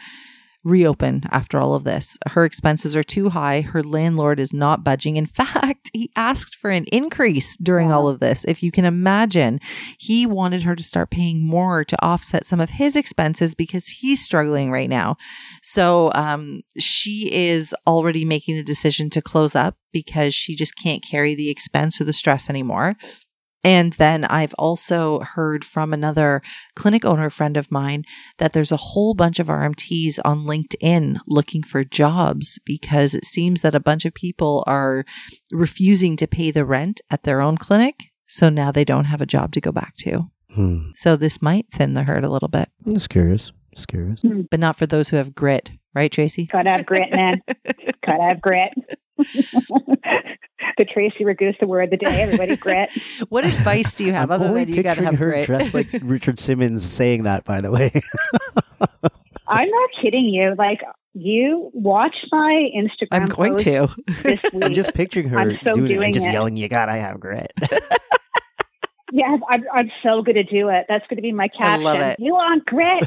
reopen 0.64 1.22
after 1.30 1.58
all 1.58 1.74
of 1.74 1.84
this. 1.84 2.18
Her 2.26 2.44
expenses 2.44 2.96
are 2.96 3.02
too 3.02 3.30
high. 3.30 3.60
Her 3.60 3.82
landlord 3.82 4.40
is 4.40 4.52
not 4.52 4.84
budging. 4.84 5.16
In 5.16 5.26
fact, 5.38 5.90
he 5.92 6.10
asked 6.16 6.56
for 6.56 6.70
an 6.70 6.84
increase 6.92 7.56
during 7.56 7.90
all 7.92 8.08
of 8.08 8.20
this. 8.20 8.44
If 8.44 8.62
you 8.62 8.70
can 8.70 8.84
imagine, 8.84 9.60
he 9.98 10.26
wanted 10.26 10.62
her 10.62 10.76
to 10.76 10.82
start 10.82 11.10
paying 11.10 11.46
more 11.46 11.84
to 11.84 12.04
offset 12.04 12.46
some 12.46 12.60
of 12.60 12.70
his 12.70 12.96
expenses 12.96 13.54
because 13.54 13.88
he's 13.88 14.22
struggling 14.22 14.70
right 14.70 14.90
now. 14.90 15.16
So 15.62 16.12
um, 16.14 16.62
she 16.78 17.30
is 17.32 17.74
already 17.86 18.24
making 18.24 18.56
the 18.56 18.62
decision 18.62 19.10
to 19.10 19.22
close 19.22 19.54
up 19.54 19.76
because 19.92 20.34
she 20.34 20.54
just 20.54 20.76
can't 20.76 21.02
carry 21.02 21.34
the 21.34 21.50
expense 21.50 22.00
or 22.00 22.04
the 22.04 22.12
stress 22.12 22.50
anymore. 22.50 22.96
And 23.68 23.92
then 23.92 24.24
I've 24.24 24.54
also 24.54 25.20
heard 25.20 25.62
from 25.62 25.92
another 25.92 26.40
clinic 26.74 27.04
owner 27.04 27.28
friend 27.28 27.54
of 27.54 27.70
mine 27.70 28.04
that 28.38 28.54
there's 28.54 28.72
a 28.72 28.78
whole 28.78 29.12
bunch 29.12 29.38
of 29.38 29.48
RMTs 29.48 30.18
on 30.24 30.46
LinkedIn 30.46 31.18
looking 31.26 31.62
for 31.62 31.84
jobs 31.84 32.58
because 32.64 33.14
it 33.14 33.26
seems 33.26 33.60
that 33.60 33.74
a 33.74 33.80
bunch 33.80 34.06
of 34.06 34.14
people 34.14 34.64
are 34.66 35.04
refusing 35.52 36.16
to 36.16 36.26
pay 36.26 36.50
the 36.50 36.64
rent 36.64 37.02
at 37.10 37.24
their 37.24 37.42
own 37.42 37.58
clinic. 37.58 37.96
So 38.26 38.48
now 38.48 38.72
they 38.72 38.86
don't 38.86 39.04
have 39.04 39.20
a 39.20 39.26
job 39.26 39.52
to 39.52 39.60
go 39.60 39.70
back 39.70 39.96
to. 39.98 40.30
Hmm. 40.54 40.92
So 40.94 41.14
this 41.14 41.42
might 41.42 41.66
thin 41.70 41.92
the 41.92 42.04
herd 42.04 42.24
a 42.24 42.30
little 42.30 42.48
bit. 42.48 42.70
I'm 42.86 42.94
just 42.94 43.10
curious. 43.10 43.52
Just 43.74 43.88
curious. 43.88 44.22
Hmm. 44.22 44.42
But 44.50 44.60
not 44.60 44.76
for 44.76 44.86
those 44.86 45.10
who 45.10 45.18
have 45.18 45.34
grit, 45.34 45.72
right, 45.94 46.10
Tracy? 46.10 46.46
Gotta 46.46 46.70
have 46.70 46.86
grit, 46.86 47.14
man. 47.14 47.42
Gotta 48.06 48.22
have 48.28 48.40
grit. 48.40 48.72
the 50.78 50.84
Tracy 50.84 51.24
Ragusa 51.24 51.66
word 51.66 51.84
of 51.84 51.90
the 51.90 51.96
day. 51.96 52.22
Everybody, 52.22 52.56
grit. 52.56 52.90
what 53.28 53.44
advice 53.44 53.94
do 53.96 54.04
you 54.04 54.12
have 54.12 54.30
I'm 54.30 54.40
other 54.40 54.54
than 54.54 54.72
you 54.72 54.82
got 54.82 54.94
to 54.94 55.04
have 55.04 55.16
her 55.16 55.30
grit? 55.30 55.46
dressed 55.46 55.74
like 55.74 55.88
Richard 56.02 56.38
Simmons 56.38 56.84
saying 56.84 57.24
that. 57.24 57.44
By 57.44 57.60
the 57.60 57.70
way, 57.70 57.92
I'm 59.48 59.68
not 59.68 59.90
kidding 60.00 60.26
you. 60.26 60.54
Like 60.56 60.80
you 61.14 61.70
watch 61.74 62.24
my 62.30 62.70
Instagram. 62.76 63.08
I'm 63.10 63.26
going 63.26 63.56
to. 63.58 63.88
This 64.22 64.40
week. 64.52 64.64
I'm 64.64 64.74
just 64.74 64.94
picturing 64.94 65.28
her 65.28 65.38
I'm 65.38 65.58
so 65.64 65.74
doing, 65.74 65.88
doing 65.88 66.02
it 66.02 66.04
and 66.06 66.14
just 66.14 66.26
it. 66.26 66.32
yelling, 66.32 66.56
"You 66.56 66.68
gotta 66.68 66.92
have 66.92 67.18
grit." 67.18 67.52
yeah, 69.12 69.36
I'm, 69.48 69.64
I'm 69.72 69.90
so 70.02 70.22
going 70.22 70.36
to 70.36 70.44
do 70.44 70.68
it. 70.68 70.86
That's 70.88 71.06
going 71.08 71.16
to 71.16 71.22
be 71.22 71.32
my 71.32 71.48
caption. 71.48 71.86
I 71.86 71.92
love 71.92 72.00
it. 72.00 72.20
You 72.20 72.34
want 72.34 72.64
grit? 72.66 73.04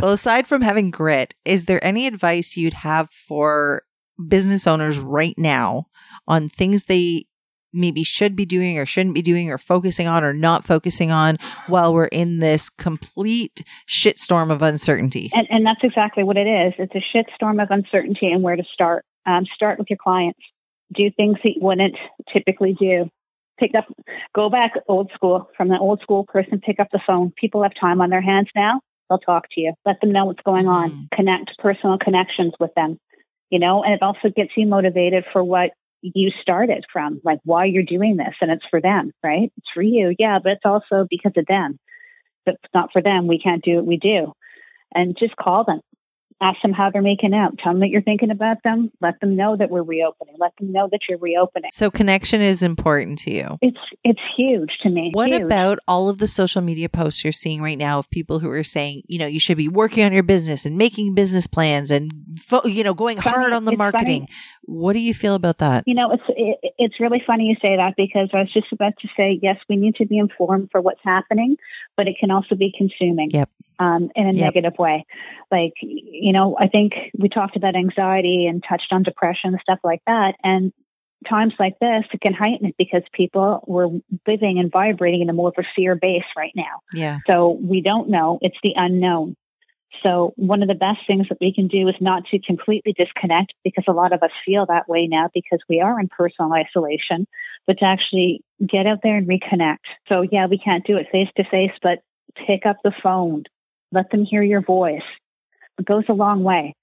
well, 0.00 0.12
aside 0.12 0.46
from 0.46 0.62
having 0.62 0.90
grit, 0.90 1.34
is 1.44 1.66
there 1.66 1.82
any 1.84 2.06
advice 2.06 2.56
you'd 2.56 2.72
have 2.72 3.10
for 3.10 3.82
business 4.28 4.66
owners 4.66 4.98
right 4.98 5.34
now 5.38 5.86
on 6.26 6.48
things 6.48 6.86
they 6.86 7.26
maybe 7.72 8.02
should 8.02 8.34
be 8.34 8.46
doing 8.46 8.78
or 8.78 8.86
shouldn't 8.86 9.14
be 9.14 9.22
doing 9.22 9.50
or 9.50 9.58
focusing 9.58 10.06
on 10.06 10.24
or 10.24 10.32
not 10.32 10.64
focusing 10.64 11.10
on 11.10 11.36
while 11.68 11.92
we're 11.92 12.06
in 12.06 12.38
this 12.38 12.70
complete 12.70 13.62
shitstorm 13.86 14.50
of 14.50 14.62
uncertainty. 14.62 15.30
And, 15.34 15.46
and 15.50 15.66
that's 15.66 15.82
exactly 15.82 16.24
what 16.24 16.36
it 16.36 16.46
is. 16.46 16.72
It's 16.78 16.94
a 16.94 17.16
shitstorm 17.16 17.62
of 17.62 17.70
uncertainty 17.70 18.32
and 18.32 18.42
where 18.42 18.56
to 18.56 18.64
start. 18.72 19.04
Um, 19.26 19.44
start 19.54 19.78
with 19.78 19.90
your 19.90 19.98
clients. 19.98 20.40
Do 20.94 21.10
things 21.10 21.36
that 21.42 21.56
you 21.56 21.60
wouldn't 21.60 21.96
typically 22.32 22.74
do. 22.74 23.10
Pick 23.58 23.72
up, 23.76 23.86
go 24.34 24.50
back 24.50 24.74
old 24.86 25.10
school 25.14 25.50
from 25.56 25.68
the 25.68 25.78
old 25.78 26.00
school 26.00 26.24
person, 26.24 26.60
pick 26.60 26.78
up 26.78 26.88
the 26.92 27.00
phone. 27.06 27.32
People 27.36 27.62
have 27.62 27.72
time 27.74 28.00
on 28.00 28.10
their 28.10 28.20
hands 28.20 28.48
now. 28.54 28.80
They'll 29.08 29.18
talk 29.18 29.46
to 29.52 29.60
you. 29.60 29.72
Let 29.84 30.00
them 30.00 30.12
know 30.12 30.26
what's 30.26 30.42
going 30.42 30.68
on. 30.68 30.90
Mm. 30.90 31.10
Connect 31.12 31.58
personal 31.58 31.98
connections 31.98 32.52
with 32.60 32.74
them 32.74 32.98
you 33.50 33.58
know, 33.58 33.82
and 33.82 33.94
it 33.94 34.02
also 34.02 34.28
gets 34.34 34.50
you 34.56 34.66
motivated 34.66 35.24
for 35.32 35.42
what 35.42 35.70
you 36.02 36.30
started 36.42 36.84
from, 36.92 37.20
like 37.24 37.38
why 37.44 37.64
you're 37.64 37.82
doing 37.82 38.16
this. 38.16 38.34
And 38.40 38.50
it's 38.50 38.64
for 38.70 38.80
them, 38.80 39.12
right? 39.22 39.52
It's 39.56 39.68
for 39.74 39.82
you. 39.82 40.14
Yeah, 40.18 40.38
but 40.42 40.52
it's 40.52 40.64
also 40.64 41.06
because 41.08 41.32
of 41.36 41.46
them. 41.46 41.78
If 42.46 42.54
it's 42.54 42.74
not 42.74 42.92
for 42.92 43.02
them, 43.02 43.26
we 43.26 43.40
can't 43.40 43.64
do 43.64 43.76
what 43.76 43.86
we 43.86 43.96
do. 43.96 44.32
And 44.94 45.16
just 45.18 45.36
call 45.36 45.64
them 45.64 45.80
ask 46.40 46.60
them 46.62 46.72
how 46.72 46.90
they're 46.90 47.02
making 47.02 47.34
out. 47.34 47.58
Tell 47.58 47.72
them 47.72 47.80
that 47.80 47.88
you're 47.88 48.02
thinking 48.02 48.30
about 48.30 48.58
them. 48.62 48.92
Let 49.00 49.20
them 49.20 49.36
know 49.36 49.56
that 49.56 49.70
we're 49.70 49.82
reopening. 49.82 50.34
Let 50.38 50.56
them 50.58 50.72
know 50.72 50.88
that 50.90 51.00
you're 51.08 51.18
reopening. 51.18 51.70
So 51.72 51.90
connection 51.90 52.40
is 52.40 52.62
important 52.62 53.18
to 53.20 53.30
you. 53.32 53.58
It's 53.62 53.78
it's 54.04 54.20
huge 54.36 54.78
to 54.82 54.90
me. 54.90 55.10
What 55.14 55.30
huge. 55.30 55.42
about 55.42 55.78
all 55.88 56.08
of 56.08 56.18
the 56.18 56.26
social 56.26 56.62
media 56.62 56.88
posts 56.88 57.24
you're 57.24 57.32
seeing 57.32 57.62
right 57.62 57.78
now 57.78 57.98
of 57.98 58.10
people 58.10 58.38
who 58.38 58.50
are 58.50 58.62
saying, 58.62 59.02
you 59.06 59.18
know, 59.18 59.26
you 59.26 59.40
should 59.40 59.56
be 59.56 59.68
working 59.68 60.04
on 60.04 60.12
your 60.12 60.22
business 60.22 60.66
and 60.66 60.76
making 60.76 61.14
business 61.14 61.46
plans 61.46 61.90
and 61.90 62.12
fo- 62.38 62.66
you 62.66 62.84
know 62.84 62.94
going 62.94 63.20
funny. 63.20 63.36
hard 63.36 63.52
on 63.52 63.64
the 63.64 63.72
it's 63.72 63.78
marketing. 63.78 64.26
Funny. 64.26 64.38
What 64.64 64.92
do 64.92 64.98
you 64.98 65.14
feel 65.14 65.34
about 65.34 65.58
that? 65.58 65.84
You 65.86 65.94
know, 65.94 66.12
it's 66.12 66.24
it, 66.28 66.74
it's 66.78 67.00
really 67.00 67.22
funny 67.26 67.44
you 67.44 67.56
say 67.64 67.76
that 67.76 67.94
because 67.96 68.28
I 68.34 68.40
was 68.40 68.52
just 68.52 68.72
about 68.72 68.94
to 69.00 69.08
say 69.18 69.38
yes, 69.42 69.56
we 69.68 69.76
need 69.76 69.94
to 69.96 70.06
be 70.06 70.18
informed 70.18 70.70
for 70.70 70.80
what's 70.80 71.00
happening, 71.02 71.56
but 71.96 72.08
it 72.08 72.16
can 72.18 72.30
also 72.30 72.54
be 72.54 72.72
consuming. 72.76 73.30
Yep. 73.30 73.50
Um, 73.78 74.08
in 74.16 74.26
a 74.26 74.32
yep. 74.32 74.54
negative 74.54 74.78
way. 74.78 75.04
Like, 75.50 75.74
you 75.82 76.32
know, 76.32 76.56
I 76.58 76.68
think 76.68 76.94
we 77.18 77.28
talked 77.28 77.56
about 77.56 77.76
anxiety 77.76 78.46
and 78.46 78.64
touched 78.66 78.90
on 78.90 79.02
depression 79.02 79.50
and 79.50 79.60
stuff 79.60 79.80
like 79.84 80.00
that. 80.06 80.34
And 80.42 80.72
times 81.28 81.52
like 81.58 81.78
this, 81.78 82.04
it 82.12 82.20
can 82.22 82.32
heighten 82.32 82.68
it 82.68 82.74
because 82.78 83.02
people 83.12 83.62
were 83.66 83.88
living 84.26 84.58
and 84.58 84.72
vibrating 84.72 85.20
in 85.20 85.28
a 85.28 85.34
more 85.34 85.48
of 85.48 85.54
a 85.58 85.68
fear 85.74 85.94
base 85.94 86.24
right 86.36 86.52
now. 86.54 86.80
Yeah. 86.94 87.18
So 87.28 87.58
we 87.62 87.82
don't 87.82 88.08
know. 88.08 88.38
It's 88.40 88.56
the 88.62 88.72
unknown. 88.76 89.36
So 90.04 90.32
one 90.36 90.62
of 90.62 90.68
the 90.68 90.74
best 90.74 91.00
things 91.06 91.28
that 91.28 91.38
we 91.40 91.54
can 91.54 91.68
do 91.68 91.88
is 91.88 91.94
not 92.00 92.24
to 92.26 92.38
completely 92.38 92.92
disconnect 92.92 93.54
because 93.64 93.84
a 93.88 93.92
lot 93.92 94.12
of 94.12 94.22
us 94.22 94.30
feel 94.44 94.66
that 94.66 94.88
way 94.88 95.06
now 95.06 95.30
because 95.32 95.60
we 95.68 95.80
are 95.80 95.98
in 95.98 96.08
personal 96.08 96.52
isolation, 96.52 97.26
but 97.66 97.78
to 97.78 97.84
actually 97.86 98.42
get 98.64 98.86
out 98.86 99.00
there 99.02 99.16
and 99.16 99.28
reconnect. 99.28 99.78
So 100.10 100.22
yeah, 100.22 100.46
we 100.46 100.58
can't 100.58 100.86
do 100.86 100.96
it 100.96 101.08
face 101.10 101.28
to 101.36 101.44
face, 101.44 101.72
but 101.82 102.00
pick 102.46 102.66
up 102.66 102.76
the 102.82 102.92
phone, 103.02 103.44
let 103.92 104.10
them 104.10 104.24
hear 104.24 104.42
your 104.42 104.62
voice. 104.62 105.02
It 105.78 105.84
goes 105.84 106.04
a 106.08 106.14
long 106.14 106.42
way. 106.42 106.74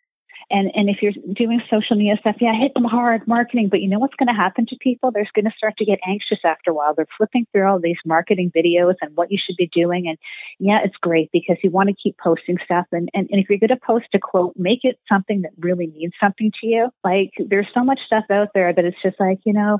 And 0.49 0.71
and 0.75 0.89
if 0.89 1.01
you're 1.01 1.13
doing 1.33 1.61
social 1.69 1.95
media 1.95 2.17
stuff, 2.19 2.35
yeah, 2.39 2.53
hit 2.53 2.73
them 2.73 2.83
hard 2.83 3.27
marketing. 3.27 3.69
But 3.69 3.81
you 3.81 3.87
know 3.87 3.99
what's 3.99 4.15
going 4.15 4.27
to 4.27 4.33
happen 4.33 4.65
to 4.67 4.75
people? 4.79 5.11
They're 5.11 5.27
going 5.33 5.45
to 5.45 5.57
start 5.57 5.77
to 5.77 5.85
get 5.85 5.99
anxious 6.05 6.39
after 6.43 6.71
a 6.71 6.73
while. 6.73 6.93
They're 6.93 7.07
flipping 7.17 7.47
through 7.51 7.67
all 7.67 7.79
these 7.79 7.97
marketing 8.05 8.51
videos 8.55 8.95
and 9.01 9.15
what 9.15 9.31
you 9.31 9.37
should 9.37 9.55
be 9.55 9.67
doing. 9.67 10.07
And 10.07 10.17
yeah, 10.59 10.81
it's 10.83 10.97
great 10.97 11.29
because 11.31 11.57
you 11.63 11.71
want 11.71 11.89
to 11.89 11.95
keep 11.95 12.17
posting 12.17 12.57
stuff. 12.63 12.85
And 12.91 13.09
and, 13.13 13.27
and 13.31 13.41
if 13.41 13.49
you're 13.49 13.59
going 13.59 13.69
to 13.69 13.77
post 13.77 14.07
a 14.13 14.19
quote, 14.19 14.53
make 14.57 14.81
it 14.83 14.99
something 15.09 15.41
that 15.41 15.51
really 15.57 15.87
means 15.87 16.13
something 16.19 16.51
to 16.61 16.67
you. 16.67 16.89
Like 17.03 17.31
there's 17.39 17.67
so 17.73 17.83
much 17.83 18.01
stuff 18.05 18.25
out 18.29 18.49
there 18.53 18.73
that 18.73 18.85
it's 18.85 19.01
just 19.01 19.19
like 19.19 19.39
you 19.45 19.53
know, 19.53 19.79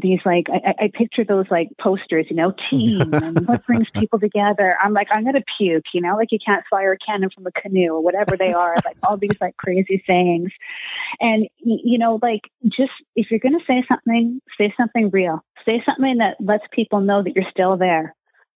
these 0.00 0.20
like 0.24 0.46
I, 0.50 0.84
I 0.84 0.90
picture 0.92 1.24
those 1.24 1.46
like 1.50 1.68
posters, 1.80 2.26
you 2.28 2.36
know, 2.36 2.52
team 2.70 3.00
and 3.14 3.46
what 3.48 3.66
brings 3.66 3.88
people 3.90 4.20
together. 4.20 4.76
I'm 4.82 4.92
like, 4.92 5.08
I'm 5.10 5.24
gonna 5.24 5.44
puke, 5.56 5.86
you 5.92 6.00
know, 6.00 6.16
like 6.16 6.32
you 6.32 6.38
can't 6.44 6.64
fire 6.70 6.92
a 6.92 6.98
cannon 6.98 7.30
from 7.34 7.46
a 7.46 7.52
canoe 7.52 7.94
or 7.94 8.02
whatever 8.02 8.36
they 8.36 8.52
are, 8.52 8.74
like 8.84 8.96
all 9.02 9.16
these 9.16 9.36
like 9.40 9.56
crazy 9.56 10.02
sayings. 10.06 10.52
And 11.20 11.48
you 11.58 11.98
know, 11.98 12.18
like 12.22 12.42
just 12.66 12.92
if 13.14 13.30
you're 13.30 13.40
gonna 13.40 13.64
say 13.66 13.82
something, 13.88 14.40
say 14.60 14.72
something 14.76 15.10
real. 15.10 15.44
Say 15.68 15.82
something 15.88 16.18
that 16.18 16.36
lets 16.40 16.64
people 16.70 17.00
know 17.00 17.22
that 17.22 17.34
you're 17.34 17.50
still 17.50 17.76
there 17.76 18.14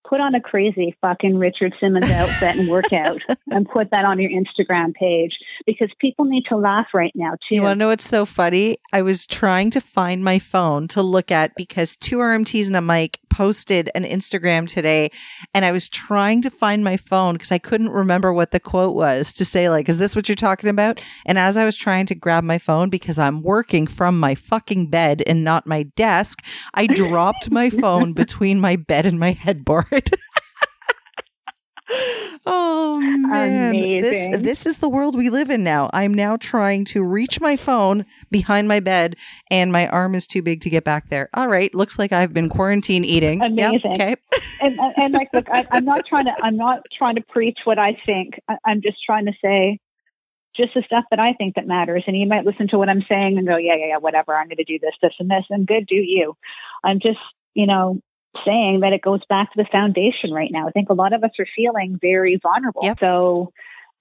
put 0.09 0.20
on 0.20 0.35
a 0.35 0.40
crazy 0.40 0.97
fucking 1.01 1.39
Richard 1.39 1.74
Simmons 1.81 2.10
outfit 2.10 2.56
and 2.56 2.68
workout 2.68 3.20
and 3.52 3.68
put 3.68 3.90
that 3.90 4.05
on 4.05 4.18
your 4.18 4.31
Instagram 4.31 4.94
page 4.94 5.39
because 5.66 5.90
people 5.98 6.24
need 6.24 6.44
to 6.48 6.56
laugh 6.56 6.89
right 6.94 7.12
now 7.14 7.32
too. 7.32 7.56
You 7.56 7.62
want 7.62 7.74
to 7.74 7.78
know 7.78 7.89
what's 7.89 8.09
so 8.09 8.24
funny? 8.24 8.78
I 8.93 9.02
was 9.02 9.27
trying 9.27 9.70
to 9.72 9.81
find 9.81 10.24
my 10.24 10.39
phone 10.39 10.89
to 10.89 11.02
look 11.02 11.31
at 11.31 11.55
because 11.55 11.97
two 11.97 12.18
RMTs 12.18 12.66
and 12.66 12.77
a 12.77 12.81
mic 12.81 13.18
posted 13.40 13.88
an 13.94 14.04
Instagram 14.04 14.68
today 14.68 15.10
and 15.54 15.64
I 15.64 15.72
was 15.72 15.88
trying 15.88 16.42
to 16.42 16.50
find 16.50 16.84
my 16.84 16.98
phone 16.98 17.32
because 17.32 17.50
I 17.50 17.56
couldn't 17.56 17.88
remember 17.88 18.34
what 18.34 18.50
the 18.50 18.60
quote 18.60 18.94
was 18.94 19.32
to 19.32 19.46
say 19.46 19.70
like, 19.70 19.88
is 19.88 19.96
this 19.96 20.14
what 20.14 20.28
you're 20.28 20.36
talking 20.36 20.68
about? 20.68 21.00
And 21.24 21.38
as 21.38 21.56
I 21.56 21.64
was 21.64 21.74
trying 21.74 22.04
to 22.08 22.14
grab 22.14 22.44
my 22.44 22.58
phone 22.58 22.90
because 22.90 23.18
I'm 23.18 23.40
working 23.40 23.86
from 23.86 24.20
my 24.20 24.34
fucking 24.34 24.90
bed 24.90 25.22
and 25.26 25.42
not 25.42 25.66
my 25.66 25.84
desk, 25.84 26.44
I 26.74 26.86
dropped 26.86 27.50
my 27.50 27.70
phone 27.70 28.12
between 28.22 28.60
my 28.60 28.76
bed 28.76 29.06
and 29.06 29.18
my 29.18 29.32
headboard. 29.32 30.10
oh 32.46 32.98
man 33.00 33.70
Amazing. 33.70 34.30
this 34.32 34.42
this 34.42 34.66
is 34.66 34.78
the 34.78 34.88
world 34.88 35.16
we 35.16 35.30
live 35.30 35.50
in 35.50 35.62
now 35.62 35.90
i'm 35.92 36.14
now 36.14 36.36
trying 36.36 36.84
to 36.86 37.02
reach 37.02 37.40
my 37.40 37.56
phone 37.56 38.06
behind 38.30 38.66
my 38.66 38.80
bed 38.80 39.16
and 39.50 39.70
my 39.72 39.86
arm 39.88 40.14
is 40.14 40.26
too 40.26 40.42
big 40.42 40.60
to 40.62 40.70
get 40.70 40.84
back 40.84 41.08
there 41.08 41.28
all 41.34 41.48
right 41.48 41.74
looks 41.74 41.98
like 41.98 42.12
i've 42.12 42.32
been 42.32 42.48
quarantine 42.48 43.04
eating 43.04 43.40
Yep, 43.40 43.50
Amazing. 43.50 43.92
okay 43.92 44.14
and, 44.62 44.78
and, 44.78 44.94
and 44.96 45.14
like, 45.14 45.28
look, 45.32 45.48
I, 45.50 45.66
I'm 45.70 45.84
not 45.84 46.06
trying 46.06 46.26
to, 46.26 46.34
I'm 46.42 46.56
not 46.56 46.86
trying 46.96 47.16
to 47.16 47.22
preach 47.22 47.60
what 47.64 47.78
I 47.78 47.94
think. 47.94 48.40
I, 48.48 48.56
I'm 48.64 48.82
just 48.82 48.98
trying 49.04 49.26
to 49.26 49.32
say 49.42 49.78
just 50.56 50.74
the 50.74 50.82
stuff 50.82 51.04
that 51.10 51.20
I 51.20 51.32
think 51.34 51.54
that 51.54 51.66
matters. 51.66 52.04
And 52.06 52.16
you 52.16 52.26
might 52.26 52.44
listen 52.44 52.68
to 52.68 52.78
what 52.78 52.88
I'm 52.88 53.04
saying 53.08 53.38
and 53.38 53.46
go, 53.46 53.56
yeah, 53.56 53.74
yeah, 53.76 53.86
yeah, 53.88 53.96
whatever. 53.98 54.34
I'm 54.34 54.48
going 54.48 54.56
to 54.58 54.64
do 54.64 54.78
this, 54.78 54.94
this, 55.02 55.14
and 55.18 55.30
this, 55.30 55.44
and 55.50 55.66
good, 55.66 55.86
do 55.86 55.96
you. 55.96 56.36
I'm 56.84 57.00
just, 57.00 57.18
you 57.54 57.66
know, 57.66 58.00
saying 58.44 58.81
that 58.81 58.93
it 58.93 59.02
goes 59.02 59.24
back 59.28 59.52
to 59.52 59.62
the 59.62 59.69
foundation 59.70 60.32
right 60.32 60.51
now. 60.51 60.69
I 60.69 60.70
think 60.70 60.89
a 60.89 60.94
lot 60.94 61.12
of 61.12 61.24
us 61.24 61.32
are 61.39 61.47
feeling 61.57 61.98
very 62.01 62.36
vulnerable. 62.36 62.82
Yep. 62.85 63.01
So 63.01 63.52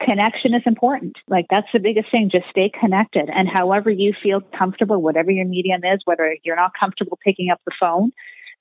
connection 0.02 0.54
is 0.54 0.64
important. 0.66 1.18
Like 1.28 1.48
that's 1.50 1.68
the 1.74 1.80
biggest 1.80 2.12
thing. 2.12 2.30
Just 2.30 2.48
stay 2.50 2.70
connected. 2.70 3.30
And 3.30 3.50
however 3.50 3.90
you 3.90 4.14
feel 4.14 4.42
comfortable, 4.42 5.02
whatever 5.02 5.32
your 5.32 5.46
medium 5.46 5.84
is, 5.84 6.00
whether 6.06 6.36
you're 6.44 6.56
not 6.56 6.72
comfortable 6.80 7.18
picking 7.24 7.50
up 7.50 7.62
the 7.66 7.74
phone, 7.80 8.12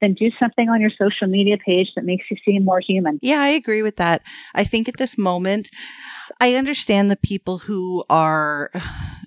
then 0.00 0.14
do 0.14 0.30
something 0.40 0.68
on 0.68 0.80
your 0.80 0.90
social 0.90 1.26
media 1.26 1.56
page 1.58 1.92
that 1.96 2.04
makes 2.04 2.26
you 2.30 2.36
seem 2.44 2.64
more 2.64 2.80
human. 2.80 3.18
Yeah, 3.20 3.40
I 3.40 3.48
agree 3.48 3.82
with 3.82 3.96
that. 3.96 4.22
I 4.54 4.64
think 4.64 4.88
at 4.88 4.96
this 4.96 5.18
moment, 5.18 5.70
I 6.40 6.54
understand 6.54 7.10
the 7.10 7.16
people 7.16 7.58
who 7.58 8.04
are 8.08 8.70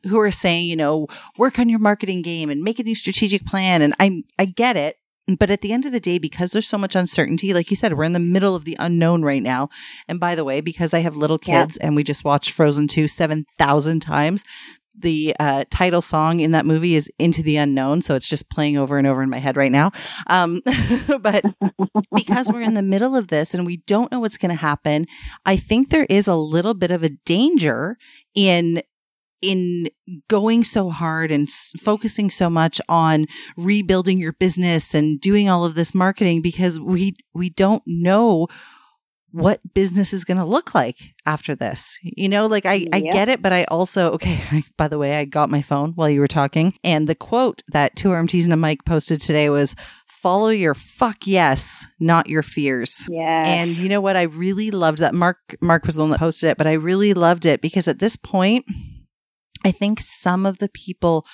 who 0.04 0.20
are 0.20 0.32
saying, 0.32 0.68
you 0.68 0.76
know, 0.76 1.08
work 1.38 1.60
on 1.60 1.70
your 1.70 1.80
marketing 1.80 2.22
game 2.22 2.50
and 2.50 2.62
make 2.62 2.80
a 2.80 2.84
new 2.84 2.96
strategic 2.96 3.46
plan. 3.46 3.82
And 3.82 3.94
I 4.00 4.24
I 4.40 4.46
get 4.46 4.78
it. 4.78 4.98
But 5.38 5.50
at 5.50 5.62
the 5.62 5.72
end 5.72 5.86
of 5.86 5.92
the 5.92 6.00
day, 6.00 6.18
because 6.18 6.52
there's 6.52 6.68
so 6.68 6.78
much 6.78 6.96
uncertainty, 6.96 7.54
like 7.54 7.70
you 7.70 7.76
said, 7.76 7.94
we're 7.94 8.04
in 8.06 8.14
the 8.14 8.20
middle 8.20 8.56
of 8.56 8.66
the 8.66 8.76
unknown 8.80 9.22
right 9.24 9.42
now. 9.44 9.70
And 10.08 10.20
by 10.20 10.36
the 10.36 10.44
way, 10.44 10.62
because 10.62 10.94
I 10.94 11.00
have 11.00 11.16
little 11.16 11.40
Yeah. 11.46 11.62
kids 11.64 11.78
and 11.78 11.96
we 11.96 12.04
just 12.04 12.24
watched 12.26 12.52
Frozen 12.52 12.88
2 12.88 13.08
7,000 13.08 14.00
times, 14.02 14.44
the 14.98 15.34
uh, 15.40 15.64
title 15.72 16.02
song 16.02 16.42
in 16.42 16.52
that 16.52 16.66
movie 16.66 16.96
is 16.96 17.10
Into 17.18 17.42
the 17.42 17.56
Unknown. 17.58 18.02
So 18.02 18.16
it's 18.16 18.28
just 18.28 18.50
playing 18.50 18.78
over 18.78 18.98
and 18.98 19.08
over 19.08 19.24
in 19.24 19.30
my 19.30 19.38
head 19.40 19.56
right 19.58 19.72
now. 19.72 19.92
Um, 20.28 20.62
but 21.22 21.46
because 22.16 22.50
we're 22.52 22.62
in 22.62 22.74
the 22.74 22.82
middle 22.82 23.16
of 23.16 23.28
this 23.30 23.54
and 23.54 23.66
we 23.66 23.78
don't 23.78 24.12
know 24.12 24.20
what's 24.20 24.38
going 24.38 24.50
to 24.50 24.56
happen, 24.62 25.06
I 25.46 25.56
think 25.56 25.90
there 25.90 26.06
is 26.10 26.28
a 26.28 26.36
little 26.36 26.74
bit 26.74 26.92
of 26.92 27.04
a 27.04 27.10
danger 27.26 27.98
in 28.36 28.82
in 29.42 29.90
going 30.28 30.64
so 30.64 30.90
hard 30.90 31.32
and 31.32 31.48
s- 31.48 31.74
focusing 31.82 32.30
so 32.30 32.50
much 32.50 32.80
on 32.88 33.26
rebuilding 33.58 34.20
your 34.20 34.34
business 34.34 34.94
and 34.94 35.20
doing 35.20 35.50
all 35.50 35.66
of 35.66 35.76
this 35.76 35.94
marketing 35.94 36.42
because 36.42 36.80
we 36.80 37.14
we 37.34 37.50
don't 37.50 37.84
know 37.86 38.48
what 39.32 39.62
business 39.74 40.14
is 40.14 40.26
going 40.26 40.38
to 40.38 40.46
look 40.46 40.76
like 40.76 41.14
after 41.26 41.56
this. 41.56 41.98
You 42.04 42.28
know, 42.30 42.48
like 42.48 42.66
I, 42.66 42.86
I 42.92 43.00
get 43.00 43.30
it, 43.30 43.42
but 43.42 43.54
I 43.54 43.64
also, 43.66 44.12
okay, 44.14 44.42
I, 44.52 44.64
by 44.78 44.88
the 44.88 44.98
way, 44.98 45.18
I 45.18 45.26
got 45.26 45.50
my 45.50 45.62
phone 45.62 45.92
while 45.94 46.10
you 46.10 46.20
were 46.20 46.28
talking. 46.28 46.74
And 46.84 47.08
the 47.08 47.16
quote 47.16 47.64
that 47.70 47.96
two 47.96 48.10
RMTs 48.10 48.44
and 48.44 48.54
a 48.54 48.58
mic 48.58 48.84
posted 48.86 49.22
today 49.22 49.50
was 49.50 49.76
follow 50.06 50.50
your 50.50 50.74
fuck 50.74 51.26
yes, 51.26 51.88
not 52.00 52.30
your 52.30 52.44
fears. 52.44 53.08
Yeah. 53.10 53.46
And 53.46 53.78
you 53.78 53.90
know 53.90 54.02
what? 54.02 54.18
I 54.18 54.24
really 54.24 54.70
loved 54.70 55.00
that. 55.00 55.16
Mark 55.16 55.38
Mark 55.62 55.86
was 55.86 55.96
the 55.96 56.02
one 56.02 56.12
that 56.12 56.20
posted 56.20 56.50
it, 56.50 56.58
but 56.58 56.68
I 56.68 56.74
really 56.74 57.14
loved 57.14 57.46
it 57.46 57.62
because 57.62 57.88
at 57.88 58.00
this 58.00 58.16
point, 58.16 58.66
I 59.64 59.72
think 59.72 60.00
some 60.00 60.46
of 60.46 60.60
the 60.60 60.70
people 60.70 61.26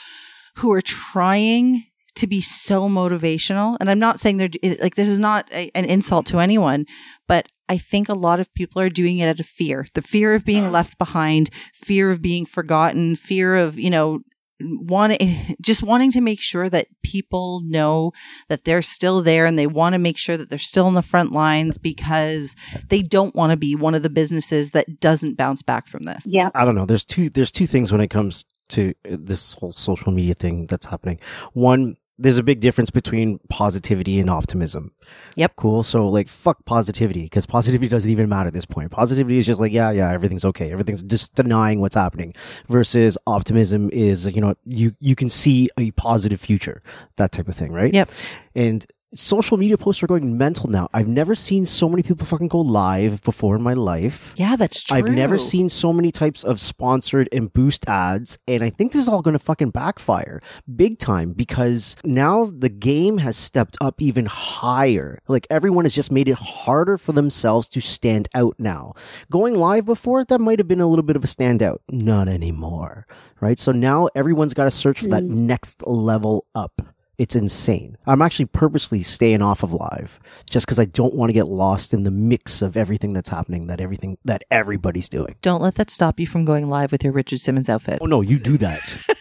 who 0.58 0.72
are 0.72 0.82
trying 0.82 1.86
to 2.16 2.28
be 2.28 2.42
so 2.42 2.90
motivational, 2.90 3.78
and 3.80 3.90
I'm 3.90 4.00
not 4.00 4.20
saying 4.20 4.38
they're 4.38 4.50
like 4.82 4.96
this 4.96 5.08
is 5.08 5.20
not 5.20 5.48
a, 5.52 5.70
an 5.76 5.86
insult 5.86 6.26
to 6.28 6.40
anyone, 6.40 6.86
but 7.28 7.48
I 7.70 7.78
think 7.78 8.10
a 8.10 8.14
lot 8.14 8.40
of 8.40 8.54
people 8.54 8.82
are 8.82 8.90
doing 8.90 9.20
it 9.20 9.28
out 9.28 9.40
of 9.40 9.46
fear. 9.46 9.86
The 9.94 10.02
fear 10.02 10.34
of 10.34 10.46
being 10.46 10.72
left 10.72 10.98
behind, 10.98 11.50
fear 11.74 12.10
of 12.10 12.22
being 12.22 12.46
forgotten, 12.46 13.16
fear 13.16 13.56
of, 13.56 13.78
you 13.78 13.90
know, 13.90 14.22
wanting 14.62 15.56
just 15.62 15.84
wanting 15.84 16.12
to 16.12 16.22
make 16.22 16.42
sure 16.42 16.70
that 16.70 16.88
people 17.04 17.62
know 17.66 18.12
that 18.50 18.64
they're 18.64 18.82
still 18.82 19.22
there 19.22 19.46
and 19.46 19.58
they 19.58 19.68
want 19.68 19.94
to 19.94 20.00
make 20.00 20.18
sure 20.18 20.38
that 20.38 20.50
they're 20.50 20.58
still 20.58 20.88
in 20.88 20.94
the 20.94 21.02
front 21.02 21.32
lines 21.32 21.78
because 21.78 22.56
they 22.90 23.02
don't 23.02 23.36
want 23.36 23.52
to 23.52 23.58
be 23.58 23.76
one 23.76 23.96
of 23.96 24.04
the 24.04 24.10
businesses 24.10 24.72
that 24.72 25.00
doesn't 25.00 25.38
bounce 25.38 25.62
back 25.62 25.88
from 25.88 26.04
this. 26.04 26.26
yeah. 26.26 26.50
I 26.56 26.66
don't 26.66 26.76
know. 26.76 26.86
There's 26.86 27.06
two. 27.06 27.30
There's 27.30 27.52
two 27.52 27.68
things 27.68 27.92
when 27.92 28.02
it 28.02 28.10
comes 28.10 28.46
to 28.70 28.94
this 29.04 29.54
whole 29.54 29.72
social 29.72 30.12
media 30.12 30.34
thing 30.34 30.68
that's 30.68 30.86
happening. 30.86 31.20
One, 31.54 31.98
there's 32.20 32.38
a 32.38 32.44
big 32.44 32.60
difference 32.60 32.90
between 32.90 33.40
positivity 33.50 34.20
and 34.20 34.30
optimism. 34.30 34.92
Yep. 35.36 35.56
Cool. 35.56 35.84
So 35.84 36.08
like, 36.08 36.28
fuck 36.28 36.66
positivity 36.66 37.24
because 37.24 37.46
positivity 37.46 37.90
doesn't 37.90 38.10
even 38.10 38.28
matter 38.28 38.48
at 38.48 38.54
this 38.54 38.66
point. 38.66 38.92
Positivity 38.92 39.38
is 39.38 39.46
just 39.46 39.60
like, 39.60 39.72
yeah, 39.72 39.92
yeah, 39.92 40.12
everything's 40.12 40.46
okay. 40.46 40.72
Everything's 40.72 41.04
just 41.04 41.36
denying 41.36 41.80
what's 41.80 41.96
happening. 41.96 42.34
Versus 42.68 43.18
optimism 43.28 43.90
is, 43.92 44.26
you 44.36 44.42
know, 44.42 44.56
you 44.66 44.92
you 45.00 45.16
can 45.16 45.30
see 45.30 45.70
a 45.78 45.92
positive 45.92 46.40
future, 46.40 46.82
that 47.18 47.32
type 47.32 47.48
of 47.48 47.56
thing, 47.56 47.72
right? 47.72 47.94
Yep. 47.94 48.10
And 48.56 48.86
social 49.14 49.58
media 49.58 49.78
posts 49.78 50.04
are 50.04 50.08
going 50.08 50.38
mental 50.38 50.70
now. 50.70 50.90
I've 50.94 51.08
never 51.08 51.36
seen 51.36 51.66
so 51.66 51.88
many 51.88 52.04
people 52.04 52.26
fucking 52.26 52.50
go 52.50 52.60
live 52.60 53.22
before 53.24 53.56
in 53.56 53.62
my 53.62 53.74
life. 53.74 54.34
Yeah, 54.38 54.56
that's 54.56 54.84
true. 54.84 54.98
I've 54.98 55.10
never 55.10 55.38
seen 55.38 55.70
so 55.70 55.94
many 55.94 56.12
types 56.12 56.44
of 56.44 56.60
sponsored 56.60 57.30
and 57.32 57.52
boost 57.52 57.88
ads, 57.88 58.38
and 58.48 58.64
I 58.64 58.70
think 58.70 58.92
this 58.92 59.02
is 59.02 59.08
all 59.08 59.22
going 59.22 59.34
to 59.34 59.40
fucking 59.40 59.70
backfire 59.70 60.42
big 60.76 61.00
time 61.00 61.34
because 61.34 61.96
now 62.04 62.46
the 62.46 62.70
game 62.70 63.20
has 63.20 63.38
stepped 63.38 63.78
up 63.80 64.02
even 64.02 64.26
higher. 64.26 65.20
Like 65.28 65.48
everyone 65.50 65.86
has 65.86 65.96
just 65.96 66.12
made 66.12 66.28
it 66.28 66.38
harder 66.38 66.98
for 66.98 67.14
themselves 67.14 67.68
to 67.70 67.82
stand 67.82 68.28
out 68.36 68.56
now. 68.60 68.94
Going 69.32 69.56
live 69.56 69.86
before, 69.86 70.26
that 70.26 70.40
might 70.40 70.60
have 70.60 70.68
been 70.68 70.82
a 70.82 70.88
little 70.88 71.04
bit 71.04 71.16
of 71.16 71.24
a 71.24 71.28
standout. 71.28 71.78
Not 71.90 72.28
anymore, 72.28 73.08
right? 73.40 73.60
So 73.60 73.72
now 73.72 74.10
everyone's 74.16 74.54
got 74.54 74.66
to 74.66 74.72
search 74.72 75.00
for 75.00 75.08
that 75.08 75.24
hmm. 75.24 75.48
next 75.48 75.86
level 75.88 76.46
up. 76.54 76.82
It's 77.18 77.36
insane. 77.36 77.98
I'm 78.06 78.22
actually 78.22 78.46
purposely 78.46 79.02
staying 79.02 79.42
off 79.42 79.64
of 79.64 79.74
live 79.74 80.20
just 80.50 80.68
because 80.68 80.78
I 80.78 80.86
don't 80.86 81.16
want 81.16 81.30
to 81.30 81.34
get 81.34 81.48
lost 81.48 81.94
in 81.94 82.04
the 82.04 82.12
mix 82.12 82.62
of 82.62 82.78
everything 82.78 83.14
that's 83.14 83.30
happening, 83.30 83.68
that 83.68 83.82
everything 83.82 84.20
that 84.26 84.44
everybody's 84.52 85.10
doing. 85.10 85.36
Don't 85.42 85.62
let 85.62 85.76
that 85.76 85.90
stop 85.90 86.20
you 86.20 86.28
from 86.28 86.46
going 86.46 86.70
live 86.70 86.92
with 86.92 87.04
your 87.04 87.14
Richard 87.14 87.40
Simmons 87.40 87.70
outfit. 87.70 88.00
Oh 88.02 88.06
no, 88.06 88.22
you 88.22 88.38
do 88.38 88.58
that. 88.58 88.80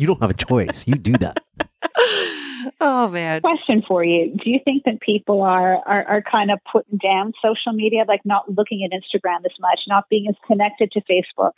You 0.00 0.06
don't 0.06 0.20
have 0.22 0.30
a 0.30 0.34
choice. 0.34 0.86
You 0.86 0.94
do 0.94 1.12
that. 1.12 1.40
oh 2.80 3.08
man. 3.08 3.42
Question 3.42 3.82
for 3.86 4.02
you: 4.02 4.34
Do 4.34 4.48
you 4.48 4.58
think 4.64 4.84
that 4.84 4.98
people 5.02 5.42
are, 5.42 5.76
are 5.86 6.04
are 6.08 6.22
kind 6.22 6.50
of 6.50 6.58
putting 6.72 6.96
down 6.96 7.34
social 7.44 7.74
media, 7.74 8.06
like 8.08 8.22
not 8.24 8.50
looking 8.50 8.82
at 8.82 8.92
Instagram 8.92 9.44
as 9.44 9.52
much, 9.60 9.82
not 9.86 10.08
being 10.08 10.26
as 10.26 10.36
connected 10.46 10.90
to 10.92 11.02
Facebook, 11.02 11.52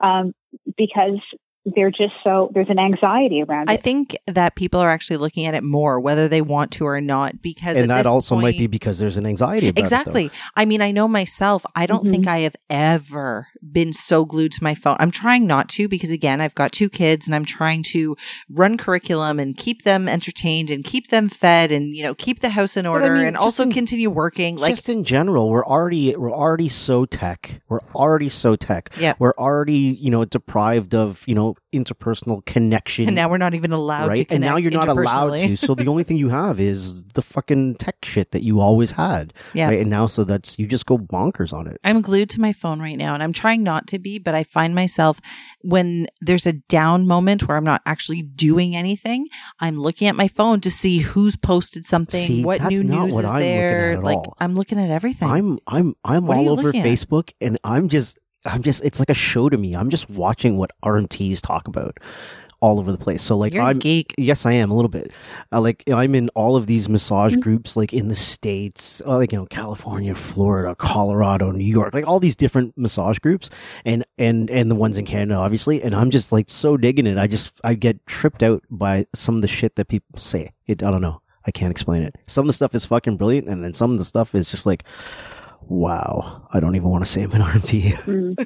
um, 0.00 0.34
because 0.78 1.20
they're 1.64 1.90
just 1.90 2.12
so 2.22 2.50
there's 2.52 2.68
an 2.68 2.78
anxiety 2.78 3.42
around 3.42 3.70
it. 3.70 3.72
I 3.72 3.76
think 3.76 4.16
that 4.26 4.54
people 4.54 4.80
are 4.80 4.90
actually 4.90 5.16
looking 5.16 5.46
at 5.46 5.54
it 5.54 5.62
more, 5.62 5.98
whether 5.98 6.28
they 6.28 6.42
want 6.42 6.72
to 6.72 6.86
or 6.86 7.00
not, 7.00 7.40
because 7.40 7.76
and 7.76 7.90
at 7.90 7.94
that 7.94 8.02
this 8.02 8.06
also 8.06 8.36
might 8.36 8.58
be 8.58 8.66
because 8.66 8.98
there's 8.98 9.16
an 9.16 9.26
anxiety 9.26 9.68
about 9.68 9.78
it. 9.78 9.82
Exactly. 9.82 10.30
I 10.56 10.64
mean, 10.64 10.82
I 10.82 10.90
know 10.90 11.08
myself, 11.08 11.64
I 11.74 11.86
don't 11.86 12.06
think 12.06 12.24
mm-hmm. 12.24 12.34
I 12.34 12.38
have 12.40 12.56
ever 12.68 13.48
been 13.72 13.92
so 13.92 14.24
glued 14.24 14.52
to 14.52 14.62
my 14.62 14.74
phone. 14.74 14.96
I'm 15.00 15.10
trying 15.10 15.46
not 15.46 15.68
to 15.70 15.88
because, 15.88 16.10
again, 16.10 16.40
I've 16.40 16.54
got 16.54 16.72
two 16.72 16.88
kids 16.88 17.26
and 17.26 17.34
I'm 17.34 17.44
trying 17.44 17.82
to 17.84 18.16
run 18.50 18.76
curriculum 18.76 19.38
and 19.38 19.56
keep 19.56 19.82
them 19.82 20.08
entertained 20.08 20.70
and 20.70 20.84
keep 20.84 21.08
them 21.08 21.28
fed 21.28 21.72
and, 21.72 21.96
you 21.96 22.02
know, 22.02 22.14
keep 22.14 22.40
the 22.40 22.50
house 22.50 22.76
in 22.76 22.86
I 22.86 22.90
order 22.90 23.14
mean, 23.14 23.26
and 23.26 23.36
also 23.36 23.64
in- 23.64 23.72
continue 23.72 24.10
working. 24.10 24.56
Like, 24.56 24.72
just 24.72 24.88
in 24.88 25.04
general, 25.04 25.50
we're 25.50 25.64
already 25.64 26.14
we're 26.16 26.32
already 26.32 26.68
so 26.68 27.04
tech. 27.04 27.62
We're 27.68 27.80
already 27.94 28.28
so 28.28 28.56
tech. 28.56 28.90
Yeah. 28.98 29.14
We're 29.18 29.34
already 29.38 29.98
you 30.00 30.10
know 30.10 30.24
deprived 30.24 30.94
of 30.94 31.24
you 31.26 31.34
know 31.34 31.56
interpersonal 31.74 32.44
connection. 32.46 33.06
and 33.08 33.14
now 33.14 33.28
we're 33.28 33.38
not 33.38 33.54
even 33.54 33.72
allowed 33.72 34.04
to 34.04 34.08
right, 34.10 34.16
connect 34.16 34.32
and 34.32 34.40
now 34.40 34.56
you're 34.56 34.70
not 34.72 34.88
allowed 34.88 35.36
to. 35.38 35.56
So 35.56 35.74
the 35.74 35.86
only 35.88 36.04
thing 36.04 36.16
you 36.16 36.28
have 36.30 36.58
is 36.60 37.04
the 37.14 37.22
fucking 37.22 37.74
tech 37.76 37.96
shit 38.04 38.30
that 38.30 38.42
you 38.42 38.60
always 38.60 38.92
had. 38.92 39.32
Yeah. 39.54 39.68
Right, 39.68 39.80
and 39.80 39.90
now 39.90 40.06
so 40.06 40.24
that's 40.24 40.58
you 40.58 40.66
just 40.66 40.86
go 40.86 40.98
bonkers 40.98 41.52
on 41.52 41.66
it. 41.68 41.78
I'm 41.84 42.00
glued 42.00 42.28
to 42.30 42.40
my 42.40 42.52
phone 42.52 42.80
right 42.80 42.96
now 42.96 43.14
and 43.14 43.22
I'm 43.22 43.32
trying 43.32 43.62
not 43.62 43.86
to 43.88 43.98
be, 43.98 44.18
but 44.18 44.34
I 44.34 44.42
find 44.42 44.74
myself 44.74 45.20
when 45.60 46.06
there's 46.20 46.46
a 46.46 46.54
down 46.54 47.06
moment 47.06 47.46
where 47.46 47.56
I'm 47.56 47.64
not 47.64 47.82
actually 47.86 48.22
doing 48.22 48.74
anything, 48.74 49.28
I'm 49.60 49.78
looking 49.80 50.08
at 50.08 50.16
my 50.16 50.28
phone 50.28 50.60
to 50.62 50.70
see 50.70 50.98
who's 50.98 51.36
posted 51.36 51.86
something, 51.86 52.20
See, 52.20 52.44
what 52.44 52.62
new 52.64 52.82
news 52.82 53.12
what 53.14 53.24
is 53.24 53.30
I'm 53.30 53.40
there. 53.40 54.00
like 54.00 54.16
all. 54.16 54.34
I'm 54.40 54.54
looking 54.54 54.78
at 54.80 54.90
everything. 54.90 55.28
I'm 55.28 55.58
I'm 55.66 55.94
I'm 56.04 56.26
What 56.26 56.38
all 56.38 56.50
over? 56.50 56.72
Facebook, 56.72 57.32
and 57.40 57.58
I'm 57.64 57.88
just 57.88 58.18
I'm 58.44 58.62
just 58.62 58.84
it's 58.84 58.98
like 58.98 59.10
a 59.10 59.14
show 59.14 59.48
to 59.48 59.56
me. 59.56 59.74
I'm 59.74 59.90
just 59.90 60.08
watching 60.10 60.56
what 60.56 60.70
RMTs 60.84 61.40
talk 61.40 61.68
about 61.68 61.98
all 62.60 62.80
over 62.80 62.90
the 62.90 62.96
place. 62.98 63.20
So 63.20 63.36
like 63.36 63.52
You're 63.52 63.62
a 63.62 63.66
I'm 63.66 63.78
geek. 63.78 64.14
Yes, 64.16 64.46
I 64.46 64.52
am 64.52 64.70
a 64.70 64.74
little 64.74 64.88
bit. 64.88 65.12
Uh, 65.52 65.60
like 65.60 65.84
I'm 65.92 66.14
in 66.14 66.30
all 66.30 66.56
of 66.56 66.66
these 66.66 66.88
massage 66.88 67.32
Mm-hmm. 67.32 67.40
groups, 67.40 67.76
like 67.76 67.92
in 67.92 68.08
the 68.08 68.14
states, 68.14 69.02
uh, 69.06 69.16
like 69.18 69.32
you 69.32 69.38
know, 69.38 69.46
California, 69.46 70.14
Florida, 70.14 70.74
Colorado, 70.74 71.50
New 71.50 71.64
York, 71.64 71.92
like 71.92 72.06
all 72.06 72.20
these 72.20 72.36
different 72.36 72.72
massage 72.78 73.18
groups, 73.18 73.50
and 73.84 74.04
and 74.18 74.50
and 74.50 74.70
the 74.70 74.74
ones 74.74 74.96
in 74.96 75.04
Canada, 75.04 75.38
obviously. 75.38 75.82
And 75.82 75.94
I'm 75.94 76.10
just 76.10 76.32
like 76.32 76.48
so 76.48 76.76
digging 76.78 77.06
it. 77.06 77.18
I 77.18 77.26
just 77.26 77.60
I 77.64 77.74
get 77.74 78.06
tripped 78.06 78.42
out 78.42 78.62
by 78.70 79.06
some 79.14 79.36
of 79.36 79.42
the 79.42 79.48
shit 79.48 79.76
that 79.76 79.88
people 79.88 80.18
say. 80.20 80.52
It 80.66 80.82
I 80.82 80.90
don't 80.90 81.02
know. 81.02 81.20
I 81.46 81.50
can't 81.50 81.70
explain 81.70 82.02
it. 82.02 82.16
Some 82.26 82.44
of 82.44 82.46
the 82.46 82.52
stuff 82.54 82.74
is 82.74 82.86
fucking 82.86 83.18
brilliant, 83.18 83.46
and 83.48 83.62
then 83.62 83.74
some 83.74 83.92
of 83.92 83.98
the 83.98 84.04
stuff 84.06 84.34
is 84.34 84.46
just 84.50 84.64
like, 84.64 84.84
wow. 85.68 86.48
I 86.52 86.60
don't 86.60 86.76
even 86.76 86.88
want 86.88 87.04
to 87.04 87.10
say 87.10 87.22
I'm 87.22 87.32
an 87.32 87.40
RMT. 87.40 88.36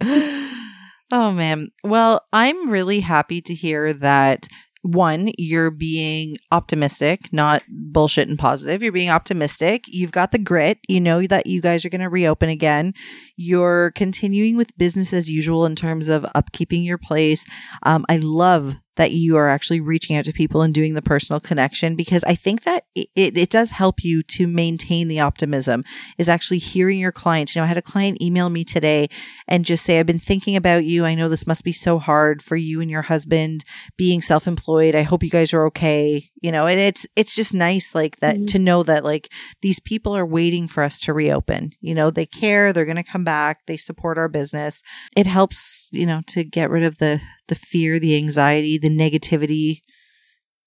Mm. 0.00 0.50
oh 1.12 1.32
man. 1.32 1.70
Well, 1.84 2.26
I'm 2.32 2.70
really 2.70 3.00
happy 3.00 3.40
to 3.42 3.54
hear 3.54 3.92
that 3.94 4.48
one, 4.82 5.30
you're 5.36 5.70
being 5.70 6.36
optimistic, 6.52 7.32
not 7.32 7.62
bullshit 7.68 8.28
and 8.28 8.38
positive. 8.38 8.82
You're 8.82 8.92
being 8.92 9.10
optimistic. 9.10 9.84
You've 9.88 10.12
got 10.12 10.30
the 10.32 10.38
grit. 10.38 10.78
You 10.88 11.00
know 11.00 11.26
that 11.26 11.46
you 11.46 11.60
guys 11.60 11.84
are 11.84 11.90
going 11.90 12.00
to 12.00 12.08
reopen 12.08 12.48
again. 12.48 12.94
You're 13.36 13.90
continuing 13.92 14.56
with 14.56 14.76
business 14.78 15.12
as 15.12 15.30
usual 15.30 15.66
in 15.66 15.74
terms 15.74 16.08
of 16.08 16.22
upkeeping 16.34 16.84
your 16.84 16.98
place. 16.98 17.44
Um, 17.82 18.04
I 18.08 18.18
love 18.18 18.76
that 18.98 19.12
you 19.12 19.36
are 19.36 19.48
actually 19.48 19.80
reaching 19.80 20.16
out 20.16 20.24
to 20.24 20.32
people 20.32 20.60
and 20.60 20.74
doing 20.74 20.94
the 20.94 21.00
personal 21.00 21.38
connection 21.38 21.94
because 21.94 22.24
I 22.24 22.34
think 22.34 22.64
that 22.64 22.84
it, 22.96 23.08
it, 23.14 23.48
does 23.48 23.70
help 23.70 24.04
you 24.04 24.22
to 24.24 24.48
maintain 24.48 25.06
the 25.06 25.20
optimism 25.20 25.84
is 26.18 26.28
actually 26.28 26.58
hearing 26.58 26.98
your 26.98 27.12
clients. 27.12 27.54
You 27.54 27.60
know, 27.60 27.64
I 27.64 27.68
had 27.68 27.76
a 27.78 27.82
client 27.82 28.20
email 28.20 28.50
me 28.50 28.64
today 28.64 29.08
and 29.46 29.64
just 29.64 29.84
say, 29.84 29.98
I've 29.98 30.06
been 30.06 30.18
thinking 30.18 30.56
about 30.56 30.84
you. 30.84 31.04
I 31.04 31.14
know 31.14 31.28
this 31.28 31.46
must 31.46 31.62
be 31.64 31.72
so 31.72 32.00
hard 32.00 32.42
for 32.42 32.56
you 32.56 32.80
and 32.80 32.90
your 32.90 33.02
husband 33.02 33.64
being 33.96 34.20
self-employed. 34.20 34.94
I 34.96 35.02
hope 35.02 35.22
you 35.22 35.30
guys 35.30 35.54
are 35.54 35.64
okay. 35.66 36.28
You 36.42 36.52
know, 36.52 36.66
and 36.66 36.78
it's, 36.78 37.06
it's 37.16 37.34
just 37.34 37.54
nice 37.54 37.94
like 37.94 38.18
that 38.20 38.36
Mhm. 38.36 38.48
to 38.48 38.58
know 38.58 38.82
that 38.82 39.04
like 39.04 39.32
these 39.62 39.80
people 39.80 40.14
are 40.14 40.26
waiting 40.26 40.68
for 40.68 40.82
us 40.82 40.98
to 41.00 41.12
reopen. 41.12 41.72
You 41.80 41.94
know, 41.94 42.10
they 42.10 42.26
care. 42.26 42.72
They're 42.72 42.84
going 42.84 42.96
to 42.96 43.02
come 43.02 43.24
back. 43.24 43.66
They 43.66 43.76
support 43.76 44.18
our 44.18 44.28
business. 44.28 44.82
It 45.16 45.26
helps, 45.26 45.88
you 45.92 46.04
know, 46.04 46.20
to 46.28 46.44
get 46.44 46.68
rid 46.68 46.82
of 46.82 46.98
the, 46.98 47.20
the 47.48 47.54
fear, 47.54 47.98
the 47.98 48.16
anxiety, 48.16 48.78
the 48.78 48.88
negativity, 48.88 49.82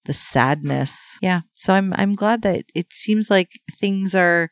the 0.04 0.12
sadness. 0.12 1.18
Yeah. 1.22 1.42
So 1.54 1.74
I'm, 1.74 1.92
I'm 1.94 2.14
glad 2.14 2.42
that 2.42 2.64
it 2.74 2.92
seems 2.92 3.30
like 3.30 3.60
things 3.80 4.14
are 4.14 4.50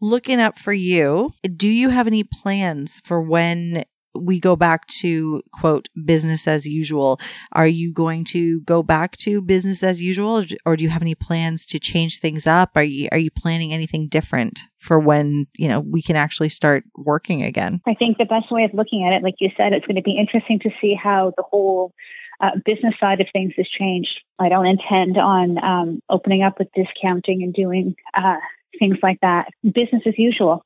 looking 0.00 0.40
up 0.40 0.58
for 0.58 0.72
you. 0.72 1.30
Do 1.56 1.68
you 1.68 1.90
have 1.90 2.06
any 2.06 2.24
plans 2.24 3.00
for 3.04 3.20
when 3.20 3.84
we 4.18 4.40
go 4.40 4.56
back 4.56 4.86
to 4.86 5.42
quote 5.52 5.88
business 6.04 6.46
as 6.46 6.66
usual? 6.66 7.20
Are 7.52 7.66
you 7.66 7.92
going 7.92 8.24
to 8.26 8.60
go 8.62 8.82
back 8.82 9.16
to 9.18 9.42
business 9.42 9.82
as 9.82 10.02
usual 10.02 10.44
or 10.64 10.76
do 10.76 10.84
you 10.84 10.90
have 10.90 11.02
any 11.02 11.14
plans 11.14 11.66
to 11.66 11.78
change 11.78 12.18
things 12.18 12.46
up? 12.46 12.70
Are 12.74 12.82
you 12.82 13.08
are 13.12 13.18
you 13.18 13.30
planning 13.30 13.72
anything 13.72 14.08
different 14.08 14.60
for 14.78 14.98
when, 14.98 15.46
you 15.56 15.68
know, 15.68 15.80
we 15.80 16.02
can 16.02 16.16
actually 16.16 16.48
start 16.48 16.84
working 16.96 17.42
again? 17.42 17.80
I 17.86 17.94
think 17.94 18.18
the 18.18 18.24
best 18.24 18.50
way 18.50 18.64
of 18.64 18.74
looking 18.74 19.06
at 19.06 19.12
it, 19.12 19.22
like 19.22 19.36
you 19.40 19.50
said, 19.56 19.72
it's 19.72 19.86
going 19.86 19.96
to 19.96 20.02
be 20.02 20.16
interesting 20.18 20.58
to 20.60 20.70
see 20.80 20.94
how 20.94 21.32
the 21.36 21.42
whole 21.42 21.92
uh, 22.40 22.50
business 22.64 22.94
side 23.00 23.20
of 23.20 23.28
things 23.32 23.54
has 23.56 23.68
changed. 23.68 24.20
I 24.38 24.48
don't 24.48 24.66
intend 24.66 25.16
on 25.16 25.62
um, 25.64 26.00
opening 26.08 26.42
up 26.42 26.58
with 26.58 26.68
discounting 26.74 27.42
and 27.42 27.54
doing 27.54 27.96
uh, 28.14 28.36
things 28.78 28.98
like 29.02 29.20
that. 29.20 29.48
Business 29.62 30.02
as 30.06 30.18
usual. 30.18 30.64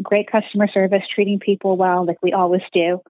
Great 0.00 0.30
customer 0.30 0.68
service, 0.68 1.02
treating 1.08 1.38
people 1.38 1.76
well, 1.76 2.06
like 2.06 2.22
we 2.22 2.32
always 2.32 2.62
do, 2.72 3.00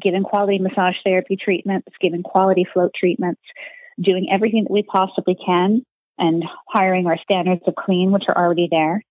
giving 0.00 0.22
quality 0.22 0.58
massage 0.58 0.96
therapy 1.04 1.36
treatments, 1.36 1.88
giving 2.00 2.22
quality 2.22 2.66
float 2.70 2.92
treatments, 2.94 3.40
doing 4.00 4.28
everything 4.30 4.64
that 4.64 4.72
we 4.72 4.82
possibly 4.82 5.34
can, 5.34 5.84
and 6.18 6.44
hiring 6.68 7.06
our 7.06 7.18
standards 7.18 7.62
of 7.66 7.74
clean, 7.74 8.12
which 8.12 8.28
are 8.28 8.36
already 8.36 8.68
there, 8.70 9.02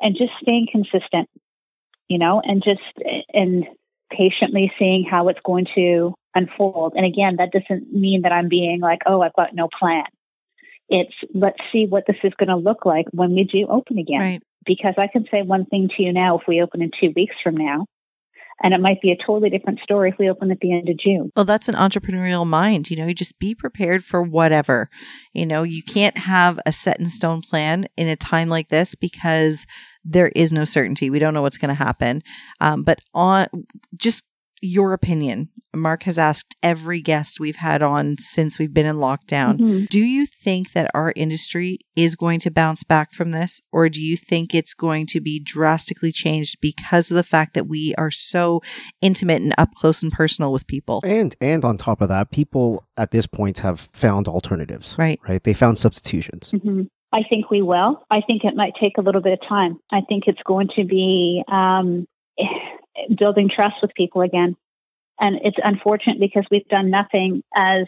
and 0.00 0.16
just 0.16 0.32
staying 0.40 0.68
consistent 0.70 1.28
you 2.08 2.18
know, 2.18 2.40
and 2.44 2.62
just 2.62 2.80
and 3.32 3.66
patiently 4.10 4.72
seeing 4.78 5.04
how 5.04 5.28
it's 5.28 5.40
going 5.44 5.66
to 5.74 6.14
unfold. 6.34 6.94
And 6.96 7.04
again, 7.04 7.36
that 7.36 7.52
doesn't 7.52 7.92
mean 7.92 8.22
that 8.22 8.32
I'm 8.32 8.48
being 8.48 8.80
like, 8.80 9.00
oh, 9.06 9.20
I've 9.20 9.34
got 9.34 9.54
no 9.54 9.68
plan. 9.68 10.04
It's 10.88 11.14
let's 11.34 11.58
see 11.70 11.86
what 11.86 12.04
this 12.06 12.16
is 12.24 12.32
going 12.34 12.48
to 12.48 12.56
look 12.56 12.86
like 12.86 13.06
when 13.12 13.34
we 13.34 13.44
do 13.44 13.66
open 13.68 13.98
again. 13.98 14.20
Right. 14.20 14.42
Because 14.68 14.94
I 14.98 15.08
can 15.08 15.24
say 15.32 15.42
one 15.42 15.64
thing 15.64 15.88
to 15.96 16.02
you 16.02 16.12
now 16.12 16.38
if 16.38 16.44
we 16.46 16.62
open 16.62 16.82
in 16.82 16.90
two 17.00 17.12
weeks 17.16 17.34
from 17.42 17.56
now, 17.56 17.86
and 18.62 18.74
it 18.74 18.80
might 18.80 19.00
be 19.00 19.12
a 19.12 19.16
totally 19.16 19.50
different 19.50 19.80
story 19.80 20.10
if 20.10 20.18
we 20.18 20.28
open 20.28 20.50
at 20.50 20.58
the 20.60 20.72
end 20.72 20.88
of 20.88 20.98
June. 20.98 21.30
Well, 21.34 21.44
that's 21.44 21.68
an 21.68 21.74
entrepreneurial 21.74 22.46
mind. 22.46 22.90
You 22.90 22.96
know, 22.96 23.06
you 23.06 23.14
just 23.14 23.38
be 23.38 23.54
prepared 23.54 24.04
for 24.04 24.22
whatever. 24.22 24.90
You 25.32 25.46
know, 25.46 25.62
you 25.62 25.82
can't 25.82 26.18
have 26.18 26.58
a 26.66 26.72
set 26.72 26.98
in 26.98 27.06
stone 27.06 27.40
plan 27.40 27.86
in 27.96 28.08
a 28.08 28.16
time 28.16 28.48
like 28.48 28.68
this 28.68 28.94
because 28.94 29.66
there 30.04 30.28
is 30.34 30.52
no 30.52 30.64
certainty. 30.64 31.08
We 31.08 31.18
don't 31.18 31.34
know 31.34 31.42
what's 31.42 31.58
going 31.58 31.74
to 31.74 31.82
happen. 31.82 32.22
Um, 32.60 32.82
but 32.82 32.98
on 33.14 33.46
just 33.96 34.24
your 34.60 34.92
opinion, 34.92 35.50
Mark 35.74 36.04
has 36.04 36.18
asked 36.18 36.56
every 36.62 37.00
guest 37.00 37.38
we've 37.38 37.56
had 37.56 37.82
on 37.82 38.16
since 38.18 38.58
we've 38.58 38.72
been 38.72 38.86
in 38.86 38.96
lockdown. 38.96 39.58
Mhm. 39.58 39.88
Do 39.88 40.00
you 40.00 40.24
think 40.26 40.72
that 40.72 40.90
our 40.94 41.12
industry 41.14 41.78
is 41.94 42.16
going 42.16 42.40
to 42.40 42.50
bounce 42.50 42.84
back 42.84 43.12
from 43.12 43.30
this, 43.32 43.60
or 43.72 43.88
do 43.88 44.00
you 44.02 44.16
think 44.16 44.54
it's 44.54 44.74
going 44.74 45.06
to 45.08 45.20
be 45.20 45.38
drastically 45.40 46.10
changed 46.12 46.56
because 46.60 47.10
of 47.10 47.16
the 47.16 47.22
fact 47.22 47.54
that 47.54 47.68
we 47.68 47.94
are 47.98 48.10
so 48.10 48.60
intimate 49.02 49.42
and 49.42 49.54
up 49.58 49.70
close 49.74 50.02
and 50.02 50.10
personal 50.12 50.52
with 50.52 50.66
people? 50.66 51.00
And 51.04 51.34
and 51.40 51.64
on 51.64 51.76
top 51.76 52.00
of 52.00 52.08
that, 52.08 52.30
people 52.30 52.84
at 52.96 53.10
this 53.10 53.26
point 53.26 53.58
have 53.60 53.80
found 53.92 54.26
alternatives. 54.28 54.96
Right. 54.98 55.20
Right. 55.28 55.42
They 55.42 55.54
found 55.54 55.78
substitutions. 55.78 56.50
hmm 56.62 56.82
I 57.10 57.22
think 57.22 57.50
we 57.50 57.62
will. 57.62 58.04
I 58.10 58.20
think 58.20 58.44
it 58.44 58.54
might 58.54 58.74
take 58.78 58.98
a 58.98 59.00
little 59.00 59.22
bit 59.22 59.32
of 59.32 59.48
time. 59.48 59.78
I 59.90 60.02
think 60.06 60.24
it's 60.26 60.42
going 60.44 60.68
to 60.76 60.84
be 60.84 61.42
um, 61.50 62.06
building 63.18 63.48
trust 63.48 63.76
with 63.80 63.94
people 63.94 64.20
again. 64.22 64.56
And 65.20 65.40
it's 65.42 65.58
unfortunate 65.62 66.20
because 66.20 66.46
we've 66.50 66.68
done 66.68 66.90
nothing 66.90 67.42
as, 67.54 67.86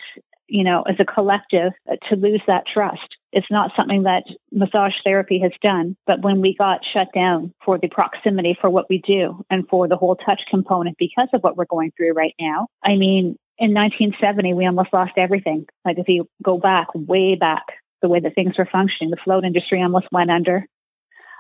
you 0.49 0.65
know, 0.65 0.83
as 0.83 0.97
a 0.99 1.05
collective 1.05 1.73
to 2.09 2.17
lose 2.17 2.43
that 2.47 2.67
trust. 2.67 3.17
It's 3.33 3.51
not 3.51 3.73
something 3.77 4.05
that 4.05 4.25
massage 4.51 4.97
therapy 5.05 5.39
has 5.41 5.53
done. 5.63 5.97
But 6.07 6.23
when 6.23 6.41
we 6.41 6.57
got 6.57 6.85
shut 6.85 7.09
down 7.15 7.55
for 7.65 7.79
the 7.79 7.89
proximity 7.89 8.59
for 8.61 8.69
what 8.69 8.89
we 8.91 8.99
do 8.99 9.45
and 9.49 9.69
for 9.69 9.87
the 9.87 9.97
whole 9.97 10.17
touch 10.17 10.43
component 10.51 10.99
because 10.99 11.29
of 11.33 11.43
what 11.43 11.57
we're 11.57 11.67
going 11.67 11.93
through 11.97 12.13
right 12.13 12.35
now, 12.41 12.67
I 12.83 12.97
mean, 12.97 13.37
in 13.59 13.75
1970, 13.75 14.55
we 14.55 14.67
almost 14.67 14.93
lost 14.93 15.13
everything. 15.17 15.67
Like 15.85 15.99
if 15.99 16.09
you 16.09 16.29
go 16.43 16.59
back, 16.59 16.89
way 16.95 17.37
back, 17.37 17.67
the 18.01 18.09
way 18.09 18.19
that 18.21 18.35
things 18.35 18.57
were 18.57 18.69
functioning, 18.71 19.11
the 19.11 19.19
float 19.23 19.45
industry 19.45 19.83
almost 19.83 20.07
went 20.11 20.31
under 20.31 20.65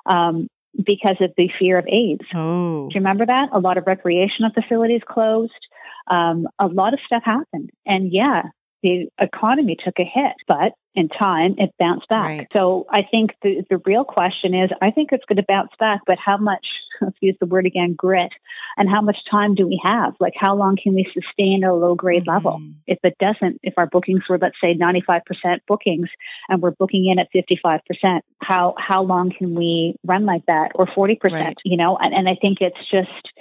um, 0.06 0.48
because 0.76 1.16
of 1.20 1.32
the 1.36 1.50
fear 1.58 1.78
of 1.78 1.86
AIDS. 1.88 2.24
Oh, 2.34 2.88
Do 2.88 2.94
you 2.94 3.00
remember 3.00 3.26
that? 3.26 3.48
A 3.52 3.58
lot 3.58 3.78
of 3.78 3.86
recreational 3.86 4.52
facilities 4.52 5.02
closed. 5.08 5.66
Um, 6.10 6.46
a 6.58 6.66
lot 6.66 6.92
of 6.92 7.00
stuff 7.06 7.22
happened. 7.24 7.70
And 7.86 8.12
yeah, 8.12 8.42
the 8.82 9.08
economy 9.18 9.76
took 9.82 9.98
a 9.98 10.04
hit, 10.04 10.34
but 10.48 10.72
in 10.94 11.08
time 11.08 11.54
it 11.58 11.70
bounced 11.78 12.08
back. 12.08 12.26
Right. 12.26 12.48
So 12.54 12.86
I 12.90 13.02
think 13.02 13.30
the, 13.42 13.62
the 13.70 13.78
real 13.84 14.04
question 14.04 14.54
is 14.54 14.70
I 14.82 14.90
think 14.90 15.10
it's 15.12 15.24
going 15.24 15.36
to 15.36 15.44
bounce 15.46 15.70
back, 15.78 16.00
but 16.06 16.18
how 16.18 16.36
much, 16.36 16.66
let's 17.00 17.16
use 17.20 17.36
the 17.38 17.46
word 17.46 17.66
again, 17.66 17.94
grit, 17.94 18.32
and 18.76 18.88
how 18.88 19.00
much 19.00 19.18
time 19.30 19.54
do 19.54 19.66
we 19.66 19.80
have? 19.84 20.14
Like, 20.18 20.32
how 20.36 20.56
long 20.56 20.76
can 20.82 20.94
we 20.94 21.08
sustain 21.14 21.62
a 21.62 21.74
low 21.74 21.94
grade 21.94 22.22
mm-hmm. 22.22 22.30
level? 22.30 22.60
If 22.86 22.98
it 23.04 23.16
doesn't, 23.20 23.60
if 23.62 23.74
our 23.76 23.86
bookings 23.86 24.22
were, 24.28 24.38
let's 24.38 24.56
say, 24.60 24.74
95% 24.74 25.20
bookings 25.68 26.08
and 26.48 26.60
we're 26.60 26.72
booking 26.72 27.06
in 27.06 27.18
at 27.18 27.28
55%, 27.32 28.20
how, 28.42 28.74
how 28.78 29.02
long 29.02 29.30
can 29.30 29.54
we 29.54 29.94
run 30.04 30.26
like 30.26 30.46
that? 30.46 30.72
Or 30.74 30.86
40%, 30.86 31.18
right. 31.30 31.56
you 31.64 31.76
know? 31.76 31.96
And, 31.98 32.14
and 32.14 32.28
I 32.28 32.36
think 32.40 32.58
it's 32.60 32.90
just, 32.90 33.32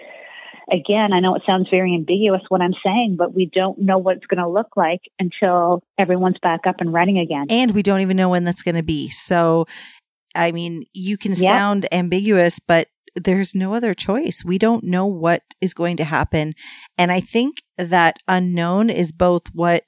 again, 0.72 1.14
I 1.14 1.20
know 1.20 1.36
it 1.36 1.44
sounds 1.50 1.68
very 1.70 1.94
ambiguous 1.94 2.42
what 2.50 2.62
I'm 2.62 2.74
saying, 2.84 3.16
but 3.18 3.34
we 3.34 3.50
don't 3.54 3.80
know 3.80 3.98
what 3.98 4.18
it's 4.18 4.26
going 4.26 4.44
to 4.44 4.50
look 4.50 4.76
like 4.76 5.02
until 5.20 5.84
everyone's 5.98 6.40
back 6.42 6.62
up 6.68 6.78
and 6.80 6.94
running 6.94 7.20
again. 7.20 7.48
And 7.50 7.72
we 7.72 7.84
don't 7.84 8.02
even 8.02 8.18
know 8.18 8.30
when 8.30 8.44
that's 8.44 8.64
going 8.64 8.76
to 8.76 8.84
be. 8.84 9.10
So, 9.10 9.66
I 10.36 10.52
mean, 10.52 10.86
you 10.94 11.18
can 11.18 11.32
yep. 11.32 11.52
sound 11.52 11.88
ambiguous, 11.92 12.60
but 12.60 12.88
there's 13.16 13.56
no 13.56 13.74
other 13.74 13.94
choice. 13.94 14.44
We 14.46 14.58
don't 14.58 14.84
know 14.84 15.06
what 15.06 15.42
is 15.62 15.74
going 15.74 15.98
to 15.98 16.04
happen. 16.04 16.54
And 16.98 17.12
I 17.12 17.20
think 17.20 17.58
that 17.78 18.18
unknown 18.28 18.90
is 18.90 19.12
both 19.12 19.44
what 19.54 19.84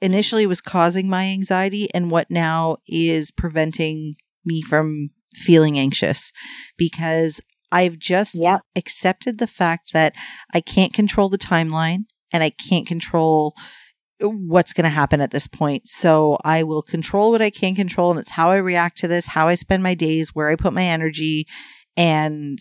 initially 0.00 0.46
was 0.46 0.60
causing 0.60 1.08
my 1.08 1.26
anxiety 1.26 1.88
and 1.94 2.10
what 2.10 2.30
now 2.30 2.76
is 2.86 3.30
preventing 3.30 4.16
me 4.44 4.62
from 4.62 5.10
feeling 5.34 5.78
anxious 5.78 6.32
because 6.76 7.40
I've 7.74 7.98
just 7.98 8.38
yep. 8.40 8.60
accepted 8.76 9.38
the 9.38 9.48
fact 9.48 9.92
that 9.92 10.14
I 10.52 10.60
can't 10.60 10.94
control 10.94 11.28
the 11.28 11.36
timeline 11.36 12.04
and 12.32 12.40
I 12.44 12.50
can't 12.50 12.86
control 12.86 13.54
what's 14.20 14.72
going 14.72 14.84
to 14.84 14.90
happen 14.90 15.20
at 15.20 15.32
this 15.32 15.48
point. 15.48 15.88
So 15.88 16.38
I 16.44 16.62
will 16.62 16.82
control 16.82 17.32
what 17.32 17.42
I 17.42 17.50
can 17.50 17.74
control. 17.74 18.12
And 18.12 18.20
it's 18.20 18.30
how 18.30 18.52
I 18.52 18.58
react 18.58 18.98
to 18.98 19.08
this, 19.08 19.26
how 19.26 19.48
I 19.48 19.56
spend 19.56 19.82
my 19.82 19.94
days, 19.94 20.32
where 20.32 20.48
I 20.48 20.54
put 20.54 20.72
my 20.72 20.84
energy. 20.84 21.48
And 21.96 22.60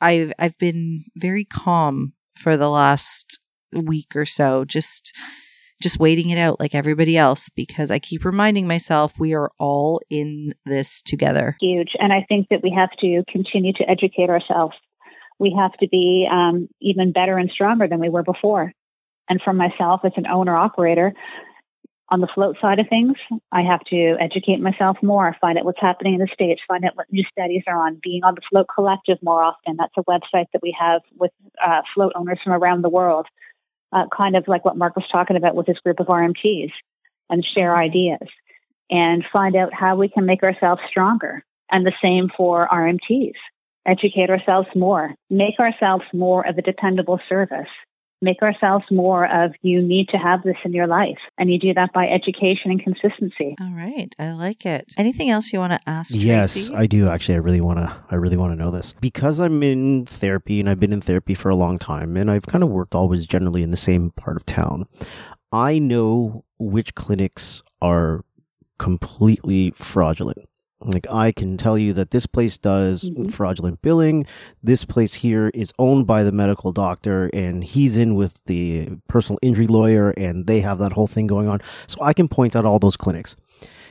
I've, 0.00 0.32
I've 0.38 0.56
been 0.56 1.00
very 1.16 1.44
calm 1.44 2.14
for 2.34 2.56
the 2.56 2.70
last 2.70 3.40
week 3.74 4.16
or 4.16 4.24
so, 4.24 4.64
just 4.64 5.14
just 5.80 5.98
waiting 5.98 6.30
it 6.30 6.38
out 6.38 6.60
like 6.60 6.74
everybody 6.74 7.16
else 7.16 7.48
because 7.48 7.90
I 7.90 7.98
keep 7.98 8.24
reminding 8.24 8.66
myself 8.66 9.18
we 9.18 9.34
are 9.34 9.50
all 9.58 10.00
in 10.10 10.54
this 10.66 11.02
together. 11.02 11.56
Huge. 11.60 11.92
And 11.98 12.12
I 12.12 12.24
think 12.28 12.48
that 12.50 12.62
we 12.62 12.72
have 12.76 12.90
to 13.00 13.24
continue 13.28 13.72
to 13.74 13.88
educate 13.88 14.30
ourselves. 14.30 14.74
We 15.38 15.56
have 15.58 15.72
to 15.80 15.88
be 15.88 16.28
um, 16.30 16.68
even 16.80 17.12
better 17.12 17.38
and 17.38 17.50
stronger 17.50 17.88
than 17.88 18.00
we 18.00 18.10
were 18.10 18.22
before. 18.22 18.72
And 19.28 19.40
for 19.42 19.52
myself 19.52 20.00
as 20.04 20.12
an 20.16 20.26
owner 20.26 20.56
operator, 20.56 21.14
on 22.10 22.20
the 22.20 22.28
float 22.34 22.56
side 22.60 22.80
of 22.80 22.88
things, 22.88 23.16
I 23.52 23.62
have 23.62 23.80
to 23.90 24.16
educate 24.20 24.60
myself 24.60 24.96
more, 25.00 25.36
find 25.40 25.56
out 25.56 25.64
what's 25.64 25.80
happening 25.80 26.14
in 26.14 26.20
the 26.20 26.28
States, 26.34 26.60
find 26.66 26.84
out 26.84 26.96
what 26.96 27.06
new 27.12 27.24
studies 27.30 27.62
are 27.68 27.86
on, 27.86 28.00
being 28.02 28.24
on 28.24 28.34
the 28.34 28.40
Float 28.50 28.66
Collective 28.74 29.18
more 29.22 29.42
often. 29.42 29.76
That's 29.78 29.94
a 29.96 30.02
website 30.02 30.46
that 30.52 30.60
we 30.60 30.76
have 30.78 31.02
with 31.16 31.30
uh, 31.64 31.82
float 31.94 32.12
owners 32.16 32.40
from 32.42 32.52
around 32.52 32.82
the 32.82 32.88
world 32.88 33.26
uh, 33.92 34.06
kind 34.14 34.36
of 34.36 34.46
like 34.48 34.64
what 34.64 34.76
Mark 34.76 34.96
was 34.96 35.06
talking 35.10 35.36
about 35.36 35.54
with 35.54 35.66
his 35.66 35.78
group 35.78 36.00
of 36.00 36.06
RMTs 36.06 36.72
and 37.28 37.44
share 37.44 37.70
mm-hmm. 37.70 37.82
ideas 37.82 38.28
and 38.90 39.24
find 39.32 39.56
out 39.56 39.72
how 39.72 39.96
we 39.96 40.08
can 40.08 40.26
make 40.26 40.42
ourselves 40.42 40.82
stronger. 40.88 41.44
And 41.70 41.86
the 41.86 41.92
same 42.02 42.30
for 42.36 42.66
RMTs. 42.66 43.34
Educate 43.86 44.28
ourselves 44.28 44.68
more, 44.74 45.14
make 45.30 45.58
ourselves 45.60 46.04
more 46.12 46.46
of 46.46 46.58
a 46.58 46.62
dependable 46.62 47.20
service 47.28 47.68
make 48.22 48.42
ourselves 48.42 48.84
more 48.90 49.26
of 49.26 49.52
you 49.62 49.82
need 49.82 50.08
to 50.08 50.16
have 50.16 50.42
this 50.42 50.56
in 50.64 50.72
your 50.72 50.86
life. 50.86 51.18
And 51.38 51.50
you 51.50 51.58
do 51.58 51.74
that 51.74 51.92
by 51.92 52.06
education 52.06 52.70
and 52.70 52.82
consistency. 52.82 53.56
All 53.60 53.72
right. 53.72 54.14
I 54.18 54.32
like 54.32 54.66
it. 54.66 54.92
Anything 54.96 55.30
else 55.30 55.52
you 55.52 55.58
want 55.58 55.72
to 55.72 55.80
ask? 55.86 56.12
Yes, 56.14 56.52
Tracy? 56.52 56.74
I 56.74 56.86
do. 56.86 57.08
Actually, 57.08 57.36
I 57.36 57.38
really 57.38 57.60
want 57.60 57.78
to, 57.78 57.96
I 58.10 58.16
really 58.16 58.36
want 58.36 58.52
to 58.52 58.62
know 58.62 58.70
this 58.70 58.94
because 59.00 59.40
I'm 59.40 59.62
in 59.62 60.06
therapy 60.06 60.60
and 60.60 60.68
I've 60.68 60.80
been 60.80 60.92
in 60.92 61.00
therapy 61.00 61.34
for 61.34 61.48
a 61.48 61.56
long 61.56 61.78
time 61.78 62.16
and 62.16 62.30
I've 62.30 62.46
kind 62.46 62.62
of 62.62 62.70
worked 62.70 62.94
always 62.94 63.26
generally 63.26 63.62
in 63.62 63.70
the 63.70 63.76
same 63.76 64.10
part 64.10 64.36
of 64.36 64.46
town. 64.46 64.86
I 65.52 65.78
know 65.78 66.44
which 66.58 66.94
clinics 66.94 67.62
are 67.80 68.24
completely 68.78 69.72
fraudulent 69.72 70.48
like 70.84 71.06
I 71.10 71.32
can 71.32 71.56
tell 71.56 71.76
you 71.76 71.92
that 71.94 72.10
this 72.10 72.26
place 72.26 72.58
does 72.58 73.04
mm-hmm. 73.04 73.28
fraudulent 73.28 73.82
billing. 73.82 74.26
This 74.62 74.84
place 74.84 75.14
here 75.14 75.50
is 75.54 75.72
owned 75.78 76.06
by 76.06 76.24
the 76.24 76.32
medical 76.32 76.72
doctor 76.72 77.30
and 77.32 77.62
he's 77.62 77.96
in 77.96 78.14
with 78.14 78.42
the 78.46 78.90
personal 79.08 79.38
injury 79.42 79.66
lawyer 79.66 80.10
and 80.10 80.46
they 80.46 80.60
have 80.60 80.78
that 80.78 80.92
whole 80.92 81.06
thing 81.06 81.26
going 81.26 81.48
on. 81.48 81.60
So 81.86 81.98
I 82.02 82.12
can 82.12 82.28
point 82.28 82.56
out 82.56 82.64
all 82.64 82.78
those 82.78 82.96
clinics. 82.96 83.36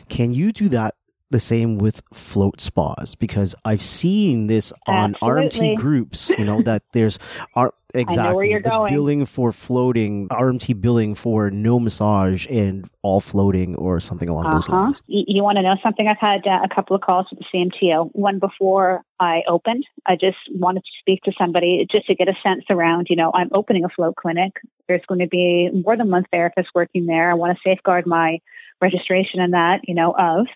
Can 0.10 0.34
you 0.34 0.52
do 0.52 0.70
that 0.70 0.96
the 1.32 1.40
same 1.40 1.78
with 1.78 2.02
float 2.14 2.60
spas 2.60 3.16
because 3.16 3.54
I've 3.64 3.82
seen 3.82 4.48
this 4.48 4.74
on 4.88 5.16
Absolutely. 5.16 5.76
RMT 5.76 5.78
groups, 5.78 6.30
you 6.38 6.46
know, 6.46 6.62
that 6.64 6.84
there's 6.94 7.20
R- 7.56 7.74
exactly 7.94 8.54
the 8.54 8.62
going. 8.62 8.94
billing 8.94 9.26
for 9.26 9.52
floating, 9.52 10.28
RMT 10.30 10.82
billing 10.82 11.16
for 11.16 11.52
no 11.52 11.80
massage 11.80 12.48
and 12.48 12.90
all 13.04 13.20
floating 13.20 13.76
or 13.76 14.00
something 14.00 14.28
along 14.30 14.46
uh-huh. 14.46 14.56
those 14.56 14.70
lines. 14.70 15.02
You, 15.08 15.24
you 15.28 15.44
want 15.44 15.58
to 15.58 15.62
know 15.62 15.76
something? 15.84 16.08
I've 16.08 16.18
had 16.18 16.46
uh, 16.48 16.62
a 16.64 16.74
couple 16.74 16.96
of 16.96 17.02
calls 17.02 17.28
with 17.30 17.40
the 17.40 17.46
CMTO. 17.54 18.10
One 18.14 18.40
before 18.40 19.04
I 19.20 19.44
opened, 19.48 19.86
I 20.06 20.16
just 20.16 20.38
wanted 20.52 20.82
to 20.82 20.92
speak 21.00 21.24
to 21.24 21.32
somebody 21.38 21.88
just 21.92 22.08
to 22.08 22.16
get 22.16 22.28
a 22.28 22.36
sense 22.42 22.66
around, 22.70 23.08
you 23.10 23.16
know, 23.16 23.32
I'm 23.34 23.50
opening 23.54 23.86
a 23.86 23.90
float 23.90 24.16
clinic. 24.16 24.54
There's 24.88 25.06
going 25.08 25.20
to 25.20 25.28
be 25.28 25.70
more 25.86 25.96
than 25.96 26.10
one 26.10 26.26
therapist 26.32 26.70
working 26.74 27.06
there. 27.06 27.30
I 27.30 27.36
want 27.36 27.56
to 27.56 27.62
safeguard 27.64 28.08
my 28.08 28.40
registration 28.82 29.40
and 29.40 29.54
that, 29.54 29.82
you 29.88 29.94
know, 29.94 30.16
of 30.18 30.48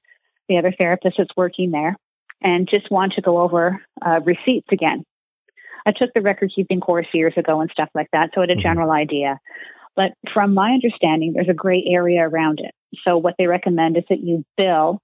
the 0.48 0.58
other 0.58 0.74
therapist 0.78 1.18
that's 1.18 1.36
working 1.36 1.72
there, 1.72 1.96
and 2.42 2.68
just 2.68 2.92
want 2.92 3.14
to 3.14 3.22
go 3.22 3.40
over 3.40 3.82
uh, 4.06 4.20
receipts 4.24 4.68
again. 4.72 5.04
I 5.86 5.92
took 5.92 6.14
the 6.14 6.22
record 6.22 6.52
keeping 6.56 6.80
course 6.80 7.08
years 7.14 7.34
ago 7.38 7.62
and 7.62 7.70
stuff 7.72 7.90
like 7.94 8.10
that, 8.14 8.32
so 8.34 8.42
I 8.42 8.44
had 8.44 8.52
a 8.52 8.54
mm-hmm. 8.54 8.62
general 8.62 8.92
idea. 8.92 9.40
But 9.96 10.14
from 10.34 10.54
my 10.54 10.72
understanding, 10.72 11.34
there's 11.34 11.50
a 11.50 11.54
gray 11.54 11.84
area 11.88 12.28
around 12.28 12.60
it. 12.60 12.74
So 13.08 13.18
what 13.18 13.36
they 13.38 13.48
recommend 13.48 13.98
is 13.98 14.04
that 14.10 14.20
you 14.20 14.44
bill 14.58 15.02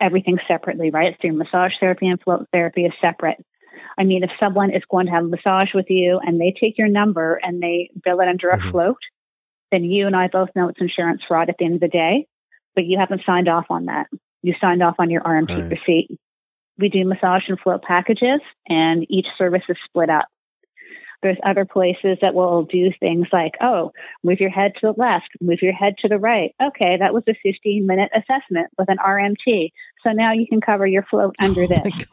everything 0.00 0.38
separately, 0.48 0.90
right? 0.90 1.16
So 1.20 1.28
your 1.28 1.34
massage 1.34 1.78
therapy 1.78 2.06
and 2.08 2.20
float 2.20 2.46
therapy 2.52 2.84
is 2.84 2.92
separate. 3.00 3.44
I 3.98 4.04
mean, 4.04 4.24
if 4.24 4.30
someone 4.40 4.70
is 4.70 4.82
going 4.90 5.06
to 5.06 5.12
have 5.12 5.24
a 5.24 5.28
massage 5.28 5.74
with 5.74 5.90
you 5.90 6.20
and 6.22 6.40
they 6.40 6.54
take 6.58 6.78
your 6.78 6.88
number 6.88 7.38
and 7.42 7.62
they 7.62 7.90
bill 8.02 8.20
it 8.20 8.28
under 8.28 8.48
a 8.48 8.58
mm-hmm. 8.58 8.70
float, 8.70 8.98
then 9.70 9.84
you 9.84 10.06
and 10.06 10.16
I 10.16 10.28
both 10.28 10.50
know 10.54 10.68
it's 10.68 10.80
insurance 10.80 11.22
fraud 11.26 11.48
at 11.48 11.56
the 11.58 11.64
end 11.64 11.74
of 11.74 11.80
the 11.80 11.88
day, 11.88 12.26
but 12.74 12.86
you 12.86 12.98
haven't 12.98 13.22
signed 13.26 13.48
off 13.48 13.66
on 13.70 13.86
that 13.86 14.06
you 14.44 14.54
signed 14.60 14.82
off 14.82 14.96
on 14.98 15.10
your 15.10 15.22
RMT 15.22 15.48
right. 15.48 15.70
receipt. 15.70 16.20
We 16.78 16.90
do 16.90 17.04
massage 17.06 17.44
and 17.48 17.58
float 17.58 17.82
packages, 17.82 18.40
and 18.68 19.06
each 19.08 19.26
service 19.38 19.62
is 19.70 19.76
split 19.86 20.10
up. 20.10 20.26
There's 21.22 21.38
other 21.42 21.64
places 21.64 22.18
that 22.20 22.34
will 22.34 22.64
do 22.64 22.90
things 23.00 23.28
like, 23.32 23.52
oh, 23.62 23.92
move 24.22 24.40
your 24.40 24.50
head 24.50 24.72
to 24.80 24.88
the 24.88 25.00
left, 25.00 25.30
move 25.40 25.62
your 25.62 25.72
head 25.72 25.94
to 26.00 26.08
the 26.08 26.18
right. 26.18 26.54
Okay, 26.62 26.98
that 27.00 27.14
was 27.14 27.22
a 27.26 27.34
15 27.42 27.86
minute 27.86 28.10
assessment 28.14 28.68
with 28.76 28.90
an 28.90 28.98
RMT. 28.98 29.70
So 30.06 30.12
now 30.12 30.34
you 30.34 30.46
can 30.46 30.60
cover 30.60 30.86
your 30.86 31.04
float 31.04 31.34
oh 31.40 31.44
under 31.44 31.62
oh 31.62 31.66
this. 31.66 32.04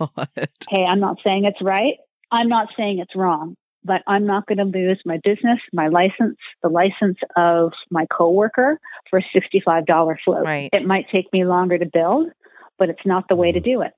Hey, 0.69 0.85
I'm 0.87 1.01
not 1.01 1.17
saying 1.27 1.43
it's 1.43 1.61
right. 1.61 1.95
I'm 2.31 2.47
not 2.47 2.69
saying 2.77 2.99
it's 2.99 3.15
wrong 3.15 3.55
but 3.83 4.01
I'm 4.07 4.25
not 4.25 4.45
going 4.45 4.59
to 4.59 4.63
lose 4.63 5.01
my 5.05 5.19
business, 5.23 5.59
my 5.73 5.87
license, 5.87 6.37
the 6.61 6.69
license 6.69 7.17
of 7.35 7.73
my 7.89 8.05
coworker 8.05 8.79
for 9.09 9.19
a 9.19 9.23
$65 9.37 10.15
float. 10.23 10.45
Right. 10.45 10.69
It 10.73 10.85
might 10.85 11.05
take 11.13 11.31
me 11.33 11.45
longer 11.45 11.77
to 11.77 11.85
build, 11.85 12.29
but 12.77 12.89
it's 12.89 13.05
not 13.05 13.27
the 13.29 13.35
way 13.35 13.51
to 13.51 13.59
do 13.59 13.81
it. 13.81 13.93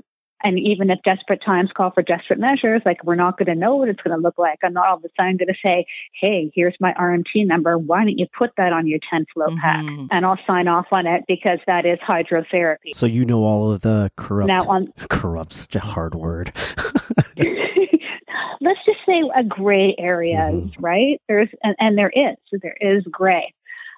And 0.45 0.59
even 0.59 0.89
if 0.89 0.99
desperate 1.05 1.41
times 1.43 1.69
call 1.75 1.91
for 1.91 2.01
desperate 2.01 2.37
measures, 2.37 2.81
like 2.85 3.01
we're 3.05 3.15
not 3.15 3.37
going 3.37 3.47
to 3.47 3.55
know 3.55 3.77
what 3.77 3.87
it's 3.87 4.01
going 4.01 4.15
to 4.15 4.21
look 4.21 4.37
like. 4.37 4.59
I'm 4.61 4.73
not 4.73 4.87
all 4.87 4.97
of 4.97 5.03
a 5.05 5.07
sudden 5.17 5.37
going 5.37 5.47
to 5.47 5.55
say, 5.65 5.85
hey, 6.21 6.51
here's 6.53 6.75
my 6.81 6.93
RMT 6.99 7.47
number. 7.47 7.77
Why 7.77 7.99
don't 7.99 8.19
you 8.19 8.27
put 8.37 8.51
that 8.57 8.73
on 8.73 8.85
your 8.85 8.99
10 9.09 9.25
float 9.33 9.51
mm-hmm. 9.51 9.59
pack? 9.59 9.85
And 10.11 10.25
I'll 10.25 10.39
sign 10.45 10.67
off 10.67 10.87
on 10.91 11.07
it 11.07 11.23
because 11.29 11.59
that 11.65 11.85
is 11.85 11.97
hydrotherapy. 11.99 12.93
So 12.93 13.05
you 13.05 13.23
know 13.23 13.43
all 13.43 13.71
of 13.71 13.81
the 13.81 14.11
corrupt. 14.17 14.49
Now 14.49 14.59
on, 14.67 14.91
corrupt, 15.09 15.53
such 15.53 15.77
a 15.77 15.79
hard 15.79 16.13
word. 16.13 16.51
let's 18.63 18.79
just 18.85 18.99
say 19.07 19.21
a 19.35 19.43
gray 19.43 19.95
area, 19.99 20.49
mm-hmm. 20.51 20.83
right? 20.83 21.21
There's 21.27 21.49
and, 21.61 21.75
and, 21.79 21.97
there 21.97 22.11
is 22.13 22.35
there 22.61 22.77
is 22.79 23.03
gray. 23.11 23.53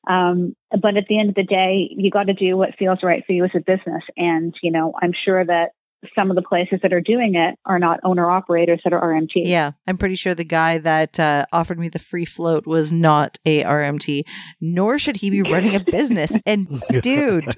Um, 0.07 0.55
but 0.69 0.97
at 0.97 1.07
the 1.07 1.19
end 1.19 1.29
of 1.29 1.35
the 1.35 1.43
day, 1.43 1.89
you 1.91 2.09
got 2.09 2.27
to 2.27 2.33
do 2.33 2.57
what 2.57 2.75
feels 2.77 3.03
right 3.03 3.25
for 3.25 3.33
you 3.33 3.45
as 3.45 3.51
a 3.55 3.59
business. 3.59 4.03
And 4.17 4.55
you 4.61 4.71
know, 4.71 4.93
I'm 5.01 5.13
sure 5.13 5.43
that 5.43 5.71
some 6.17 6.29
of 6.29 6.35
the 6.35 6.41
places 6.41 6.79
that 6.81 6.93
are 6.93 7.01
doing 7.01 7.35
it 7.35 7.57
are 7.65 7.79
not 7.79 7.99
owner 8.03 8.29
operators 8.29 8.81
that 8.83 8.93
are 8.93 9.01
RMT. 9.01 9.43
Yeah, 9.45 9.71
I'm 9.87 9.97
pretty 9.97 10.15
sure 10.15 10.35
the 10.35 10.43
guy 10.43 10.77
that 10.79 11.19
uh, 11.19 11.45
offered 11.51 11.79
me 11.79 11.89
the 11.89 11.99
free 11.99 12.25
float 12.25 12.65
was 12.67 12.91
not 12.91 13.37
a 13.45 13.63
RMT, 13.63 14.23
nor 14.61 14.99
should 14.99 15.17
he 15.17 15.29
be 15.29 15.41
running 15.41 15.75
a 15.75 15.79
business. 15.79 16.33
And 16.47 16.67
dude, 17.01 17.55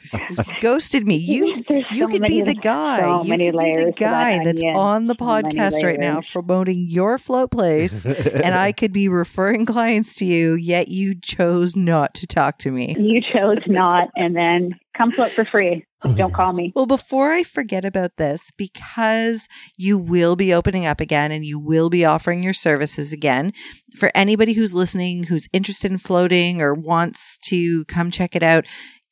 ghosted 0.62 1.06
me. 1.06 1.18
You 1.18 1.58
There's 1.68 1.86
you 1.92 2.04
so 2.04 2.08
could 2.08 2.22
be 2.22 2.42
the 2.42 2.54
guy. 2.54 3.00
so 3.00 3.24
you 3.24 3.30
many 3.30 3.48
could 3.48 3.52
be 3.52 3.58
layers 3.58 3.86
the 3.86 3.92
to 3.92 4.00
that 4.00 4.00
guy 4.00 4.44
that's 4.44 4.64
on 4.76 5.08
the 5.08 5.16
So 5.20 5.26
podcast 5.26 5.84
right 5.84 6.00
now 6.00 6.22
promoting 6.32 6.86
your 6.88 7.18
float 7.18 7.52
place, 7.52 8.06
and 8.06 8.56
I 8.56 8.72
could 8.72 8.94
be 8.94 9.10
referring 9.10 9.66
clients 9.66 10.16
to 10.16 10.26
you. 10.26 10.54
Yet 10.54 10.88
you 10.88 11.16
chose 11.16 11.76
not 11.76 12.14
to 12.16 12.28
talk 12.28 12.60
to 12.60 12.72
me. 12.72 12.96
You 12.98 13.22
chose 13.22 13.60
not, 13.68 14.10
and 14.16 14.36
then 14.36 14.72
come 14.98 15.12
float 15.12 15.32
for 15.32 15.46
free. 15.46 15.86
Don't 16.16 16.34
call 16.34 16.54
me. 16.54 16.74
Well, 16.76 16.86
before 16.86 17.32
I 17.32 17.44
forget 17.44 17.86
about 17.86 18.18
this, 18.18 18.52
because 18.58 19.48
you 19.78 19.98
will 19.98 20.36
be 20.36 20.54
opening 20.54 20.86
up 20.86 21.00
again 21.00 21.32
and 21.32 21.46
you 21.46 21.60
will 21.60 21.90
be 21.90 22.06
offering 22.06 22.44
your 22.44 22.54
services 22.54 23.12
again, 23.12 23.54
for 23.96 24.12
anybody 24.14 24.54
who's 24.54 24.74
listening 24.74 25.24
who's 25.24 25.48
interested 25.54 25.92
in 25.92 25.98
floating 25.98 26.62
or 26.62 26.74
wants 26.74 27.38
to 27.40 27.86
come 27.86 28.12
check 28.12 28.36
it 28.36 28.44
out, 28.44 28.66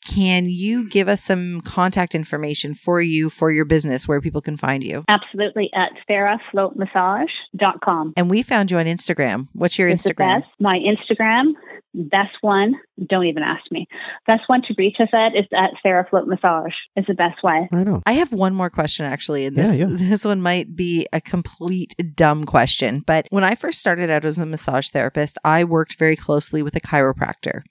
can 0.05 0.45
you 0.47 0.87
give 0.87 1.07
us 1.07 1.23
some 1.23 1.61
contact 1.61 2.13
information 2.13 2.75
for 2.75 3.01
you 3.01 3.29
for 3.29 3.51
your 3.51 3.65
business 3.65 4.07
where 4.07 4.21
people 4.21 4.41
can 4.41 4.55
find 4.55 4.83
you? 4.83 5.03
Absolutely 5.07 5.71
at 5.73 5.91
sarahfloatmassage.com. 6.09 8.13
And 8.15 8.29
we 8.29 8.43
found 8.43 8.69
you 8.69 8.77
on 8.77 8.85
Instagram. 8.85 9.47
What's 9.53 9.79
your 9.79 9.89
It's 9.89 10.05
Instagram? 10.05 10.43
My 10.59 10.79
Instagram, 10.79 11.53
best 11.95 12.35
one. 12.41 12.75
Don't 13.07 13.25
even 13.25 13.43
ask 13.43 13.71
me. 13.71 13.87
Best 14.27 14.43
one 14.47 14.61
to 14.63 14.75
reach 14.77 14.97
us 14.99 15.09
at 15.13 15.35
is 15.35 15.45
at 15.53 15.71
Sarah 15.81 16.05
Float 16.09 16.27
Massage. 16.27 16.73
Is 16.95 17.05
the 17.07 17.13
best 17.13 17.43
way. 17.43 17.67
I 17.71 17.83
know. 17.83 18.01
I 18.05 18.13
have 18.13 18.31
one 18.33 18.53
more 18.53 18.69
question 18.69 19.05
actually, 19.05 19.45
and 19.45 19.55
Yeah, 19.55 19.63
this 19.63 19.79
yeah. 19.79 19.87
this 19.89 20.25
one 20.25 20.41
might 20.41 20.75
be 20.75 21.07
a 21.13 21.21
complete 21.21 21.95
dumb 22.15 22.45
question. 22.45 23.03
But 23.05 23.27
when 23.29 23.43
I 23.43 23.55
first 23.55 23.79
started 23.79 24.09
out 24.09 24.25
as 24.25 24.39
a 24.39 24.45
massage 24.45 24.89
therapist, 24.89 25.37
I 25.43 25.63
worked 25.63 25.95
very 25.97 26.15
closely 26.15 26.61
with 26.61 26.75
a 26.75 26.81
chiropractor. 26.81 27.63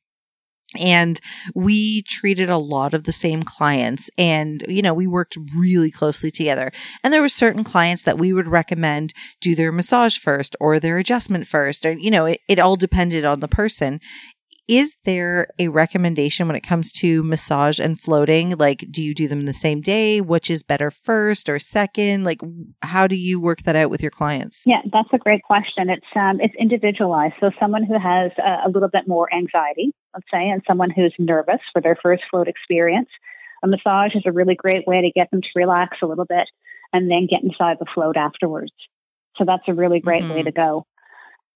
And 0.78 1.20
we 1.55 2.02
treated 2.02 2.51
a 2.51 2.59
lot 2.59 2.94
of 2.94 3.05
the 3.05 3.12
same 3.12 3.42
clients 3.42 4.10
and, 4.18 4.64
you 4.68 4.82
know, 4.82 4.94
we 4.94 5.06
worked 5.06 5.36
really 5.56 5.90
closely 5.90 6.30
together. 6.30 6.72
And 7.02 7.12
there 7.12 7.22
were 7.22 7.28
certain 7.28 7.64
clients 7.64 8.02
that 8.05 8.18
we 8.18 8.32
would 8.32 8.48
recommend 8.48 9.14
do 9.40 9.55
their 9.55 9.72
massage 9.72 10.18
first 10.18 10.56
or 10.60 10.78
their 10.78 10.98
adjustment 10.98 11.46
first. 11.46 11.84
Or, 11.86 11.92
you 11.92 12.10
know, 12.10 12.26
it, 12.26 12.40
it 12.48 12.59
all 12.59 12.76
depended 12.76 13.24
on 13.24 13.40
the 13.40 13.48
person. 13.48 14.01
Is 14.66 14.96
there 15.04 15.48
a 15.58 15.68
recommendation 15.68 16.46
when 16.46 16.56
it 16.56 16.62
comes 16.62 16.90
to 16.92 17.22
massage 17.22 17.78
and 17.78 18.00
floating? 18.00 18.56
Like, 18.56 18.86
do 18.90 19.02
you 19.02 19.14
do 19.14 19.28
them 19.28 19.44
the 19.44 19.52
same 19.52 19.82
day? 19.82 20.22
Which 20.22 20.48
is 20.50 20.62
better 20.62 20.90
first 20.90 21.50
or 21.50 21.58
second? 21.58 22.24
Like, 22.24 22.40
how 22.80 23.06
do 23.06 23.14
you 23.14 23.38
work 23.38 23.62
that 23.64 23.76
out 23.76 23.90
with 23.90 24.00
your 24.00 24.10
clients? 24.10 24.64
Yeah, 24.66 24.80
that's 24.90 25.10
a 25.12 25.18
great 25.18 25.42
question. 25.42 25.90
It's 25.90 26.06
um, 26.16 26.40
it's 26.40 26.54
individualized. 26.58 27.34
So 27.40 27.50
someone 27.60 27.84
who 27.84 27.98
has 27.98 28.32
a, 28.38 28.66
a 28.66 28.70
little 28.70 28.88
bit 28.88 29.06
more 29.06 29.32
anxiety, 29.34 29.92
let's 30.14 30.26
say, 30.32 30.48
and 30.48 30.62
someone 30.66 30.88
who's 30.88 31.14
nervous 31.18 31.60
for 31.74 31.82
their 31.82 31.96
first 32.02 32.22
float 32.30 32.48
experience, 32.48 33.10
a 33.62 33.68
massage 33.68 34.14
is 34.14 34.22
a 34.24 34.32
really 34.32 34.54
great 34.54 34.86
way 34.86 35.02
to 35.02 35.10
get 35.10 35.30
them 35.30 35.42
to 35.42 35.48
relax 35.54 35.98
a 36.00 36.06
little 36.06 36.24
bit 36.24 36.48
and 36.94 37.10
then 37.10 37.26
get 37.28 37.42
inside 37.42 37.76
the 37.78 37.86
float 37.92 38.16
afterwards. 38.16 38.72
So 39.36 39.44
that's 39.44 39.68
a 39.68 39.74
really 39.74 40.00
great 40.00 40.22
way 40.22 40.40
Mhm. 40.40 40.44
to 40.44 40.52
go. 40.52 40.86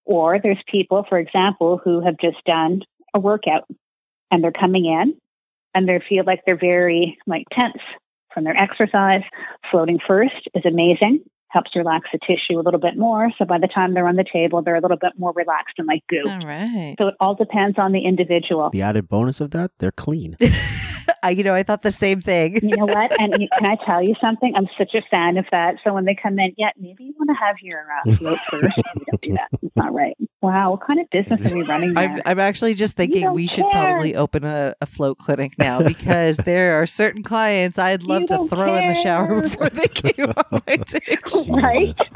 Or 0.05 0.39
there's 0.39 0.63
people, 0.67 1.05
for 1.09 1.19
example, 1.19 1.81
who 1.83 2.01
have 2.01 2.19
just 2.19 2.45
done 2.45 2.83
a 3.15 3.21
workout 3.21 3.65
and 4.31 4.43
they're 4.43 4.53
coming 4.53 4.87
in 4.87 5.17
and 5.75 5.89
they 5.89 6.01
feel 6.09 6.25
like 6.25 6.41
they're 6.47 6.57
very 6.59 7.19
like 7.27 7.47
tense 7.53 7.83
from 8.33 8.45
their 8.45 8.57
exercise. 8.57 9.23
Floating 9.71 9.99
first 10.07 10.49
is 10.55 10.65
amazing 10.65 11.25
helps 11.51 11.75
relax 11.75 12.09
the 12.13 12.19
tissue 12.19 12.59
a 12.59 12.63
little 12.63 12.81
bit 12.81 12.97
more. 12.97 13.31
So 13.39 13.45
by 13.45 13.59
the 13.59 13.69
time 13.69 13.95
they're 13.95 14.07
on 14.07 14.17
the 14.17 14.25
table, 14.31 14.63
they're 14.63 14.77
a 14.77 14.81
little 14.81 14.99
bit 14.99 15.13
more 15.19 15.33
relaxed 15.35 15.77
and 15.79 15.87
like 15.87 16.03
goo. 16.09 16.25
All 16.27 16.47
right. 16.47 16.95
So 17.01 17.09
it 17.09 17.15
all 17.21 17.35
depends 17.35 17.79
on 17.79 17.93
the 17.93 18.01
individual. 18.01 18.71
The 18.71 18.83
added 18.83 19.09
bonus 19.09 19.41
of 19.41 19.51
that, 19.53 19.73
they're 19.79 19.93
clean. 19.93 20.37
I, 21.23 21.31
you 21.31 21.45
know, 21.45 21.55
I 21.55 21.63
thought 21.63 21.83
the 21.83 21.91
same 21.91 22.21
thing. 22.21 22.59
You 22.63 22.77
know 22.77 22.87
what? 22.87 23.13
And 23.21 23.33
you- 23.41 23.49
can 23.59 23.71
I 23.71 23.77
tell 23.85 24.03
you 24.03 24.15
something? 24.21 24.53
I'm 24.57 24.69
such 24.77 24.95
a 24.95 25.03
fan 25.11 25.37
of 25.37 25.47
that. 25.53 25.77
So 25.85 25.93
when 25.95 26.05
they 26.05 26.15
come 26.15 26.39
in, 26.39 26.55
yeah, 26.57 26.71
maybe 26.79 27.05
you 27.05 27.15
want 27.19 27.31
to 27.31 27.35
have 27.35 27.57
your 27.63 27.87
uh, 28.07 28.15
float 28.17 28.39
first. 28.51 28.77
You 28.77 29.05
don't 29.11 29.21
do 29.23 29.33
that. 29.35 29.49
It's 29.63 29.77
not 29.77 29.93
right. 29.93 30.17
Wow. 30.41 30.73
What 30.73 30.87
kind 30.87 31.01
of 31.01 31.11
business 31.11 31.51
are 31.53 31.57
we 31.57 31.63
running 31.65 31.95
there? 31.95 32.05
I'm, 32.05 32.23
I'm 32.25 32.39
actually 32.39 32.75
just 32.75 32.97
thinking 32.97 33.33
we 33.33 33.47
should 33.47 33.65
care. 33.65 33.73
probably 33.73 34.15
open 34.15 34.45
a, 34.45 34.75
a 34.81 34.87
float 34.87 35.19
clinic 35.19 35.59
now 35.59 35.83
because 35.87 36.37
there 36.39 36.81
are 36.81 36.87
certain 36.87 37.23
clients 37.23 37.79
I'd 37.79 38.03
love 38.03 38.23
You 38.23 38.29
to 38.29 38.49
throw 38.49 38.77
in 38.77 38.87
the 38.87 38.95
shower 38.95 39.41
before 39.41 39.69
they 39.71 39.89
came 39.89 40.27
on 40.27 40.63
my 40.67 40.77
table. 40.77 41.47
Right? 41.55 42.11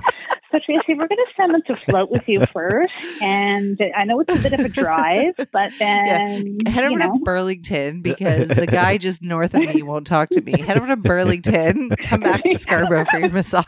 So 0.52 0.58
Tracy, 0.58 0.92
we're 0.92 1.08
going 1.08 1.16
to 1.16 1.32
send 1.34 1.52
them 1.52 1.62
to 1.68 1.74
float 1.86 2.10
with 2.10 2.28
you 2.28 2.44
first, 2.52 2.92
and 3.22 3.80
I 3.96 4.04
know 4.04 4.20
it's 4.20 4.36
a 4.36 4.38
bit 4.38 4.52
of 4.52 4.60
a 4.60 4.68
drive, 4.68 5.34
but 5.50 5.72
then 5.78 6.58
Head 6.66 6.84
over 6.84 6.98
know, 6.98 7.14
to 7.14 7.24
Burlington 7.24 8.02
because 8.02 8.50
the 8.50 8.66
guy 8.66 8.98
just 8.98 9.22
north 9.22 9.54
of 9.54 9.62
me 9.62 9.82
won't 9.82 10.06
talk 10.06 10.28
to 10.30 10.42
me. 10.42 10.60
Head 10.60 10.76
over 10.76 10.88
to 10.88 10.96
Burlington. 10.96 11.88
Come 12.00 12.20
back 12.20 12.44
to 12.44 12.58
Scarborough 12.58 13.06
for 13.06 13.18
your 13.18 13.30
massage. 13.30 13.64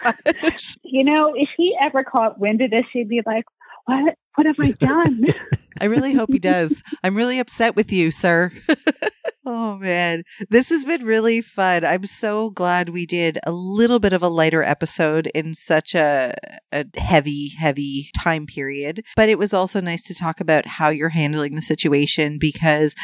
you 0.82 1.04
know, 1.04 1.32
if 1.34 1.48
he 1.56 1.74
ever 1.82 2.04
caught 2.04 2.38
wind 2.38 2.60
of 2.60 2.70
this, 2.70 2.84
he'd 2.92 3.08
be 3.08 3.22
like, 3.24 3.46
"What? 3.86 4.16
What 4.34 4.46
have 4.46 4.56
I 4.60 4.72
done?" 4.72 5.24
I 5.80 5.86
really 5.86 6.12
hope 6.12 6.30
he 6.30 6.38
does. 6.38 6.82
I'm 7.02 7.16
really 7.16 7.38
upset 7.38 7.76
with 7.76 7.92
you, 7.92 8.10
sir. 8.10 8.52
Oh 9.46 9.76
man, 9.76 10.24
this 10.48 10.70
has 10.70 10.84
been 10.84 11.04
really 11.04 11.40
fun. 11.40 11.84
I'm 11.84 12.06
so 12.06 12.50
glad 12.50 12.88
we 12.88 13.06
did 13.06 13.38
a 13.46 13.52
little 13.52 13.98
bit 13.98 14.12
of 14.12 14.22
a 14.22 14.28
lighter 14.28 14.62
episode 14.62 15.28
in 15.34 15.54
such 15.54 15.94
a, 15.94 16.34
a 16.72 16.84
heavy, 16.96 17.50
heavy 17.58 18.10
time 18.16 18.46
period. 18.46 19.04
But 19.16 19.28
it 19.28 19.38
was 19.38 19.52
also 19.52 19.80
nice 19.80 20.02
to 20.04 20.14
talk 20.14 20.40
about 20.40 20.66
how 20.66 20.88
you're 20.88 21.10
handling 21.10 21.54
the 21.54 21.62
situation 21.62 22.38
because, 22.38 22.94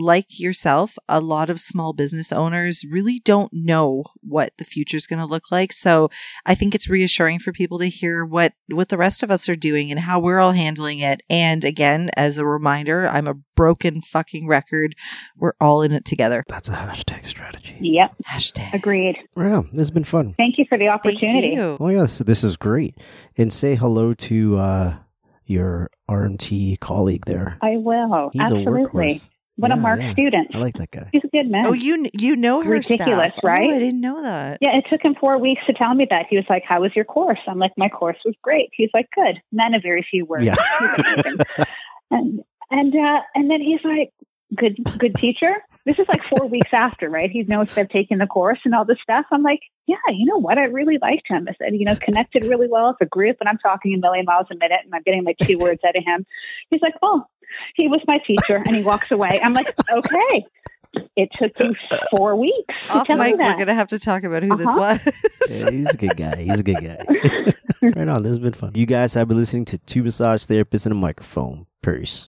like 0.00 0.38
yourself, 0.40 0.96
a 1.08 1.20
lot 1.20 1.50
of 1.50 1.60
small 1.60 1.92
business 1.92 2.32
owners 2.32 2.84
really 2.90 3.20
don't 3.24 3.50
know 3.52 4.04
what 4.22 4.52
the 4.58 4.64
future 4.64 4.96
is 4.96 5.06
going 5.06 5.18
to 5.20 5.26
look 5.26 5.50
like. 5.52 5.72
So 5.72 6.08
I 6.46 6.54
think 6.54 6.74
it's 6.74 6.88
reassuring 6.88 7.38
for 7.38 7.52
people 7.52 7.78
to 7.78 7.86
hear 7.86 8.24
what 8.24 8.52
what 8.68 8.88
the 8.88 8.96
rest 8.98 9.22
of 9.22 9.30
us 9.30 9.48
are 9.48 9.56
doing 9.56 9.90
and 9.90 10.00
how 10.00 10.18
we're 10.18 10.38
all 10.38 10.52
handling 10.52 10.98
it. 11.00 11.22
And 11.28 11.64
again, 11.64 12.10
as 12.16 12.38
a 12.38 12.44
reminder, 12.46 13.06
I'm 13.08 13.28
a 13.28 13.34
broken 13.54 14.00
fucking 14.00 14.48
record. 14.48 14.94
We're 15.36 15.52
all 15.60 15.82
in 15.82 15.92
it 15.92 16.04
together. 16.04 16.44
That's 16.48 16.68
a 16.68 16.72
hashtag 16.72 17.26
strategy. 17.26 17.76
yep, 17.80 18.12
Hashtag. 18.26 18.72
agreed. 18.72 19.16
Right 19.36 19.52
on. 19.52 19.68
This 19.72 19.80
has 19.80 19.90
been 19.90 20.04
fun. 20.04 20.34
Thank 20.38 20.56
you 20.58 20.64
for 20.68 20.78
the 20.78 20.84
Thank 20.84 20.94
opportunity. 20.94 21.48
you. 21.48 21.76
Oh 21.78 21.88
yeah, 21.88 22.02
this, 22.02 22.18
this 22.18 22.42
is 22.44 22.56
great. 22.56 22.96
And 23.36 23.52
say 23.52 23.74
hello 23.74 24.14
to 24.14 24.56
uh, 24.56 24.94
your 25.44 25.90
RMT 26.08 26.80
colleague 26.80 27.26
there. 27.26 27.58
I 27.60 27.76
will. 27.76 28.30
He's 28.32 28.40
a 28.50 28.54
Absolutely. 28.56 29.20
Workhorse. 29.60 29.62
One 29.62 29.72
of 29.72 29.78
Yeah, 29.78 29.82
Mark's 29.82 30.02
yeah. 30.02 30.12
students. 30.12 30.50
I 30.54 30.58
like 30.58 30.76
that 30.78 30.90
guy. 30.90 31.08
He's 31.12 31.22
a 31.24 31.28
good 31.36 31.50
man. 31.50 31.66
Oh, 31.66 31.72
you 31.72 32.08
you 32.18 32.36
know 32.36 32.62
her 32.62 32.70
Ridiculous, 32.70 33.32
staff. 33.34 33.44
right? 33.44 33.70
Oh, 33.70 33.76
I 33.76 33.78
didn't 33.78 34.00
know 34.00 34.22
that. 34.22 34.58
yeah, 34.60 34.76
it 34.76 34.84
took 34.90 35.02
him 35.04 35.14
four 35.14 35.38
weeks 35.38 35.62
to 35.66 35.72
tell 35.72 35.94
me 35.94 36.06
that. 36.10 36.26
He 36.28 36.36
was 36.36 36.46
like, 36.48 36.62
"How 36.66 36.80
was 36.80 36.92
your 36.96 37.04
course?" 37.04 37.38
I'm 37.46 37.58
like, 37.58 37.72
"My 37.76 37.88
course 37.88 38.18
was 38.24 38.34
great." 38.42 38.70
He's 38.72 38.90
like, 38.94 39.08
"Good." 39.14 39.40
Man 39.52 39.74
of 39.74 39.82
very 39.82 40.06
few 40.10 40.24
words. 40.24 40.44
Yeah. 40.44 40.56
And 42.10 42.40
and 42.70 42.94
uh, 42.94 43.20
and 43.34 43.50
then 43.50 43.60
he's 43.60 43.80
like, 43.84 44.10
"Good, 44.56 44.78
good 44.98 45.14
teacher." 45.14 45.54
This 45.86 45.98
is 45.98 46.08
like 46.08 46.22
four 46.22 46.46
weeks 46.48 46.70
after, 46.72 47.08
right? 47.08 47.30
He 47.30 47.42
knows 47.44 47.76
I've 47.78 47.88
taken 47.88 48.18
the 48.18 48.26
course 48.26 48.58
and 48.64 48.74
all 48.74 48.84
this 48.84 48.98
stuff. 49.02 49.24
I'm 49.32 49.42
like, 49.42 49.60
yeah, 49.86 49.96
you 50.12 50.26
know 50.26 50.36
what? 50.36 50.58
I 50.58 50.64
really 50.64 50.98
liked 51.00 51.26
him. 51.26 51.48
I 51.48 51.54
said, 51.54 51.74
you 51.74 51.86
know, 51.86 51.96
connected 51.96 52.44
really 52.44 52.68
well 52.68 52.90
as 52.90 52.96
a 53.00 53.06
group, 53.06 53.38
and 53.40 53.48
I'm 53.48 53.56
talking 53.58 53.94
a 53.94 53.98
million 53.98 54.26
miles 54.26 54.46
a 54.52 54.56
minute, 54.56 54.80
and 54.84 54.94
I'm 54.94 55.02
getting 55.02 55.24
like 55.24 55.38
two 55.38 55.56
words 55.56 55.80
out 55.86 55.96
of 55.96 56.04
him. 56.04 56.26
He's 56.70 56.82
like, 56.82 56.94
oh, 57.02 57.24
he 57.76 57.88
was 57.88 58.00
my 58.06 58.18
teacher, 58.26 58.56
and 58.56 58.74
he 58.74 58.82
walks 58.82 59.10
away. 59.10 59.40
I'm 59.42 59.52
like, 59.54 59.72
okay. 59.92 60.44
It 61.16 61.28
took 61.34 61.52
you 61.60 61.72
four 62.10 62.34
weeks 62.34 62.74
to 62.88 62.92
Off 62.98 63.06
tell 63.06 63.16
mic, 63.16 63.36
we're 63.36 63.56
gonna 63.56 63.74
have 63.74 63.88
to 63.88 63.98
talk 63.98 64.24
about 64.24 64.42
who 64.42 64.52
Uh-huh. 64.54 64.98
this 65.00 65.08
was. 65.48 65.62
Yeah, 65.62 65.70
he's 65.70 65.90
a 65.94 65.96
good 65.96 66.16
guy. 66.16 66.36
He's 66.42 66.58
a 66.58 66.62
good 66.64 66.82
guy. 66.82 66.98
right 67.96 68.08
on. 68.08 68.22
This 68.24 68.30
has 68.30 68.38
been 68.40 68.52
fun. 68.52 68.72
You 68.74 68.86
guys 68.86 69.14
have 69.14 69.28
been 69.28 69.36
listening 69.36 69.64
to 69.66 69.78
Two 69.78 70.02
Massage 70.02 70.42
Therapists 70.44 70.86
and 70.86 70.92
a 70.92 70.98
Microphone. 70.98 71.66
Peace. 71.82 72.28